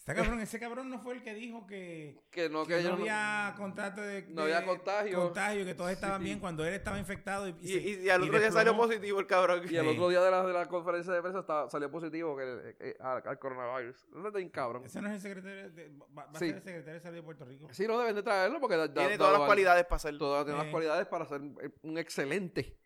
Está 0.09 0.21
cabrón, 0.23 0.39
ese 0.41 0.59
cabrón 0.59 0.89
no 0.89 0.99
fue 0.99 1.13
el 1.15 1.23
que 1.23 1.33
dijo 1.33 1.67
que, 1.67 2.19
que 2.31 2.49
no, 2.49 2.63
que 2.65 2.69
que 2.69 2.73
no 2.75 2.79
ellos 2.79 2.91
no- 2.93 2.97
había 3.03 3.53
contrato 3.57 4.01
de, 4.01 4.23
no 4.29 4.45
de 4.45 4.53
había 4.55 4.65
contagio. 4.67 5.19
contagio, 5.21 5.65
que 5.65 5.73
todos 5.75 5.91
estaban 5.91 6.19
Sí. 6.21 6.25
bien 6.25 6.39
cuando 6.39 6.65
él 6.65 6.73
estaba 6.73 6.97
infectado 6.97 7.47
y, 7.47 7.55
Y, 7.61 7.67
se- 7.67 7.73
y- 7.79 8.05
y 8.05 8.09
al 8.09 8.23
otro 8.23 8.39
día 8.39 8.51
salió 8.51 8.75
positivo 8.75 9.19
el 9.19 9.27
cabrón. 9.27 9.61
Y 9.69 9.77
al 9.77 9.85
Sí. 9.85 9.91
otro 9.91 10.09
día 10.09 10.21
de 10.21 10.31
la, 10.31 10.43
de 10.45 10.53
la 10.53 10.65
conferencia 10.67 11.13
de 11.13 11.21
prensa 11.21 11.39
estaba- 11.41 11.69
salió 11.69 11.91
positivo 11.91 12.35
que, 12.35 12.75
eh, 12.79 12.97
al, 12.99 13.21
al 13.25 13.39
coronavirus. 13.39 14.07
No 14.11 14.27
está 14.27 14.37
bien 14.39 14.49
cabrón. 14.49 14.83
Ese 14.85 15.01
no 15.01 15.07
es 15.09 15.13
el 15.15 15.21
secretario 15.21 15.69
de, 15.71 15.89
va, 15.89 16.25
va 16.25 16.31
a 16.33 16.39
ser 16.39 16.55
el 16.55 16.63
secretario 16.63 16.93
de 16.95 16.99
salud 17.01 17.15
de 17.15 17.23
Puerto 17.23 17.45
Rico. 17.45 17.67
Sí, 17.71 17.85
no 17.87 17.99
deben 17.99 18.15
de 18.15 18.23
traerlo 18.23 18.59
porque 18.59 18.77
da- 18.77 18.87
da- 18.87 18.93
Tiene 18.93 19.17
todas 19.17 19.33
las 19.33 19.41
al- 19.41 19.47
cualidades 19.47 19.83
para 19.85 19.95
hacerlo. 19.97 20.19
todas 20.19 20.45
tiene 20.45 20.57
las 20.57 20.67
Eh. 20.67 20.71
cualidades 20.71 21.07
para 21.07 21.25
ser 21.25 21.41
eh, 21.61 21.69
un 21.83 21.97
excelente. 21.97 22.79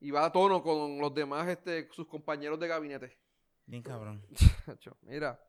Y 0.00 0.10
va 0.10 0.24
a 0.26 0.32
tono 0.32 0.62
con 0.62 0.98
los 0.98 1.14
demás, 1.14 1.48
este, 1.48 1.88
sus 1.92 2.06
compañeros 2.08 2.58
de 2.60 2.68
gabinete. 2.68 3.18
Bien 3.64 3.82
cabrón. 3.82 4.26
Mira, 5.02 5.40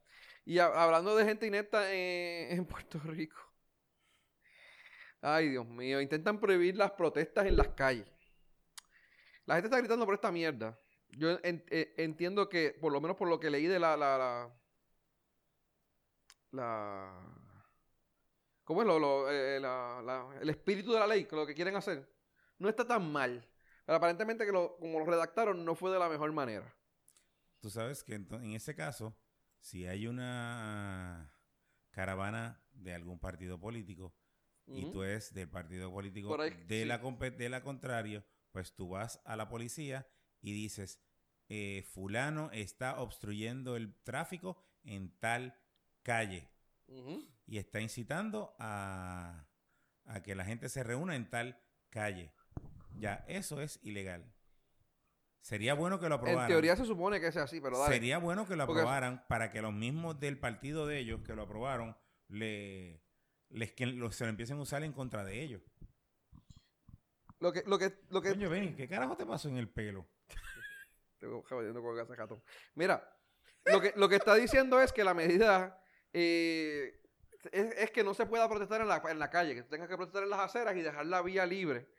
y 0.45 0.59
hablando 0.59 1.15
de 1.15 1.25
gente 1.25 1.47
inepta 1.47 1.91
en, 1.93 2.57
en 2.57 2.65
Puerto 2.65 2.99
Rico. 2.99 3.37
Ay, 5.21 5.49
Dios 5.49 5.65
mío, 5.65 6.01
intentan 6.01 6.39
prohibir 6.39 6.75
las 6.75 6.91
protestas 6.91 7.45
en 7.45 7.55
las 7.55 7.69
calles. 7.69 8.07
La 9.45 9.55
gente 9.55 9.67
está 9.67 9.77
gritando 9.79 10.05
por 10.05 10.15
esta 10.15 10.31
mierda. 10.31 10.77
Yo 11.09 11.37
eh, 11.43 11.93
entiendo 11.97 12.49
que, 12.49 12.71
por 12.81 12.91
lo 12.91 12.99
menos 12.99 13.15
por 13.15 13.29
lo 13.29 13.39
que 13.39 13.49
leí 13.49 13.67
de 13.67 13.79
la... 13.79 13.95
la, 13.95 14.17
la, 14.17 14.59
la- 16.51 17.29
¿Cómo 18.63 18.81
es 18.81 18.87
lo, 18.87 18.99
lo, 18.99 19.29
eh, 19.29 19.59
la- 19.59 20.01
la- 20.03 20.39
el 20.41 20.49
espíritu 20.49 20.93
de 20.93 20.99
la 20.99 21.07
ley? 21.07 21.27
Lo 21.31 21.45
que 21.45 21.53
quieren 21.53 21.75
hacer. 21.75 22.09
No 22.57 22.67
está 22.69 22.85
tan 22.87 23.11
mal. 23.11 23.49
Pero 23.85 23.97
aparentemente 23.97 24.45
que 24.45 24.51
lo, 24.51 24.77
como 24.77 24.99
lo 24.99 25.05
redactaron 25.05 25.63
no 25.63 25.75
fue 25.75 25.91
de 25.91 25.99
la 25.99 26.09
mejor 26.09 26.31
manera. 26.31 26.73
Tú 27.59 27.69
sabes 27.69 28.03
que 28.03 28.15
en 28.15 28.53
ese 28.53 28.75
caso, 28.75 29.15
si 29.63 29.87
hay 29.87 30.07
una 30.07 31.33
caravana 31.91 32.61
de 32.73 32.93
algún 32.93 33.17
partido 33.17 33.59
político 33.59 34.13
y 34.67 34.91
tú 34.91 35.03
eres 35.03 35.33
del 35.33 35.49
partido 35.49 35.89
político 35.89 36.39
ahí, 36.39 36.51
de, 36.67 36.81
sí. 36.81 36.85
la, 36.85 36.97
de 36.97 37.49
la 37.49 37.63
contrario, 37.63 38.25
pues 38.51 38.75
tú 38.75 38.89
vas 38.89 39.21
a 39.23 39.37
la 39.37 39.47
policía 39.47 40.05
y 40.41 40.51
dices, 40.51 41.01
eh, 41.47 41.87
fulano 41.93 42.51
está 42.51 43.01
obstruyendo 43.01 43.77
el 43.77 43.95
tráfico 44.03 44.61
en 44.83 45.17
tal 45.19 45.57
calle 46.01 46.49
y 47.47 47.57
está 47.57 47.79
incitando 47.79 48.55
a, 48.59 49.47
a 50.03 50.23
que 50.23 50.35
la 50.35 50.43
gente 50.43 50.67
se 50.67 50.83
reúna 50.83 51.15
en 51.15 51.29
tal 51.29 51.57
calle. 51.89 52.33
Ya, 52.97 53.23
eso 53.29 53.61
es 53.61 53.79
ilegal. 53.81 54.32
Sería 55.43 55.73
bueno 55.73 55.99
que 55.99 56.07
lo 56.07 56.15
aprobaran. 56.15 56.43
En 56.43 56.47
teoría 56.47 56.75
se 56.77 56.85
supone 56.85 57.19
que 57.19 57.29
sea 57.33 57.43
así, 57.43 57.59
pero 57.59 57.77
dale. 57.77 57.93
Sería 57.93 58.17
bueno 58.17 58.47
que 58.47 58.55
lo 58.55 58.65
Porque- 58.65 58.79
aprobaran 58.79 59.25
para 59.27 59.51
que 59.51 59.61
los 59.61 59.73
mismos 59.73 60.17
del 60.17 60.39
partido 60.39 60.87
de 60.87 60.99
ellos 60.99 61.19
que 61.25 61.35
lo 61.35 61.41
aprobaron 61.43 61.97
le, 62.29 63.03
les, 63.49 63.73
que 63.73 63.85
lo- 63.85 64.09
se 64.13 64.23
lo 64.23 64.29
empiecen 64.29 64.57
a 64.57 64.61
usar 64.61 64.83
en 64.83 64.93
contra 64.93 65.25
de 65.25 65.41
ellos. 65.41 65.61
Lo 67.39 67.51
que, 67.51 67.61
lo 67.67 67.77
que, 67.77 67.93
lo 68.09 68.21
que, 68.21 68.29
Coño, 68.29 68.49
ven, 68.49 68.73
¿qué 68.77 68.87
carajo 68.87 69.17
te 69.17 69.25
pasó 69.25 69.49
en 69.49 69.57
el 69.57 69.67
pelo? 69.69 70.07
Tengo 71.19 71.43
con 71.43 71.95
gato. 72.15 72.41
Mira, 72.75 73.17
lo 73.65 73.81
que, 73.81 73.91
lo 73.97 74.07
que 74.07 74.15
está 74.15 74.35
diciendo 74.35 74.81
es 74.81 74.93
que 74.93 75.03
la 75.03 75.13
medida 75.13 75.77
eh, 76.13 77.01
es, 77.51 77.65
es 77.75 77.91
que 77.91 78.05
no 78.05 78.13
se 78.13 78.25
pueda 78.27 78.47
protestar 78.47 78.79
en 78.79 78.87
la, 78.87 79.03
en 79.09 79.19
la 79.19 79.29
calle, 79.29 79.55
que 79.55 79.63
tengas 79.63 79.89
que 79.89 79.97
protestar 79.97 80.23
en 80.23 80.29
las 80.29 80.39
aceras 80.39 80.73
y 80.77 80.81
dejar 80.81 81.05
la 81.05 81.21
vía 81.21 81.45
libre. 81.45 81.89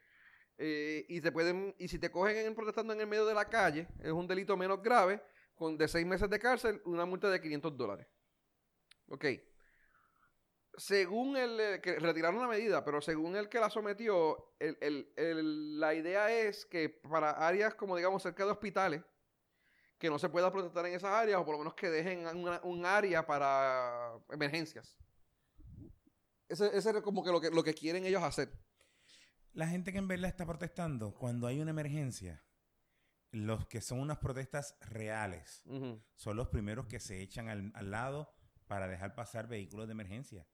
Eh, 0.57 1.05
y 1.09 1.21
te 1.21 1.31
pueden, 1.31 1.75
y 1.77 1.87
si 1.87 1.99
te 1.99 2.09
cogen 2.11 2.37
en- 2.37 2.55
protestando 2.55 2.93
en 2.93 3.01
el 3.01 3.07
medio 3.07 3.25
de 3.25 3.33
la 3.33 3.49
calle, 3.49 3.87
es 3.99 4.11
un 4.11 4.27
delito 4.27 4.55
menos 4.55 4.81
grave, 4.81 5.21
con 5.53 5.77
de 5.77 5.87
seis 5.87 6.05
meses 6.05 6.29
de 6.29 6.39
cárcel, 6.39 6.81
una 6.85 7.05
multa 7.05 7.29
de 7.29 7.41
500 7.41 7.75
dólares. 7.77 8.07
Ok. 9.09 9.25
Según 10.77 11.37
el 11.37 11.59
eh, 11.59 11.81
que 11.81 11.99
retiraron 11.99 12.41
la 12.41 12.47
medida, 12.47 12.83
pero 12.83 12.99
según 13.01 13.35
el 13.37 13.47
que 13.47 13.59
la 13.61 13.69
sometió, 13.69 14.53
la 14.59 15.93
idea 15.93 16.31
es 16.37 16.65
que 16.65 16.89
para 16.89 17.31
áreas 17.31 17.75
como 17.75 17.95
digamos 17.95 18.21
cerca 18.23 18.43
de 18.43 18.51
hospitales, 18.51 19.01
que 19.97 20.09
no 20.09 20.19
se 20.19 20.27
pueda 20.27 20.51
protestar 20.51 20.85
en 20.85 20.93
esas 20.93 21.11
áreas, 21.11 21.39
o 21.39 21.45
por 21.45 21.53
lo 21.53 21.59
menos 21.59 21.75
que 21.75 21.89
dejen 21.89 22.27
un 22.63 22.85
área 22.85 23.25
para 23.25 24.19
emergencias. 24.29 24.97
Ese, 26.49 26.67
ese 26.77 26.89
es 26.89 27.01
como 27.01 27.23
que 27.23 27.31
lo, 27.31 27.39
que 27.39 27.49
lo 27.49 27.63
que 27.63 27.73
quieren 27.73 28.05
ellos 28.05 28.21
hacer. 28.21 28.51
La 29.55 29.67
gente 29.67 29.91
que 29.91 29.97
en 29.97 30.07
verdad 30.07 30.29
está 30.29 30.45
protestando, 30.45 31.13
cuando 31.13 31.47
hay 31.47 31.59
una 31.61 31.71
emergencia, 31.71 32.43
los 33.31 33.65
que 33.67 33.81
son 33.81 33.99
unas 33.99 34.17
protestas 34.19 34.77
reales, 34.81 35.63
son 36.15 36.35
los 36.37 36.49
primeros 36.49 36.85
que 36.87 36.99
se 36.99 37.21
echan 37.21 37.47
al, 37.49 37.71
al 37.73 37.89
lado 37.91 38.33
para 38.67 38.87
dejar 38.87 39.15
pasar 39.15 39.47
vehículos 39.47 39.87
de 39.87 39.93
emergencia. 39.93 40.47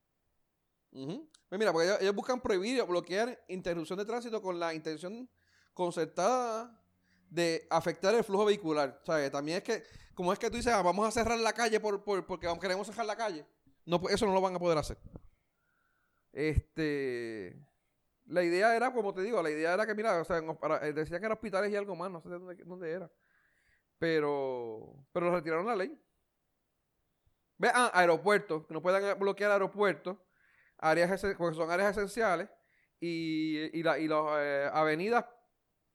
Pues 1.50 1.60
mira, 1.60 1.72
porque 1.74 1.88
ellos, 1.88 2.02
ellos 2.02 2.16
buscan 2.16 2.42
prohibir 2.42 2.80
o 2.82 2.88
bloquear 2.88 3.44
interrupción 3.48 3.98
de 3.98 4.06
tránsito 4.06 4.42
con 4.42 4.60
la 4.60 4.74
intención 4.74 5.30
concertada 5.74 6.80
de 7.30 7.66
afectar 7.70 8.14
el 8.14 8.24
flujo 8.24 8.46
vehicular. 8.46 9.00
O 9.02 9.06
sea, 9.06 9.32
también 9.32 9.58
es 9.60 9.64
que, 9.64 9.84
como 10.14 10.32
es 10.34 10.38
que 10.40 10.50
tú 10.50 10.58
dices, 10.58 10.74
ah, 10.74 10.82
vamos 10.82 11.08
a 11.08 11.12
cerrar 11.12 11.40
la 11.40 11.54
calle 11.54 11.80
por, 11.80 12.04
por- 12.04 12.26
porque 12.28 12.48
queremos 12.60 12.86
cerrar 12.88 13.06
la 13.06 13.16
calle, 13.16 13.46
no, 13.86 14.02
eso 14.10 14.26
no 14.26 14.34
lo 14.34 14.42
van 14.42 14.56
a 14.56 14.60
poder 14.60 14.78
hacer. 14.78 14.98
Este, 16.34 17.58
la 18.32 18.44
idea 18.44 18.76
era, 18.76 18.94
como 18.94 19.14
te 19.14 19.22
digo, 19.22 19.42
la 19.44 19.52
idea 19.52 19.74
era 19.74 19.86
que, 19.86 19.96
mira, 19.96 20.20
o 20.22 20.26
sea, 20.26 20.40
eh, 20.40 20.94
decían 20.94 21.20
que 21.20 21.26
eran 21.28 21.34
hospitales 21.38 21.72
y 21.72 21.76
algo 21.76 21.96
más, 21.96 22.12
no 22.12 22.22
sé 22.22 22.30
dónde, 22.30 22.56
dónde 22.66 22.92
era. 22.92 23.12
Pero, 24.00 25.06
pero 25.14 25.32
retiraron 25.36 25.66
la 25.68 25.76
ley. 25.76 25.98
Ve, 27.58 27.70
ah, 27.74 27.92
aeropuertos, 27.94 28.66
que 28.66 28.74
no 28.74 28.82
puedan 28.82 29.18
bloquear 29.20 29.52
aeropuertos, 29.52 30.18
áreas 30.78 31.22
porque 31.38 31.56
son 31.56 31.70
áreas 31.72 31.96
esenciales, 31.98 32.50
y, 33.00 33.80
y, 33.80 33.84
la- 33.84 34.00
y 34.00 34.08
las 34.08 34.24
eh, 34.40 34.70
avenidas, 34.74 35.26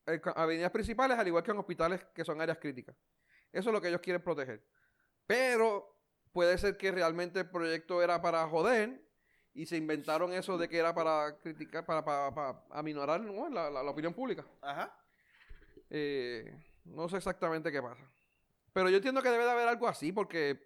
eh, 0.07 0.20
avenidas 0.37 0.70
principales, 0.72 1.18
al 1.18 1.26
igual 1.28 1.43
que 1.45 1.51
en 1.53 1.59
hospitales 1.59 2.07
que 2.14 2.24
son 2.24 2.41
áreas 2.41 2.59
críticas. 2.59 2.97
Eso 3.53 3.70
es 3.70 3.74
lo 3.74 3.80
que 3.80 3.89
ellos 3.89 4.01
quieren 4.01 4.22
proteger. 4.22 4.64
Pero 5.26 5.99
puede 6.32 6.59
ser 6.59 6.76
que 6.78 6.93
realmente 6.93 7.41
el 7.41 7.51
proyecto 7.51 8.03
era 8.03 8.22
para 8.22 8.49
joder 8.49 9.06
y 9.57 9.67
se 9.67 9.77
inventaron 9.77 10.33
eso 10.33 10.57
de 10.59 10.69
que 10.69 10.79
era 10.79 10.95
para 10.95 11.37
criticar, 11.39 11.85
para, 11.85 12.05
para, 12.05 12.35
para 12.35 12.63
aminorar 12.71 13.21
¿no? 13.21 13.49
la, 13.49 13.71
la- 13.71 13.83
la 13.83 13.91
opinión 13.91 14.13
pública. 14.15 14.45
Ajá. 14.61 14.95
Eh, 15.91 16.53
no 16.85 17.09
sé 17.09 17.17
exactamente 17.17 17.71
qué 17.73 17.81
pasa. 17.83 18.09
Pero 18.73 18.91
yo 18.91 18.97
entiendo 18.97 19.23
que 19.23 19.31
debe 19.31 19.45
de 19.45 19.51
haber 19.51 19.69
algo 19.69 19.89
así 19.89 20.13
porque 20.13 20.61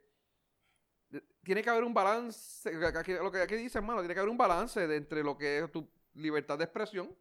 de- 1.08 1.22
tiene 1.44 1.62
que 1.62 1.70
haber 1.70 1.84
un 1.84 1.94
balance. 1.94 2.70
lo 2.72 3.30
que 3.30 3.40
aquí 3.42 3.54
dice, 3.56 3.78
hermano, 3.78 4.00
tiene 4.00 4.14
que 4.14 4.20
haber 4.20 4.30
un 4.30 4.38
balance 4.38 4.86
de 4.86 4.96
entre 4.96 5.22
lo 5.22 5.36
que 5.36 5.60
es 5.60 5.70
tu 5.72 5.88
libertad 6.14 6.58
de 6.58 6.64
expresión 6.64 7.16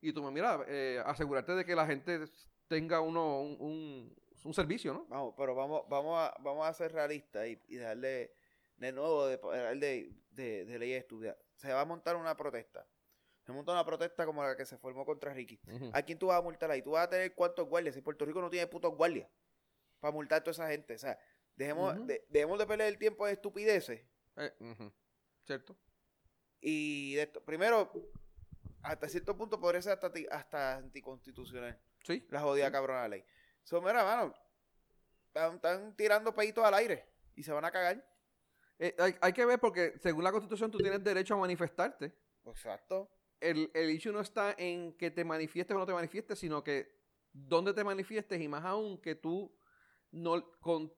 y 0.00 0.12
tú, 0.12 0.22
mira, 0.30 0.60
eh, 0.68 1.02
asegurarte 1.06 1.54
de 1.54 1.64
que 1.64 1.74
la 1.74 1.86
gente 1.86 2.26
tenga 2.68 3.00
uno 3.00 3.40
un, 3.40 3.56
un- 3.60 4.16
un 4.44 4.54
servicio, 4.54 4.92
¿no? 4.92 5.06
Vamos, 5.06 5.34
pero 5.36 5.54
vamos, 5.54 5.82
vamos 5.88 6.18
a, 6.20 6.36
vamos 6.40 6.66
a 6.66 6.72
ser 6.74 6.92
realistas 6.92 7.46
y, 7.48 7.60
y 7.68 7.76
dejarle 7.76 8.35
de 8.76 8.92
nuevo 8.92 9.26
de, 9.26 9.36
de, 9.76 10.12
de, 10.30 10.64
de 10.64 10.78
ley 10.78 10.92
estudiar. 10.92 11.38
Se 11.56 11.72
va 11.72 11.80
a 11.80 11.84
montar 11.84 12.16
una 12.16 12.36
protesta. 12.36 12.86
Se 13.44 13.52
monta 13.52 13.72
una 13.72 13.84
protesta 13.84 14.26
como 14.26 14.42
la 14.42 14.56
que 14.56 14.66
se 14.66 14.76
formó 14.76 15.04
contra 15.06 15.32
Ricky. 15.32 15.60
¿A 15.92 16.02
quién 16.02 16.18
tú 16.18 16.26
vas 16.26 16.38
a 16.38 16.42
multar 16.42 16.70
ahí? 16.70 16.82
Tú 16.82 16.90
vas 16.92 17.06
a 17.06 17.10
tener 17.10 17.34
cuántos 17.34 17.68
guardias. 17.68 17.94
Si 17.94 18.00
Puerto 18.00 18.24
Rico 18.24 18.40
no 18.40 18.50
tiene 18.50 18.66
putos 18.66 18.94
guardias 18.96 19.30
para 20.00 20.12
multar 20.12 20.40
a 20.40 20.44
toda 20.44 20.50
esa 20.52 20.68
gente. 20.68 20.94
O 20.94 20.98
sea, 20.98 21.16
dejemos, 21.54 21.94
Ujú. 21.96 22.06
de- 22.06 22.26
dejemos 22.28 22.58
de 22.58 22.66
perder 22.66 22.88
el 22.88 22.98
tiempo 22.98 23.24
de 23.24 23.32
estupideces. 23.34 24.04
Eh. 24.36 24.52
¿Cierto? 25.44 25.76
Y 26.60 27.14
de 27.14 27.22
esto, 27.22 27.44
primero, 27.44 27.92
hasta 28.82 29.08
cierto 29.08 29.36
punto 29.36 29.60
podría 29.60 29.80
ser 29.80 29.92
hasta, 29.92 30.10
hasta 30.32 30.76
anticonstitucional. 30.78 31.80
Sí. 32.02 32.26
La 32.30 32.40
jodida 32.40 32.72
cabrona 32.72 33.06
ley. 33.06 33.24
So, 33.62 33.80
mira, 33.80 34.02
mano, 34.02 34.34
están, 35.28 35.54
están 35.54 35.96
tirando 35.96 36.34
peitos 36.34 36.64
al 36.64 36.74
aire 36.74 37.08
y 37.36 37.44
se 37.44 37.52
van 37.52 37.64
a 37.64 37.70
cagar. 37.70 38.04
Eh, 38.78 38.94
hay, 38.98 39.14
hay 39.20 39.32
que 39.32 39.44
ver 39.46 39.58
porque 39.58 39.94
según 39.98 40.22
la 40.24 40.32
constitución 40.32 40.70
tú 40.70 40.78
tienes 40.78 41.02
derecho 41.02 41.34
a 41.34 41.38
manifestarte. 41.38 42.12
Exacto. 42.44 43.10
El, 43.40 43.70
el 43.74 43.90
issue 43.90 44.12
no 44.12 44.20
está 44.20 44.54
en 44.58 44.92
que 44.94 45.10
te 45.10 45.24
manifiestes 45.24 45.74
o 45.74 45.78
no 45.78 45.86
te 45.86 45.92
manifiestes, 45.92 46.38
sino 46.38 46.62
que 46.64 46.94
dónde 47.32 47.72
te 47.74 47.84
manifiestes 47.84 48.40
y 48.40 48.48
más 48.48 48.64
aún 48.64 49.00
que 49.00 49.14
tú 49.14 49.54
no 50.10 50.50
con 50.60 50.92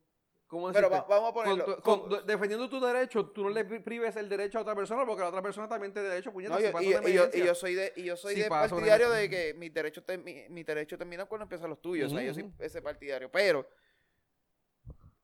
¿cómo 0.47 0.72
Pero 0.72 0.89
va- 0.89 1.05
vamos 1.09 1.31
a 1.31 1.33
Con 1.35 1.45
ponerlo. 1.45 1.64
tu- 1.76 1.83
con- 1.83 2.01
con- 2.09 2.11
de- 2.11 2.22
defendiendo 2.33 2.68
tu 2.70 2.81
derecho, 2.81 3.26
tú 3.31 3.43
no 3.45 3.51
le 3.51 3.64
pri- 3.66 3.81
prives 3.81 4.16
el 4.16 4.29
derecho 4.31 4.59
a 4.59 4.62
otra 4.62 4.74
persona 4.74 5.05
porque 5.05 5.20
la 5.22 5.29
otra 5.29 5.43
persona 5.43 5.68
también 5.68 5.93
tiene 5.93 6.09
derecho, 6.09 6.33
puñeta, 6.33 6.55
no, 6.55 6.61
si 6.61 6.64
y, 6.64 6.68
y 6.68 6.72
yo, 6.72 6.91
y 6.91 6.95
emergencia. 6.95 7.45
yo 7.45 7.55
soy 7.55 7.74
de, 7.74 7.93
y 7.97 8.05
yo 8.05 8.16
soy 8.16 8.35
Si 8.35 8.43
de 8.43 8.49
partidario 8.49 9.11
de 9.11 9.29
que 9.29 9.53
mi 9.55 9.68
derecho, 9.68 10.03
te- 10.03 10.16
mi, 10.16 10.49
mi 10.49 10.62
derecho 10.62 10.97
termina 10.97 11.26
cuando 11.26 11.43
empiezan 11.43 11.68
los 11.68 11.83
tuyos. 11.83 12.11
o 12.12 12.16
sea, 12.16 12.24
yo 12.24 12.33
soy 12.35 12.51
ese 12.61 12.81
partidario. 12.81 13.31
Pero 13.31 13.68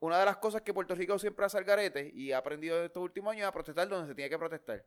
una 0.04 0.18
de 0.18 0.24
las 0.26 0.36
cosas 0.38 0.62
que 0.62 0.72
Puerto 0.74 0.94
Rico 0.94 1.18
siempre 1.18 1.44
hace 1.46 1.58
al 1.58 1.64
garete 1.64 2.10
y 2.14 2.32
ha 2.32 2.38
aprendido 2.38 2.78
en 2.78 2.84
estos 2.84 3.02
últimos 3.02 3.32
años 3.32 3.42
es 3.42 3.48
a 3.48 3.52
protestar 3.52 3.88
donde 3.88 4.08
se 4.08 4.14
tiene 4.14 4.30
que 4.30 4.38
protestar. 4.38 4.84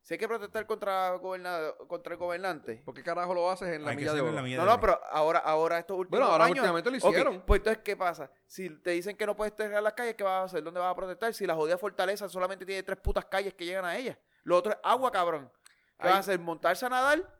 Si 0.00 0.14
hay 0.14 0.18
que 0.18 0.28
protestar 0.28 0.64
contra, 0.66 1.14
gobernado- 1.16 1.76
contra 1.86 2.12
el 2.14 2.18
gobernante. 2.18 2.82
¿Por 2.84 2.94
qué 2.94 3.02
carajo 3.02 3.34
lo 3.34 3.50
haces 3.50 3.68
en 3.74 3.84
la 3.84 3.92
milla 3.92 4.14
de 4.14 4.20
oro? 4.20 4.30
en 4.30 4.36
la 4.36 4.42
milla 4.42 4.56
No, 4.58 4.62
de 4.64 4.68
no, 4.70 4.80
pero 4.80 5.00
ahora, 5.10 5.40
ahora 5.40 5.78
estos 5.80 5.98
últimos 5.98 6.18
Bueno, 6.20 6.32
ahora 6.32 6.44
años. 6.46 6.58
últimamente 6.58 6.90
lo 6.90 6.96
hicieron. 6.96 7.42
pues 7.42 7.58
entonces, 7.60 7.82
¿qué 7.84 7.96
pasa? 7.96 8.30
Si 8.46 8.70
te 8.80 8.92
dicen 8.92 9.16
que 9.16 9.26
no 9.26 9.36
puedes 9.36 9.52
cerrar 9.54 9.82
las 9.82 9.92
calles, 9.92 10.14
¿qué 10.14 10.22
vas 10.24 10.42
a 10.42 10.44
hacer? 10.44 10.62
¿Dónde 10.62 10.80
vas 10.80 10.92
a 10.92 10.96
protestar? 10.96 11.34
Si 11.34 11.46
la 11.46 11.54
jodida 11.54 11.76
fortaleza 11.76 12.28
solamente 12.28 12.64
tiene 12.64 12.82
tres 12.84 12.98
putas 13.00 13.24
calles 13.26 13.52
que 13.54 13.64
llegan 13.66 13.84
a 13.84 13.96
ella. 13.96 14.18
Lo 14.44 14.56
otro 14.56 14.72
es 14.72 14.78
agua, 14.82 15.10
cabrón. 15.10 15.50
¿Qué 15.98 16.06
Ahí- 16.06 16.10
vas 16.10 16.16
a 16.16 16.20
hacer? 16.20 16.38
¿Montarse 16.38 16.86
a 16.86 16.88
nadar? 16.88 17.38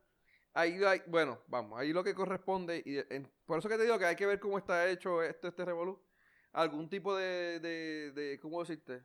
Ahí, 0.53 0.83
hay- 0.85 1.03
bueno, 1.07 1.41
vamos, 1.47 1.79
ahí 1.79 1.93
lo 1.93 2.03
que 2.03 2.15
corresponde, 2.15 2.83
y 2.85 2.99
en- 3.15 3.31
por 3.47 3.59
eso 3.61 3.69
que 3.69 3.77
te 3.77 3.85
digo 3.85 3.99
que 3.99 4.07
hay 4.07 4.17
que 4.17 4.27
ver 4.27 4.41
cómo 4.41 4.59
está 4.59 4.89
hecho 4.89 5.23
este, 5.23 5.49
este 5.49 5.65
revolú. 5.65 6.03
Algún 6.53 6.89
tipo 6.89 7.15
de, 7.17 7.61
de, 7.61 8.13
de, 8.13 8.41
¿cómo 8.41 8.61
decirte? 8.61 9.03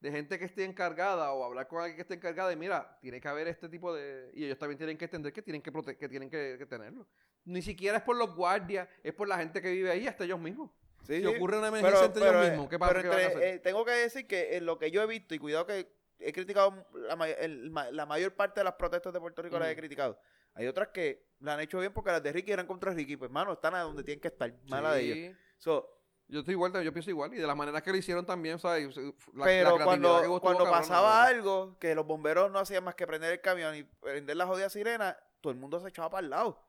De 0.00 0.10
gente 0.10 0.38
que 0.38 0.44
esté 0.44 0.64
encargada 0.64 1.32
o 1.32 1.44
hablar 1.44 1.66
con 1.66 1.78
alguien 1.80 1.96
que 1.96 2.02
esté 2.02 2.14
encargada 2.14 2.52
y 2.52 2.56
mira, 2.56 2.98
tiene 3.00 3.20
que 3.20 3.28
haber 3.28 3.48
este 3.48 3.68
tipo 3.68 3.94
de... 3.94 4.30
Y 4.34 4.44
ellos 4.44 4.58
también 4.58 4.76
tienen 4.78 4.98
que 4.98 5.06
entender 5.06 5.32
que 5.32 5.40
tienen 5.42 5.62
que, 5.62 5.72
prote- 5.72 5.96
que, 5.96 6.08
tienen 6.08 6.28
que, 6.28 6.56
que 6.58 6.66
tenerlo. 6.66 7.06
Ni 7.44 7.62
siquiera 7.62 7.98
es 7.98 8.02
por 8.04 8.16
los 8.16 8.34
guardias, 8.36 8.88
es 9.02 9.14
por 9.14 9.28
la 9.28 9.38
gente 9.38 9.62
que 9.62 9.70
vive 9.70 9.90
ahí, 9.90 10.06
hasta 10.06 10.24
ellos 10.24 10.38
mismos. 10.38 10.70
Sí, 11.06 11.16
si 11.16 11.20
sí. 11.20 11.26
ocurre 11.26 11.58
una 11.58 11.68
emergencia 11.68 12.04
entre 12.06 12.22
ellos 12.28 12.48
mismos, 12.50 12.68
¿qué 12.68 12.78
pasa? 12.78 12.94
pero 12.94 13.10
¿Qué 13.10 13.22
entre- 13.22 13.26
hacer? 13.26 13.42
eh, 13.54 13.58
tengo 13.60 13.84
que 13.84 13.90
decir 13.92 14.26
que 14.26 14.56
en 14.56 14.66
lo 14.66 14.78
que 14.78 14.90
yo 14.90 15.02
he 15.02 15.06
visto, 15.06 15.34
y 15.34 15.38
cuidado 15.38 15.66
que 15.66 15.90
he 16.18 16.32
criticado, 16.32 16.86
la, 16.94 17.16
may- 17.16 17.34
el- 17.38 17.72
la 17.72 18.06
mayor 18.06 18.34
parte 18.34 18.60
de 18.60 18.64
las 18.64 18.74
protestas 18.74 19.12
de 19.12 19.20
Puerto 19.20 19.42
Rico 19.42 19.58
las 19.58 19.68
he 19.70 19.76
criticado. 19.76 20.18
Hay 20.54 20.66
otras 20.66 20.88
que 20.88 21.26
la 21.40 21.54
han 21.54 21.60
hecho 21.60 21.80
bien 21.80 21.92
porque 21.92 22.10
las 22.12 22.22
de 22.22 22.32
Ricky 22.32 22.52
eran 22.52 22.66
contra 22.66 22.92
Ricky. 22.92 23.16
Pues, 23.16 23.30
mano, 23.30 23.52
están 23.54 23.74
a 23.74 23.80
donde 23.80 24.04
tienen 24.04 24.20
que 24.20 24.28
estar. 24.28 24.54
Mala 24.68 24.94
de 24.94 25.00
ellos. 25.02 25.16
Sí. 25.16 25.40
So, 25.58 25.93
Yo 26.26 26.40
estoy 26.40 26.52
igual, 26.52 26.72
yo 26.82 26.92
pienso 26.92 27.10
igual. 27.10 27.34
Y 27.34 27.36
de 27.36 27.46
la 27.46 27.54
manera 27.54 27.82
que 27.82 27.90
lo 27.90 27.96
hicieron 27.98 28.24
también, 28.24 28.58
¿sabes? 28.58 28.96
La- 28.96 29.02
la 29.02 29.12
pero 29.12 29.20
creatividad 29.34 29.76
que 29.78 29.84
cuando, 29.84 30.08
hubo 30.30 30.40
cuando 30.40 30.64
pasaba 30.70 31.24
algo, 31.24 31.78
que 31.78 31.94
los 31.94 32.06
bomberos 32.06 32.50
no 32.50 32.58
hacían 32.58 32.82
más 32.84 32.94
que 32.94 33.06
prender 33.06 33.32
el 33.32 33.40
camión 33.40 33.74
y 33.76 33.82
prender 33.84 34.36
la 34.36 34.46
jodida 34.46 34.70
sirena, 34.70 35.16
todo 35.40 35.52
el 35.52 35.58
mundo 35.58 35.78
se 35.80 35.88
echaba 35.88 36.08
para 36.10 36.24
el 36.24 36.30
lado. 36.30 36.60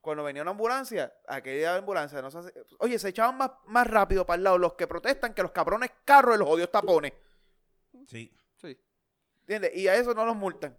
Cuando 0.00 0.22
venía 0.24 0.42
una 0.42 0.50
ambulancia, 0.52 1.14
aquella 1.28 1.76
ambulancia 1.76 2.20
no 2.22 2.30
se 2.30 2.38
hace- 2.38 2.54
Oye, 2.78 2.98
se 2.98 3.08
echaban 3.10 3.36
más, 3.38 3.50
más 3.66 3.86
rápido 3.86 4.24
para 4.26 4.36
el 4.38 4.44
lado 4.44 4.58
los 4.58 4.74
que 4.74 4.86
protestan 4.86 5.32
que 5.34 5.42
los 5.42 5.50
cabrones 5.52 5.90
carros 6.04 6.34
de 6.34 6.38
los 6.38 6.48
odios 6.48 6.70
tapones. 6.70 7.12
Sí. 8.06 8.30
Sí. 8.60 8.78
¿Entiendes? 9.40 9.74
Y 9.76 9.88
a 9.88 9.94
eso 9.94 10.14
no 10.14 10.24
los 10.26 10.36
multan. 10.36 10.76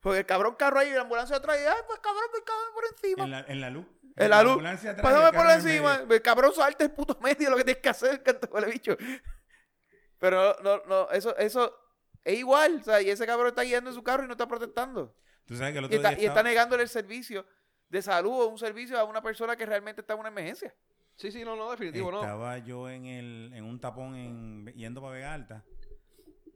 Porque 0.00 0.18
el 0.20 0.26
cabrón 0.26 0.54
carro 0.56 0.78
ahí 0.78 0.88
y 0.90 0.92
la 0.92 1.00
ambulancia 1.02 1.36
atrás, 1.36 1.56
y, 1.60 1.64
ay, 1.66 1.82
pues 1.86 1.98
cabrón, 2.00 2.24
pues 2.30 2.42
cabrón 2.44 2.68
por 2.74 2.84
encima. 2.92 3.24
En 3.24 3.30
la, 3.30 3.40
en 3.40 3.60
la 3.60 3.70
luz. 3.70 3.86
El 4.16 4.30
Pásame 4.30 5.32
por 5.32 5.50
encima. 5.50 6.04
El 6.08 6.22
cabrón 6.22 6.52
salte 6.54 6.84
el 6.84 6.92
puto 6.92 7.18
medio 7.20 7.50
lo 7.50 7.56
que 7.56 7.64
tienes 7.64 7.82
que 7.82 7.88
hacer, 7.88 8.22
canto 8.22 8.48
huele 8.52 8.68
bicho. 8.68 8.96
Pero 10.18 10.56
no, 10.62 10.82
no, 10.86 11.10
eso, 11.10 11.36
eso 11.36 11.74
es 12.22 12.38
igual. 12.38 12.78
O 12.80 12.84
sea, 12.84 13.00
y 13.02 13.10
ese 13.10 13.26
cabrón 13.26 13.48
está 13.48 13.62
guiando 13.62 13.90
en 13.90 13.94
su 13.96 14.02
carro 14.02 14.24
y 14.24 14.26
no 14.26 14.32
está 14.32 14.46
protestando. 14.46 15.14
Tú 15.46 15.56
sabes 15.56 15.72
que 15.72 15.78
el 15.80 15.92
Y 15.92 15.96
está, 15.96 16.10
día 16.10 16.18
y 16.18 16.20
está 16.26 16.32
estaba- 16.40 16.42
negándole 16.48 16.82
el 16.84 16.88
servicio 16.88 17.44
de 17.88 18.00
salud 18.02 18.32
o 18.42 18.46
un 18.48 18.58
servicio 18.58 18.98
a 18.98 19.04
una 19.04 19.20
persona 19.22 19.56
que 19.56 19.66
realmente 19.66 20.00
está 20.00 20.14
en 20.14 20.20
una 20.20 20.28
emergencia. 20.28 20.74
Sí, 21.16 21.30
sí, 21.30 21.44
no, 21.44 21.54
no, 21.56 21.70
definitivo, 21.70 22.10
no. 22.10 22.20
Estaba 22.20 22.58
yo 22.58 22.88
en, 22.88 23.06
el, 23.06 23.52
en 23.54 23.64
un 23.64 23.80
tapón 23.80 24.14
en, 24.16 24.66
yendo 24.74 25.00
para 25.00 25.14
Vega 25.14 25.34
Alta. 25.34 25.64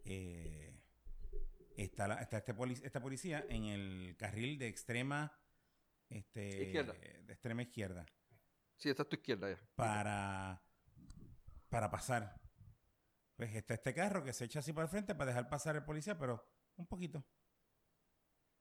Eh, 0.05 0.75
está 1.77 2.09
la- 2.09 2.21
está 2.23 2.39
este 2.39 2.55
polic- 2.55 2.83
esta 2.85 3.01
policía 3.01 3.45
en 3.49 3.65
el 3.65 4.17
carril 4.19 4.59
de 4.59 4.69
extrema 4.69 5.33
este, 6.09 6.63
Izquierda. 6.65 6.93
de 6.95 7.33
extrema 7.33 7.63
izquierda 7.63 8.07
Sí, 8.77 8.89
esta 8.91 9.03
es 9.03 9.09
tu 9.09 9.17
izquierda 9.17 9.51
ya. 9.51 9.59
para, 9.75 10.63
para 11.69 11.91
pasar. 11.91 12.41
Pues 13.37 13.55
está 13.55 13.75
este 13.75 13.93
carro 13.93 14.23
que 14.25 14.33
se 14.33 14.45
echa 14.45 14.61
así 14.61 14.73
para 14.73 14.85
el 14.85 14.91
frente 14.91 15.15
para 15.15 15.31
dejar 15.33 15.49
pasar 15.49 15.75
el 15.77 15.85
policía, 15.85 16.17
pero 16.19 16.45
un 16.77 16.87
poquito. 16.87 17.25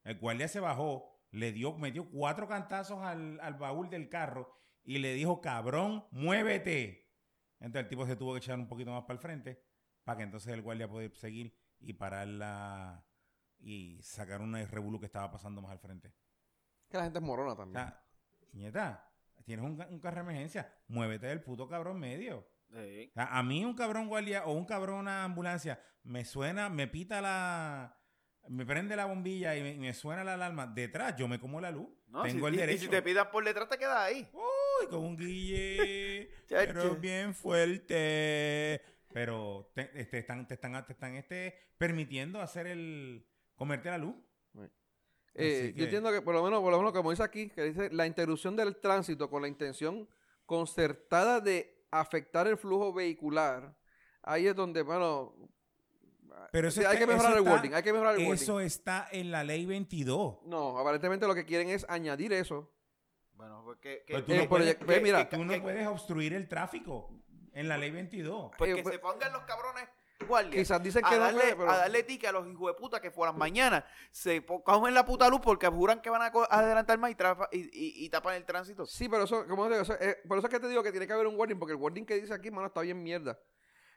El 0.04 0.18
guardia 0.20 0.48
se 0.48 0.60
bajó, 0.60 1.24
le 1.32 1.52
dio, 1.52 1.78
metió 1.78 2.10
cuatro 2.10 2.48
cantazos 2.48 3.04
al, 3.04 3.40
al 3.42 3.54
baúl 3.56 3.90
del 3.90 4.10
carro 4.10 4.56
y 4.84 4.98
le 5.00 5.14
dijo, 5.14 5.40
cabrón, 5.42 6.08
muévete. 6.12 7.12
Entonces 7.60 7.84
el 7.84 7.90
tipo 7.90 8.06
se 8.08 8.16
tuvo 8.16 8.34
que 8.34 8.40
echar 8.40 8.58
un 8.58 8.68
poquito 8.68 8.92
más 8.92 9.04
para 9.04 9.14
el 9.14 9.20
frente 9.20 9.64
para 10.04 10.18
que 10.18 10.24
entonces 10.24 10.54
el 10.54 10.62
guardia 10.62 10.88
pudiera 10.88 11.14
seguir 11.16 11.54
y 11.80 11.92
parar 11.92 12.28
la 12.30 13.06
y 13.60 14.02
sacar 14.02 14.40
una 14.42 14.66
revolú 14.66 15.00
que 15.02 15.06
estaba 15.06 15.30
pasando 15.30 15.62
más 15.62 15.72
al 15.72 15.80
frente. 15.80 16.14
Que 16.90 16.98
la 16.98 17.04
gente 17.04 17.20
es 17.20 17.26
morona 17.26 17.54
O 17.54 17.56
también. 17.56 17.84
sea, 17.86 18.04
nieta, 18.54 19.10
tienes 19.46 19.66
un, 19.66 19.82
un 19.90 20.00
carro 20.00 20.16
de 20.18 20.22
emergencia, 20.22 20.74
muévete 20.88 21.28
del 21.28 21.42
puto 21.42 21.68
cabrón 21.68 22.00
medio. 22.00 22.48
O 22.70 23.14
sea, 23.14 23.26
a 23.38 23.44
mí 23.44 23.64
un 23.64 23.74
cabrón 23.76 24.08
guardia 24.08 24.46
o 24.46 24.52
un 24.54 24.66
cabrón 24.66 25.00
una 25.00 25.24
ambulancia 25.24 25.82
me 26.04 26.26
suena, 26.26 26.70
me 26.70 26.88
pita 26.88 27.22
la, 27.22 27.98
me 28.50 28.66
prende 28.66 28.96
la 28.96 29.06
bombilla 29.06 29.56
y 29.56 29.62
me, 29.62 29.72
y 29.74 29.80
me 29.80 29.94
suena 29.94 30.24
la 30.24 30.34
alarma 30.34 30.68
detrás, 30.68 31.16
yo 31.18 31.28
me 31.28 31.40
como 31.40 31.62
la 31.62 31.72
luz. 31.72 31.90
No, 32.08 32.24
Tengo 32.24 32.48
si- 32.48 32.54
el 32.54 32.60
derecho. 32.60 32.78
Y 32.84 32.86
si 32.86 32.90
te 32.90 33.02
pidan 33.02 33.30
por 33.32 33.44
detrás, 33.44 33.68
te 33.70 33.78
quedas 33.78 33.98
ahí. 33.98 34.30
Uy, 34.34 34.88
con 34.90 35.00
un 35.04 35.18
guille, 35.18 36.30
pero 36.50 36.96
bien 36.96 37.34
fuerte. 37.36 38.82
Pero 39.14 39.72
te, 39.74 39.90
este, 40.00 40.20
están, 40.20 40.48
te 40.48 40.54
están, 40.56 40.86
te 40.86 40.94
están 40.94 41.16
este, 41.16 41.58
permitiendo 41.78 42.42
hacer 42.42 42.68
el 42.68 43.26
comerte 43.56 43.90
la 43.90 43.98
luz. 43.98 44.16
Eh, 45.40 45.68
Yo 45.72 45.76
que- 45.76 45.84
entiendo 45.84 46.12
que, 46.12 46.22
por 46.22 46.34
lo 46.34 46.44
menos, 46.44 46.62
por 46.62 46.72
lo 46.72 46.78
menos, 46.80 46.94
como 46.94 47.12
dice 47.12 47.24
aquí, 47.24 47.50
que 47.50 47.64
dice 47.64 47.90
la 47.92 48.06
interrupción 48.08 48.56
del 48.56 48.76
tránsito 48.78 49.30
con 49.30 49.42
la 49.42 49.48
intención 49.48 50.08
concertada 50.46 51.40
de 51.42 51.86
afectar 51.92 52.48
el 52.48 52.58
flujo 52.58 52.92
vehicular. 52.94 53.76
Ahí 54.24 54.48
es 54.48 54.56
donde, 54.56 54.82
bueno, 54.82 55.36
Pero 56.52 56.70
eso 56.70 56.82
sí, 56.82 56.88
hay 56.88 56.98
que 56.98 57.06
mejorar 57.08 57.32
eso 57.32 57.38
el 57.40 57.44
está- 57.46 57.54
wording, 57.56 57.74
hay 57.74 57.84
que 57.84 57.94
mejorar 57.94 58.16
el 58.16 58.22
wording. 58.22 58.34
Eso 58.34 58.60
está 58.60 59.08
en 59.12 59.32
la 59.32 59.44
ley 59.44 59.66
22. 59.66 60.40
No, 60.46 60.78
aparentemente 60.78 61.28
lo 61.28 61.36
que 61.36 61.46
quieren 61.46 61.70
es 61.70 61.86
añadir 61.90 62.34
eso. 62.34 62.72
Bueno, 63.34 63.62
pues 63.64 63.78
que, 63.80 64.04
tú 64.08 64.32
Eh, 64.34 64.38
no 64.38 64.40
por 64.50 64.60
puedes, 64.60 64.76
ej- 64.80 64.86
ve, 64.86 65.00
mira, 65.02 65.30
tú 65.30 65.44
no 65.44 65.54
que- 65.54 65.62
puedes 65.62 65.86
obstruir 65.88 66.34
el 66.34 66.48
tráfico 66.48 67.12
en 67.54 67.68
la 67.68 67.78
ley 67.78 67.92
22. 67.92 68.52
pues 68.58 68.72
eh, 68.72 68.76
que 68.76 68.84
pues- 68.84 68.96
se 68.96 69.00
pongan 69.00 69.32
los 69.34 69.44
cabrones 69.44 69.88
guardias. 70.26 70.56
Quizás 70.56 70.82
dicen 70.82 71.06
a 71.06 71.10
que 71.10 71.16
no 71.16 71.22
darle, 71.22 71.40
puede, 71.42 71.56
pero- 71.56 71.72
a 71.72 71.78
darle 71.78 72.04
tique 72.04 72.28
a 72.28 72.32
los 72.32 72.48
hijos 72.48 72.68
de 72.68 72.74
puta 72.74 73.00
que 73.02 73.12
fueran 73.12 73.38
mañana. 73.38 73.86
Se 74.12 74.44
cogen 74.46 74.94
la 74.94 75.06
puta 75.06 75.30
luz 75.30 75.40
porque 75.44 75.68
juran 75.68 76.02
que 76.02 76.10
van 76.10 76.22
a 76.22 76.32
adelantar 76.50 76.98
más 76.98 77.12
y, 77.12 77.16
trafa- 77.16 77.50
y, 77.52 77.60
y- 77.62 78.06
y 78.06 78.10
tapan 78.10 78.36
el 78.36 78.46
tránsito. 78.46 78.86
Sí, 78.86 79.08
pero 79.10 79.24
eso, 79.24 79.46
como 79.48 79.66
te 79.66 79.72
digo, 79.74 79.82
eso, 79.84 79.94
eh, 80.00 80.18
por 80.28 80.38
eso 80.38 80.48
es 80.48 80.54
que 80.54 80.60
te 80.60 80.68
digo 80.68 80.82
que 80.84 80.92
tiene 80.92 81.06
que 81.08 81.14
haber 81.14 81.28
un 81.28 81.36
wording, 81.38 81.58
porque 81.60 81.74
el 81.74 81.80
wording 81.80 82.06
que 82.06 82.16
dice 82.20 82.34
aquí, 82.34 82.50
mano, 82.52 82.68
está 82.68 82.82
bien 82.82 83.02
mierda. 83.02 83.40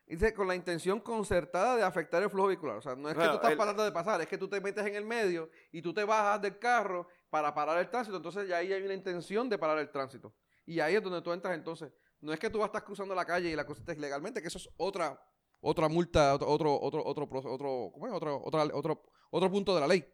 Dice 0.07 0.35
con 0.35 0.49
la 0.49 0.57
intención 0.57 0.99
concertada 1.01 1.77
de 1.77 1.85
afectar 1.85 2.21
el 2.21 2.29
flujo 2.31 2.49
vehicular. 2.49 2.77
O 2.77 2.83
sea, 2.83 2.97
no 2.97 3.09
es 3.09 3.15
que 3.17 3.25
tú 3.25 3.35
estás 3.35 3.53
el- 3.53 3.57
parando 3.57 3.85
de 3.85 3.93
pasar, 3.93 4.21
es 4.21 4.27
que 4.27 4.37
tú 4.37 4.49
te 4.49 4.61
metes 4.61 4.85
en 4.85 4.97
el 4.97 5.05
medio 5.05 5.49
y 5.71 5.81
tú 5.83 5.95
te 5.95 6.03
bajas 6.03 6.43
del 6.43 6.59
carro 6.59 7.07
para 7.31 7.55
parar 7.55 7.79
el 7.79 7.89
tránsito. 7.89 8.17
Entonces 8.17 8.49
ya 8.49 8.57
ahí 8.57 8.73
hay 8.73 8.83
una 8.83 8.95
intención 8.95 9.49
de 9.49 9.57
parar 9.57 9.79
el 9.79 9.89
tránsito. 9.91 10.35
Y 10.67 10.81
ahí 10.81 10.97
es 10.97 11.03
donde 11.03 11.23
tú 11.23 11.33
entras 11.33 11.55
entonces. 11.55 11.93
No 12.21 12.33
es 12.33 12.41
que 12.41 12.51
tú 12.51 12.59
vas 12.59 12.65
a 12.65 12.67
estar 12.71 12.85
cruzando 12.85 13.15
la 13.15 13.25
calle 13.25 13.51
y 13.51 13.55
la 13.57 13.65
cosa 13.65 13.81
estés 13.81 13.99
legalmente, 13.99 14.43
que 14.43 14.49
eso 14.49 14.59
es 14.59 14.69
otra 14.77 15.19
otra 15.61 15.89
multa, 15.89 16.35
otro 16.35 16.49
otro 16.49 16.79
otro 16.81 17.03
otro 17.05 17.27
otro 17.53 17.91
¿cómo 17.93 18.07
es? 18.07 18.13
Otro, 18.13 18.41
otra- 18.45 18.65
otro 18.75 19.03
otro 19.31 19.51
punto 19.51 19.75
de 19.75 19.81
la 19.81 19.87
ley. 19.89 20.05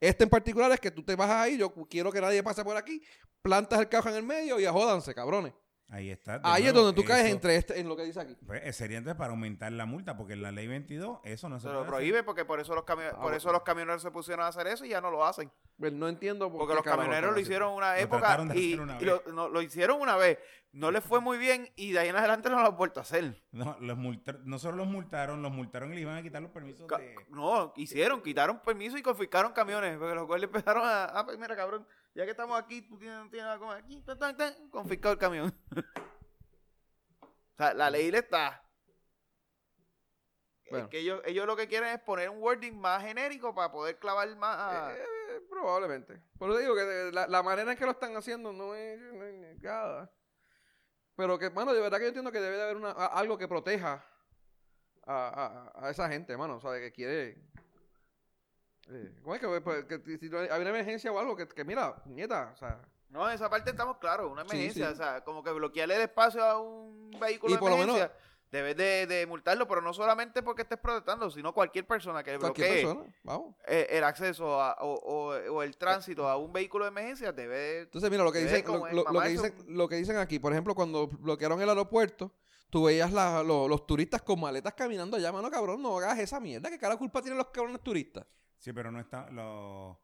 Este 0.00 0.24
en 0.24 0.30
particular 0.30 0.70
es 0.72 0.80
que 0.80 0.90
tú 0.90 1.02
te 1.04 1.16
bajas 1.16 1.36
ahí, 1.36 1.56
yo 1.56 1.72
quiero 1.88 2.10
que 2.12 2.20
nadie 2.20 2.42
pase 2.42 2.64
por 2.64 2.76
aquí, 2.76 3.00
plantas 3.42 3.80
el 3.80 3.88
carro 3.88 4.10
en 4.10 4.16
el 4.16 4.22
medio 4.22 4.58
y 4.60 4.64
ajódanse, 4.64 5.14
cabrones. 5.14 5.52
Ahí 5.90 6.10
está. 6.10 6.38
de 6.38 6.48
Ahí 6.48 6.66
es 6.66 6.72
donde 6.74 6.92
tú 7.00 7.06
caes 7.06 7.26
eso, 7.26 7.34
entre 7.34 7.56
este, 7.56 7.78
en 7.78 7.88
lo 7.88 7.94
que 7.96 8.04
dice 8.04 8.18
aquí. 8.20 8.36
pues, 8.46 8.62
eh, 8.64 8.72
sería 8.72 8.98
entonces 8.98 9.18
para 9.18 9.30
aumentar 9.30 9.70
la 9.70 9.84
multa, 9.86 10.16
porque 10.16 10.32
en 10.32 10.42
la 10.42 10.50
ley 10.50 10.66
22 10.66 11.18
eso 11.24 11.48
no 11.48 11.58
se 11.58 11.62
Se 11.62 11.66
puede 11.68 11.74
lo 11.74 11.80
hacer. 11.82 11.90
prohíbe 11.94 12.22
porque 12.24 12.44
por 12.44 12.58
eso 12.58 12.74
los 12.74 12.84
camio- 12.84 13.08
Ah, 13.08 13.12
por 13.12 13.20
bueno. 13.22 13.36
eso 13.36 13.52
los 13.52 13.62
camioneros 13.62 14.02
se 14.02 14.10
pusieron 14.10 14.44
a 14.44 14.48
hacer 14.48 14.66
eso 14.66 14.84
y 14.84 14.88
ya 14.88 15.00
no 15.00 15.10
lo 15.10 15.24
hacen. 15.24 15.52
Pues 15.78 15.92
no 15.92 16.08
entiendo 16.08 16.48
por 16.50 16.60
Porque 16.60 16.72
qué 16.72 16.76
los 16.76 16.84
camioneros 16.84 17.34
lo 17.34 17.38
hicieron 17.40 17.72
una 17.74 17.98
época 17.98 18.38
y, 18.54 18.72
hacer 18.74 18.80
una 18.80 18.98
y 19.00 19.04
lo, 19.04 19.22
no- 19.32 19.48
lo 19.48 19.62
hicieron 19.62 20.00
una 20.00 20.16
vez. 20.16 20.38
No 20.72 20.90
les 20.90 21.04
fue 21.04 21.20
muy 21.20 21.38
bien 21.38 21.68
y 21.76 21.92
de 21.92 22.00
ahí 22.00 22.08
en 22.08 22.16
adelante 22.16 22.48
no 22.50 22.60
lo 22.60 22.66
han 22.66 22.76
vuelto 22.76 22.98
a 22.98 23.02
hacer. 23.04 23.40
No, 23.52 23.76
los 23.80 23.96
no 24.44 24.58
solo 24.58 24.78
los 24.78 24.86
multaron, 24.88 25.42
los 25.42 25.52
multaron 25.52 25.92
y 25.92 25.96
le 25.96 26.00
iban 26.00 26.16
a 26.16 26.22
quitar 26.22 26.42
los 26.42 26.50
permisos 26.50 26.88
Ca- 26.88 26.98
de... 26.98 27.14
No, 27.30 27.72
hicieron, 27.76 28.20
quitaron 28.22 28.58
permiso 28.60 28.96
y 28.98 29.02
confiscaron 29.02 29.52
camiones. 29.52 29.96
Porque 29.98 30.14
los 30.16 30.26
cuales 30.26 30.44
empezaron 30.44 30.82
a. 30.84 31.04
Ah, 31.04 31.24
pues 31.24 31.38
mira, 31.38 31.54
cabrón, 31.54 31.86
ya 32.14 32.24
que 32.24 32.30
estamos 32.30 32.58
aquí, 32.58 32.82
tú 32.82 32.98
tienes, 32.98 33.30
tienes 33.30 33.48
algo 33.50 33.70
aquí, 33.70 34.00
tan, 34.02 34.18
tan, 34.18 34.36
tan, 34.36 34.68
confiscado 34.70 35.12
el 35.14 35.18
camión. 35.18 35.54
o 35.76 37.56
sea, 37.56 37.74
la 37.74 37.90
ley 37.90 38.10
le 38.10 38.18
está. 38.18 38.60
Es 40.66 40.88
que 40.88 40.98
ellos, 41.00 41.20
ellos 41.24 41.46
lo 41.46 41.54
que 41.56 41.68
quieren 41.68 41.90
es 41.90 42.00
poner 42.00 42.30
un 42.30 42.42
wording 42.42 42.72
más 42.72 43.02
genérico 43.02 43.54
para 43.54 43.70
poder 43.70 43.98
clavar 43.98 44.34
más 44.36 44.56
a. 44.58 44.92
Eh, 44.96 45.40
probablemente. 45.50 46.20
Por 46.38 46.50
eso 46.50 46.58
digo 46.58 46.74
que 46.74 46.80
de- 46.82 47.12
la, 47.12 47.26
la 47.28 47.42
manera 47.42 47.70
en 47.70 47.78
que 47.78 47.84
lo 47.84 47.92
están 47.92 48.16
haciendo 48.16 48.52
no 48.52 48.74
es, 48.74 48.98
no 49.12 49.24
es 49.24 49.34
negada. 49.34 50.10
Pero 51.16 51.38
que, 51.38 51.50
mano, 51.50 51.72
de 51.72 51.80
verdad 51.80 51.98
que 51.98 52.04
yo 52.04 52.08
entiendo 52.08 52.32
que 52.32 52.40
debe 52.40 52.56
de 52.56 52.62
haber 52.62 52.76
una, 52.76 52.90
algo 52.90 53.38
que 53.38 53.46
proteja 53.46 54.04
a, 55.06 55.70
a- 55.76 55.86
a 55.86 55.90
esa 55.90 56.08
gente, 56.08 56.36
mano. 56.36 56.56
O 56.56 56.60
sea, 56.60 56.70
de 56.72 56.80
que 56.80 56.92
quiere. 56.92 57.38
Eh, 58.90 59.12
¿Cómo 59.22 59.34
es 59.34 59.40
que, 59.40 59.60
pues, 59.60 59.84
que 59.86 60.18
si 60.18 60.26
hay 60.36 60.60
una 60.60 60.70
emergencia 60.70 61.10
o 61.12 61.18
algo 61.18 61.34
que, 61.36 61.48
que 61.48 61.64
mira, 61.64 61.96
nieta, 62.06 62.50
o 62.52 62.56
sea, 62.56 62.80
No, 63.08 63.28
en 63.28 63.34
esa 63.34 63.48
parte 63.48 63.70
estamos 63.70 63.96
claros, 63.98 64.30
una 64.30 64.42
emergencia. 64.42 64.88
sí. 64.88 64.92
O 64.92 64.96
sea, 64.96 65.22
como 65.24 65.42
que 65.42 65.50
bloquearle 65.52 65.96
el 65.96 66.02
espacio 66.02 66.44
a 66.44 66.60
un 66.60 67.10
vehículo 67.20 67.52
Y 67.52 67.54
de 67.54 67.60
por 67.60 67.70
lo 67.70 67.76
emergencia. 67.76 68.08
menos- 68.08 68.24
Debes 68.50 68.76
de, 68.76 69.06
de 69.08 69.26
multarlo, 69.26 69.66
pero 69.66 69.80
no 69.80 69.92
solamente 69.92 70.40
porque 70.40 70.62
estés 70.62 70.78
protestando, 70.78 71.28
sino 71.28 71.52
cualquier 71.52 71.88
persona 71.88 72.22
que 72.22 72.38
Cualquier 72.38 72.68
bloquee 72.68 72.84
persona, 72.84 73.14
vamos. 73.24 73.54
eh, 73.66 73.88
el 73.90 74.04
acceso 74.04 74.60
a- 74.62 74.76
o, 74.80 74.92
o- 74.94 75.54
o 75.54 75.62
el 75.64 75.76
tránsito 75.76 76.28
a 76.28 76.36
un 76.36 76.52
vehículo 76.52 76.84
de 76.84 76.90
emergencia 76.90 77.32
debe... 77.32 77.80
Entonces, 77.80 78.08
mira, 78.12 78.22
lo 78.22 78.30
que 78.30 78.38
dicen, 78.38 78.64
lo, 78.64 78.86
lo- 78.92 79.04
lo 79.12 79.20
que 79.20 79.28
dicen, 79.28 79.54
lo 79.68 79.88
que 79.88 79.96
dicen 79.96 80.18
aquí, 80.18 80.38
por 80.38 80.52
ejemplo, 80.52 80.72
cuando 80.76 81.08
bloquearon 81.08 81.60
el 81.62 81.68
aeropuerto, 81.68 82.30
tú 82.70 82.84
veías 82.84 83.12
la- 83.12 83.42
lo- 83.42 83.66
los 83.66 83.88
turistas 83.88 84.22
con 84.22 84.38
maletas 84.38 84.74
caminando 84.74 85.16
allá, 85.16 85.32
mano, 85.32 85.50
cabrón, 85.50 85.82
no 85.82 85.96
hagas 85.98 86.20
esa 86.20 86.38
mierda. 86.38 86.70
¿Qué 86.70 86.78
cara 86.78 86.96
culpa 86.96 87.20
tienen 87.22 87.38
los 87.38 87.48
cabrones 87.48 87.80
turistas? 87.82 88.24
Sí, 88.64 88.72
pero 88.72 88.90
no 88.90 88.98
está. 88.98 89.30
Lo... 89.30 90.00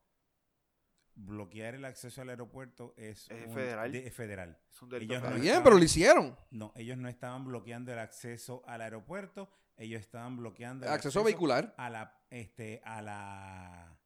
Bloquear 1.15 1.75
el 1.75 1.85
acceso 1.87 2.21
al 2.21 2.29
aeropuerto 2.29 2.93
es, 2.99 3.31
Es 3.31 3.47
un- 3.47 3.55
federal. 3.55 3.91
de- 3.93 4.07
es 4.07 4.15
federal. 4.15 4.59
Es 4.71 4.83
un 4.83 4.89
delito 4.91 5.13
Ellos 5.15 5.23
no 5.23 5.29
federal. 5.29 5.41
bien, 5.41 5.53
estaban- 5.55 5.65
pero 5.65 5.77
lo 5.79 5.85
hicieron. 5.85 6.39
No, 6.51 6.73
ellos 6.77 6.99
no 6.99 7.09
estaban 7.09 7.45
bloqueando 7.47 7.91
el 7.93 7.99
acceso 7.99 8.63
al 8.67 8.83
aeropuerto, 8.83 9.51
ellos 9.77 10.01
estaban 10.01 10.37
bloqueando 10.37 10.87
el 10.87 10.93
Acceso 10.93 11.25
vehicular. 11.25 11.75
a 11.79 11.89
la 11.91 12.21
este 12.31 12.81
a 12.85 13.01
la 13.03 13.99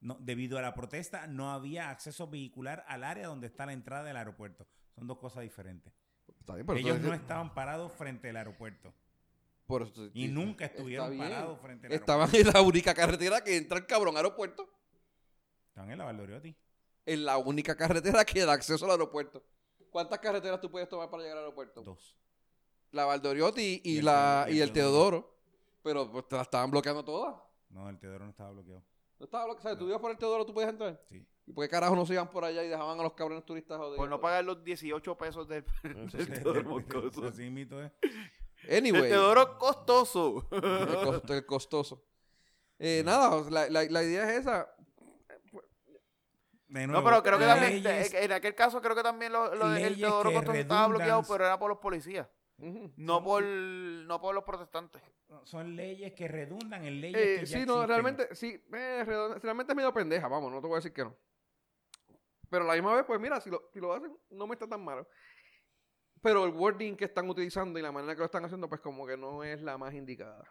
no, 0.00 0.16
debido 0.20 0.56
a 0.58 0.62
la 0.62 0.72
protesta 0.74 1.26
no 1.26 1.50
había 1.52 1.90
acceso 1.90 2.28
vehicular 2.28 2.84
al 2.88 3.02
área 3.04 3.26
donde 3.26 3.48
está 3.48 3.66
la 3.66 3.72
entrada 3.72 4.04
del 4.04 4.16
aeropuerto. 4.16 4.68
Son 4.94 5.06
dos 5.08 5.18
cosas 5.18 5.42
diferentes. 5.42 5.92
Está 6.40 6.54
bien, 6.54 6.64
pero 6.66 6.78
ellos 6.78 7.00
no 7.00 7.12
estaban 7.12 7.54
parados 7.54 7.92
frente 7.92 8.30
al 8.30 8.36
aeropuerto 8.36 8.94
por 9.68 9.82
eso- 9.82 10.08
y 10.14 10.26
nunca 10.28 10.64
estuvieron 10.64 11.16
parados 11.16 11.60
frente 11.60 11.86
al 11.86 11.92
Estaban 11.92 12.22
aeropuerto. 12.28 12.48
en 12.48 12.54
la 12.54 12.68
única 12.68 12.94
carretera 12.94 13.44
que 13.44 13.56
entra 13.56 13.76
al 13.78 13.86
cabrón 13.86 14.16
aeropuerto. 14.16 14.68
Estaban 15.68 15.90
en 15.92 15.98
la 15.98 16.04
Valdoriotti. 16.06 16.56
En 17.06 17.24
la 17.24 17.36
única 17.38 17.76
carretera 17.76 18.24
que 18.24 18.44
da 18.44 18.52
acceso 18.54 18.84
al 18.86 18.90
aeropuerto. 18.92 19.44
¿Cuántas 19.90 20.18
carreteras 20.18 20.60
tú 20.60 20.70
puedes 20.70 20.88
tomar 20.88 21.08
para 21.10 21.22
llegar 21.22 21.38
al 21.38 21.44
aeropuerto? 21.44 21.82
Dos. 21.82 22.16
La 22.90 23.04
Valdoriotti 23.04 23.80
y, 23.84 23.92
Y 23.94 23.98
el 23.98 24.04
la, 24.06 24.44
Teodoro- 24.46 24.54
y 24.54 24.60
el 24.60 24.72
Teodoro. 24.72 25.38
Pero 25.82 26.10
pues, 26.10 26.26
te 26.28 26.36
la 26.36 26.42
estaban 26.42 26.70
bloqueando 26.70 27.04
todas. 27.04 27.36
No, 27.70 27.88
el 27.88 27.98
Teodoro 27.98 28.24
no 28.24 28.30
estaba 28.30 28.50
bloqueado. 28.50 28.82
No 29.18 29.24
estaba 29.24 29.44
bloqueado. 29.44 29.76
¿Tú 29.78 29.88
ibas 29.88 30.00
por 30.00 30.10
el 30.10 30.16
Teodoro, 30.18 30.44
tú 30.46 30.54
puedes 30.54 30.70
entrar? 30.70 31.00
Sí. 31.08 31.24
¿Y 31.46 31.52
por 31.52 31.64
qué 31.64 31.70
carajo 31.70 31.94
no 31.96 32.04
se 32.04 32.12
iban 32.14 32.30
por 32.30 32.44
allá 32.44 32.62
y 32.64 32.68
dejaban 32.68 32.98
a 33.00 33.02
los 33.02 33.14
cabrones 33.14 33.44
turistas 33.44 33.78
jodidos? 33.78 33.96
Por 33.96 34.08
no 34.08 34.20
pagar 34.20 34.44
los 34.44 34.62
18 34.64 35.16
pesos 35.16 35.48
del, 35.48 35.64
del 35.82 36.28
Teodoro 36.28 36.62
Moscoso. 36.64 37.24
Así 37.26 37.48
mito 37.50 37.82
es. 37.82 37.90
Anyway. 38.68 39.02
El 39.04 39.08
Teodoro 39.08 39.58
costoso. 39.58 40.46
el, 40.50 40.60
costo- 41.22 41.34
el 41.34 41.46
costoso. 41.46 42.04
Eh, 42.78 43.02
nada, 43.04 43.42
la, 43.50 43.68
la- 43.68 43.84
la 43.84 44.02
idea 44.04 44.30
es 44.32 44.40
esa. 44.40 44.70
De 46.68 46.86
No, 46.86 46.92
nuevo, 46.92 47.04
pero 47.08 47.22
creo 47.22 47.38
que 47.38 47.46
también, 47.46 47.82
leyes- 47.82 48.12
en 48.12 48.30
aquel 48.32 48.54
caso 48.54 48.82
creo 48.82 48.94
que 48.94 49.02
también 49.02 49.32
lo, 49.32 49.54
lo 49.54 49.70
del 49.70 49.96
Teodoro 49.98 50.32
Costoso 50.32 50.52
estaba 50.58 50.86
bloqueado, 50.88 51.22
pero 51.26 51.46
era 51.46 51.58
por 51.58 51.70
los 51.70 51.78
policías, 51.78 52.28
no 52.58 53.24
por, 53.24 53.42
no 53.42 54.20
por 54.20 54.34
los 54.34 54.44
protestantes. 54.44 55.00
son 55.44 55.74
leyes 55.74 56.12
que 56.12 56.28
redundan 56.28 56.84
en 56.84 57.00
leyes 57.00 57.16
Eh, 57.18 57.40
que 57.40 57.46
ya 57.46 57.58
sí, 57.60 57.64
no, 57.64 57.72
existen. 57.76 57.88
realmente, 57.88 58.34
sí, 58.34 58.62
eh, 58.74 59.02
redonda- 59.06 59.38
realmente 59.40 59.72
es 59.72 59.76
medio 59.76 59.94
pendeja, 59.94 60.28
vamos, 60.28 60.52
no 60.52 60.60
te 60.60 60.66
voy 60.66 60.74
a 60.74 60.78
decir 60.80 60.92
que 60.92 61.04
no. 61.04 61.16
Pero 62.50 62.64
a 62.64 62.66
la 62.68 62.74
misma 62.74 62.94
vez, 62.94 63.04
pues 63.06 63.18
mira, 63.18 63.40
si 63.40 63.48
lo, 63.48 63.70
si 63.72 63.80
lo 63.80 63.94
hacen, 63.94 64.14
no 64.28 64.46
me 64.46 64.52
está 64.54 64.68
tan 64.68 64.84
malo. 64.84 65.08
Pero 66.22 66.44
el 66.44 66.50
wording 66.52 66.96
que 66.96 67.04
están 67.04 67.28
utilizando 67.28 67.78
y 67.78 67.82
la 67.82 67.92
manera 67.92 68.14
que 68.14 68.20
lo 68.20 68.24
están 68.26 68.44
haciendo, 68.44 68.68
pues 68.68 68.80
como 68.80 69.06
que 69.06 69.16
no 69.16 69.44
es 69.44 69.60
la 69.62 69.78
más 69.78 69.94
indicada. 69.94 70.44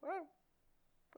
Bueno, 0.00 0.30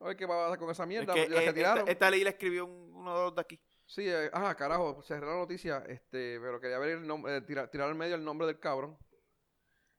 a 0.01 0.05
ver 0.07 0.16
qué 0.16 0.26
va 0.26 0.35
a 0.43 0.45
pasar 0.47 0.59
con 0.59 0.70
esa 0.70 0.83
Es 0.85 0.89
mierda. 0.89 1.14
que, 1.14 1.22
eh, 1.22 1.45
que 1.45 1.53
tiraron. 1.53 1.78
esta, 1.80 1.91
esta 1.93 2.11
ley 2.11 2.22
la 2.24 2.30
escribió 2.30 2.66
un- 2.66 2.93
uno 2.95 3.16
de 3.16 3.24
los 3.24 3.35
de 3.35 3.41
aquí. 3.41 3.61
Sí, 3.87 4.09
eh, 4.09 4.30
ah, 4.33 4.55
carajo, 4.55 5.03
cerré 5.03 5.26
la 5.26 5.35
noticia, 5.37 5.78
este, 5.89 6.39
pero 6.41 6.61
quería 6.61 6.78
ver 6.78 6.91
el 6.91 7.07
nombre, 7.07 7.37
eh, 7.37 7.41
tirar, 7.43 7.68
tirar 7.68 7.89
al 7.89 7.95
medio 7.95 8.14
el 8.14 8.24
nombre 8.24 8.47
del 8.47 8.59
cabrón. 8.59 8.97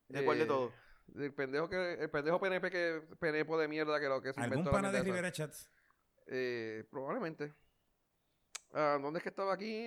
¿De 0.08 0.24
cuál 0.24 0.38
de 0.38 0.44
Eh, 0.46 0.48
todos? 0.48 0.74
El 1.16 1.34
pendejo 1.34 1.70
que, 1.70 1.94
el 1.96 2.10
pendejo 2.10 2.40
PNP 2.40 2.70
que, 2.72 3.02
PNP 3.20 3.58
de 3.58 3.68
mierda 3.68 4.00
que 4.00 4.08
lo 4.08 4.22
que 4.22 4.34
se 4.34 4.40
¿Algún 4.40 4.60
inventó 4.60 4.72
pana 4.72 4.90
de 4.92 4.98
esa. 5.00 5.04
Rivera 5.06 5.32
Chats? 5.32 5.70
Eh, 6.28 6.86
probablemente. 6.90 7.54
Ah, 8.74 8.98
¿Dónde 9.02 9.20
es 9.20 9.24
que 9.24 9.30
estaba 9.30 9.54
aquí? 9.54 9.86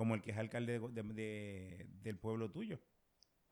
Como 0.00 0.14
el 0.14 0.22
que 0.22 0.30
es 0.30 0.38
alcalde 0.38 0.78
de- 0.78 0.88
de- 0.88 1.12
de- 1.12 1.86
del 2.00 2.16
pueblo 2.18 2.50
tuyo. 2.50 2.78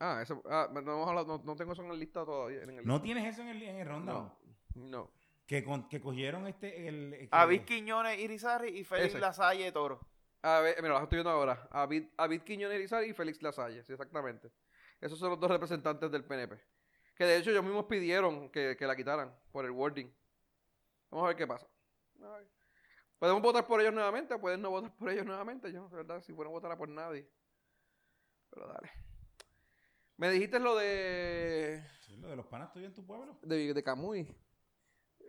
Ah, 0.01 0.21
eso, 0.23 0.43
ah, 0.47 0.67
no, 0.73 0.81
no, 0.81 1.39
no 1.45 1.57
tengo 1.57 1.75
eso 1.75 1.83
en 1.85 1.91
el 1.91 1.99
lista 1.99 2.25
todavía. 2.25 2.63
En 2.63 2.71
el 2.71 2.87
¿No 2.87 3.03
tienes 3.03 3.27
eso 3.27 3.43
en 3.43 3.49
el, 3.49 3.63
en 3.63 3.77
el 3.77 3.87
rundown? 3.87 4.33
No, 4.75 4.87
no. 4.87 5.11
Que, 5.47 5.63
con- 5.63 5.87
que 5.91 6.01
cogieron 6.01 6.47
este... 6.47 6.89
El, 6.89 7.11
que- 7.19 7.29
David 7.31 7.61
Quiñones 7.67 8.19
Irizarry 8.19 8.79
y 8.79 8.83
Félix 8.85 9.09
Ese. 9.11 9.19
Lasalle 9.21 9.71
Toro. 9.73 10.01
A 10.41 10.61
ver, 10.61 10.77
mira, 10.81 10.95
lo 10.95 11.03
estoy 11.03 11.17
viendo 11.17 11.29
ahora. 11.31 11.69
David, 11.71 12.05
David 12.17 12.41
Quiñones 12.45 12.79
Irizarry 12.79 13.11
y 13.11 13.13
Félix 13.13 13.43
Lasalle, 13.43 13.85
sí, 13.85 13.93
exactamente. 13.93 14.51
Esos 15.03 15.19
son 15.19 15.29
los 15.29 15.39
dos 15.41 15.51
representantes 15.51 16.11
del 16.11 16.25
PNP. 16.25 16.59
Que 17.15 17.25
de 17.25 17.37
hecho 17.37 17.51
ellos 17.51 17.63
mismos 17.63 17.85
pidieron 17.85 18.49
que, 18.49 18.75
que 18.75 18.87
la 18.87 18.97
quitaran 18.97 19.37
por 19.53 19.67
el 19.67 19.73
wording. 19.73 20.07
Vamos 21.11 21.25
a 21.27 21.29
ver 21.29 21.37
qué 21.37 21.47
pasa. 21.47 21.67
A 22.23 22.29
ver. 22.39 22.47
Podemos 23.19 23.43
votar 23.43 23.66
por 23.66 23.81
ellos 23.81 23.93
nuevamente, 23.95 24.39
pueden 24.39 24.62
no 24.62 24.71
votar 24.71 24.95
por 24.97 25.11
ellos 25.11 25.27
nuevamente. 25.27 25.73
Yo, 25.73 25.89
de 25.89 25.97
verdad, 25.97 26.21
si 26.23 26.33
pueden 26.33 26.53
votar 26.53 26.77
por 26.79 26.89
nadie. 26.89 27.29
Pero 28.51 28.66
dale. 28.69 28.91
Me 30.16 30.31
dijiste 30.31 30.59
lo 30.59 30.77
de, 30.77 31.83
Sí, 32.07 32.16
lo 32.16 32.29
de 32.29 32.37
los 32.37 32.47
panas 32.47 32.73
tuyos 32.73 32.89
en 32.89 32.95
tu 32.95 33.05
pueblo. 33.07 33.39
de, 33.43 33.73
de 33.75 33.83
Camuy. 33.83 34.27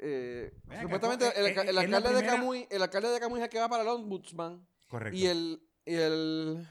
Eh, 0.02 0.52
supuestamente 0.82 1.26
¿cómo- 1.26 1.38
el, 1.38 1.46
eh, 1.48 1.62
eh, 1.62 1.70
el 1.70 1.78
alcalde 1.78 2.14
de 2.14 2.26
Camuy, 2.26 2.68
el 2.72 2.82
alcalde 2.82 3.10
de 3.10 3.20
Camuy 3.20 3.40
es 3.40 3.44
el 3.46 3.50
que 3.50 3.60
va 3.60 3.68
para 3.70 3.84
el 3.84 3.90
ombudsman. 3.90 4.66
Correcto. 4.88 5.18
Y 5.18 5.26
el, 5.28 5.62
y 5.86 5.96
el, 5.96 6.68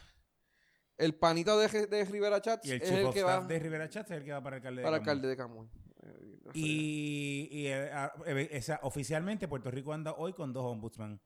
el 0.97 1.14
panita 1.16 1.57
de, 1.57 1.87
de 1.87 2.05
Rivera 2.07 2.41
Chats 2.41 2.66
Y 2.66 2.73
el 2.73 2.83
es 2.83 2.89
chief 2.89 2.99
el 3.07 3.12
que 3.12 3.23
va 3.23 3.41
de 3.43 3.59
Rivera 3.59 3.89
Chats 3.89 4.11
es 4.11 4.16
el 4.16 4.25
que 4.25 4.33
va 4.33 4.43
para 4.43 4.57
alcalde 4.57 4.81
de 4.81 4.85
para 4.87 4.97
Camuy. 4.99 5.11
alcalde 5.11 5.29
de 5.29 5.37
Camuy. 5.37 5.69
Eh, 6.09 6.39
no 6.45 6.53
sé. 6.55 6.59
Y, 6.61 7.49
y, 7.51 7.67
eh, 7.69 7.91
ah, 7.93 8.13
eh, 8.27 8.49
esa- 8.53 8.81
oficialmente 8.83 9.49
Puerto 9.49 9.71
Rico 9.71 9.93
anda 9.93 10.13
hoy 10.15 10.33
con 10.33 10.53
dos 10.53 10.65
ombudsman. 10.65 11.21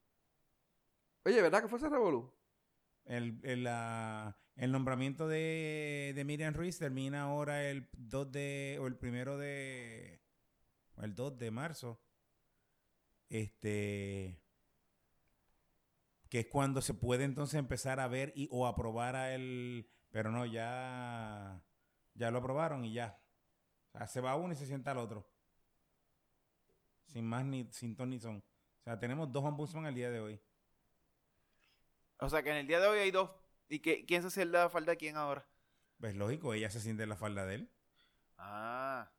Oye, 1.25 1.41
¿verdad 1.43 1.63
que 1.63 1.69
fue 1.69 1.79
ese 1.79 1.89
revolú? 1.89 2.33
El, 3.05 3.41
el, 3.45 3.67
ah, 3.69 4.37
el 4.57 4.73
nombramiento 4.73 5.29
de, 5.29 6.13
de 6.15 6.25
Miriam 6.25 6.55
Ruiz 6.55 6.79
termina 6.79 7.23
ahora 7.23 7.65
el 7.69 7.89
2 7.93 8.31
de, 8.33 8.79
o 8.81 8.87
el 8.87 8.97
primero 8.97 9.39
de, 9.39 10.21
o 10.97 11.03
el 11.03 11.15
2 11.15 11.39
de 11.39 11.51
marzo. 11.51 12.01
Este, 13.29 14.39
que 16.29 16.41
es 16.41 16.47
cuando 16.47 16.81
se 16.81 16.95
puede 16.95 17.25
entonces 17.25 17.59
empezar 17.59 18.01
a 18.01 18.09
ver 18.09 18.33
y, 18.35 18.49
o 18.51 18.67
aprobar 18.67 19.17
a 19.17 19.35
él, 19.35 19.89
pero 20.11 20.31
no, 20.31 20.47
ya, 20.47 21.63
ya 22.15 22.31
lo 22.31 22.39
aprobaron 22.39 22.85
y 22.85 22.93
ya. 22.95 23.22
O 23.93 23.99
sea, 23.99 24.07
se 24.07 24.21
va 24.21 24.37
uno 24.37 24.53
y 24.53 24.57
se 24.57 24.67
sienta 24.67 24.91
al 24.93 24.99
otro. 24.99 25.27
Sin 27.07 27.27
más 27.27 27.45
ni, 27.45 27.69
sin 27.73 27.95
ton 27.95 28.11
ni 28.11 28.19
son. 28.19 28.39
O 28.39 28.85
sea, 28.85 28.99
tenemos 28.99 29.31
dos 29.31 29.45
ombudsman 29.45 29.87
al 29.87 29.95
día 29.95 30.11
de 30.11 30.21
hoy. 30.21 30.41
O 32.19 32.29
sea 32.29 32.43
que 32.43 32.51
en 32.51 32.57
el 32.57 32.67
día 32.67 32.81
de 32.81 32.87
hoy 32.87 32.99
hay 32.99 33.11
dos. 33.11 33.31
¿Y 33.69 33.81
que, 33.81 34.05
quién 34.07 34.23
se 34.23 34.29
hace 34.29 34.45
la 34.45 34.69
falda 34.69 34.93
de 34.93 34.97
quién 34.97 35.17
ahora? 35.17 35.47
Pues 35.99 36.17
lógico, 36.17 36.55
ella 36.55 36.71
se 36.71 36.81
siente 36.81 37.03
en 37.03 37.09
la 37.09 37.17
falda 37.17 37.45
de 37.47 37.57
él. 37.57 37.71
Ah, 38.39 39.11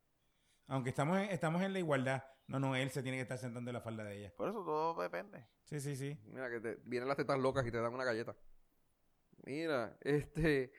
Aunque 0.67 0.89
estamos 0.89 1.17
en, 1.17 1.29
estamos 1.29 1.61
en 1.61 1.73
la 1.73 1.79
igualdad. 1.79 2.23
No, 2.47 2.59
no, 2.59 2.75
él 2.75 2.89
se 2.89 3.01
tiene 3.03 3.17
que 3.17 3.21
estar 3.21 3.37
sentando 3.37 3.69
en 3.69 3.73
la 3.73 3.81
falda 3.81 4.03
de 4.03 4.17
ella. 4.17 4.33
por 4.35 4.49
eso 4.49 4.63
todo 4.63 5.01
depende. 5.01 5.47
Sí, 5.63 5.79
sí, 5.79 5.95
sí. 5.95 6.19
Mira, 6.25 6.49
que 6.49 6.59
te, 6.59 6.75
vienen 6.83 7.07
las 7.07 7.17
tetas 7.17 7.39
locas 7.39 7.65
y 7.65 7.71
te 7.71 7.77
dan 7.77 7.93
una 7.93 8.03
galleta. 8.03 8.35
Mira, 9.45 9.97
este... 10.01 10.73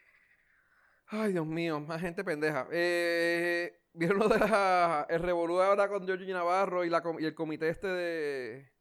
Ay, 1.09 1.33
Dios 1.33 1.47
mío, 1.47 1.81
más 1.81 2.01
gente 2.01 2.25
pendeja. 2.25 2.67
Eh, 2.73 3.81
¿Vieron 3.93 4.19
lo 4.19 4.29
de 4.29 4.39
la... 4.39 5.07
El 5.09 5.21
revolú 5.23 5.61
ahora 5.61 5.89
con 5.89 6.05
Georgie 6.07 6.33
Navarro 6.33 6.85
y, 6.85 6.91
la, 6.91 7.03
y 7.21 7.25
el 7.25 7.35
comité 7.35 7.69
este 7.69 7.87
de... 7.87 8.73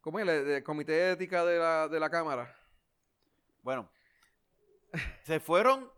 ¿Cómo 0.00 0.20
es? 0.20 0.28
El, 0.28 0.48
el 0.48 0.62
comité 0.62 0.92
de 0.92 1.12
ética 1.12 1.44
de 1.44 1.58
la, 1.58 1.88
de 1.88 1.98
la 1.98 2.08
Cámara. 2.10 2.54
Bueno, 3.62 3.90
se 5.24 5.40
fueron. 5.40 5.90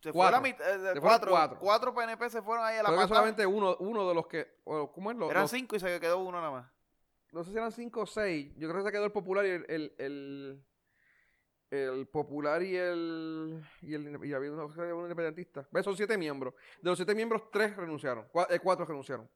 Se 0.00 0.10
fue 0.10 0.18
Cuatro. 0.18 0.36
la 0.38 0.40
mitad. 0.42 0.68
eh, 0.90 0.94
Se 0.94 1.00
cuatro, 1.00 1.30
cuatro. 1.30 1.58
cuatro 1.60 1.94
PNP 1.94 2.28
se 2.28 2.42
fueron 2.42 2.64
ahí 2.66 2.78
a 2.78 2.82
la 2.82 2.88
Creo 2.88 3.02
que 3.02 3.06
solamente 3.08 3.46
uno, 3.46 3.76
uno 3.78 4.08
de 4.08 4.14
los 4.16 4.26
que... 4.26 4.48
¿Cómo 4.64 5.12
es? 5.12 5.16
Los, 5.16 5.30
Eran 5.30 5.42
los- 5.42 5.50
cinco 5.52 5.76
y 5.76 5.80
se 5.80 6.00
quedó 6.00 6.18
uno 6.18 6.38
nada 6.40 6.50
más. 6.50 6.72
no 7.30 7.44
sé 7.44 7.52
si 7.52 7.56
eran 7.56 7.70
cinco 7.70 8.00
o 8.00 8.06
seis. 8.06 8.52
Yo 8.56 8.68
creo 8.68 8.82
que 8.82 8.88
se 8.88 8.92
quedó 8.92 9.04
el 9.04 9.12
popular 9.12 9.46
y 9.46 9.50
el, 9.50 9.64
el, 9.68 9.94
el, 9.98 10.64
el 11.72 12.06
popular 12.06 12.62
y 12.62 12.76
el, 12.76 13.64
y 13.80 13.94
el 13.94 14.24
y 14.26 14.34
había 14.34 14.52
uno, 14.52 14.66
un 14.66 15.02
independentista. 15.04 15.66
Ve, 15.70 15.82
Son 15.82 15.96
siete 15.96 16.18
miembros. 16.18 16.54
De 16.82 16.90
los 16.90 16.98
siete 16.98 17.14
miembros, 17.14 17.50
tres 17.50 17.74
renunciaron. 17.76 18.28
Cua- 18.28 18.46
eh, 18.50 18.60
cuatro 18.60 18.84
renunciaron. 18.84 19.28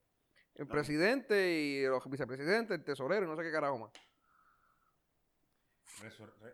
El 0.55 0.67
presidente 0.67 1.51
y 1.51 1.87
los 1.87 2.09
vicepresidentes, 2.11 2.77
el 2.79 2.85
tesorero 2.85 3.25
y 3.25 3.29
no 3.29 3.37
sé 3.37 3.43
qué 3.43 3.51
carajo 3.53 3.79
más. 3.79 3.91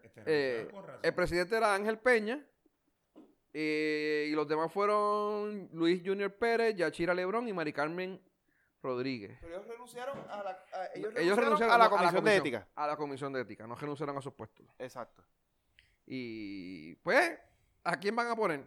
este, 0.03 0.23
Eh, 0.27 0.69
el 1.03 1.15
presidente 1.15 1.57
era 1.57 1.75
Ángel 1.75 1.99
Peña. 1.99 2.45
eh, 3.55 4.29
y 4.31 4.35
los 4.35 4.49
demás 4.49 4.73
fueron 4.73 5.69
Luis 5.73 6.01
Junior 6.05 6.33
Pérez, 6.33 6.75
Yachira 6.77 7.13
Lebrón 7.13 7.47
y 7.49 7.53
Mari 7.53 7.73
Carmen 7.73 8.19
Rodríguez. 8.83 9.37
Pero 9.41 9.57
ellos 9.57 9.67
renunciaron 9.69 10.19
a 10.31 10.43
la, 10.43 10.51
a- 10.73 10.87
ellos 10.95 11.13
Ellos 11.17 11.37
renunciaron 11.39 11.75
a 11.75 11.79
la 11.79 11.91
comisión 11.91 12.25
de 12.25 12.37
ética. 12.37 12.69
A 12.75 12.87
la 12.87 12.97
comisión 12.97 13.33
de 13.33 13.41
ética, 13.43 13.67
no 13.67 13.75
renunciaron 13.75 14.17
a 14.17 14.23
sus 14.23 14.33
puestos. 14.33 14.67
Exacto. 14.79 15.23
Y 16.07 16.95
pues, 16.97 17.39
¿a 17.85 17.97
quién 17.99 18.15
van 18.17 18.29
a 18.29 18.37
poner? 18.37 18.65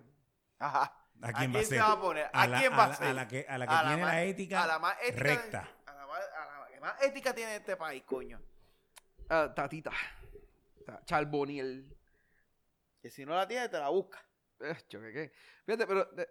Ajá. 0.60 0.96
¿A 1.22 1.34
quién 1.34 1.54
va 1.54 1.60
a 1.60 1.64
se 1.64 1.68
ser? 1.70 1.80
va 1.82 1.92
a 1.94 2.02
poner? 2.02 2.30
¿A, 2.34 2.48
la, 2.48 2.60
quién 2.60 2.72
va 2.74 2.84
a 2.84 2.88
la- 2.90 2.96
ser? 2.96 3.08
a 3.08 3.14
la 3.14 3.28
que, 3.28 3.46
a 3.48 3.58
la 3.58 3.68
que 3.68 3.74
A 3.74 3.82
tiene 3.88 4.02
más- 4.02 4.14
la 4.14 4.24
ética 4.24 4.64
a 4.64 4.68
la 4.68 4.80
más 4.80 4.96
ética 5.02 5.24
de- 5.24 5.36
recta. 5.36 5.70
a 5.86 5.94
la 5.94 6.08
más, 6.08 6.20
a 6.20 6.60
la 6.62 6.68
que 6.74 6.80
más 6.80 7.02
ética 7.04 7.34
tiene 7.34 7.56
este 7.58 7.76
país, 7.78 8.04
coño. 8.04 8.40
A 9.30 9.54
Tatita. 9.54 9.92
Ta- 10.86 11.02
Charboniel. 11.06 11.96
Que 13.02 13.10
si 13.10 13.26
no 13.26 13.36
la 13.36 13.48
tiene, 13.48 13.70
te 13.70 13.80
la 13.80 13.90
busca. 13.90 14.20
Eh, 14.60 14.76
yo, 14.90 15.02
¿qué, 15.02 15.12
qué? 15.14 15.32
Fíjate, 15.66 15.88
pero 15.88 16.06
de- 16.06 16.30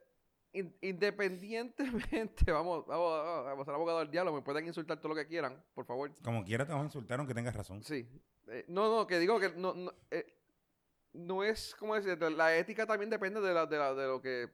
in- 0.53 0.77
independientemente, 0.83 2.45
vamos, 2.53 2.87
vamos, 2.87 3.11
vamos, 3.25 3.45
vamos 3.45 3.63
a 3.63 3.65
ser 3.65 3.75
abogado 3.75 3.99
del 4.01 4.11
diablo, 4.11 4.33
me 4.33 4.43
pueden 4.43 4.67
insultar 4.67 4.99
todo 4.99 5.09
lo 5.11 5.15
que 5.15 5.27
quieran, 5.27 5.63
por 5.75 5.87
favor. 5.87 6.13
Como 6.23 6.45
quiera 6.45 6.67
te 6.67 6.73
vas 6.73 6.83
a 6.83 6.85
insultar 6.85 7.19
aunque 7.19 7.35
tengas 7.35 7.55
razón. 7.57 7.83
Sí. 7.83 8.09
Eh, 8.49 8.65
no, 8.69 8.95
no, 8.95 9.07
que 9.07 9.19
digo 9.19 9.41
que 9.41 9.51
no, 9.51 9.73
no, 9.75 9.93
eh, 10.11 10.34
no 11.15 11.43
es, 11.43 11.75
como 11.77 11.95
decir, 11.95 12.21
la 12.33 12.57
ética 12.57 12.87
también 12.87 13.09
depende 13.11 13.41
de, 13.41 13.55
la, 13.55 13.67
de, 13.67 13.79
la, 13.79 13.95
de 13.95 14.07
lo 14.07 14.21
que, 14.21 14.51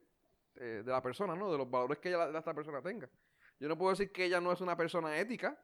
eh, 0.56 0.82
de 0.84 0.92
la 0.92 1.02
persona, 1.02 1.34
¿no? 1.34 1.50
De 1.50 1.58
los 1.58 1.68
valores 1.70 1.98
que 1.98 2.08
ella, 2.10 2.26
la, 2.28 2.38
esta 2.38 2.54
persona 2.54 2.80
tenga. 2.80 3.10
Yo 3.58 3.68
no 3.68 3.76
puedo 3.76 3.90
decir 3.90 4.12
que 4.12 4.24
ella 4.26 4.40
no 4.40 4.52
es 4.52 4.60
una 4.60 4.76
persona 4.76 5.18
ética. 5.18 5.58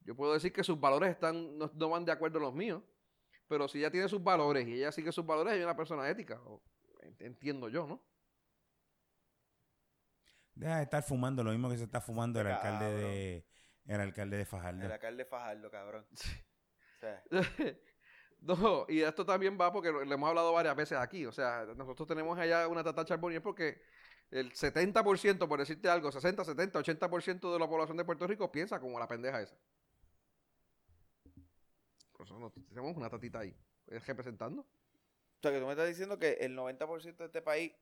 Yo 0.00 0.14
puedo 0.14 0.34
decir 0.34 0.52
que 0.52 0.64
sus 0.64 0.78
valores 0.78 1.10
están, 1.10 1.56
no, 1.56 1.70
no 1.74 1.88
van 1.88 2.04
de 2.04 2.12
acuerdo 2.12 2.38
a 2.38 2.42
los 2.42 2.54
míos. 2.54 2.82
Pero 3.46 3.68
si 3.68 3.78
ella 3.78 3.90
tiene 3.90 4.08
sus 4.08 4.22
valores 4.22 4.66
y 4.66 4.74
ella 4.74 4.90
sigue 4.92 5.12
sus 5.12 5.24
valores, 5.24 5.52
ella 5.52 5.60
es 5.62 5.66
una 5.66 5.76
persona 5.76 6.08
ética. 6.08 6.40
o- 6.42 6.62
entiendo 7.20 7.68
yo, 7.68 7.86
¿no? 7.86 8.02
Deja 10.54 10.76
de 10.76 10.82
estar 10.84 11.02
fumando 11.02 11.42
lo 11.42 11.50
mismo 11.50 11.68
que 11.68 11.76
se 11.76 11.84
está 11.84 12.00
fumando 12.00 12.40
el 12.40 12.46
Cabrón. 12.46 12.66
alcalde 12.72 12.94
de 12.96 13.46
el 13.86 14.00
alcalde 14.00 14.36
de 14.38 14.44
Fajardo. 14.46 14.84
El 14.84 14.92
alcalde 14.92 15.24
Fajardo, 15.24 15.70
cabrón. 15.70 16.06
O 16.12 16.98
sea, 17.00 17.22
no, 18.58 18.84
y 18.88 19.00
esto 19.00 19.24
también 19.24 19.56
va 19.60 19.72
porque 19.72 19.90
lo, 19.90 20.04
lo 20.04 20.14
hemos 20.14 20.28
hablado 20.28 20.52
varias 20.52 20.76
veces 20.76 20.98
aquí. 20.98 21.24
O 21.26 21.32
sea, 21.32 21.66
nosotros 21.76 22.06
tenemos 22.06 22.38
allá 22.38 22.68
una 22.68 22.84
tata 22.84 23.04
charbonier 23.04 23.42
porque 23.42 23.80
el 24.30 24.52
70%, 24.52 25.46
por 25.48 25.58
decirte 25.58 25.88
algo, 25.88 26.10
60, 26.12 26.44
70, 26.44 26.78
80% 26.80 27.52
de 27.52 27.58
la 27.58 27.68
población 27.68 27.96
de 27.96 28.04
Puerto 28.04 28.26
Rico 28.26 28.50
piensa 28.52 28.80
como 28.80 28.98
la 28.98 29.06
pendeja 29.08 29.40
esa. 29.40 29.56
Por 32.12 32.26
eso 32.26 32.38
nosotros 32.38 32.64
tenemos 32.68 32.96
una 32.96 33.10
tatita 33.10 33.40
ahí, 33.40 33.54
eh, 33.88 33.98
representando. 34.06 34.62
o 34.62 34.66
sea, 35.42 35.52
que 35.52 35.58
tú 35.60 35.66
me 35.66 35.72
estás 35.72 35.88
diciendo 35.88 36.18
que 36.18 36.32
el 36.40 36.56
90% 36.56 37.16
de 37.16 37.24
este 37.26 37.42
país 37.42 37.72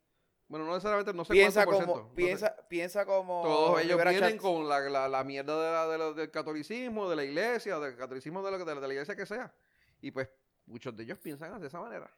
Bueno, 0.48 0.64
no 0.66 0.72
necesariamente, 0.74 1.12
no 1.14 1.24
sé 1.24 1.32
piensa 1.32 1.64
cuánto 1.64 1.86
por 1.86 1.86
como, 1.86 1.94
ciento, 1.94 2.08
no 2.08 2.10
sé. 2.10 2.16
piensa, 2.16 2.68
piensa 2.68 3.06
como 3.06 3.42
Todos 3.42 3.80
ellos 3.82 4.02
vienen 4.02 4.20
Chats. 4.20 4.42
con 4.42 4.68
la, 4.68 4.80
la, 4.80 5.08
la 5.08 5.24
mierda 5.24 5.86
de 5.86 5.98
la- 5.98 6.06
de 6.08 6.14
del 6.14 6.30
catolicismo, 6.30 7.08
de 7.08 7.16
la 7.16 7.24
iglesia, 7.24 7.78
del 7.78 7.96
catolicismo 7.96 8.42
de 8.42 8.50
de 8.58 8.64
la- 8.66 8.74
de 8.80 8.86
la 8.88 8.92
iglesia 8.94 9.16
que 9.16 9.26
sea. 9.26 9.52
Y 10.00 10.10
pues 10.10 10.28
muchos 10.66 10.96
de 10.96 11.04
ellos 11.04 11.18
piensan 11.18 11.60
de 11.60 11.66
esa 11.66 11.80
manera. 11.80 12.10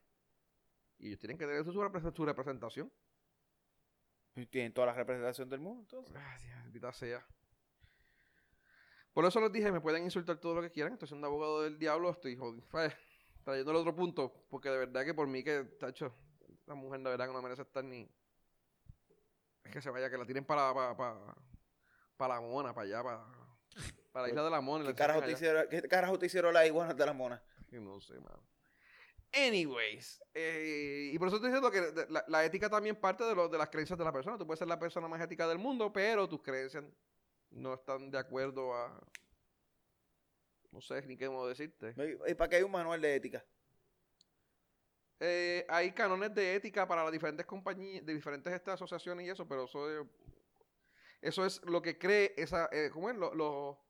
Y 0.98 1.08
ellos 1.08 1.18
tienen 1.18 1.36
que 1.36 1.46
tener 1.46 1.64
su, 1.64 1.72
repre- 1.72 2.14
su 2.14 2.24
representación. 2.24 2.92
Y 4.36 4.46
Tienen 4.46 4.72
toda 4.72 4.88
la 4.88 4.94
representación 4.94 5.48
del 5.48 5.60
mundo, 5.60 5.82
entonces. 5.82 6.12
Dios, 6.14 6.56
maldita 6.56 6.92
sea. 6.92 7.24
Por 9.12 9.24
eso 9.24 9.40
les 9.40 9.52
dije, 9.52 9.70
me 9.70 9.80
pueden 9.80 10.02
insultar 10.02 10.38
todo 10.38 10.56
lo 10.56 10.62
que 10.62 10.70
quieran. 10.70 10.94
Estoy 10.94 11.06
siendo 11.08 11.26
abogado 11.28 11.62
del 11.62 11.78
diablo, 11.78 12.10
estoy 12.10 12.36
jodido. 12.36 12.66
Trayendo 13.44 13.70
el 13.70 13.76
otro 13.76 13.94
punto, 13.94 14.46
porque 14.48 14.70
de 14.70 14.78
verdad 14.78 15.04
que 15.04 15.14
por 15.14 15.28
mí 15.28 15.44
que, 15.44 15.62
tacho, 15.78 16.12
la 16.66 16.74
mujer 16.74 17.00
de 17.00 17.10
verdad 17.10 17.26
que 17.26 17.32
no 17.32 17.42
merece 17.42 17.62
estar 17.62 17.84
ni... 17.84 18.10
Es 19.62 19.70
que 19.72 19.80
se 19.80 19.90
vaya, 19.90 20.10
que 20.10 20.18
la 20.18 20.26
tiren 20.26 20.44
para, 20.44 20.74
para, 20.74 20.96
para, 20.96 21.34
para 22.16 22.34
la 22.34 22.40
mona, 22.40 22.74
para 22.74 22.86
allá, 22.86 23.02
para, 23.02 23.24
para 24.12 24.22
la 24.26 24.28
isla 24.30 24.44
de 24.44 24.50
la 24.50 24.60
mona. 24.60 24.86
¿Qué 24.86 24.94
carajo, 24.94 25.22
te 25.22 25.32
hicieron, 25.32 25.68
¿Qué 25.68 25.82
carajo 25.82 26.18
te 26.18 26.26
hicieron 26.26 26.52
las 26.52 26.66
iguanas 26.66 26.96
de 26.96 27.06
la 27.06 27.12
mona? 27.12 27.42
No 27.80 28.01
sé, 28.01 28.14
mano. 28.20 28.42
Anyways, 29.32 30.22
eh, 30.32 31.10
y 31.12 31.18
por 31.18 31.26
eso 31.26 31.36
estoy 31.36 31.51
diciendo 31.51 31.70
que 31.70 32.06
la, 32.09 32.24
la 32.28 32.44
ética 32.44 32.70
también 32.70 32.94
parte 32.94 33.24
de, 33.24 33.34
lo, 33.34 33.48
de 33.48 33.59
las 33.59 33.68
creencias 33.68 33.98
de 33.98 34.05
la 34.05 34.12
persona. 34.12 34.38
Tú 34.38 34.46
puedes 34.46 34.60
ser 34.60 34.68
la 34.68 34.78
persona 34.78 35.09
más 35.09 35.20
ética 35.20 35.48
del 35.48 35.59
mundo, 35.59 35.92
pero 35.92 36.28
tus 36.28 36.40
creencias 36.40 36.84
no 37.51 37.74
están 37.74 38.10
de 38.10 38.18
acuerdo 38.18 38.72
a... 38.74 39.01
No 40.70 40.80
sé 40.80 41.02
ni 41.06 41.16
qué 41.16 41.28
modo 41.28 41.48
decirte. 41.48 41.94
¿Y 42.28 42.34
para 42.34 42.48
qué 42.48 42.56
hay 42.56 42.62
un 42.62 42.70
manual 42.70 43.01
de 43.01 43.14
ética? 43.14 43.44
Eh, 45.20 45.64
hay 45.68 45.92
canones 45.92 46.34
de 46.34 46.55
ética 46.55 46.86
para 46.86 47.02
las 47.05 47.12
diferentes 47.12 47.46
compañías, 47.46 48.05
de 48.05 48.14
diferentes 48.14 48.52
estas 48.52 48.74
asociaciones 48.74 49.26
y 49.26 49.30
eso, 49.30 49.46
pero 49.46 49.64
eso 49.64 49.88
es, 49.90 50.06
eso 51.22 51.46
es 51.46 51.64
lo 51.64 51.80
que 51.80 51.96
cree 51.96 52.34
esa, 52.36 52.68
eh, 52.72 52.90
¿cómo 52.92 53.09
es? 53.09 53.16
Lo, 53.16 53.32
lo, 53.34 53.84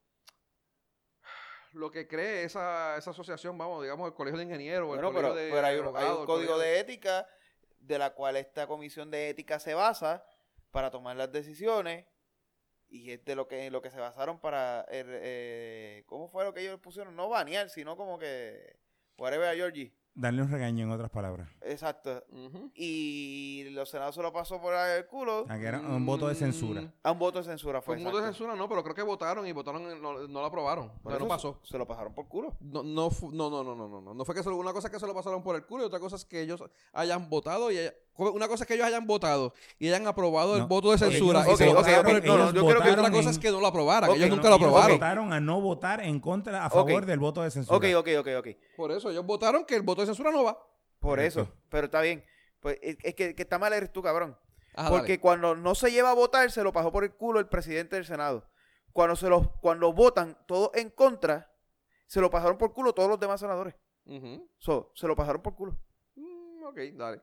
lo 1.74 1.90
que 1.90 2.06
cree 2.06 2.44
esa, 2.44 2.96
esa 2.96 3.10
asociación, 3.10 3.58
vamos, 3.58 3.82
digamos, 3.82 4.08
el 4.08 4.14
colegio 4.14 4.38
de 4.38 4.44
ingenieros, 4.44 4.82
el 4.82 4.86
Bueno, 4.86 5.12
colegio 5.12 5.34
pero, 5.34 5.34
de 5.34 5.50
pero 5.52 5.66
hay, 5.66 5.76
un, 5.76 5.82
hay 5.82 5.88
abogados, 5.88 6.14
un 6.16 6.20
el 6.22 6.26
código 6.26 6.58
de 6.58 6.78
ética 6.78 7.26
de 7.80 7.98
la 7.98 8.14
cual 8.14 8.36
esta 8.36 8.66
comisión 8.66 9.10
de 9.10 9.28
ética 9.28 9.58
se 9.58 9.74
basa 9.74 10.24
para 10.70 10.90
tomar 10.90 11.16
las 11.16 11.30
decisiones 11.30 12.06
y 12.88 13.10
es 13.10 13.24
de 13.24 13.34
lo 13.34 13.48
que, 13.48 13.70
lo 13.70 13.82
que 13.82 13.90
se 13.90 13.98
basaron 13.98 14.38
para, 14.38 14.82
el, 14.82 15.06
eh, 15.08 16.04
¿cómo 16.06 16.28
fue 16.28 16.44
lo 16.44 16.54
que 16.54 16.60
ellos 16.60 16.78
pusieron? 16.80 17.16
No 17.16 17.28
banear, 17.28 17.68
sino 17.68 17.96
como 17.96 18.18
que, 18.18 18.76
whatever 19.18 19.48
a 19.48 19.54
Georgie. 19.54 19.92
Darle 20.16 20.42
un 20.42 20.50
regaño 20.50 20.84
en 20.84 20.90
otras 20.92 21.10
palabras. 21.10 21.48
Exacto. 21.62 22.24
Y 22.74 23.64
los 23.70 23.88
senados 23.90 24.14
se 24.14 24.22
lo 24.22 24.32
pasó 24.32 24.60
por 24.60 24.74
el 24.74 25.06
culo 25.06 25.44
Ah, 25.48 25.58
que 25.58 25.66
era 25.66 25.80
un 25.80 26.06
voto 26.06 26.28
de 26.28 26.34
censura. 26.34 26.82
Mm, 26.82 26.92
a 27.02 27.10
un 27.12 27.18
voto 27.18 27.38
de 27.38 27.44
censura. 27.44 27.82
Fue 27.82 27.96
un 27.96 28.04
voto 28.04 28.18
de 28.18 28.24
censura, 28.24 28.54
no, 28.54 28.68
pero 28.68 28.82
creo 28.82 28.94
que 28.94 29.02
votaron 29.02 29.46
y 29.46 29.52
votaron, 29.52 29.82
y 29.82 30.00
no, 30.00 30.26
no 30.28 30.40
lo 30.40 30.46
aprobaron. 30.46 30.90
O 30.90 31.02
Por 31.02 31.12
sea, 31.12 31.18
no 31.18 31.26
pasó. 31.28 31.58
Se 31.64 31.76
lo 31.78 31.86
pasaron 31.86 32.14
por 32.14 32.28
culo. 32.28 32.56
No, 32.60 32.82
no, 32.82 33.10
no, 33.32 33.50
no, 33.50 33.64
no, 33.64 33.74
no, 33.74 34.00
no, 34.00 34.14
no. 34.14 34.24
Fue 34.24 34.34
que 34.34 34.42
se 34.42 34.50
lo- 34.50 34.56
una 34.56 34.72
cosa 34.72 34.88
es 34.88 34.92
que 34.94 35.00
se 35.00 35.06
lo 35.06 35.14
pasaron 35.14 35.42
por 35.42 35.56
el 35.56 35.64
culo 35.64 35.82
y 35.82 35.86
otra 35.86 35.98
cosa 35.98 36.16
es 36.16 36.24
que 36.24 36.40
ellos 36.42 36.62
hayan 36.92 37.28
votado 37.28 37.70
y 37.72 37.78
haya- 37.78 37.94
una 38.16 38.48
cosa 38.48 38.64
es 38.64 38.68
que 38.68 38.74
ellos 38.74 38.86
hayan 38.86 39.06
votado 39.06 39.54
y 39.78 39.88
hayan 39.88 40.06
aprobado 40.06 40.54
el 40.54 40.60
No. 40.62 40.68
voto 40.68 40.90
de 40.90 40.96
Ellos 40.96 41.08
censura 41.10 41.40
y 41.40 41.44
se 41.44 41.50
ok, 41.52 41.60
lo 41.60 41.70
ok, 41.70 41.76
pasaron 41.84 42.00
ok, 42.00 42.04
por 42.06 42.14
el 42.16 42.24
no, 42.24 42.32
culo. 42.32 42.44
no, 42.44 42.52
yo 42.52 42.66
creo 42.68 42.82
que 42.82 42.88
Y 42.88 42.92
otra 42.92 43.10
cosa 43.10 43.22
en- 43.22 43.28
es 43.30 43.38
que 43.38 43.50
no 43.50 43.60
lo 43.60 43.66
aprobaran. 43.66 44.10
Ellos 44.10 44.28
no, 44.30 44.36
nunca 44.36 44.48
lo 44.50 44.56
Ellos 44.56 44.66
aprobaron. 44.68 44.96
votaron 44.98 45.32
a 45.32 45.40
no 45.40 45.60
votar 45.60 46.00
en 46.00 46.20
contra, 46.20 46.64
a 46.64 46.70
favor 46.70 47.06
del 47.06 47.18
voto 47.18 47.42
de 47.42 47.50
censura. 47.50 47.76
Ok, 47.76 47.84
ok, 47.96 48.08
ok, 48.20 48.28
ok. 48.38 48.48
Por 48.76 48.92
eso 48.92 49.10
ellos 49.10 49.24
votaron 49.26 49.64
que 49.64 49.74
el 49.76 49.82
voto 49.82 50.00
de 50.02 50.06
censura 50.06 50.30
no 50.30 50.44
va. 50.44 50.58
Por 51.00 51.18
eso. 51.20 51.48
Pero 51.68 51.86
está 51.86 52.00
bien. 52.00 52.24
Pues 52.60 52.78
es 52.80 53.14
que, 53.14 53.34
que 53.34 53.42
está 53.42 53.58
mal 53.58 53.72
eres 53.72 53.92
tú, 53.92 54.00
cabrón. 54.02 54.38
Ajá, 54.76 54.88
Porque 54.90 55.12
dale. 55.12 55.20
cuando 55.20 55.54
no 55.54 55.74
se 55.74 55.90
lleva 55.90 56.10
a 56.10 56.14
votar, 56.14 56.50
se 56.50 56.62
lo 56.64 56.72
pasó 56.72 56.90
por 56.90 57.04
el 57.04 57.12
culo 57.12 57.38
el 57.40 57.46
presidente 57.48 57.96
del 57.96 58.04
Senado. 58.06 58.48
Cuando 58.92 59.16
se 59.16 59.28
los, 59.28 59.48
cuando 59.60 59.92
votan 59.92 60.38
todos 60.46 60.70
en 60.74 60.90
contra, 60.90 61.52
se 62.06 62.20
lo 62.20 62.30
pasaron 62.30 62.56
por 62.58 62.72
culo 62.72 62.92
todos 62.92 63.08
los 63.08 63.18
demás 63.20 63.40
senadores. 63.40 63.74
So, 64.58 64.92
se 64.94 65.06
lo 65.06 65.14
pasaron 65.16 65.42
por 65.42 65.54
culo. 65.54 65.76
Mm, 66.16 66.64
ok, 66.64 66.78
dale. 66.94 67.20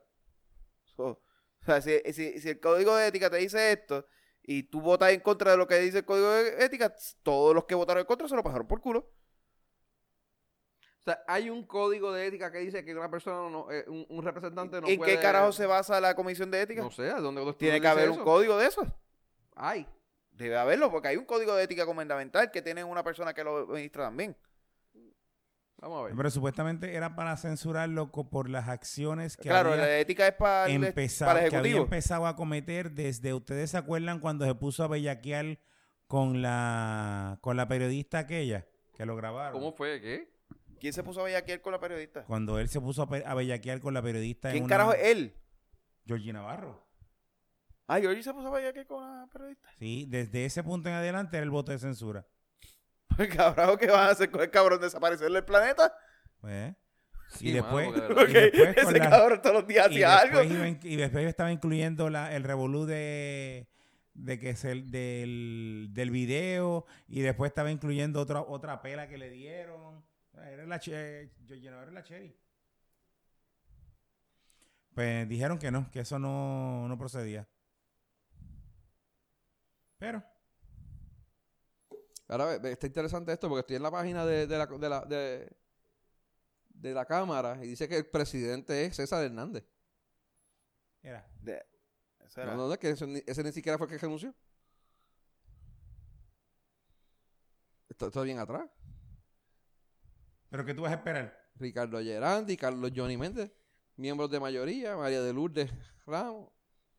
So, 0.96 1.04
o 1.62 1.66
sea, 1.66 1.82
si, 1.82 2.00
si- 2.14 2.40
si 2.40 2.50
el 2.50 2.60
código 2.60 2.96
de 2.96 3.08
ética 3.08 3.30
te 3.30 3.38
dice 3.38 3.72
esto 3.72 4.06
y 4.44 4.64
tú 4.64 4.82
votas 4.82 5.12
en 5.12 5.20
contra 5.22 5.52
de 5.52 5.58
lo 5.58 5.68
que 5.68 5.80
dice 5.80 6.00
el 6.00 6.06
código 6.06 6.30
de 6.32 6.64
ética, 6.66 6.94
todos 7.24 7.54
los 7.54 7.66
que 7.66 7.76
votaron 7.76 8.02
en 8.02 8.08
contra 8.08 8.28
se 8.28 8.36
lo 8.36 8.44
pasaron 8.44 8.68
por 8.68 8.82
culo. 8.82 9.12
O 11.00 11.04
sea, 11.04 11.24
hay 11.28 11.50
un 11.50 11.66
código 11.66 12.12
de 12.12 12.28
ética 12.28 12.52
que 12.52 12.60
dice 12.60 12.86
que 12.86 12.94
una 12.96 13.10
persona, 13.10 13.50
no, 13.50 13.72
eh, 13.72 13.84
un, 13.88 14.06
un 14.10 14.24
representante 14.24 14.80
no 14.80 14.88
¿En 14.88 14.98
puede... 15.00 15.16
qué 15.16 15.20
carajo 15.20 15.52
se 15.52 15.66
basa 15.66 16.00
la 16.00 16.16
comisión 16.16 16.52
de 16.52 16.62
ética? 16.62 16.84
No 16.84 16.92
sé, 16.92 17.08
¿dónde, 17.08 17.42
dónde 17.42 17.54
Tiene 17.54 17.82
que 17.82 17.88
haber 17.88 18.10
eso? 18.10 18.20
un 18.20 18.24
código 18.24 18.58
de 18.58 18.68
eso. 18.68 18.86
Hay. 19.56 19.88
Debe 20.30 20.58
haberlo, 20.58 20.92
porque 20.92 21.08
hay 21.08 21.18
un 21.18 21.26
código 21.26 21.56
de 21.56 21.64
ética 21.64 21.86
gubernamental 21.86 22.52
que 22.52 22.62
tiene 22.62 22.84
una 22.84 23.04
persona 23.04 23.34
que 23.34 23.44
lo 23.44 23.58
administra 23.58 24.06
también. 24.06 24.38
Vamos 25.82 26.00
a 26.00 26.04
ver. 26.06 26.16
Pero 26.16 26.30
supuestamente 26.30 26.94
era 26.96 27.16
para 27.16 27.36
censurarlo 27.38 28.12
por 28.12 28.50
las 28.50 28.68
acciones 28.70 29.36
que 29.36 29.50
claro, 29.50 29.72
había 29.74 29.84
la 29.86 29.98
ética 30.00 30.28
es 30.28 30.34
para 30.36 30.68
el, 30.68 30.84
empezado, 30.84 31.30
para 31.32 31.44
el 31.46 31.50
que 31.50 31.56
había 31.58 31.70
ejecutivo. 31.72 31.86
empezado 31.86 32.28
a 32.28 32.36
cometer 32.36 32.92
desde, 32.92 33.34
¿ustedes 33.34 33.72
se 33.72 33.78
acuerdan 33.78 34.20
cuando 34.20 34.46
se 34.46 34.54
puso 34.54 34.84
a 34.84 34.88
bellaquear 34.88 35.60
con 36.08 36.42
la, 36.44 37.40
con 37.42 37.58
la 37.58 37.68
periodista 37.68 38.20
aquella 38.20 38.68
que 38.96 39.06
lo 39.08 39.16
grabaron? 39.16 39.54
¿Cómo 39.60 39.72
fue? 39.74 40.00
¿Qué? 40.00 40.32
¿Quién 40.80 40.94
se 40.94 41.04
puso 41.04 41.22
a 41.22 41.24
bellaquear 41.24 41.62
con 41.62 41.72
la 41.74 41.80
periodista? 41.80 42.24
Cuando 42.26 42.60
él 42.60 42.70
se 42.70 42.80
puso 42.80 43.02
a, 43.04 43.30
a 43.32 43.34
bellaquear 43.34 43.80
con 43.80 43.94
la 43.96 44.02
periodista 44.04 44.50
en 44.50 44.54
¿Quién 44.54 44.64
una- 44.66 44.70
carajo 44.76 44.94
es 44.94 45.08
él? 45.08 45.36
Georgie 46.06 46.32
Navarro. 46.34 46.86
Ah, 47.88 48.00
Georgie 48.00 48.24
se 48.24 48.34
puso 48.34 48.48
a 48.48 48.52
bellaquear 48.52 48.86
con 48.86 49.04
la 49.04 49.28
periodista. 49.28 49.68
Sí, 49.80 50.06
desde 50.08 50.46
ese 50.46 50.64
punto 50.64 50.90
en 50.90 50.96
adelante 50.96 51.38
era 51.38 51.44
el 51.44 51.50
voto 51.50 51.72
de 51.72 51.80
censura. 51.80 52.26
Cabrón, 53.30 53.78
¿qué 53.78 53.88
van 53.88 54.08
a 54.08 54.12
hacer 54.12 54.30
con 54.32 54.42
el 54.42 54.50
cabrón? 54.50 54.80
¿Desaparecerle 54.82 55.40
el 55.40 55.46
planeta? 55.46 55.94
Pues, 56.40 56.74
Sí, 57.30 57.48
y 57.48 57.52
después, 57.54 57.90
mano, 57.90 58.14
porque 58.14 58.52
y 58.54 58.58
después 58.58 58.78
ese 58.90 58.98
la- 59.00 59.10
cabrón 59.10 59.42
todos 59.42 59.56
los 59.56 59.68
días 59.68 59.88
y 59.90 60.04
hacía 60.04 60.18
algo. 60.18 60.44
iba 60.44 60.68
y 60.68 60.96
después 60.98 61.26
estaba 61.26 61.50
incluyendo 61.50 62.10
la, 62.10 62.36
el 62.36 62.44
revolú 62.44 62.86
de, 62.86 63.70
de 64.14 64.38
que 64.38 64.50
es 64.50 64.66
el 64.66 64.92
del, 64.92 65.88
del 65.92 66.12
video 66.12 66.86
y 67.08 67.22
después 67.22 67.50
estaba 67.52 67.72
incluyendo 67.72 68.20
otra 68.20 68.42
otra 68.42 68.82
pela 68.82 69.08
que 69.08 69.18
le 69.18 69.30
dieron. 69.30 70.04
Era 70.34 70.66
la 70.66 70.80
che, 70.80 71.32
Georgie 71.48 71.70
Navarro 71.70 71.92
era 71.92 72.02
la 72.02 72.04
cherry. 72.04 72.36
Pues 74.94 75.30
dijeron 75.30 75.58
que 75.58 75.72
no, 75.72 75.90
que 75.90 76.02
eso 76.02 76.20
no, 76.20 76.86
no 76.90 76.98
procedía. 76.98 77.48
Pero 79.98 80.22
Ahora 82.32 82.46
ve- 82.46 82.60
ve, 82.60 82.72
está 82.72 82.88
interesante 82.88 83.34
esto 83.34 83.50
porque 83.50 83.60
estoy 83.60 83.76
en 83.76 83.84
la 83.84 83.92
página 83.92 84.26
de, 84.26 84.48
de 84.48 84.58
la, 84.58 84.66
de, 84.66 84.90
la, 84.90 85.02
de, 85.02 85.52
de 86.70 86.94
la 86.94 87.06
Cámara 87.06 87.60
y 87.62 87.68
dice 87.68 87.90
que 87.90 87.98
el 87.98 88.06
presidente 88.06 88.86
es 88.86 88.96
César 88.96 89.24
Hernández. 89.24 89.66
Mira, 91.04 91.30
De- 91.42 91.66
ese 92.26 92.42
era. 92.42 92.56
No, 92.56 92.68
no, 92.68 92.74
es 92.74 92.80
que 92.80 92.92
ese, 92.92 93.06
ni- 93.06 93.22
ese 93.28 93.44
ni 93.44 93.52
siquiera 93.52 93.78
fue 93.78 93.88
el 93.88 93.92
que 93.94 93.98
renunció. 93.98 94.34
Está, 97.90 98.06
está 98.08 98.22
bien 98.22 98.40
atrás. 98.40 98.70
¿Pero 100.50 100.66
qué 100.66 100.74
tú 100.74 100.84
vas 100.84 100.92
a 100.94 100.96
esperar? 100.96 101.38
Ricardo 101.56 102.00
Gerandi, 102.02 102.56
Carlos 102.56 102.92
Johnny 102.96 103.18
Méndez, 103.18 103.52
miembros 103.98 104.32
de 104.32 104.40
mayoría, 104.40 104.96
María 104.96 105.22
de 105.22 105.34
Lourdes 105.34 105.70
Ramos. 106.06 106.50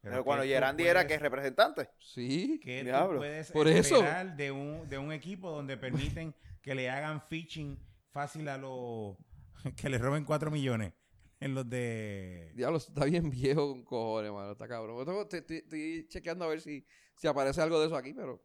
Pero 0.02 0.24
cuando 0.24 0.42
¿qué 0.42 0.48
tú 0.48 0.54
Gerandi 0.54 0.84
era 0.84 1.06
que 1.06 1.14
es 1.14 1.22
representante. 1.22 1.88
Sí. 2.00 2.60
¿Qué 2.62 2.80
tú 2.80 2.86
Diablo. 2.86 3.18
puedes 3.18 3.52
Por 3.52 3.68
eso. 3.68 4.02
de 4.36 4.50
un, 4.50 4.88
de 4.88 4.98
un 4.98 5.12
equipo 5.12 5.50
donde 5.50 5.76
permiten 5.76 6.34
que 6.60 6.74
le 6.74 6.90
hagan 6.90 7.22
phishing 7.28 7.78
fácil 8.10 8.48
a 8.48 8.58
los... 8.58 9.16
que 9.76 9.88
le 9.88 9.98
roben 9.98 10.24
4 10.24 10.50
millones 10.50 10.92
en 11.38 11.54
los 11.54 11.68
de... 11.68 12.52
Diablo, 12.54 12.78
está 12.78 13.04
bien 13.04 13.30
viejo 13.30 13.68
con 13.68 13.84
cojones, 13.84 14.32
mano. 14.32 14.52
Está 14.52 14.66
cabrón. 14.66 15.06
Estoy 15.30 16.06
chequeando 16.08 16.44
a 16.44 16.48
ver 16.48 16.60
si, 16.60 16.84
si 17.14 17.28
aparece 17.28 17.60
algo 17.60 17.80
de 17.80 17.86
eso 17.86 17.96
aquí, 17.96 18.12
pero. 18.12 18.42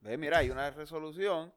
Ve, 0.00 0.16
mira, 0.16 0.38
hay 0.38 0.50
una 0.50 0.70
resolución 0.70 1.52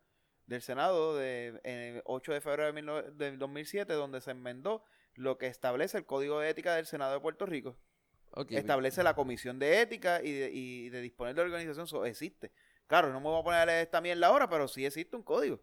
del 0.46 0.62
Senado 0.62 1.16
de 1.16 1.60
eh, 1.64 2.02
8 2.06 2.34
de 2.34 2.42
febrero 2.42 2.66
de, 2.66 2.82
19 2.82 3.12
del 3.12 3.40
2007 3.40 3.94
donde 3.94 4.20
se 4.20 4.32
enmendó 4.32 4.84
lo 5.16 5.38
que 5.38 5.48
establece 5.48 5.98
el 5.98 6.06
Código 6.06 6.40
de 6.40 6.50
Ética 6.50 6.76
del 6.76 6.86
Senado 6.86 7.14
de 7.14 7.20
Puerto 7.20 7.46
Rico. 7.46 7.78
Establece 8.50 9.04
la 9.04 9.14
Comisión 9.14 9.60
de 9.60 9.82
Ética 9.82 10.22
y 10.24 10.32
de, 10.32 10.52
y 10.52 10.90
de 10.90 11.02
disponer 11.02 11.36
de 11.36 11.42
organización. 11.42 12.06
Existe. 12.06 12.52
Claro, 12.88 13.12
no 13.12 13.20
me 13.20 13.28
voy 13.28 13.40
a 13.40 13.44
poner 13.44 13.70
esta 13.70 14.02
mierda 14.02 14.28
ahora, 14.28 14.50
pero 14.50 14.68
sí 14.68 14.86
existe 14.86 15.16
un 15.16 15.24
código 15.24 15.60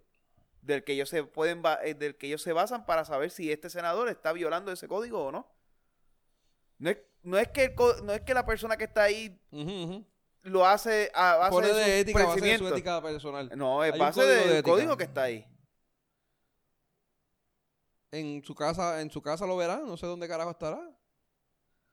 del 0.62 0.84
que 0.84 0.92
ellos 0.92 1.08
se 1.08 1.24
pueden 1.24 1.62
eh, 1.82 1.94
del 1.94 2.16
que 2.16 2.26
ellos 2.26 2.42
se 2.42 2.52
basan 2.52 2.86
para 2.86 3.04
saber 3.04 3.30
si 3.30 3.50
este 3.50 3.70
senador 3.70 4.08
está 4.08 4.32
violando 4.32 4.72
ese 4.72 4.88
código 4.88 5.26
o 5.26 5.32
no. 5.32 5.50
No 6.78 6.90
es, 6.90 6.98
no 7.22 7.38
es 7.38 7.48
que 7.48 7.64
el 7.64 7.74
no 8.04 8.12
es 8.12 8.20
que 8.20 8.34
la 8.34 8.46
persona 8.46 8.76
que 8.76 8.84
está 8.84 9.04
ahí 9.04 9.40
lo 10.42 10.66
hace 10.66 11.10
a 11.14 11.36
base 11.36 11.50
Pone 11.50 11.68
de, 11.68 11.72
su 11.72 11.78
de 11.78 12.00
ética, 12.00 12.24
base 12.24 12.40
de 12.40 12.58
su 12.58 12.68
ética 12.68 13.02
personal. 13.02 13.50
No, 13.56 13.82
es 13.84 13.92
Hay 13.92 13.98
base 13.98 14.20
código 14.20 14.40
del 14.40 14.52
de 14.54 14.62
código 14.62 14.96
que 14.96 15.04
está 15.04 15.22
ahí. 15.24 15.46
En 18.10 18.42
su 18.42 18.54
casa, 18.54 19.00
en 19.02 19.10
su 19.10 19.20
casa 19.20 19.46
lo 19.46 19.56
verán, 19.56 19.86
no 19.86 19.96
sé 19.96 20.06
dónde 20.06 20.28
carajo 20.28 20.50
estará. 20.50 20.80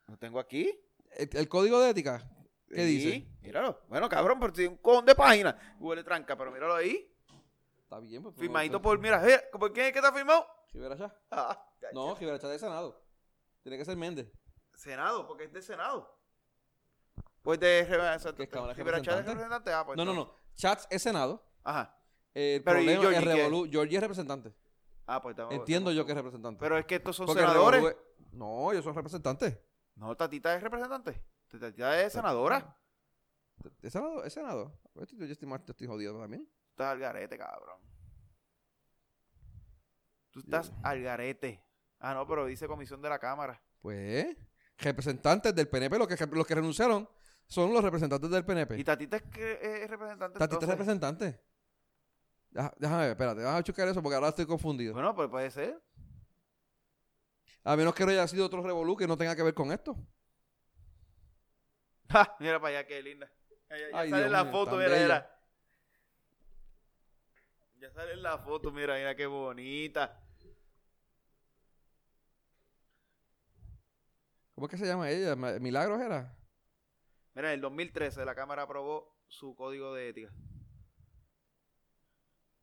Lo 0.07 0.17
tengo 0.17 0.39
aquí. 0.39 0.71
El, 1.11 1.29
el 1.33 1.47
código 1.47 1.79
de 1.79 1.89
ética, 1.91 2.27
¿qué 2.67 2.75
Sí, 2.75 2.85
dice? 2.85 3.27
Míralo. 3.41 3.81
Bueno, 3.87 4.09
cabrón, 4.09 4.39
por 4.39 4.55
si 4.55 4.65
un 4.67 4.77
cojón 4.77 5.05
de 5.05 5.15
página. 5.15 5.75
Huele 5.79 6.03
tranca, 6.03 6.37
pero 6.37 6.51
míralo 6.51 6.75
ahí. 6.75 7.11
Está 7.83 7.99
bien, 7.99 8.21
pues. 8.23 8.35
Firmadito 8.35 8.73
no, 8.77 8.81
por, 8.81 8.99
mira, 8.99 9.23
¿por 9.51 9.71
quién 9.71 9.87
es 9.87 9.91
que 9.93 9.99
está 9.99 10.11
firmado? 10.11 10.45
Rivera 10.73 10.97
Chá. 10.97 11.15
Ah, 11.31 11.71
No, 11.93 12.15
Rivera 12.15 12.37
Chá 12.39 12.49
de 12.49 12.59
Senado. 12.59 13.01
Tiene 13.63 13.77
que 13.77 13.85
ser 13.85 13.95
Méndez. 13.95 14.31
Senado, 14.73 15.25
porque 15.25 15.45
es 15.45 15.53
de 15.53 15.61
Senado. 15.61 16.19
Pues 17.41 17.59
de 17.59 17.67
¿Qué 17.67 17.81
es 17.81 17.89
representante. 17.89 19.71
Ah, 19.71 19.85
pues 19.85 19.95
No, 19.97 20.03
no, 20.03 20.13
no. 20.13 20.35
Chats 20.55 20.87
es 20.89 21.01
Senado. 21.01 21.45
Ajá. 21.63 21.97
El 22.33 22.63
Pero, 22.63 22.79
¿y 22.81 22.83
problema 22.85 23.01
Georgie 23.01 23.17
es 23.19 23.23
qué? 23.23 23.43
Revolú. 23.43 23.69
Georgie 23.71 23.95
es 23.97 24.01
representante. 24.01 24.53
Ah, 25.07 25.21
pues 25.21 25.33
estamos- 25.33 25.53
Entiendo 25.53 25.91
estamos- 25.91 25.95
yo 25.97 26.05
que 26.05 26.11
es 26.11 26.15
representante. 26.17 26.59
Pero 26.59 26.77
es 26.77 26.85
que 26.85 26.95
estos 26.95 27.15
son 27.15 27.27
Porque 27.27 27.41
senadores. 27.41 27.81
Revolú 27.81 27.97
No, 28.31 28.71
ellos 28.71 28.83
son 28.83 28.95
representantes. 28.95 29.57
No, 29.95 30.15
Tatita 30.15 30.55
es 30.55 30.63
representante. 30.63 31.21
Tatita 31.47 32.01
es 32.01 32.13
senadora. 32.13 32.77
¿Es 33.81 33.93
senado? 33.93 34.23
¿Es 34.23 34.33
senado? 34.33 34.79
Pues 34.93 35.09
Yo 35.11 35.25
estoy, 35.25 35.51
estoy 35.67 35.87
jodido 35.87 36.19
también. 36.19 36.47
Estás 36.71 36.91
al 36.91 36.99
garete, 36.99 37.37
cabrón. 37.37 37.79
Tú 40.31 40.39
estás 40.39 40.73
al 40.83 41.01
garete. 41.01 41.63
Ah, 41.99 42.13
no, 42.13 42.27
pero 42.27 42.45
dice 42.45 42.67
comisión 42.67 43.01
de 43.01 43.07
la 43.07 43.17
Cámara. 43.17 43.61
Pues, 43.79 44.35
representantes 44.77 45.55
del 45.55 45.69
PNP, 45.69 45.97
los 45.97 46.07
que, 46.07 46.27
los 46.27 46.45
que 46.45 46.55
renunciaron 46.55 47.07
son 47.47 47.73
los 47.73 47.83
representantes 47.83 48.29
del 48.29 48.43
PNP. 48.43 48.77
Y 48.79 48.83
Tatita 48.83 49.17
es, 49.17 49.23
que 49.23 49.83
es 49.83 49.89
representante. 49.89 50.37
Tatita 50.37 50.65
es 50.65 50.69
representante. 50.69 51.41
Déjame 52.77 53.03
ver, 53.03 53.09
espérate, 53.11 53.41
déjame 53.41 53.63
checar 53.63 53.87
eso 53.87 54.01
porque 54.01 54.15
ahora 54.15 54.29
estoy 54.29 54.45
confundido. 54.45 54.93
Bueno, 54.93 55.13
pues 55.15 55.29
puede 55.29 55.51
ser. 55.51 55.81
A 57.65 57.75
menos 57.75 57.95
que 57.95 58.05
no 58.05 58.11
haya 58.11 58.27
sido 58.27 58.45
otro 58.45 58.61
revolú 58.61 58.95
que 58.95 59.07
no 59.07 59.17
tenga 59.17 59.35
que 59.35 59.43
ver 59.43 59.53
con 59.53 59.71
esto. 59.71 59.95
Ja, 62.07 62.35
mira 62.39 62.59
para 62.61 62.77
allá, 62.77 62.87
qué 62.87 63.01
linda. 63.01 63.27
Ya, 63.67 63.77
ya 63.77 63.85
Ay, 63.99 64.09
sale 64.11 64.21
Dios 64.21 64.31
la 64.31 64.43
mío, 64.43 64.51
foto, 64.53 64.77
mira, 64.77 64.89
bella. 64.89 65.01
mira. 65.03 65.39
Ya 67.79 67.91
sale 67.91 68.13
en 68.13 68.21
la 68.21 68.37
foto, 68.37 68.71
mira, 68.71 68.93
mira 68.95 69.15
qué 69.15 69.25
bonita. 69.25 70.21
¿Cómo 74.53 74.67
es 74.67 74.71
que 74.71 74.77
se 74.77 74.85
llama 74.85 75.09
ella? 75.09 75.35
¿Milagros 75.35 75.99
era? 75.99 76.37
Mira, 77.33 77.49
en 77.49 77.55
el 77.55 77.61
2013 77.61 78.23
la 78.23 78.35
Cámara 78.35 78.61
aprobó 78.61 79.17
su 79.27 79.55
código 79.55 79.93
de 79.95 80.09
ética. 80.09 80.31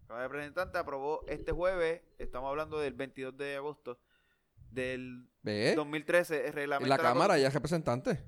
La 0.03 0.07
Cámara 0.07 0.23
de 0.23 0.29
Representantes 0.29 0.81
aprobó 0.81 1.25
este 1.27 1.51
jueves, 1.51 2.01
estamos 2.19 2.49
hablando 2.49 2.79
del 2.79 2.95
22 2.95 3.37
de 3.37 3.57
agosto 3.57 3.99
del 4.73 5.29
¿Ve? 5.43 5.75
2013, 5.75 6.41
el 6.41 6.47
En 6.47 6.53
reglamento. 6.55 6.89
la 6.89 6.97
de 6.97 7.03
Cámara 7.03 7.39
ella 7.39 7.49
es 7.49 7.55
representante. 7.55 8.25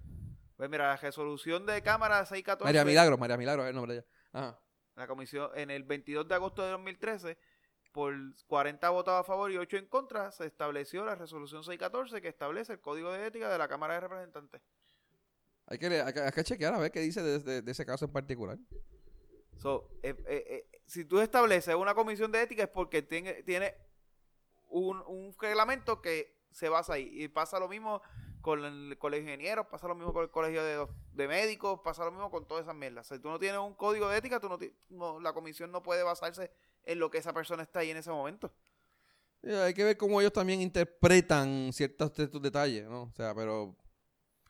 Pues 0.56 0.70
mira, 0.70 0.88
la 0.88 0.96
resolución 0.96 1.66
de 1.66 1.82
Cámara 1.82 2.24
614. 2.26 2.64
María 2.64 2.84
Milagros, 2.84 3.18
María 3.18 3.36
Milagros 3.36 3.64
es 3.64 3.70
el 3.70 3.74
nombre 3.76 3.94
de 3.94 3.98
ella. 4.00 4.08
Ajá. 4.32 4.60
La 4.96 5.06
comisión, 5.08 5.50
en 5.56 5.70
el 5.70 5.82
22 5.82 6.28
de 6.28 6.34
agosto 6.34 6.62
de 6.62 6.70
2013, 6.70 7.36
por 7.92 8.14
40 8.46 8.90
votos 8.90 9.14
a 9.14 9.24
favor 9.24 9.50
y 9.50 9.56
8 9.56 9.76
en 9.78 9.86
contra, 9.86 10.30
se 10.30 10.46
estableció 10.46 11.04
la 11.04 11.14
resolución 11.16 11.62
614 11.64 12.20
que 12.22 12.28
establece 12.28 12.72
el 12.74 12.80
código 12.80 13.12
de 13.12 13.26
ética 13.26 13.48
de 13.50 13.58
la 13.58 13.66
Cámara 13.68 13.94
de 13.94 14.00
Representantes. 14.00 14.62
Hay 15.66 15.78
que, 15.78 15.86
hay, 15.86 16.12
que, 16.12 16.20
hay 16.20 16.30
que 16.32 16.44
chequear 16.44 16.74
a 16.74 16.78
ver 16.78 16.90
qué 16.92 17.00
dice 17.00 17.22
de, 17.22 17.38
de- 17.40 17.62
de 17.62 17.72
ese 17.72 17.86
caso 17.86 18.04
en 18.04 18.12
particular. 18.12 18.58
So, 19.56 19.88
eh, 20.02 20.14
eh, 20.26 20.44
eh, 20.72 20.80
si 20.86 21.04
tú 21.04 21.20
estableces 21.20 21.74
una 21.74 21.94
comisión 21.94 22.30
de 22.30 22.42
ética 22.42 22.64
es 22.64 22.68
porque 22.68 23.02
tiene, 23.02 23.42
tiene 23.44 23.74
un, 24.74 25.02
un 25.06 25.34
reglamento 25.40 26.00
que 26.02 26.36
se 26.50 26.68
basa 26.68 26.94
ahí. 26.94 27.10
Y 27.12 27.28
pasa 27.28 27.58
lo 27.58 27.68
mismo 27.68 28.02
con 28.40 28.64
el 28.64 28.98
colegio 28.98 29.26
de 29.26 29.32
ingenieros, 29.32 29.66
pasa 29.66 29.88
lo 29.88 29.94
mismo 29.94 30.12
con 30.12 30.22
el 30.24 30.30
colegio 30.30 30.62
de, 30.62 30.86
de 31.12 31.28
médicos, 31.28 31.80
pasa 31.82 32.04
lo 32.04 32.10
mismo 32.10 32.30
con 32.30 32.46
todas 32.46 32.64
esas 32.64 32.74
mierdas. 32.74 33.06
Si 33.06 33.18
tú 33.18 33.28
no 33.28 33.38
tienes 33.38 33.60
un 33.60 33.74
código 33.74 34.08
de 34.08 34.18
ética, 34.18 34.40
tú 34.40 34.48
no, 34.90 35.20
la 35.20 35.32
comisión 35.32 35.70
no 35.70 35.82
puede 35.82 36.02
basarse 36.02 36.50
en 36.82 36.98
lo 36.98 37.10
que 37.10 37.18
esa 37.18 37.32
persona 37.32 37.62
está 37.62 37.80
ahí 37.80 37.90
en 37.90 37.96
ese 37.96 38.10
momento. 38.10 38.52
Hay 39.42 39.74
que 39.74 39.84
ver 39.84 39.96
cómo 39.96 40.20
ellos 40.20 40.32
también 40.32 40.60
interpretan 40.60 41.70
ciertos 41.72 42.12
detalles, 42.42 42.86
¿no? 42.88 43.02
O 43.04 43.12
sea, 43.12 43.34
pero... 43.34 43.76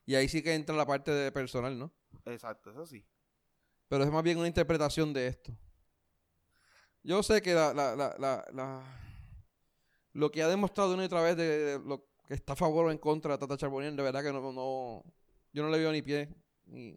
Y 0.07 0.15
ahí 0.15 0.29
sí 0.29 0.43
que 0.43 0.55
entra 0.55 0.75
la 0.77 0.87
parte 0.87 1.11
de 1.11 1.33
personal, 1.33 1.79
¿no? 1.79 1.93
Exacto, 2.27 2.71
eso 2.71 2.87
sí. 2.87 3.05
Pero 3.89 4.05
es 4.05 4.11
más 4.11 4.23
bien 4.23 4.39
una 4.39 4.47
interpretación 4.47 5.13
de 5.13 5.27
esto. 5.27 5.53
Yo 7.03 7.23
sé 7.23 7.43
que 7.43 7.55
la, 7.55 7.75
la, 7.75 7.95
la, 7.97 8.15
la, 8.19 8.47
la- 8.53 9.01
lo 10.15 10.31
que 10.31 10.43
ha 10.43 10.49
demostrado 10.49 10.95
una 10.95 11.03
y 11.03 11.07
otra 11.07 11.23
vez 11.23 11.37
de, 11.37 11.45
de 11.45 11.79
lo 11.81 12.07
que 12.27 12.35
está 12.35 12.55
a 12.55 12.57
favor 12.57 12.87
o 12.87 12.91
en 12.91 12.99
contra 12.99 13.33
de 13.35 13.39
Tata 13.39 13.57
Charbonnier, 13.59 13.93
de 13.93 14.03
verdad 14.03 14.23
que 14.23 14.33
no, 14.33 14.53
no 14.53 15.05
yo 15.53 15.63
no 15.63 15.69
le 15.69 15.79
veo 15.79 15.93
ni 15.93 16.01
pie, 16.03 16.35
ni, 16.65 16.97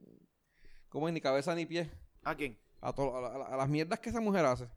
¿cómo 0.89 1.07
es? 1.07 1.14
Ni 1.14 1.19
cabeza 1.22 1.53
ni 1.53 1.65
pie 1.65 1.91
¿A 2.23 2.34
quién? 2.35 2.57
a, 2.81 2.94
to- 2.94 3.15
a, 3.18 3.22
la- 3.22 3.45
a 3.48 3.57
las 3.57 3.68
mierdas 3.69 3.99
que 3.99 4.10
esa 4.10 4.22
mujer 4.22 4.45
hace. 4.45 4.69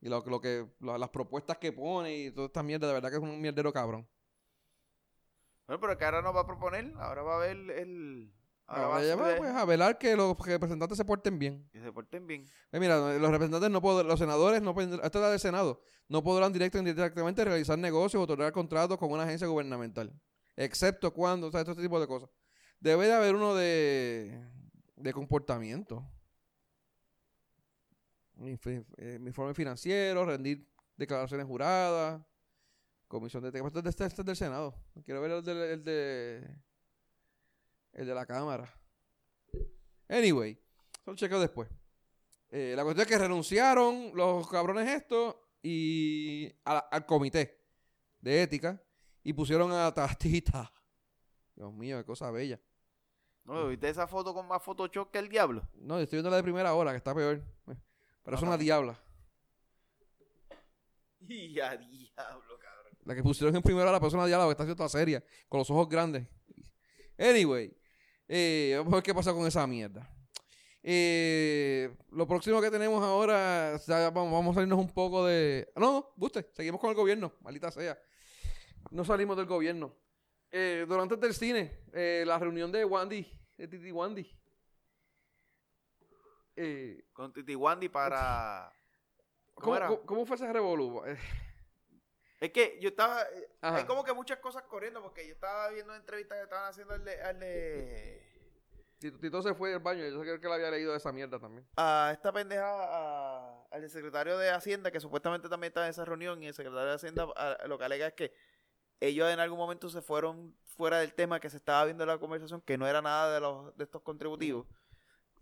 Y 0.00 0.08
lo, 0.10 0.20
lo 0.26 0.40
que, 0.40 0.66
lo- 0.80 0.98
las 0.98 1.08
propuestas 1.08 1.56
que 1.58 1.72
pone 1.72 2.14
y 2.16 2.30
toda 2.30 2.46
esta 2.48 2.62
mierda, 2.62 2.86
de 2.86 2.92
verdad 2.94 3.08
que 3.10 3.16
es 3.16 3.22
un 3.22 3.40
mierdero 3.40 3.72
cabrón. 3.72 4.06
Bueno, 5.66 5.80
pero 5.80 5.96
que 5.98 6.04
ahora 6.04 6.22
no 6.22 6.32
va 6.32 6.42
a 6.42 6.46
proponer, 6.46 6.92
ahora 6.98 7.22
va 7.22 7.36
a 7.36 7.38
ver 7.46 7.56
el... 7.70 8.32
Ahora 8.66 9.14
va, 9.14 9.36
pues, 9.36 9.50
a 9.52 9.64
velar 9.64 9.96
que 9.98 10.16
los 10.16 10.36
representantes 10.38 10.98
se 10.98 11.04
porten 11.04 11.38
bien. 11.38 11.68
que 11.72 11.80
se 11.80 11.92
porten 11.92 12.26
bien. 12.26 12.44
Eh, 12.72 12.80
mira, 12.80 12.98
los 13.18 13.30
representantes 13.30 13.70
no 13.70 13.80
podrán, 13.80 14.08
los 14.08 14.18
senadores 14.18 14.60
no 14.60 14.74
pueden, 14.74 14.94
esta 14.94 15.06
es 15.06 15.14
la 15.22 15.30
del 15.30 15.38
Senado, 15.40 15.80
no 16.08 16.22
podrán 16.24 16.52
directo 16.52 16.78
o 16.78 16.80
indirectamente 16.80 17.44
realizar 17.44 17.78
negocios 17.78 18.20
o 18.20 18.24
otorgar 18.24 18.52
contratos 18.52 18.98
con 18.98 19.10
una 19.12 19.22
agencia 19.22 19.46
gubernamental, 19.46 20.12
excepto 20.56 21.12
cuando, 21.12 21.46
o 21.46 21.50
sea, 21.52 21.60
este 21.60 21.74
tipo 21.76 22.00
de 22.00 22.06
cosas. 22.08 22.28
Debe 22.80 23.06
de 23.06 23.12
haber 23.14 23.34
uno 23.36 23.54
de, 23.54 24.44
de 24.96 25.12
comportamiento. 25.12 26.04
Eh, 28.38 29.18
informe 29.24 29.54
financiero, 29.54 30.24
rendir 30.26 30.68
declaraciones 30.96 31.46
juradas, 31.46 32.20
comisión 33.08 33.42
de... 33.42 33.48
Este- 33.48 33.88
este 33.88 34.04
es 34.04 34.26
del 34.26 34.36
Senado. 34.36 34.74
Quiero 35.04 35.20
ver 35.22 35.30
el 35.30 35.44
de, 35.44 35.72
el 35.72 35.84
de, 35.84 36.56
el 37.96 38.06
de 38.06 38.14
la 38.14 38.26
Cámara. 38.26 38.72
Anyway, 40.08 40.58
lo 41.06 41.16
chequeo 41.16 41.40
después. 41.40 41.68
Eh, 42.50 42.74
la 42.76 42.84
cuestión 42.84 43.06
es 43.06 43.08
que 43.08 43.18
renunciaron 43.18 44.12
los 44.14 44.48
cabrones 44.48 44.88
estos 44.88 45.36
y 45.62 46.54
al 46.64 47.06
comité 47.06 47.58
de 48.20 48.42
ética 48.42 48.80
y 49.24 49.32
pusieron 49.32 49.72
a 49.72 49.92
Tatita. 49.92 50.72
Dios 51.56 51.72
mío, 51.72 51.98
qué 51.98 52.04
cosa 52.04 52.30
bella. 52.30 52.60
¿No? 53.44 53.68
¿Viste 53.68 53.88
esa 53.88 54.06
foto 54.06 54.34
con 54.34 54.46
más 54.46 54.62
Photoshop 54.62 55.10
que 55.10 55.18
el 55.18 55.28
diablo? 55.28 55.66
No, 55.74 55.98
estoy 55.98 56.18
viendo 56.18 56.30
la 56.30 56.36
de 56.36 56.42
primera 56.42 56.74
hora, 56.74 56.90
que 56.90 56.98
está 56.98 57.14
peor. 57.14 57.42
Pero 58.22 58.36
es 58.36 58.42
una 58.42 58.56
diabla. 58.56 59.00
Y 61.28 61.58
a 61.58 61.76
diablo, 61.76 62.56
cabrón. 62.56 62.92
La 63.04 63.14
que 63.14 63.22
pusieron 63.22 63.56
en 63.56 63.62
primera 63.62 63.90
la 63.90 63.98
persona 63.98 64.26
diabla 64.26 64.46
que 64.46 64.50
está 64.52 64.62
haciendo 64.62 64.76
toda 64.76 64.88
seria, 64.88 65.24
con 65.48 65.58
los 65.58 65.68
ojos 65.70 65.88
grandes. 65.88 66.28
Anyway, 67.18 67.76
eh, 68.28 68.74
vamos 68.78 68.92
a 68.92 68.96
ver 68.96 69.02
qué 69.04 69.14
pasa 69.14 69.32
con 69.32 69.46
esa 69.46 69.66
mierda. 69.66 70.08
Eh, 70.82 71.96
lo 72.10 72.26
próximo 72.28 72.60
que 72.60 72.70
tenemos 72.70 73.02
ahora, 73.02 73.78
vamos, 74.12 74.32
vamos 74.32 74.52
a 74.52 74.54
salirnos 74.54 74.78
un 74.78 74.92
poco 74.92 75.26
de... 75.26 75.68
No, 75.76 76.12
guste, 76.16 76.48
seguimos 76.54 76.80
con 76.80 76.90
el 76.90 76.96
gobierno, 76.96 77.32
maldita 77.40 77.70
sea. 77.72 77.98
No 78.90 79.04
salimos 79.04 79.36
del 79.36 79.46
gobierno. 79.46 79.96
Eh, 80.50 80.84
durante 80.88 81.16
del 81.16 81.34
cine, 81.34 81.82
eh, 81.92 82.22
la 82.24 82.38
reunión 82.38 82.70
de 82.70 82.84
Wandy, 82.84 83.26
de 83.56 83.68
Titi 83.68 83.90
Wandy. 83.90 84.30
Con 87.12 87.32
Titi 87.32 87.54
Wandy 87.54 87.88
para... 87.88 88.72
¿Cómo 89.54 89.64
¿cómo, 89.64 89.76
era? 89.76 89.86
cómo- 89.88 90.00
cómo 90.02 90.26
fue 90.26 90.36
ese 90.36 90.52
revolú? 90.52 91.02
Es 92.40 92.50
que 92.52 92.78
yo 92.80 92.90
estaba. 92.90 93.22
eh, 93.22 93.48
Ajá. 93.62 93.78
Hay 93.78 93.84
como 93.84 94.04
que 94.04 94.12
muchas 94.12 94.38
cosas 94.38 94.62
corriendo 94.64 95.02
porque 95.02 95.26
yo 95.26 95.32
estaba 95.34 95.68
viendo 95.70 95.94
entrevistas 95.94 96.36
que 96.38 96.44
estaban 96.44 96.68
haciendo 96.68 96.94
al 96.94 97.04
de, 97.04 97.22
al 97.22 97.40
de- 97.40 98.22
Tito, 98.98 99.18
Tito 99.18 99.42
se 99.42 99.54
fue 99.54 99.70
del 99.70 99.80
baño, 99.80 100.06
yo 100.06 100.20
creo 100.20 100.40
que 100.40 100.46
él 100.46 100.52
había 100.54 100.70
leído 100.70 100.94
esa 100.96 101.12
mierda 101.12 101.38
también. 101.38 101.66
a 101.76 102.10
esta 102.12 102.32
pendeja, 102.32 102.64
a- 102.66 103.66
al 103.70 103.90
secretario 103.90 104.38
de 104.38 104.50
Hacienda, 104.50 104.90
que 104.90 105.00
supuestamente 105.00 105.48
también 105.50 105.68
estaba 105.70 105.84
en 105.86 105.90
esa 105.90 106.04
reunión, 106.06 106.42
y 106.42 106.46
el 106.46 106.54
secretario 106.54 106.88
de 106.88 106.94
Hacienda 106.94 107.26
a- 107.36 107.66
lo 107.66 107.78
que 107.78 107.84
alega 107.84 108.06
es 108.06 108.14
que 108.14 108.32
ellos 109.00 109.30
en 109.30 109.38
algún 109.40 109.58
momento 109.58 109.90
se 109.90 110.00
fueron 110.00 110.56
fuera 110.64 110.98
del 111.00 111.12
tema 111.12 111.40
que 111.40 111.50
se 111.50 111.58
estaba 111.58 111.84
viendo 111.84 112.04
en 112.04 112.08
la 112.08 112.18
conversación, 112.18 112.62
que 112.62 112.78
no 112.78 112.86
era 112.86 113.02
nada 113.02 113.34
de 113.34 113.40
los 113.40 113.76
de 113.76 113.84
estos 113.84 114.00
contributivos. 114.02 114.66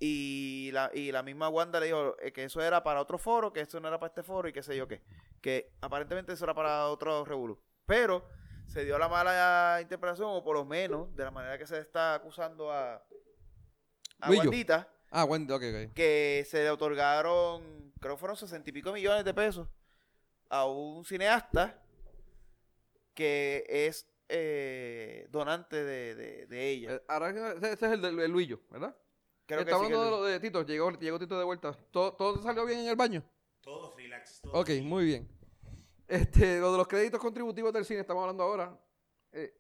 Y 0.00 0.70
la, 0.72 0.90
y 0.92 1.12
la 1.12 1.22
misma 1.22 1.48
Wanda 1.48 1.78
le 1.80 1.86
dijo 1.86 2.16
eh, 2.20 2.32
que 2.32 2.44
eso 2.44 2.60
era 2.60 2.82
para 2.82 3.00
otro 3.00 3.16
foro, 3.16 3.52
que 3.52 3.60
eso 3.60 3.78
no 3.80 3.88
era 3.88 3.98
para 3.98 4.08
este 4.08 4.22
foro 4.22 4.48
y 4.48 4.52
qué 4.52 4.62
sé 4.62 4.76
yo 4.76 4.88
qué. 4.88 5.02
Que 5.40 5.72
aparentemente 5.80 6.32
eso 6.32 6.44
era 6.44 6.54
para 6.54 6.88
otro 6.88 7.24
revolú. 7.24 7.58
Pero 7.86 8.26
se 8.66 8.84
dio 8.84 8.98
la 8.98 9.08
mala 9.08 9.78
interpretación, 9.80 10.28
o 10.30 10.42
por 10.42 10.56
lo 10.56 10.64
menos 10.64 11.14
de 11.14 11.24
la 11.24 11.30
manera 11.30 11.56
que 11.58 11.66
se 11.66 11.78
está 11.78 12.14
acusando 12.14 12.72
a, 12.72 13.02
a. 14.20 14.30
Wandita, 14.30 14.88
Ah, 15.16 15.24
Wendy, 15.24 15.52
ok, 15.52 15.62
ok. 15.62 15.94
que 15.94 16.44
se 16.48 16.64
le 16.64 16.70
otorgaron, 16.70 17.92
creo 18.00 18.14
que 18.16 18.18
fueron 18.18 18.36
sesenta 18.36 18.68
y 18.70 18.72
pico 18.72 18.92
millones 18.92 19.24
de 19.24 19.32
pesos 19.32 19.68
a 20.50 20.66
un 20.66 21.04
cineasta 21.04 21.80
que 23.14 23.64
es 23.68 24.08
eh, 24.28 25.28
donante 25.30 25.84
de, 25.84 26.14
de- 26.16 26.46
de 26.46 26.68
ella. 26.68 26.94
Eh, 26.94 27.02
ahora 27.08 27.30
ese 27.30 27.72
es 27.74 27.82
el 27.82 28.02
de 28.02 28.28
Luillo, 28.28 28.60
¿verdad? 28.70 28.96
Creo 29.46 29.60
que 29.60 29.66
que 29.66 29.72
hablando 29.72 30.04
de 30.04 30.10
lo- 30.10 30.22
de 30.24 30.40
Tito, 30.40 30.62
llegó, 30.64 30.90
llegó 30.92 31.18
Tito 31.18 31.38
de 31.38 31.44
vuelta. 31.44 31.72
¿Todo, 31.90 32.12
todo 32.14 32.42
salió 32.42 32.64
bien 32.64 32.80
en 32.80 32.86
el 32.88 32.96
baño? 32.96 33.22
Todo 33.60 33.94
relax. 33.96 34.40
Todo 34.40 34.52
Ok, 34.60 34.70
muy 34.82 35.04
bien. 35.04 35.28
Este, 36.08 36.60
lo 36.60 36.72
de 36.72 36.78
los 36.78 36.88
créditos 36.88 37.20
contributivos 37.20 37.72
del 37.72 37.84
cine, 37.84 38.00
estamos 38.00 38.22
hablando 38.22 38.42
ahora. 38.42 38.78
Eh, 39.32 39.54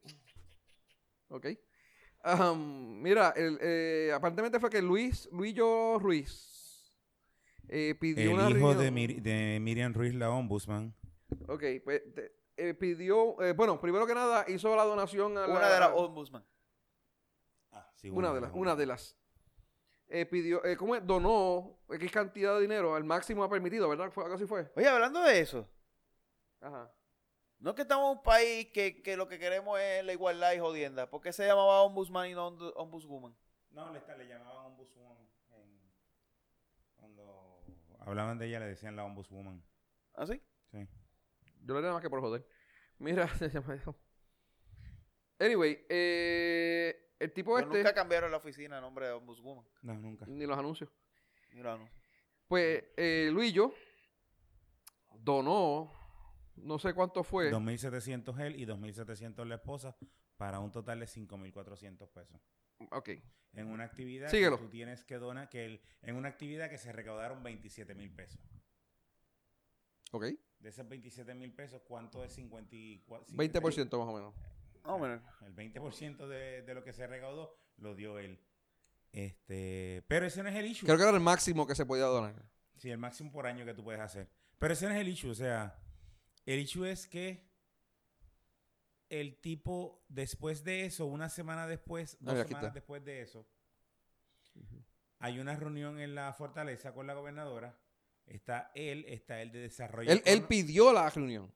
ok. 1.28 1.46
Mira, 3.00 3.32
el, 3.36 3.58
eh, 3.60 4.12
aparentemente 4.14 4.58
fue 4.58 4.70
que 4.70 4.80
Luis, 4.80 5.28
Luillo 5.32 5.98
Ruiz, 5.98 6.96
eh, 7.68 7.94
pidió 8.00 8.22
El 8.30 8.34
una 8.34 8.48
hijo 8.50 8.72
reunión- 8.72 8.78
de, 8.78 8.90
Mir- 8.90 9.20
de 9.22 9.58
Miriam 9.60 9.92
Ruiz, 9.92 10.14
la 10.14 10.30
ombudsman. 10.30 10.94
Ok, 11.48 11.62
pues 11.84 12.02
te- 12.14 12.32
eh, 12.56 12.72
pidió, 12.74 13.40
eh, 13.42 13.52
bueno, 13.52 13.78
primero 13.80 14.06
que 14.06 14.14
nada 14.14 14.44
hizo 14.48 14.74
la 14.76 14.84
donación 14.84 15.36
a 15.36 15.46
la, 15.46 15.54
Una 15.58 15.68
de 15.68 15.80
las 15.80 15.90
ombudsman. 15.94 16.44
Ah, 17.72 17.90
sí, 17.94 18.08
una 18.10 18.32
de 18.32 18.40
las, 18.40 18.52
una 18.54 18.76
de 18.76 18.86
las. 18.86 19.16
Eh, 20.16 20.26
pidió, 20.26 20.64
eh, 20.64 20.76
¿cómo 20.76 20.94
es? 20.94 21.04
Donó 21.04 21.76
X 21.90 22.12
cantidad 22.12 22.54
de 22.54 22.60
dinero, 22.60 22.94
al 22.94 23.02
máximo 23.02 23.48
permitido, 23.48 23.88
¿verdad? 23.88 24.12
Fue, 24.12 24.22
algo 24.22 24.36
así 24.36 24.46
fue. 24.46 24.70
Oye, 24.76 24.88
hablando 24.88 25.20
de 25.20 25.40
eso, 25.40 25.68
Ajá. 26.60 26.88
no 27.58 27.70
es 27.70 27.76
que 27.76 27.82
estamos 27.82 28.12
en 28.12 28.18
un 28.18 28.22
país 28.22 28.68
que, 28.72 29.02
que 29.02 29.16
lo 29.16 29.26
que 29.26 29.40
queremos 29.40 29.80
es 29.80 30.04
la 30.04 30.12
igualdad 30.12 30.52
y 30.52 30.60
jodienda. 30.60 31.10
¿Por 31.10 31.20
qué 31.20 31.32
se 31.32 31.44
llamaba 31.44 31.82
ombudsman 31.82 32.28
y 32.30 32.34
no 32.34 32.48
ombu- 32.52 32.72
ombudswoman? 32.76 33.36
No, 33.70 33.92
le, 33.92 34.00
le 34.18 34.28
llamaban 34.28 34.66
ombudswoman. 34.66 35.18
en- 35.50 35.90
cuando 36.94 37.60
hablaban 37.98 38.38
de 38.38 38.46
ella 38.46 38.60
le 38.60 38.66
decían 38.66 38.94
la 38.94 39.04
ombudswoman. 39.04 39.64
¿Ah, 40.14 40.26
sí? 40.26 40.40
Sí. 40.70 40.86
Yo 41.64 41.72
lo 41.74 41.78
haría 41.78 41.92
más 41.92 42.02
que 42.02 42.08
por 42.10 42.20
joder. 42.20 42.46
Mira, 42.98 43.26
se 43.36 43.48
llama 43.50 43.74
eso. 43.74 43.96
Anyway, 45.40 45.84
eh, 45.88 47.03
el 47.18 47.32
tipo 47.32 47.54
Pero 47.54 47.66
este, 47.66 47.78
nunca 47.78 47.94
cambiaron 47.94 48.30
la 48.30 48.36
oficina 48.38 48.76
el 48.76 48.82
nombre 48.82 49.06
de 49.06 49.12
ombudswoman. 49.12 49.64
No, 49.82 49.94
nunca. 49.94 50.26
ni 50.26 50.46
los 50.46 50.58
anuncios. 50.58 50.90
Mira, 51.52 51.76
no. 51.76 51.88
Pues 52.48 52.84
eh, 52.96 53.28
Luillo 53.32 53.72
donó, 55.18 55.90
no 56.56 56.78
sé 56.78 56.92
cuánto 56.94 57.22
fue. 57.24 57.50
2.700 57.52 58.38
él 58.40 58.60
y 58.60 58.66
2.700 58.66 59.44
la 59.46 59.54
esposa 59.56 59.96
para 60.36 60.58
un 60.60 60.72
total 60.72 61.00
de 61.00 61.06
5.400 61.06 62.08
pesos. 62.10 62.40
Ok. 62.90 63.10
En 63.52 63.68
una 63.70 63.84
actividad 63.84 64.28
Síguelo. 64.30 64.58
que 64.58 64.64
tú 64.64 64.70
tienes 64.70 65.04
que 65.04 65.16
donar, 65.16 65.48
que 65.48 65.64
el- 65.64 65.80
en 66.02 66.16
una 66.16 66.28
actividad 66.28 66.68
que 66.68 66.76
se 66.78 66.92
recaudaron 66.92 67.42
27.000 67.44 68.14
pesos. 68.14 68.40
Ok. 70.10 70.24
De 70.58 70.68
esos 70.68 70.86
27.000 70.88 71.54
pesos, 71.54 71.82
¿cuánto 71.86 72.24
es 72.24 72.32
54? 72.32 73.36
20% 73.36 73.98
más 73.98 74.08
o 74.08 74.12
menos. 74.12 74.34
No, 74.84 74.98
mira. 74.98 75.22
El 75.46 75.54
20% 75.54 76.26
de, 76.28 76.62
de 76.62 76.74
lo 76.74 76.82
que 76.84 76.92
se 76.92 77.06
recaudó 77.06 77.58
lo 77.78 77.94
dio 77.94 78.18
él. 78.18 78.40
Este, 79.12 80.04
pero 80.08 80.26
ese 80.26 80.42
no 80.42 80.48
es 80.48 80.56
el 80.56 80.66
issue. 80.66 80.86
Creo 80.86 80.96
que 80.98 81.02
era 81.04 81.12
el 81.12 81.20
máximo 81.20 81.66
que 81.66 81.74
se 81.74 81.86
podía 81.86 82.04
donar. 82.04 82.34
Sí, 82.76 82.90
el 82.90 82.98
máximo 82.98 83.30
por 83.30 83.46
año 83.46 83.64
que 83.64 83.74
tú 83.74 83.84
puedes 83.84 84.00
hacer. 84.00 84.28
Pero 84.58 84.72
ese 84.74 84.86
no 84.86 84.94
es 84.94 85.00
el 85.00 85.08
issue. 85.08 85.30
O 85.30 85.34
sea, 85.34 85.78
el 86.46 86.58
issue 86.58 86.84
es 86.84 87.06
que 87.06 87.48
el 89.08 89.40
tipo, 89.40 90.04
después 90.08 90.64
de 90.64 90.84
eso, 90.86 91.06
una 91.06 91.28
semana 91.28 91.66
después, 91.66 92.16
dos 92.20 92.34
Ah, 92.34 92.40
aquí 92.40 92.48
semanas 92.48 92.64
está. 92.68 92.74
después 92.74 93.04
de 93.04 93.22
eso, 93.22 93.46
hay 95.20 95.38
una 95.38 95.54
reunión 95.56 96.00
en 96.00 96.14
la 96.14 96.32
fortaleza 96.32 96.92
con 96.92 97.06
la 97.06 97.14
gobernadora. 97.14 97.78
Está 98.26 98.72
él, 98.74 99.04
está 99.08 99.40
el 99.42 99.52
de 99.52 99.60
desarrollo. 99.60 100.10
Él, 100.10 100.22
él 100.24 100.42
pidió 100.44 100.92
la 100.92 101.08
reunión. 101.10 101.52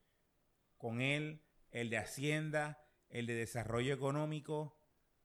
con 0.77 1.01
él, 1.01 1.43
el 1.73 1.91
de 1.91 1.99
Hacienda, 1.99 2.79
el 3.11 3.27
de 3.27 3.35
Desarrollo 3.35 3.95
Económico 3.95 4.77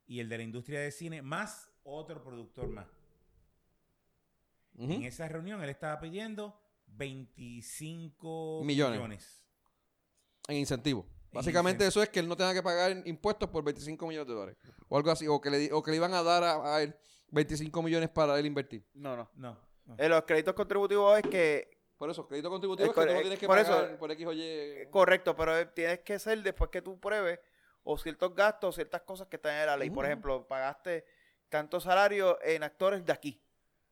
y 0.06 0.20
el 0.20 0.30
de 0.30 0.38
la 0.38 0.44
industria 0.44 0.80
de 0.80 0.92
cine, 0.92 1.22
más 1.22 1.70
otro 1.84 2.24
productor 2.24 2.68
más. 2.68 2.88
En 4.78 5.04
esa 5.04 5.28
reunión 5.28 5.62
él 5.64 5.70
estaba 5.70 6.00
pidiendo 6.00 6.60
25 6.88 8.62
Millones. 8.64 8.98
millones. 9.00 9.46
En 10.48 10.58
incentivo. 10.58 11.06
En 11.28 11.32
Básicamente 11.34 11.86
eso 11.86 12.02
es 12.02 12.10
que 12.10 12.20
él 12.20 12.28
no 12.28 12.36
tenga 12.36 12.54
que 12.54 12.62
pagar 12.64 13.02
impuestos 13.06 13.50
por 13.50 13.64
25 13.64 14.08
millones 14.08 14.28
de 14.28 14.34
dólares. 14.34 14.58
O 14.88 14.98
algo 14.98 15.12
así. 15.12 15.28
O 15.28 15.40
que 15.42 15.50
le, 15.50 15.72
o 15.74 15.82
que 15.82 15.92
le 15.92 15.98
iban 15.98 16.14
a 16.14 16.22
dar 16.24 16.44
a, 16.44 16.76
a 16.76 16.82
él 16.84 16.96
25 17.30 17.82
millones 17.82 18.10
para 18.10 18.38
él 18.40 18.46
invertir. 18.46 18.86
No, 18.94 19.16
no. 19.16 19.30
No. 19.36 19.58
no. 19.86 19.96
En 19.98 20.10
los 20.10 20.24
créditos 20.24 20.54
contributivos 20.54 21.18
es 21.20 21.24
que 21.30 21.78
Por 21.98 22.10
eso, 22.10 22.28
crédito 22.28 22.50
contributivo 22.50 22.92
Es 22.92 22.98
es 22.98 23.04
que 23.04 23.08
tú 23.08 23.14
no 23.14 23.20
eh, 23.20 23.22
tienes 23.22 23.40
que 23.40 23.48
por 23.48 23.58
pagar 23.58 23.86
eso- 23.90 23.98
por 23.98 24.12
X 24.12 24.26
o 24.28 24.34
Y. 24.34 24.42
Eh, 24.42 24.88
Correcto, 24.92 25.36
pero 25.36 25.58
eh, 25.58 25.66
tienes 25.68 26.00
que 26.00 26.20
ser 26.20 26.42
después 26.44 26.70
que 26.70 26.82
tú 26.82 27.00
pruebes 27.00 27.40
o 27.84 27.98
ciertos 27.98 28.34
gastos, 28.36 28.76
ciertas 28.76 29.02
cosas 29.02 29.28
que 29.28 29.36
están 29.36 29.54
en 29.56 29.66
la 29.66 29.78
ley. 29.78 29.90
Por 29.90 30.00
Ujú. 30.00 30.06
ejemplo, 30.08 30.48
pagaste 30.48 31.06
tanto 31.50 31.80
salario 31.80 32.40
en 32.44 32.64
actores 32.64 33.06
de 33.06 33.14
aquí. 33.14 33.40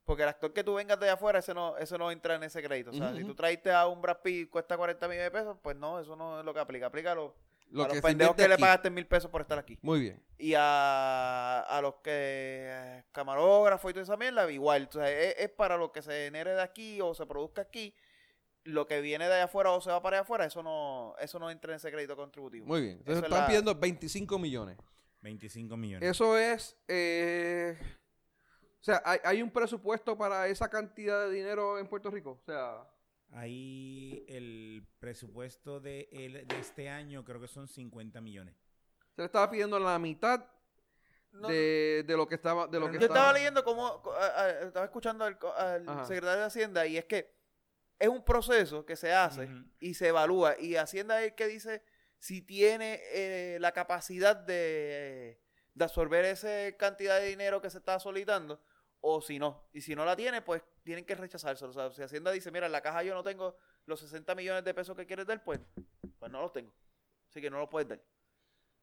Porque 0.03 0.23
el 0.23 0.29
actor 0.29 0.51
que 0.51 0.63
tú 0.63 0.73
vengas 0.73 0.99
de 0.99 1.09
afuera, 1.09 1.39
ese 1.39 1.53
no, 1.53 1.77
eso 1.77 1.97
no 1.97 2.09
entra 2.11 2.35
en 2.35 2.43
ese 2.43 2.61
crédito. 2.63 2.89
O 2.89 2.93
sea, 2.93 3.13
si 3.13 3.23
tú 3.23 3.35
traiste 3.35 3.71
a 3.71 3.85
un 3.87 4.01
Brad 4.01 4.17
Pitt 4.21 4.49
cuesta 4.49 4.75
40 4.75 5.07
millones 5.07 5.31
de 5.31 5.39
pesos, 5.39 5.57
pues 5.61 5.75
no, 5.77 5.99
eso 5.99 6.15
no 6.15 6.39
es 6.39 6.45
lo 6.45 6.53
que 6.53 6.59
aplica. 6.59 6.87
Aplica 6.87 7.11
a 7.11 7.15
los, 7.15 7.31
Lo 7.69 7.83
a 7.83 7.87
que 7.87 7.93
los 7.95 8.01
pendejos 8.01 8.35
que 8.35 8.47
le 8.47 8.57
pagaste 8.57 8.89
mil 8.89 9.05
pesos 9.05 9.29
por 9.29 9.41
estar 9.41 9.59
aquí. 9.59 9.77
Muy 9.83 10.01
bien. 10.01 10.21
Y 10.39 10.55
a, 10.57 11.59
a 11.61 11.81
los 11.81 11.95
que 11.95 12.11
eh, 12.67 13.03
camarógrafos 13.11 13.91
y 13.91 13.93
toda 13.93 14.03
esa 14.03 14.17
mierda, 14.17 14.51
igual. 14.51 14.87
O 14.89 14.91
sea, 14.91 15.09
es, 15.09 15.35
es 15.37 15.49
para 15.49 15.77
lo 15.77 15.91
que 15.91 16.01
se 16.01 16.11
genere 16.25 16.55
de 16.55 16.61
aquí 16.61 16.99
o 16.99 17.13
se 17.13 17.25
produzca 17.27 17.61
aquí. 17.61 17.93
Lo 18.63 18.85
que 18.85 19.01
viene 19.01 19.27
de 19.27 19.33
allá 19.33 19.43
afuera 19.45 19.71
o 19.71 19.81
se 19.81 19.89
va 19.89 20.01
para 20.01 20.17
allá 20.17 20.21
afuera, 20.23 20.45
eso 20.45 20.61
no, 20.61 21.15
eso 21.19 21.39
no 21.39 21.49
entra 21.49 21.71
en 21.71 21.77
ese 21.77 21.91
crédito 21.91 22.15
contributivo. 22.15 22.65
Muy 22.67 22.81
bien. 22.81 22.91
Entonces 22.99 23.13
Eso 23.17 23.19
es 23.19 23.25
están 23.25 23.39
la- 23.41 23.47
pidiendo 23.47 23.73
25 23.75 24.37
millones. 24.39 24.77
25 25.21 25.77
millones. 25.77 26.09
Eso 26.09 26.37
es. 26.37 26.77
eh, 26.87 27.77
o 28.79 28.83
sea, 28.83 29.01
hay, 29.05 29.19
hay 29.23 29.41
un 29.41 29.51
presupuesto 29.51 30.17
para 30.17 30.47
esa 30.47 30.69
cantidad 30.69 31.27
de 31.27 31.31
dinero 31.31 31.77
en 31.79 31.87
Puerto 31.87 32.09
Rico. 32.11 32.31
O 32.41 32.43
sea, 32.45 32.87
Ahí 33.33 34.25
el 34.27 34.85
presupuesto 34.99 35.79
de, 35.79 36.09
el- 36.11 36.45
de 36.47 36.59
este 36.59 36.89
año 36.89 37.23
creo 37.23 37.39
que 37.39 37.47
son 37.47 37.67
50 37.67 38.19
millones. 38.19 38.55
se 39.15 39.21
le 39.21 39.25
estaba 39.25 39.49
pidiendo 39.49 39.79
la 39.79 39.97
mitad 39.99 40.45
No, 41.31 41.47
de, 41.47 42.03
de 42.05 42.17
lo 42.17 42.27
que 42.27 42.35
estaba. 42.35 42.67
De 42.67 42.77
lo 42.79 42.87
que 42.91 42.93
Yo 42.99 43.05
estaba, 43.05 43.19
estaba 43.19 43.33
leyendo 43.33 43.63
como, 43.63 44.01
co- 44.01 44.11
a- 44.13 44.25
a- 44.41 44.49
estaba 44.63 44.85
escuchando 44.85 45.23
al, 45.23 45.37
al 45.57 46.05
secretario 46.05 46.41
de 46.41 46.45
Hacienda 46.45 46.85
y 46.85 46.97
es 46.97 47.05
que 47.05 47.33
es 48.01 48.09
un 48.09 48.23
proceso 48.23 48.85
que 48.85 48.95
se 48.95 49.13
hace 49.13 49.47
y 49.79 49.93
se 49.93 50.07
evalúa 50.09 50.59
y 50.59 50.75
Hacienda 50.75 51.19
es 51.21 51.29
el 51.31 51.35
que 51.35 51.47
dice 51.47 51.83
si 52.19 52.41
tiene 52.41 52.99
eh, 53.13 53.57
la 53.61 53.71
capacidad 53.71 54.35
de, 54.35 55.39
de 55.73 55.83
absorber 55.85 56.25
esa 56.25 56.49
cantidad 56.77 57.19
de 57.19 57.27
dinero 57.27 57.61
que 57.61 57.69
se 57.69 57.77
está 57.77 57.99
solicitando 57.99 58.61
o 58.99 59.21
si 59.21 59.39
no. 59.39 59.67
Y 59.73 59.81
si 59.81 59.95
no 59.95 60.05
la 60.05 60.15
tiene, 60.15 60.41
pues 60.43 60.61
tienen 60.83 61.05
que 61.05 61.15
rechazárselo. 61.15 61.71
O 61.71 61.73
sea, 61.73 61.89
si 61.91 62.01
Hacienda 62.03 62.31
dice, 62.31 62.51
mira, 62.51 62.67
en 62.67 62.71
la 62.71 62.81
caja 62.81 63.01
yo 63.03 63.15
no 63.15 63.23
tengo 63.23 63.55
los 63.85 63.99
60 63.99 64.35
millones 64.35 64.63
de 64.63 64.73
pesos 64.75 64.95
que 64.95 65.07
quieres 65.07 65.25
dar, 65.25 65.43
pues, 65.43 65.59
pues 66.19 66.31
no 66.31 66.41
los 66.41 66.53
tengo. 66.53 66.71
Así 67.29 67.41
que 67.41 67.49
no 67.49 67.57
los 67.59 67.69
puedes 67.69 67.87
dar. 67.89 67.99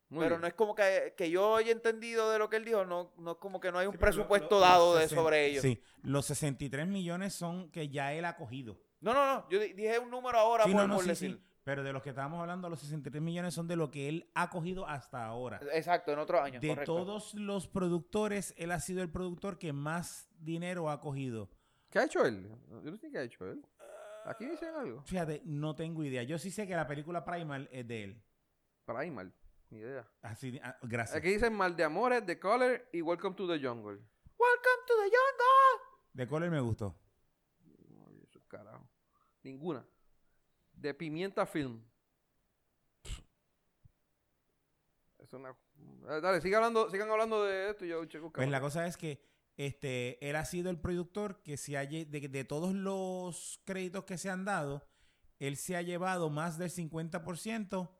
Muy 0.09 0.24
Pero 0.24 0.36
bien. 0.36 0.40
no 0.40 0.47
es 0.49 0.55
como 0.55 0.74
que, 0.74 1.15
que 1.16 1.31
yo 1.31 1.55
haya 1.55 1.70
entendido 1.70 2.31
de 2.32 2.39
lo 2.40 2.49
que 2.49 2.57
él 2.57 2.65
dijo, 2.65 2.85
no, 2.85 3.12
no 3.19 3.32
es 3.32 3.36
como 3.39 3.61
que 3.61 3.70
no 3.70 3.78
hay 3.78 3.86
un 3.86 3.93
Sí, 3.93 3.99
pero 3.99 4.11
lo- 4.11 4.16
presupuesto 4.16 4.55
lo- 4.57 4.61
dado 4.61 4.97
de 4.97 5.07
sobre 5.09 5.47
ellos. 5.47 5.62
Sí, 5.62 5.81
los 6.03 6.27
63 6.27 6.86
millones 6.89 7.35
son 7.35 7.70
que 7.70 7.89
ya 7.89 8.12
él 8.15 8.24
ha 8.24 8.35
cogido. 8.36 8.81
No, 9.01 9.15
no, 9.15 9.35
no, 9.35 9.49
yo 9.49 9.61
di- 9.61 9.73
dije 9.75 9.99
un 9.99 10.11
número 10.11 10.39
ahora 10.39 10.65
Sí, 10.65 10.73
por, 10.73 10.81
no, 10.83 10.89
no, 10.89 10.95
por 10.97 11.05
sí, 11.05 11.09
decir. 11.11 11.31
sí. 11.37 11.43
Pero 11.65 11.83
de 11.83 11.93
los 11.93 12.03
que 12.03 12.09
estábamos 12.11 12.41
hablando, 12.41 12.69
los 12.70 12.81
63 12.81 13.23
millones 13.23 13.53
son 13.53 13.69
de 13.69 13.77
lo 13.77 13.91
que 13.91 14.09
él 14.09 14.31
ha 14.35 14.49
cogido 14.49 14.87
hasta 14.89 15.27
ahora. 15.27 15.61
Exacto, 15.73 16.11
en 16.12 16.19
otros 16.19 16.41
años, 16.41 16.62
De 16.62 16.69
correcto. 16.69 16.95
todos 16.97 17.35
los 17.35 17.69
productores, 17.69 18.55
él 18.57 18.73
ha 18.73 18.81
sido 18.81 19.03
el 19.03 19.11
productor 19.11 19.59
que 19.59 19.73
más 19.75 20.31
dinero 20.39 20.89
ha 20.89 21.01
cogido. 21.01 21.51
¿Qué 21.91 21.99
ha 21.99 22.05
hecho 22.05 22.25
él? 22.25 22.49
Yo 22.83 22.91
no 22.91 22.97
sé 22.97 23.11
qué 23.11 23.19
ha 23.19 23.23
hecho 23.23 23.47
él. 23.47 23.62
Aquí 24.25 24.47
dicen 24.47 24.75
algo. 24.75 25.03
Fíjate, 25.03 25.43
no 25.45 25.75
tengo 25.75 26.03
idea. 26.05 26.23
Yo 26.23 26.39
sí 26.39 26.51
sé 26.51 26.66
que 26.66 26.75
la 26.75 26.87
película 26.87 27.25
Primal 27.25 27.69
es 27.70 27.87
de 27.87 28.05
él. 28.05 28.23
Primal. 28.87 29.33
Ni 29.70 29.79
idea. 29.81 30.07
Así, 30.23 30.59
ah, 30.62 30.77
gracias. 30.83 31.16
Aquí 31.19 31.29
dicen 31.29 31.55
Mal 31.55 31.77
de 31.77 31.85
Amores, 31.85 32.25
The 32.25 32.39
Color 32.39 32.89
y 32.93 33.03
Welcome 33.03 33.37
to 33.37 33.47
the 33.47 33.59
Jungle. 33.59 33.97
Welcome 34.39 34.83
to 34.87 34.95
the 34.97 35.11
jungle. 35.11 35.85
De 36.15 36.27
Color 36.27 36.51
me 36.51 36.61
gustó. 36.61 36.95
Ninguna. 39.49 39.87
De 40.73 40.95
Pimienta 40.95 41.47
Film. 41.47 41.83
Es 45.19 45.33
una... 45.33 45.51
Eh, 45.51 46.20
Dale, 46.20 46.41
sigan 46.41 46.62
hablando, 46.62 46.91
sigan 46.91 47.11
hablando 47.11 47.45
de 47.45 47.70
esto 47.70 47.85
y 47.85 47.89
yo 47.89 48.05
checo. 48.05 48.33
Pues 48.33 48.49
la 48.49 48.61
cosa 48.61 48.87
es 48.87 48.97
que 48.97 49.23
este, 49.57 50.25
él 50.29 50.37
ha 50.37 50.45
sido 50.45 50.70
el 50.70 50.79
productor 50.79 51.43
que 51.43 51.57
se 51.57 51.77
ha, 51.77 51.87
de, 51.87 52.05
de 52.05 52.45
todos 52.45 52.75
los 52.75 53.61
créditos 53.65 54.05
que 54.05 54.19
se 54.19 54.31
han 54.31 54.45
dado, 54.45 54.87
él 55.39 55.57
se 55.57 55.77
ha 55.77 55.83
llevado 55.83 56.31
más 56.31 56.59
del 56.59 56.70
50% 56.70 57.91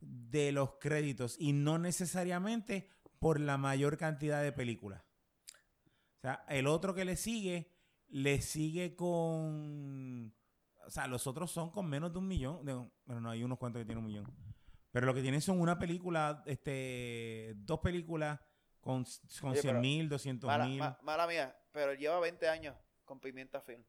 de 0.00 0.52
los 0.52 0.72
créditos 0.78 1.36
y 1.38 1.52
no 1.52 1.78
necesariamente 1.78 2.90
por 3.18 3.40
la 3.40 3.56
mayor 3.56 3.96
cantidad 3.96 4.42
de 4.42 4.52
películas. 4.52 5.02
O 6.18 6.20
sea, 6.20 6.44
el 6.48 6.66
otro 6.66 6.94
que 6.94 7.04
le 7.04 7.16
sigue, 7.16 7.72
le 8.08 8.42
sigue 8.42 8.94
con... 8.94 10.35
O 10.86 10.90
sea, 10.90 11.06
los 11.06 11.26
otros 11.26 11.50
son 11.50 11.70
con 11.70 11.86
menos 11.88 12.12
de 12.12 12.18
un 12.18 12.28
millón. 12.28 12.64
de- 12.64 12.74
bueno, 13.04 13.20
no, 13.20 13.30
hay 13.30 13.42
unos 13.42 13.58
cuantos 13.58 13.80
que 13.80 13.84
tienen 13.86 14.04
un 14.04 14.06
millón. 14.10 14.26
Pero 14.92 15.06
lo 15.06 15.14
que 15.14 15.20
tienen 15.22 15.40
son 15.40 15.60
una 15.60 15.78
película, 15.78 16.42
este, 16.46 17.52
dos 17.56 17.80
películas 17.80 18.40
con, 18.80 19.04
con 19.40 19.50
Oye, 19.50 19.60
100 19.60 19.72
pero 19.72 19.80
mil, 19.80 20.08
200 20.08 20.46
Mala, 20.48 20.64
mil. 20.66 20.78
ma- 20.78 20.98
mala 21.02 21.26
mía, 21.26 21.54
pero 21.72 21.92
lleva 21.94 22.18
20 22.20 22.48
años 22.48 22.76
con 23.04 23.20
Pimienta 23.20 23.60
Film. 23.60 23.84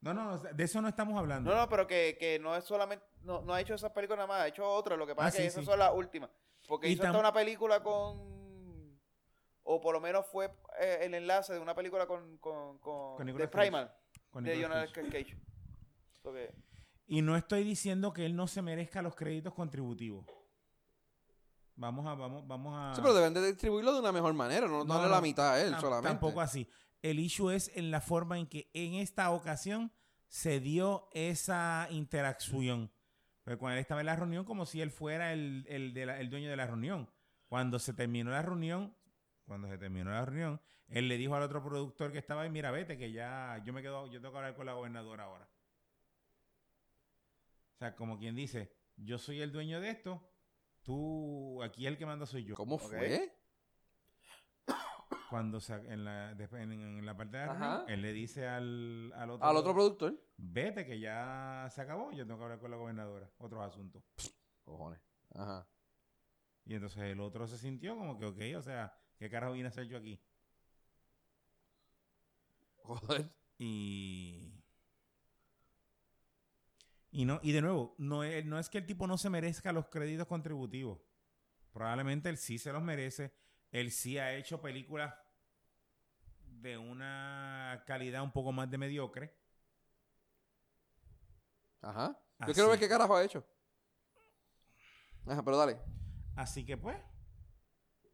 No, 0.00 0.14
no, 0.14 0.38
de 0.38 0.64
eso 0.64 0.80
no 0.80 0.88
estamos 0.88 1.18
hablando. 1.18 1.50
No, 1.50 1.56
no, 1.56 1.68
pero 1.68 1.86
que, 1.86 2.16
que 2.18 2.38
no 2.38 2.56
es 2.56 2.64
solamente, 2.64 3.04
no, 3.22 3.42
no 3.42 3.52
ha 3.52 3.60
hecho 3.60 3.74
esas 3.74 3.92
películas 3.92 4.18
nada 4.18 4.28
más, 4.28 4.40
ha 4.42 4.48
hecho 4.48 4.66
otras, 4.68 4.98
lo 4.98 5.06
que 5.06 5.14
pasa 5.14 5.26
Ah, 5.26 5.28
es 5.28 5.34
que 5.34 5.42
sí, 5.42 5.46
esas 5.48 5.64
sí. 5.64 5.70
son 5.70 5.78
las 5.78 5.92
últimas. 5.94 6.30
Porque 6.66 6.88
Y 6.88 6.92
hizo 6.92 7.04
hasta 7.04 7.18
una 7.18 7.32
película 7.32 7.82
con, 7.82 8.98
o 9.64 9.80
por 9.80 9.92
lo 9.94 10.00
menos 10.00 10.26
fue 10.26 10.46
eh, 10.80 10.98
el 11.02 11.14
enlace 11.14 11.52
de 11.52 11.60
una 11.60 11.74
película 11.74 12.06
con, 12.06 12.38
con, 12.38 12.78
con, 12.78 13.16
Con. 13.16 13.48
Primal, 13.50 13.92
con 14.30 14.44
de 14.44 14.58
Jonathan 14.60 15.06
Cage. 15.10 15.36
Cage. 16.32 16.46
So 16.48 16.52
que- 16.54 16.68
Y 17.06 17.22
no 17.22 17.36
estoy 17.36 17.64
diciendo 17.64 18.12
que 18.12 18.26
él 18.26 18.36
no 18.36 18.46
se 18.46 18.60
merezca 18.62 19.00
los 19.02 19.14
créditos 19.14 19.54
contributivos. 19.54 20.26
Vamos 21.76 22.06
a, 22.06 22.14
vamos, 22.14 22.46
vamos 22.46 22.74
a. 22.76 22.94
Sí, 22.94 23.00
pero 23.00 23.14
deben 23.14 23.34
de 23.34 23.46
distribuirlo 23.46 23.92
de 23.92 24.00
una 24.00 24.10
mejor 24.12 24.34
manera, 24.34 24.66
no, 24.66 24.84
No, 24.84 24.94
darle 24.94 25.08
no, 25.08 25.14
la 25.14 25.20
mitad 25.20 25.52
a 25.54 25.62
él 25.62 25.74
solamente. 25.80 26.08
Tampoco 26.08 26.40
así. 26.40 26.68
El 27.02 27.20
issue 27.20 27.50
es 27.54 27.70
en 27.76 27.90
la 27.92 28.00
forma 28.00 28.38
en 28.38 28.46
que 28.48 28.68
en 28.74 28.94
esta 28.94 29.30
ocasión 29.30 29.92
se 30.26 30.58
dio 30.58 31.08
esa 31.12 31.86
interacción. 31.90 32.90
Porque 33.44 33.58
cuando 33.58 33.74
él 33.76 33.80
estaba 33.80 34.00
en 34.00 34.06
la 34.06 34.16
reunión, 34.16 34.44
como 34.44 34.66
si 34.66 34.80
él 34.80 34.90
fuera 34.90 35.32
el, 35.32 35.64
el 35.68 35.94
de 35.94 36.06
la- 36.06 36.18
el 36.20 36.28
dueño 36.30 36.50
de 36.50 36.56
la 36.56 36.66
reunión. 36.66 37.08
Cuando 37.46 37.78
se 37.78 37.94
terminó 37.94 38.30
la 38.32 38.42
reunión, 38.42 38.94
cuando 39.46 39.68
se 39.68 39.78
terminó 39.78 40.10
la 40.10 40.24
reunión, 40.24 40.60
él 40.88 41.06
le 41.08 41.16
dijo 41.16 41.34
al 41.36 41.42
otro 41.44 41.62
productor 41.62 42.10
que 42.12 42.18
estaba 42.18 42.42
ahí, 42.42 42.50
mira, 42.50 42.70
vete, 42.72 42.98
que 42.98 43.12
ya 43.12 43.62
yo 43.64 43.72
me 43.72 43.80
quedo, 43.82 44.06
yo 44.08 44.20
tengo 44.20 44.32
que 44.32 44.38
hablar 44.38 44.54
con 44.56 44.66
la 44.66 44.72
gobernadora 44.74 45.24
ahora. 45.24 45.48
O 47.78 47.80
sea, 47.80 47.94
como 47.94 48.18
quien 48.18 48.34
dice, 48.34 48.72
yo 48.96 49.18
soy 49.18 49.40
el 49.40 49.52
dueño 49.52 49.80
de 49.80 49.90
esto, 49.90 50.28
tú, 50.82 51.62
aquí 51.62 51.86
el 51.86 51.96
que 51.96 52.06
manda 52.06 52.26
soy 52.26 52.42
yo. 52.42 52.56
¿Cómo 52.56 52.76
fue? 52.76 53.32
Cuando 55.30 55.60
en, 55.68 56.04
la, 56.04 56.32
en, 56.32 56.72
en 56.72 57.06
la 57.06 57.16
parte 57.16 57.36
de 57.36 57.46
reunión, 57.46 57.84
él 57.86 58.02
le 58.02 58.12
dice 58.12 58.48
al, 58.48 59.12
al 59.14 59.30
otro, 59.30 59.46
Al 59.46 59.56
otro 59.58 59.74
productor. 59.74 60.20
vete 60.36 60.84
que 60.86 60.98
ya 60.98 61.68
se 61.70 61.80
acabó, 61.82 62.10
yo 62.10 62.26
tengo 62.26 62.38
que 62.38 62.44
hablar 62.46 62.58
con 62.58 62.72
la 62.72 62.78
gobernadora, 62.78 63.30
otros 63.38 63.62
asuntos. 63.62 64.02
Cojones. 64.64 65.00
Ajá. 65.34 65.68
Y 66.64 66.74
entonces 66.74 67.04
el 67.04 67.20
otro 67.20 67.46
se 67.46 67.58
sintió 67.58 67.96
como 67.96 68.18
que, 68.18 68.26
ok, 68.26 68.58
o 68.58 68.62
sea, 68.62 68.92
¿qué 69.18 69.30
carajo 69.30 69.52
vine 69.52 69.66
a 69.66 69.68
hacer 69.68 69.86
yo 69.86 69.98
aquí? 69.98 70.20
Joder. 72.82 73.30
Y... 73.56 74.47
Y, 77.18 77.24
no, 77.24 77.40
y 77.42 77.50
de 77.50 77.62
nuevo, 77.62 77.96
no 77.98 78.22
es, 78.22 78.44
no 78.44 78.60
es 78.60 78.68
que 78.70 78.78
el 78.78 78.86
tipo 78.86 79.08
no 79.08 79.18
se 79.18 79.28
merezca 79.28 79.72
los 79.72 79.88
créditos 79.88 80.28
contributivos. 80.28 81.00
Probablemente 81.72 82.28
él 82.28 82.36
sí 82.36 82.58
se 82.58 82.72
los 82.72 82.80
merece. 82.80 83.34
Él 83.72 83.90
sí 83.90 84.18
ha 84.18 84.36
hecho 84.36 84.62
películas 84.62 85.12
de 86.44 86.78
una 86.78 87.82
calidad 87.88 88.22
un 88.22 88.30
poco 88.30 88.52
más 88.52 88.70
de 88.70 88.78
mediocre. 88.78 89.36
Ajá. 91.80 92.16
Yo 92.38 92.44
Así. 92.44 92.54
quiero 92.54 92.70
ver 92.70 92.78
qué 92.78 92.88
carajo 92.88 93.16
ha 93.16 93.24
hecho. 93.24 93.44
Ajá, 95.26 95.42
pero 95.42 95.56
dale. 95.56 95.76
Así 96.36 96.64
que 96.64 96.76
pues, 96.76 96.96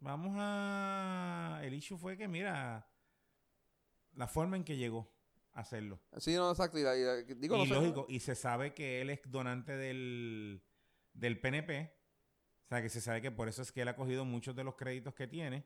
vamos 0.01 0.35
a... 0.39 1.60
El 1.62 1.74
issue 1.74 1.98
fue 1.98 2.16
que, 2.16 2.26
mira, 2.26 2.90
la 4.14 4.26
forma 4.26 4.56
en 4.56 4.64
que 4.64 4.78
llegó 4.78 5.14
hacerlo. 5.55 6.01
Sí, 6.18 6.35
no, 6.35 6.51
exacto. 6.51 6.78
Y, 6.78 6.82
la- 6.82 6.97
y 6.97 7.02
la- 7.02 7.22
digo, 7.22 7.56
y 7.56 7.59
no 7.60 7.64
sé. 7.66 7.74
lógico, 7.74 8.06
y 8.09 8.20
se 8.20 8.35
sabe 8.35 8.74
que 8.74 9.01
él 9.01 9.10
es 9.10 9.20
donante 9.31 9.76
del, 9.76 10.62
del 11.12 11.40
PNP. 11.40 11.93
O 12.64 12.68
sea, 12.68 12.82
que 12.82 12.89
se 12.89 13.01
sabe 13.01 13.20
que 13.22 13.31
por 13.31 13.48
eso 13.48 13.62
es 13.62 13.70
que 13.72 13.82
él 13.82 13.89
ha 13.89 13.97
cogido 13.97 14.24
muchos 14.24 14.55
de 14.56 14.64
los 14.64 14.74
créditos 14.74 15.14
que 15.14 15.26
tiene. 15.26 15.64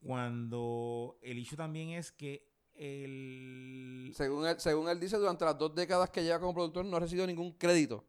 Cuando 0.00 1.18
el 1.22 1.38
issue 1.38 1.56
también 1.56 1.90
es 1.90 2.12
que 2.12 2.50
el... 2.74 4.12
Según 4.14 4.46
él, 4.46 4.58
según 4.60 4.88
él 4.88 5.00
dice, 5.00 5.16
durante 5.16 5.44
las 5.44 5.56
dos 5.58 5.74
décadas 5.74 6.10
que 6.10 6.22
lleva 6.22 6.40
como 6.40 6.52
productor 6.54 6.84
no 6.84 6.96
ha 6.96 7.00
recibido 7.00 7.26
ningún 7.26 7.52
crédito. 7.52 8.06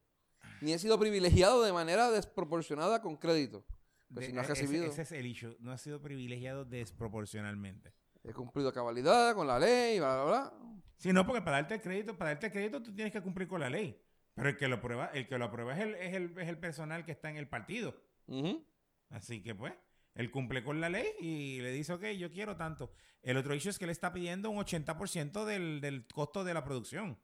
Ni 0.61 0.73
ha 0.73 0.79
sido 0.79 0.99
privilegiado 0.99 1.63
de 1.63 1.71
manera 1.71 2.09
desproporcionada 2.11 3.01
con 3.01 3.15
crédito. 3.17 3.65
Pues 4.13 4.21
de- 4.21 4.25
si 4.27 4.33
no 4.33 4.41
ha 4.41 4.43
ese- 4.43 5.01
es 5.01 5.11
el 5.11 5.25
issue. 5.25 5.55
No 5.59 5.71
ha 5.71 5.77
sido 5.77 6.01
privilegiado 6.01 6.65
desproporcionalmente. 6.65 7.93
He 8.27 8.33
cumplido 8.33 8.69
a 8.69 8.73
cabalidad 8.73 9.35
con 9.35 9.47
la 9.47 9.59
ley, 9.59 9.99
bla, 9.99 10.15
bla, 10.15 10.25
bla. 10.25 10.53
Sí, 10.97 11.13
no, 11.13 11.25
porque 11.25 11.41
para 11.41 11.57
darte 11.57 11.75
el 11.75 11.81
crédito, 11.81 12.17
para 12.17 12.31
darte 12.31 12.47
el 12.47 12.51
crédito 12.51 12.81
tú 12.81 12.93
tienes 12.93 13.13
que 13.13 13.21
cumplir 13.21 13.47
con 13.47 13.59
la 13.59 13.69
ley. 13.69 14.01
Pero 14.33 14.49
el 14.49 14.57
que 14.57 14.67
lo 14.67 14.81
prueba, 14.81 15.07
el 15.13 15.27
que 15.27 15.37
lo 15.37 15.45
aprueba 15.45 15.73
es 15.73 15.79
el, 15.79 15.95
es 15.95 16.13
el, 16.13 16.37
es 16.37 16.47
el 16.47 16.57
personal 16.57 17.05
que 17.05 17.11
está 17.11 17.29
en 17.29 17.37
el 17.37 17.47
partido. 17.47 17.95
Ujú. 18.27 18.65
Así 19.09 19.41
que 19.41 19.55
pues, 19.55 19.73
él 20.15 20.31
cumple 20.31 20.63
con 20.63 20.81
la 20.81 20.89
ley 20.89 21.07
y 21.19 21.61
le 21.61 21.71
dice, 21.71 21.93
ok, 21.93 22.05
yo 22.17 22.31
quiero 22.31 22.57
tanto. 22.57 22.91
El 23.21 23.37
otro 23.37 23.55
issue 23.55 23.69
es 23.69 23.77
que 23.77 23.85
él 23.85 23.91
está 23.91 24.11
pidiendo 24.11 24.49
un 24.49 24.57
80% 24.57 25.45
del, 25.45 25.81
del 25.81 26.07
costo 26.07 26.43
de 26.43 26.53
la 26.53 26.63
producción. 26.63 27.17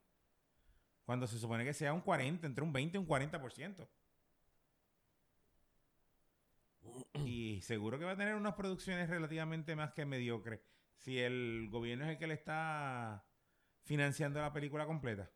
Cuando 1.04 1.26
se 1.26 1.38
supone 1.38 1.64
que 1.64 1.74
sea 1.74 1.92
un 1.92 2.00
40, 2.00 2.46
entre 2.46 2.64
un 2.64 2.72
20 2.72 2.96
y 2.96 3.00
un 3.00 3.06
40%. 3.06 3.88
Y 7.14 7.60
seguro 7.62 7.98
que 7.98 8.04
va 8.04 8.12
a 8.12 8.16
tener 8.16 8.34
unas 8.34 8.54
producciones 8.54 9.08
relativamente 9.08 9.76
más 9.76 9.92
que 9.92 10.04
mediocres. 10.04 10.60
Si 10.98 11.18
el 11.18 11.68
gobierno 11.70 12.04
es 12.04 12.10
el 12.12 12.18
que 12.18 12.26
le 12.26 12.34
está 12.34 13.24
financiando 13.84 14.40
la 14.40 14.52
película 14.52 14.86
completa. 14.86 15.30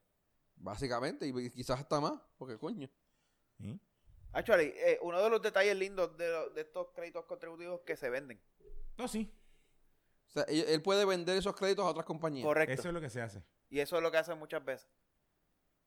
Básicamente, 0.56 1.26
y 1.26 1.50
quizás 1.50 1.80
hasta 1.80 2.00
más, 2.00 2.20
porque 2.38 2.58
coño. 2.58 2.88
¿Sí? 3.58 3.78
Actually, 4.32 4.72
eh, 4.76 4.98
uno 5.02 5.20
de 5.22 5.30
los 5.30 5.42
detalles 5.42 5.76
lindos 5.76 6.16
de, 6.16 6.28
lo- 6.30 6.50
de 6.50 6.60
estos 6.62 6.88
créditos 6.94 7.24
contributivos 7.26 7.80
que 7.80 7.96
se 7.96 8.08
venden. 8.10 8.40
No, 8.96 9.08
sí. 9.08 9.32
O 10.28 10.30
sea, 10.30 10.42
él, 10.44 10.64
él 10.68 10.82
puede 10.82 11.04
vender 11.04 11.36
esos 11.36 11.54
créditos 11.56 11.84
a 11.84 11.88
otras 11.88 12.06
compañías. 12.06 12.44
Correcto. 12.46 12.72
Eso 12.74 12.88
es 12.88 12.94
lo 12.94 13.00
que 13.00 13.10
se 13.10 13.20
hace. 13.22 13.42
Y 13.68 13.80
eso 13.80 13.96
es 13.96 14.02
lo 14.02 14.10
que 14.10 14.18
hacen 14.18 14.38
muchas 14.38 14.64
veces. 14.64 14.88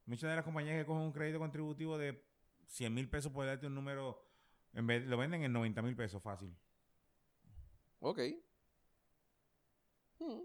Muchas 0.06 0.30
de 0.30 0.36
las 0.36 0.46
compañías 0.46 0.78
que 0.80 0.86
cogen 0.86 1.04
un 1.04 1.12
crédito 1.14 1.40
contributivo 1.40 1.98
de 1.98 2.24
100 2.68 2.94
mil 2.94 3.10
pesos 3.10 3.32
por 3.32 3.46
darte 3.46 3.68
un 3.68 3.76
número, 3.76 4.24
en 4.74 4.86
vez, 4.88 5.06
lo 5.06 5.18
venden 5.18 5.44
en 5.44 5.54
90 5.54 5.82
mil 5.84 5.96
pesos 5.96 6.22
fácil. 6.22 6.56
Ok. 8.00 8.20
Mm. 10.20 10.42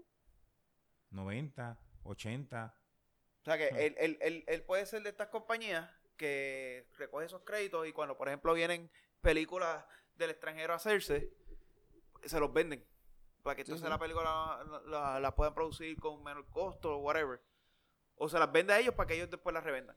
90, 1.11 1.79
80. 2.03 2.75
O 3.41 3.43
sea 3.45 3.57
que 3.57 3.67
él, 3.67 3.95
él- 3.99 4.17
él- 4.21 4.43
él 4.47 4.63
puede 4.63 4.85
ser 4.85 5.03
de 5.03 5.09
estas 5.09 5.27
compañías 5.27 5.89
que 6.17 6.87
recoge 6.97 7.25
esos 7.25 7.43
créditos 7.43 7.87
y 7.87 7.93
cuando, 7.93 8.17
por 8.17 8.27
ejemplo, 8.27 8.53
vienen 8.53 8.89
películas 9.21 9.85
del 10.15 10.31
extranjero 10.31 10.73
a 10.73 10.77
hacerse, 10.77 11.31
se 12.23 12.39
los 12.39 12.51
venden 12.53 12.85
para 13.43 13.55
que 13.55 13.61
entonces 13.61 13.83
sí. 13.85 13.89
la 13.89 13.99
película 13.99 14.23
la, 14.65 14.81
la- 14.85 15.19
la 15.19 15.35
puedan 15.35 15.53
producir 15.53 15.99
con 15.99 16.23
menor 16.23 16.49
costo 16.49 16.95
o 16.97 17.01
whatever. 17.01 17.39
O 18.15 18.27
se 18.29 18.39
las 18.39 18.51
vende 18.51 18.73
a 18.73 18.79
ellos 18.79 18.95
para 18.95 19.07
que 19.07 19.15
ellos 19.15 19.29
después 19.29 19.53
las 19.53 19.63
revendan. 19.63 19.95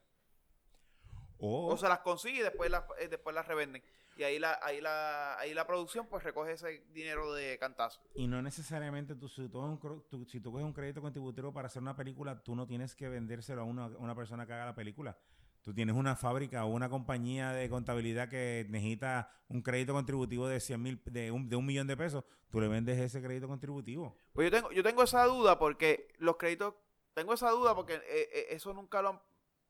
O, 1.39 1.67
O 1.73 1.77
se 1.77 1.87
las 1.87 1.99
consigue 1.99 2.39
y 2.39 2.43
después 2.43 2.69
las, 2.69 2.83
eh, 2.99 3.07
después 3.07 3.33
las 3.33 3.47
revenden. 3.47 3.81
Y 4.19 4.23
ahí 4.25 4.37
la, 4.37 4.59
ahí 4.61 4.81
la, 4.81 5.39
ahí 5.39 5.53
la 5.53 5.65
producción 5.65 6.05
pues 6.07 6.21
recoge 6.25 6.51
ese 6.51 6.83
dinero 6.91 7.31
de 7.33 7.57
cantazo. 7.57 8.01
y 8.15 8.27
no 8.27 8.41
necesariamente 8.41 9.15
tú, 9.15 9.29
si, 9.29 9.47
tú, 9.47 9.53
coges 9.61 9.69
un 9.69 9.79
cro- 9.79 10.03
tú- 10.09 10.25
si 10.25 10.41
tú 10.41 10.51
coges 10.51 10.65
un 10.65 10.73
crédito 10.73 11.01
contributivo 11.01 11.53
para 11.53 11.67
hacer 11.67 11.81
una 11.81 11.95
película, 11.95 12.37
tú 12.43 12.53
no 12.53 12.67
tienes 12.67 12.95
que 12.95 13.07
vendérselo 13.07 13.61
a 13.61 13.63
una, 13.63 13.85
a 13.85 13.97
una 13.97 14.13
persona 14.15 14.45
que 14.45 14.51
haga 14.51 14.65
la 14.65 14.75
película. 14.75 15.17
Tú 15.61 15.73
tienes 15.73 15.95
una 15.95 16.17
fábrica 16.17 16.65
o 16.65 16.67
una 16.67 16.89
compañía 16.89 17.53
de 17.53 17.69
contabilidad 17.69 18.27
que 18.27 18.65
necesita 18.69 19.29
un 19.47 19.61
crédito 19.61 19.93
contributivo 19.93 20.49
de 20.49 20.59
100 20.59 20.81
mil, 20.81 21.01
de 21.05 21.31
un, 21.31 21.47
de 21.47 21.55
un 21.55 21.65
millón 21.65 21.87
de 21.87 21.95
pesos. 21.95 22.25
Tú 22.49 22.59
le 22.59 22.67
vendes 22.67 22.99
ese 22.99 23.21
crédito 23.21 23.47
contributivo. 23.47 24.17
Pues 24.33 24.51
yo 24.51 24.57
tengo, 24.57 24.71
yo 24.73 24.83
tengo 24.83 25.01
esa 25.03 25.23
duda 25.23 25.57
porque 25.57 26.09
los 26.17 26.35
créditos, 26.35 26.73
tengo 27.13 27.33
esa 27.33 27.51
duda 27.51 27.73
porque 27.73 27.93
eh, 27.93 28.01
eh, 28.33 28.45
eso 28.49 28.73
nunca 28.73 29.01
lo 29.01 29.09
han, 29.11 29.21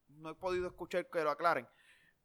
no 0.07 0.31
he 0.31 0.35
podido 0.35 0.65
escuchar 0.65 1.07
que 1.07 1.23
lo 1.23 1.29
aclaren. 1.29 1.67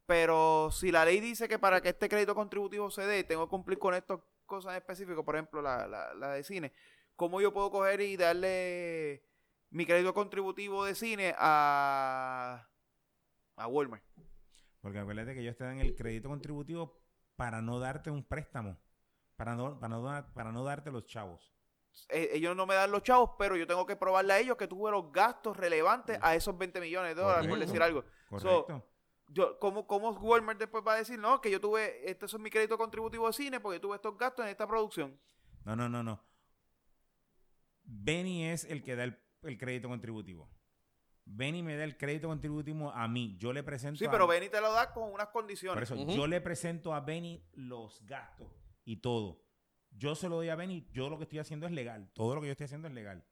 Pero 0.06 0.70
si 0.70 0.92
la 0.92 1.04
ley 1.04 1.20
dice 1.20 1.48
que 1.48 1.58
para 1.58 1.80
que 1.80 1.90
este 1.90 2.08
crédito 2.08 2.34
contributivo 2.34 2.90
se 2.90 3.02
dé, 3.06 3.24
tengo 3.24 3.46
que 3.46 3.50
cumplir 3.50 3.78
con 3.78 3.94
estas 3.94 4.20
cosas 4.44 4.72
en 4.72 4.78
específico, 4.78 5.24
por 5.24 5.36
ejemplo, 5.36 5.62
la, 5.62 5.86
la, 5.86 6.14
la 6.14 6.32
de 6.34 6.44
cine, 6.44 6.72
¿cómo 7.16 7.40
yo 7.40 7.52
puedo 7.52 7.70
coger 7.70 8.00
y 8.00 8.16
darle 8.16 9.24
mi 9.70 9.86
crédito 9.86 10.12
contributivo 10.12 10.84
de 10.84 10.94
cine 10.94 11.34
a, 11.38 12.68
a 13.56 13.66
Walmart? 13.66 14.04
Porque 14.80 14.98
acuérdate 14.98 15.34
que 15.34 15.40
ellos 15.40 15.56
te 15.56 15.64
dan 15.64 15.80
el 15.80 15.94
crédito 15.94 16.28
contributivo 16.28 17.00
para 17.36 17.62
no 17.62 17.80
darte 17.80 18.10
un 18.10 18.22
préstamo. 18.22 18.78
Para 19.36 19.54
no, 19.54 19.80
para 19.80 19.96
no, 19.96 20.34
para 20.34 20.52
no 20.52 20.62
darte 20.62 20.90
los 20.90 21.06
chavos. 21.06 21.52
Eh, 22.08 22.30
ellos 22.34 22.54
no 22.54 22.66
me 22.66 22.74
dan 22.74 22.90
los 22.90 23.02
chavos, 23.02 23.30
pero 23.38 23.56
yo 23.56 23.66
tengo 23.66 23.86
que 23.86 23.96
probarle 23.96 24.32
a 24.34 24.38
ellos 24.38 24.56
que 24.56 24.68
tuve 24.68 24.90
los 24.90 25.10
gastos 25.10 25.56
relevantes 25.56 26.18
a 26.20 26.34
esos 26.34 26.56
20 26.56 26.80
millones 26.80 27.16
de 27.16 27.22
dólares, 27.22 27.48
por 27.48 27.58
decir 27.58 27.82
algo. 27.82 28.04
Correcto. 28.28 28.84
Yo, 29.34 29.58
¿cómo, 29.58 29.86
¿cómo 29.86 30.10
Walmart 30.12 30.58
después 30.58 30.82
va 30.86 30.94
a 30.94 30.96
decir, 30.98 31.18
no, 31.18 31.40
que 31.40 31.50
yo 31.50 31.60
tuve, 31.60 32.08
este 32.08 32.26
es 32.26 32.38
mi 32.38 32.50
crédito 32.50 32.78
contributivo 32.78 33.26
de 33.26 33.32
cine 33.32 33.60
porque 33.60 33.80
tuve 33.80 33.96
estos 33.96 34.16
gastos 34.16 34.44
en 34.44 34.50
esta 34.52 34.66
producción? 34.66 35.18
No, 35.64 35.74
no, 35.76 35.88
no, 35.88 36.02
no. 36.02 36.24
Benny 37.84 38.44
es 38.46 38.64
el 38.64 38.82
que 38.82 38.96
da 38.96 39.04
el, 39.04 39.18
el 39.42 39.58
crédito 39.58 39.88
contributivo. 39.88 40.48
Benny 41.26 41.62
me 41.62 41.76
da 41.76 41.84
el 41.84 41.96
crédito 41.96 42.28
contributivo 42.28 42.90
a 42.90 43.08
mí. 43.08 43.36
Yo 43.38 43.52
le 43.52 43.62
presento 43.62 43.98
Sí, 43.98 44.04
a- 44.06 44.10
pero 44.10 44.26
Benny 44.26 44.48
te 44.48 44.60
lo 44.60 44.72
da 44.72 44.92
con 44.92 45.10
unas 45.12 45.26
Por 45.28 45.42
condiciones. 45.42 45.82
eso, 45.90 45.94
Ujú. 46.00 46.12
yo 46.14 46.26
le 46.26 46.40
presento 46.40 46.94
a 46.94 47.00
Benny 47.00 47.42
los 47.54 48.04
gastos 48.06 48.48
y 48.84 48.96
todo. 48.98 49.42
Yo 49.90 50.14
se 50.14 50.28
lo 50.28 50.36
doy 50.36 50.48
a 50.50 50.56
Benny, 50.56 50.86
yo 50.92 51.08
lo 51.08 51.16
que 51.18 51.24
estoy 51.24 51.38
haciendo 51.38 51.66
es 51.66 51.72
legal. 51.72 52.10
Todo 52.14 52.34
lo 52.34 52.40
que 52.40 52.48
yo 52.48 52.52
estoy 52.52 52.64
haciendo 52.66 52.88
es 52.88 52.94
legal. 52.94 53.24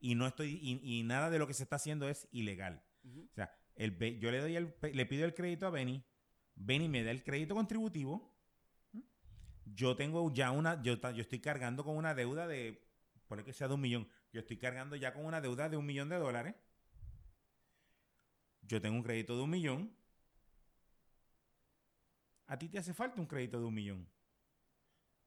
Y 0.00 0.14
no 0.16 0.26
estoy, 0.26 0.58
y, 0.60 0.98
y 0.98 1.02
nada 1.04 1.30
de 1.30 1.38
lo 1.38 1.46
que 1.46 1.54
se 1.54 1.62
está 1.62 1.76
haciendo 1.76 2.08
es 2.08 2.28
ilegal. 2.32 2.82
O 3.04 3.34
sea, 3.34 3.54
yo 3.76 4.30
le 4.30 4.38
doy 4.38 4.56
el, 4.56 4.74
le 4.92 5.06
pido 5.06 5.24
el 5.24 5.34
crédito 5.34 5.66
a 5.66 5.70
Benny, 5.70 6.04
Benny 6.56 6.88
me 6.88 7.02
da 7.02 7.10
el 7.10 7.24
crédito 7.24 7.54
contributivo. 7.54 8.32
Yo 9.66 9.96
tengo 9.96 10.32
ya 10.32 10.50
una, 10.50 10.80
yo, 10.82 10.94
yo 10.94 11.22
estoy 11.22 11.40
cargando 11.40 11.84
con 11.84 11.96
una 11.96 12.14
deuda 12.14 12.46
de, 12.46 12.86
por 13.26 13.42
que 13.42 13.52
sea 13.52 13.66
de 13.66 13.74
un 13.74 13.80
millón, 13.80 14.08
yo 14.32 14.40
estoy 14.40 14.58
cargando 14.58 14.94
ya 14.94 15.12
con 15.12 15.24
una 15.24 15.40
deuda 15.40 15.68
de 15.68 15.76
un 15.76 15.86
millón 15.86 16.08
de 16.08 16.16
dólares. 16.16 16.54
Yo 18.62 18.80
tengo 18.80 18.96
un 18.96 19.02
crédito 19.02 19.36
de 19.36 19.42
un 19.42 19.50
millón. 19.50 19.96
A 22.46 22.58
ti 22.58 22.68
te 22.68 22.78
hace 22.78 22.94
falta 22.94 23.20
un 23.20 23.26
crédito 23.26 23.58
de 23.58 23.66
un 23.66 23.74
millón. 23.74 24.08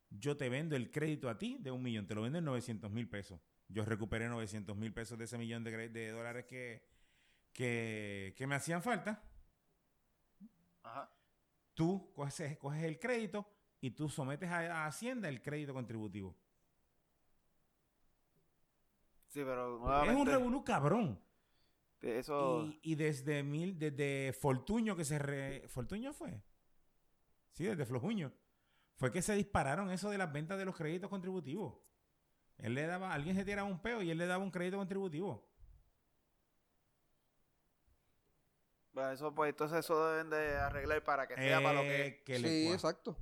Yo 0.09 0.37
te 0.37 0.49
vendo 0.49 0.75
el 0.75 0.91
crédito 0.91 1.29
a 1.29 1.37
ti 1.37 1.57
de 1.59 1.71
un 1.71 1.83
millón, 1.83 2.07
te 2.07 2.15
lo 2.15 2.21
vendo 2.21 2.37
en 2.37 2.45
900 2.45 2.89
mil 2.91 3.09
pesos. 3.09 3.41
Yo 3.67 3.83
recuperé 3.83 4.29
900 4.29 4.77
mil 4.77 4.93
pesos 4.93 5.17
de 5.17 5.25
ese 5.25 5.37
millón 5.37 5.63
de 5.63 6.11
dólares 6.11 6.45
que, 6.45 6.87
que, 7.57 8.35
que 8.37 8.45
me 8.45 8.53
hacían 8.53 8.83
falta. 8.83 9.23
Ajá. 10.83 11.11
Tú 11.73 12.13
coges, 12.13 12.55
coges 12.59 12.83
el 12.83 12.99
crédito 12.99 13.49
y 13.81 13.91
tú 13.91 14.09
sometes 14.09 14.49
a, 14.51 14.83
a 14.83 14.85
Hacienda 14.85 15.27
el 15.27 15.41
crédito 15.41 15.73
contributivo. 15.73 16.37
Sí, 19.27 19.41
pero 19.43 20.03
Es 20.05 20.15
un 20.15 20.27
revolú 20.27 20.63
cabrón. 20.63 21.19
eso... 22.01 22.65
Y, 22.65 22.91
y 22.91 22.95
desde 22.95 23.41
mil, 23.41 23.77
desde 23.77 24.33
Fortuño 24.33 24.95
que 24.95 25.03
se 25.03 25.17
re, 25.17 25.67
¿Fortuño 25.67 26.13
fue? 26.13 26.43
Sí, 27.53 27.65
desde 27.65 27.85
Flojuño. 27.87 28.31
Fue 28.97 29.11
que 29.11 29.23
se 29.23 29.33
dispararon 29.33 29.89
eso 29.89 30.11
de 30.11 30.19
las 30.19 30.31
ventas 30.31 30.59
de 30.59 30.65
los 30.65 30.75
créditos 30.75 31.09
contributivos. 31.09 31.75
Él 32.59 32.75
le 32.75 32.85
daba, 32.85 33.13
alguien 33.13 33.35
se 33.35 33.45
tiraba 33.45 33.67
un 33.67 33.81
peo 33.81 34.03
y 34.03 34.11
él 34.11 34.17
le 34.19 34.27
daba 34.27 34.43
un 34.43 34.51
crédito 34.51 34.77
contributivo. 34.77 35.46
Bueno, 38.97 39.11
eso, 39.11 39.31
pues, 39.35 39.49
entonces 39.49 39.77
eso 39.79 40.09
deben 40.11 40.31
de 40.31 40.55
arreglar 40.57 41.03
para 41.03 41.27
que 41.27 41.35
sea 41.35 41.61
para 41.61 41.73
lo 41.75 41.81
que... 41.81 42.05
Eh, 42.07 42.23
que 42.23 42.39
le 42.39 42.47
Sí, 42.49 42.71
exacto. 42.73 43.15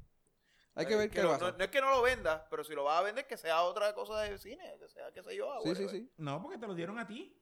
Hay 0.74 0.86
que 0.86 0.94
Eh, 0.94 0.98
ver 0.98 1.10
qué 1.10 1.22
no, 1.22 1.30
pasa. 1.32 1.52
no, 1.52 1.58
no 1.58 1.64
es 1.66 1.70
que 1.70 1.82
no 1.82 1.90
lo 1.90 2.02
venda, 2.02 2.48
pero 2.50 2.64
si 2.64 2.74
lo 2.74 2.86
vas 2.86 3.00
a 3.00 3.04
vender, 3.04 3.28
que 3.28 3.36
sea 3.36 3.62
otra 3.64 3.94
cosa 3.94 4.22
de 4.22 4.38
cine, 4.38 4.78
que 4.80 4.88
sea, 4.88 5.12
qué 5.12 5.22
sé 5.22 5.36
yo. 5.36 5.54
Sí, 5.64 5.76
sí, 5.76 5.84
whatever. 5.84 5.90
sí. 5.90 6.12
No, 6.16 6.42
porque 6.42 6.58
te 6.58 6.66
lo 6.68 6.76
dieron 6.76 6.98
a 6.98 7.06
ti. 7.06 7.38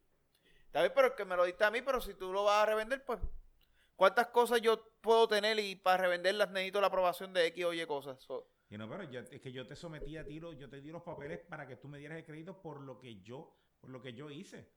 Está 0.66 0.82
bien, 0.82 0.92
pero 0.96 1.16
que 1.16 1.26
me 1.26 1.36
lo 1.36 1.44
diste 1.46 1.64
a 1.64 1.70
mí, 1.70 1.84
pero 1.84 2.02
si 2.02 2.16
tú 2.16 2.34
lo 2.34 2.44
vas 2.44 2.64
a 2.64 2.66
revender, 2.66 3.06
pues... 3.06 3.20
¿Cuántas 3.96 4.28
cosas 4.30 4.60
yo 4.62 4.84
puedo 5.02 5.28
tener 5.28 5.60
y 5.60 5.76
para 5.76 5.98
revenderlas 6.02 6.50
necesito 6.50 6.82
la 6.82 6.88
aprobación 6.88 7.32
de 7.34 7.46
X 7.46 7.66
o 7.66 7.74
Y 7.74 7.86
cosas? 7.86 8.20
So, 8.24 8.50
Y 8.72 8.78
no, 8.80 8.90
pero 8.90 9.04
yo- 9.04 9.20
es 9.20 9.40
que 9.40 9.52
yo 9.52 9.68
te 9.68 9.76
sometí 9.76 10.18
a 10.18 10.26
ti, 10.26 10.40
lo- 10.40 10.54
yo 10.54 10.68
te 10.68 10.82
di 10.82 10.90
los 10.90 11.04
papeles 11.04 11.40
para 11.48 11.68
que 11.68 11.76
tú 11.76 11.88
me 11.88 12.00
dieras 12.00 12.18
el 12.18 12.26
crédito 12.26 12.60
por 12.60 12.82
lo 12.82 12.98
que 12.98 13.22
yo, 13.22 13.56
por 13.80 13.92
lo 13.92 14.02
que 14.02 14.14
yo 14.14 14.32
hice. 14.32 14.72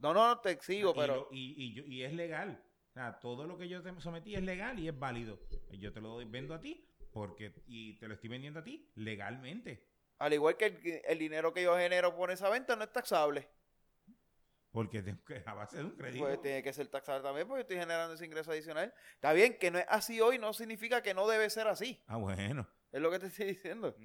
no, 0.00 0.12
no, 0.12 0.26
no, 0.28 0.40
te 0.40 0.58
sigo, 0.60 0.90
y, 0.90 0.94
pero... 0.94 1.14
lo- 1.16 1.28
y, 1.30 1.54
y 1.64 1.74
yo- 1.74 1.84
y 1.84 2.02
es 2.04 2.12
legal. 2.12 2.62
O 2.90 2.92
sea, 2.92 3.20
todo 3.20 3.46
lo 3.46 3.56
que 3.56 3.68
yo 3.68 3.82
te 3.82 4.00
sometí 4.00 4.34
es 4.34 4.42
legal 4.42 4.78
y 4.78 4.88
es 4.88 4.98
válido. 4.98 5.38
Yo 5.72 5.92
te 5.92 6.00
lo 6.00 6.08
doy- 6.10 6.24
vendo 6.24 6.54
a 6.54 6.60
ti 6.60 6.86
porque 7.12 7.52
y 7.66 7.94
te 7.98 8.08
lo 8.08 8.14
estoy 8.14 8.30
vendiendo 8.30 8.60
a 8.60 8.64
ti 8.64 8.90
legalmente. 8.96 9.86
Al 10.18 10.32
igual 10.32 10.56
que 10.56 10.66
el, 10.66 11.00
el 11.06 11.18
dinero 11.18 11.52
que 11.54 11.62
yo 11.62 11.76
genero 11.76 12.14
por 12.16 12.30
esa 12.30 12.48
venta 12.50 12.74
no 12.76 12.84
es 12.84 12.92
taxable. 12.92 13.48
Porque 14.72 14.98
a 15.46 15.54
base 15.54 15.78
de 15.78 15.84
un 15.84 15.92
crédito. 15.96 16.24
Pues 16.24 16.42
tiene 16.42 16.62
que 16.62 16.72
ser 16.72 16.88
taxable 16.88 17.22
también 17.22 17.46
porque 17.46 17.62
estoy 17.62 17.76
generando 17.76 18.14
ese 18.14 18.24
ingreso 18.26 18.50
adicional. 18.52 18.92
Está 19.14 19.32
bien, 19.32 19.56
que 19.58 19.70
no 19.70 19.78
es 19.78 19.86
así 19.88 20.20
hoy 20.20 20.38
no 20.38 20.52
significa 20.52 21.02
que 21.02 21.14
no 21.14 21.26
debe 21.28 21.48
ser 21.50 21.66
así. 21.68 22.02
Ah, 22.06 22.16
bueno. 22.16 22.68
Es 22.92 23.00
lo 23.00 23.10
que 23.10 23.18
te 23.18 23.26
estoy 23.26 23.46
diciendo. 23.46 23.96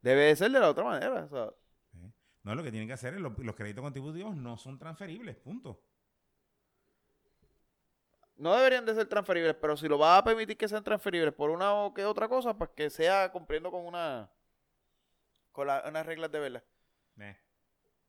Debe 0.00 0.22
de 0.26 0.36
ser 0.36 0.50
de 0.50 0.60
la 0.60 0.70
otra 0.70 0.84
manera. 0.84 1.24
o 1.24 1.28
sea, 1.28 1.50
No, 2.42 2.54
lo 2.54 2.62
que 2.62 2.70
tienen 2.70 2.86
que 2.88 2.94
hacer 2.94 3.14
es 3.14 3.20
los, 3.20 3.36
los 3.38 3.54
créditos 3.56 3.82
contributivos 3.82 4.36
no 4.36 4.56
son 4.56 4.78
transferibles, 4.78 5.36
punto. 5.36 5.82
No 8.36 8.54
deberían 8.54 8.84
de 8.84 8.94
ser 8.94 9.06
transferibles, 9.08 9.54
pero 9.60 9.76
si 9.76 9.88
lo 9.88 9.98
vas 9.98 10.20
a 10.20 10.24
permitir 10.24 10.56
que 10.56 10.68
sean 10.68 10.82
transferibles 10.84 11.32
por 11.34 11.50
una 11.50 11.74
o 11.74 11.94
que 11.94 12.04
otra 12.04 12.28
cosa, 12.28 12.56
pues 12.56 12.70
que 12.74 12.90
sea 12.90 13.30
cumpliendo 13.32 13.70
con 13.70 13.84
una 13.86 14.30
con 15.52 15.68
la- 15.68 15.84
unas 15.86 16.04
reglas 16.04 16.32
de 16.32 16.38
verdad. 16.40 16.64
Eh. 17.20 17.36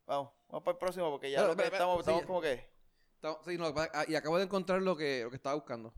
Vamos, 0.08 0.32
vamos 0.48 0.64
para 0.64 0.74
el 0.74 0.80
próximo 0.80 1.12
porque 1.12 1.30
ya 1.30 1.46
lo 1.46 1.56
que 1.56 1.64
estamos, 1.64 2.00
estamos 2.00 2.22
sí. 2.22 2.28
como 2.28 2.42
que... 2.42 2.74
Sí, 3.44 3.58
no, 3.58 3.74
ah, 3.76 4.06
y 4.08 4.16
acabo 4.16 4.38
de 4.38 4.44
encontrar 4.44 4.82
lo 4.82 4.96
que, 4.96 5.22
lo 5.24 5.30
que 5.30 5.36
estaba 5.36 5.56
buscando. 5.56 5.94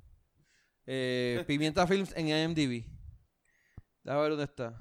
Eh, 0.86 1.44
Pimienta 1.48 1.86
Films 1.88 2.16
en 2.16 2.30
IMDb. 2.30 2.86
Déjame 4.04 4.22
ver 4.22 4.30
dónde 4.32 4.45
está. 4.45 4.78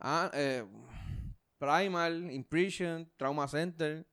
Ah, 0.00 0.30
eh, 0.32 0.66
Primal, 1.58 2.30
Impression, 2.30 3.10
Trauma 3.16 3.46
Center. 3.46 4.06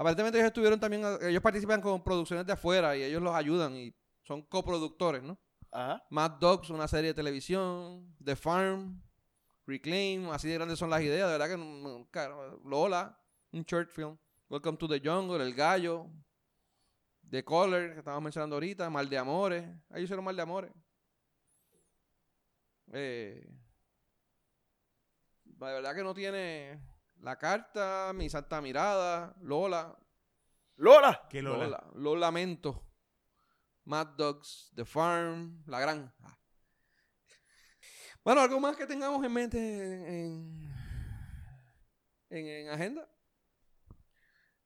Aparentemente 0.00 0.38
ellos 0.38 0.46
estuvieron 0.46 0.80
también, 0.80 1.04
ellos 1.20 1.42
participan 1.42 1.82
con 1.82 2.02
producciones 2.02 2.46
de 2.46 2.54
afuera 2.54 2.96
y 2.96 3.02
ellos 3.02 3.20
los 3.20 3.34
ayudan 3.34 3.76
y 3.76 3.94
son 4.22 4.40
coproductores, 4.40 5.22
¿no? 5.22 5.38
Ajá. 5.70 6.02
Mad 6.08 6.38
Dogs, 6.40 6.70
una 6.70 6.88
serie 6.88 7.08
de 7.08 7.14
televisión, 7.14 8.16
The 8.24 8.34
Farm, 8.34 9.02
Reclaim, 9.66 10.30
así 10.30 10.48
de 10.48 10.54
grandes 10.54 10.78
son 10.78 10.88
las 10.88 11.02
ideas, 11.02 11.30
de 11.30 11.36
verdad 11.36 11.54
que 11.54 12.06
claro, 12.10 12.62
Lola, 12.64 13.20
un 13.52 13.62
short 13.64 13.90
film, 13.90 14.16
Welcome 14.48 14.78
to 14.78 14.88
the 14.88 15.02
Jungle, 15.04 15.44
El 15.44 15.52
Gallo, 15.52 16.06
The 17.28 17.44
Color, 17.44 17.92
que 17.92 17.98
estábamos 17.98 18.24
mencionando 18.24 18.56
ahorita, 18.56 18.88
Mal 18.88 19.06
de 19.06 19.18
Amores, 19.18 19.68
ahí 19.90 20.04
hicieron 20.04 20.24
Mal 20.24 20.34
de 20.34 20.42
Amores. 20.42 20.72
Eh, 22.94 23.46
de 25.44 25.58
verdad 25.58 25.94
que 25.94 26.02
no 26.02 26.14
tiene 26.14 26.80
La 27.22 27.36
Carta, 27.36 28.12
Mi 28.14 28.30
Santa 28.30 28.60
Mirada, 28.60 29.34
Lola, 29.42 29.96
Lola. 30.76 31.26
¿Qué 31.28 31.42
Lola? 31.42 31.64
Lola, 31.64 31.90
Lo 31.94 32.16
Lamento. 32.16 32.86
Mad 33.84 34.08
Dogs, 34.16 34.70
The 34.74 34.84
Farm, 34.84 35.62
La 35.66 35.80
Granja. 35.80 36.14
Bueno, 38.24 38.40
algo 38.42 38.60
más 38.60 38.76
que 38.76 38.86
tengamos 38.86 39.24
en 39.24 39.32
mente 39.32 39.58
en, 39.58 40.70
en, 42.30 42.46
en 42.46 42.68
agenda. 42.68 43.08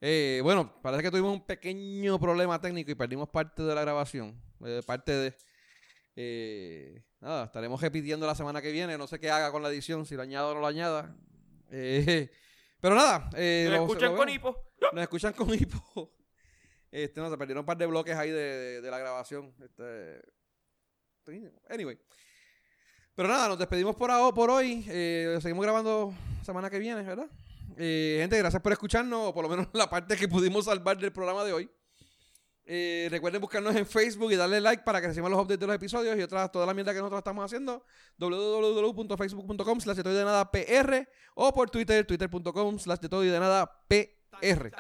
Eh, 0.00 0.40
bueno, 0.42 0.80
parece 0.82 1.02
que 1.02 1.10
tuvimos 1.10 1.32
un 1.32 1.46
pequeño 1.46 2.20
problema 2.20 2.60
técnico 2.60 2.90
y 2.90 2.94
perdimos 2.94 3.28
parte 3.28 3.62
de 3.62 3.74
la 3.74 3.80
grabación. 3.80 4.40
eh, 4.64 4.82
parte 4.84 5.12
de. 5.12 5.36
Eh, 6.16 7.04
nada, 7.20 7.44
estaremos 7.44 7.80
repitiendo 7.80 8.26
la 8.26 8.34
semana 8.34 8.60
que 8.60 8.70
viene. 8.70 8.98
No 8.98 9.06
sé 9.06 9.18
qué 9.18 9.30
haga 9.30 9.50
con 9.50 9.62
la 9.62 9.70
edición, 9.70 10.04
si 10.04 10.14
lo 10.14 10.22
añado 10.22 10.50
o 10.50 10.54
no 10.54 10.60
lo 10.60 10.66
añada. 10.66 11.16
Eh, 11.76 12.30
pero 12.80 12.94
nada. 12.94 13.28
Eh, 13.36 13.66
¿Me 13.68 13.76
lo- 13.76 13.82
escuchan 13.82 14.12
lo 14.12 14.16
con 14.18 14.28
hipo? 14.28 14.72
Nos 14.92 15.02
escuchan 15.02 15.32
con 15.32 15.52
hipo. 15.52 16.10
Este, 16.90 17.20
no, 17.20 17.28
se 17.28 17.36
perdieron 17.36 17.62
un 17.62 17.66
par 17.66 17.76
de 17.76 17.86
bloques 17.86 18.14
ahí 18.16 18.30
de, 18.30 18.36
de- 18.40 18.80
de 18.80 18.88
la 18.92 18.98
grabación. 19.00 19.52
Este, 19.60 20.22
anyway. 21.68 21.98
Pero 23.16 23.28
nada, 23.28 23.48
nos 23.48 23.58
despedimos 23.58 23.96
por, 23.96 24.12
ahora, 24.12 24.32
por 24.32 24.48
hoy. 24.50 24.84
Eh, 24.88 25.36
seguimos 25.42 25.64
grabando 25.64 26.14
semana 26.44 26.70
que 26.70 26.78
viene, 26.78 27.02
¿verdad? 27.02 27.26
Eh, 27.76 28.18
gente, 28.20 28.38
gracias 28.38 28.62
por 28.62 28.70
escucharnos, 28.70 29.28
o 29.30 29.34
por 29.34 29.42
lo 29.42 29.48
menos 29.48 29.66
la 29.74 29.90
parte 29.90 30.16
que 30.16 30.28
pudimos 30.28 30.66
salvar 30.66 30.96
del 30.98 31.12
programa 31.12 31.42
de 31.44 31.52
hoy. 31.52 31.70
Eh, 32.66 33.08
recuerden 33.10 33.42
buscarnos 33.42 33.76
en 33.76 33.84
Facebook 33.86 34.32
y 34.32 34.36
darle 34.36 34.58
like 34.60 34.82
para 34.84 35.00
que 35.00 35.08
reciban 35.08 35.30
los 35.30 35.38
updates 35.38 35.60
de 35.60 35.66
los 35.66 35.76
episodios 35.76 36.16
y 36.16 36.22
otras, 36.22 36.50
toda 36.50 36.64
la 36.64 36.72
mierda 36.72 36.92
que 36.92 36.98
nosotros 36.98 37.18
estamos 37.18 37.44
haciendo. 37.44 37.84
www.facebook.com 38.18 39.80
slash 39.80 39.96
de 39.96 40.02
todo 40.02 40.14
y 40.14 40.16
de 40.16 40.24
nada 40.24 40.50
PR 40.50 41.08
o 41.34 41.52
por 41.52 41.68
Twitter, 41.68 42.06
twitter.com 42.06 42.78
slash 42.78 43.00
de 43.00 43.08
todo 43.08 43.24
y 43.24 43.28
de 43.28 43.40
nada 43.40 43.70
PR. 43.86 44.70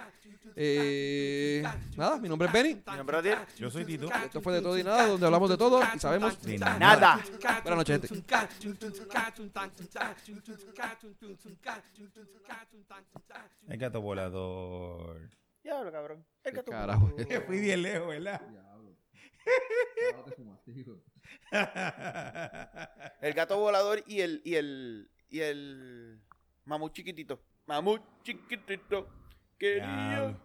Eh, 0.56 1.62
nada, 1.96 2.18
mi 2.18 2.28
nombre 2.28 2.46
es 2.46 2.52
Benny. 2.52 2.74
Mi 2.74 2.96
nombre 2.96 3.18
es 3.18 3.20
Adiel. 3.20 3.38
Yo 3.56 3.70
soy 3.70 3.84
Tito. 3.84 4.08
Esto 4.24 4.40
fue 4.40 4.54
de 4.54 4.62
todo 4.62 4.78
y 4.78 4.84
nada, 4.84 5.06
donde 5.06 5.26
hablamos 5.26 5.50
de 5.50 5.56
todo 5.56 5.82
y 5.94 5.98
sabemos 5.98 6.40
De 6.42 6.58
Nada. 6.58 7.20
Buenas 7.62 7.76
noches, 7.76 8.00
gente. 8.00 8.24
El 13.68 13.78
gato 13.78 14.00
volador. 14.00 15.43
Diablo, 15.64 15.90
cabrón. 15.90 16.26
El 16.44 16.52
¿Qué 16.52 16.56
gato 16.58 16.70
carajo? 16.70 17.08
volador. 17.16 17.42
Fui 17.46 17.58
bien 17.58 17.82
lejos, 17.82 18.06
¿verdad? 18.08 18.40
El 23.20 23.32
gato 23.34 23.58
volador 23.58 24.02
y 24.06 24.20
el, 24.20 24.42
y 24.44 24.54
el, 24.56 25.10
y 25.28 25.40
el 25.40 26.22
mamut 26.64 26.92
chiquitito. 26.92 27.40
Mamut 27.66 28.02
chiquitito. 28.22 29.08
Quería. 29.58 30.38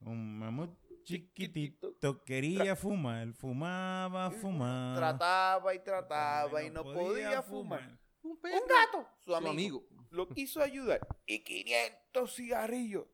Un 0.00 0.38
mamut 0.38 0.70
chiquitito 1.04 2.24
quería 2.24 2.74
fumar, 2.76 3.32
fumaba, 3.34 4.30
fumaba. 4.30 4.96
Trataba 4.96 5.74
y 5.74 5.78
trataba 5.80 6.62
y 6.62 6.70
no 6.70 6.82
podía 6.82 7.42
fumar. 7.42 7.98
Un 8.22 8.38
gato, 8.42 9.08
su 9.20 9.30
Su 9.30 9.36
amigo, 9.36 9.50
amigo. 9.50 9.84
lo 10.10 10.28
quiso 10.28 10.62
ayudar. 10.62 11.06
Y 11.26 11.44
500 11.44 12.34
cigarrillos. 12.34 13.06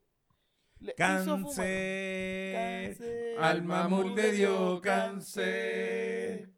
Le. 0.82 0.94
Cáncer. 0.94 2.52
Cáncer. 2.54 3.36
Al 3.38 3.62
mamut 3.62 4.16
le 4.16 4.32
dio 4.32 4.80
cáncer. 4.80 6.48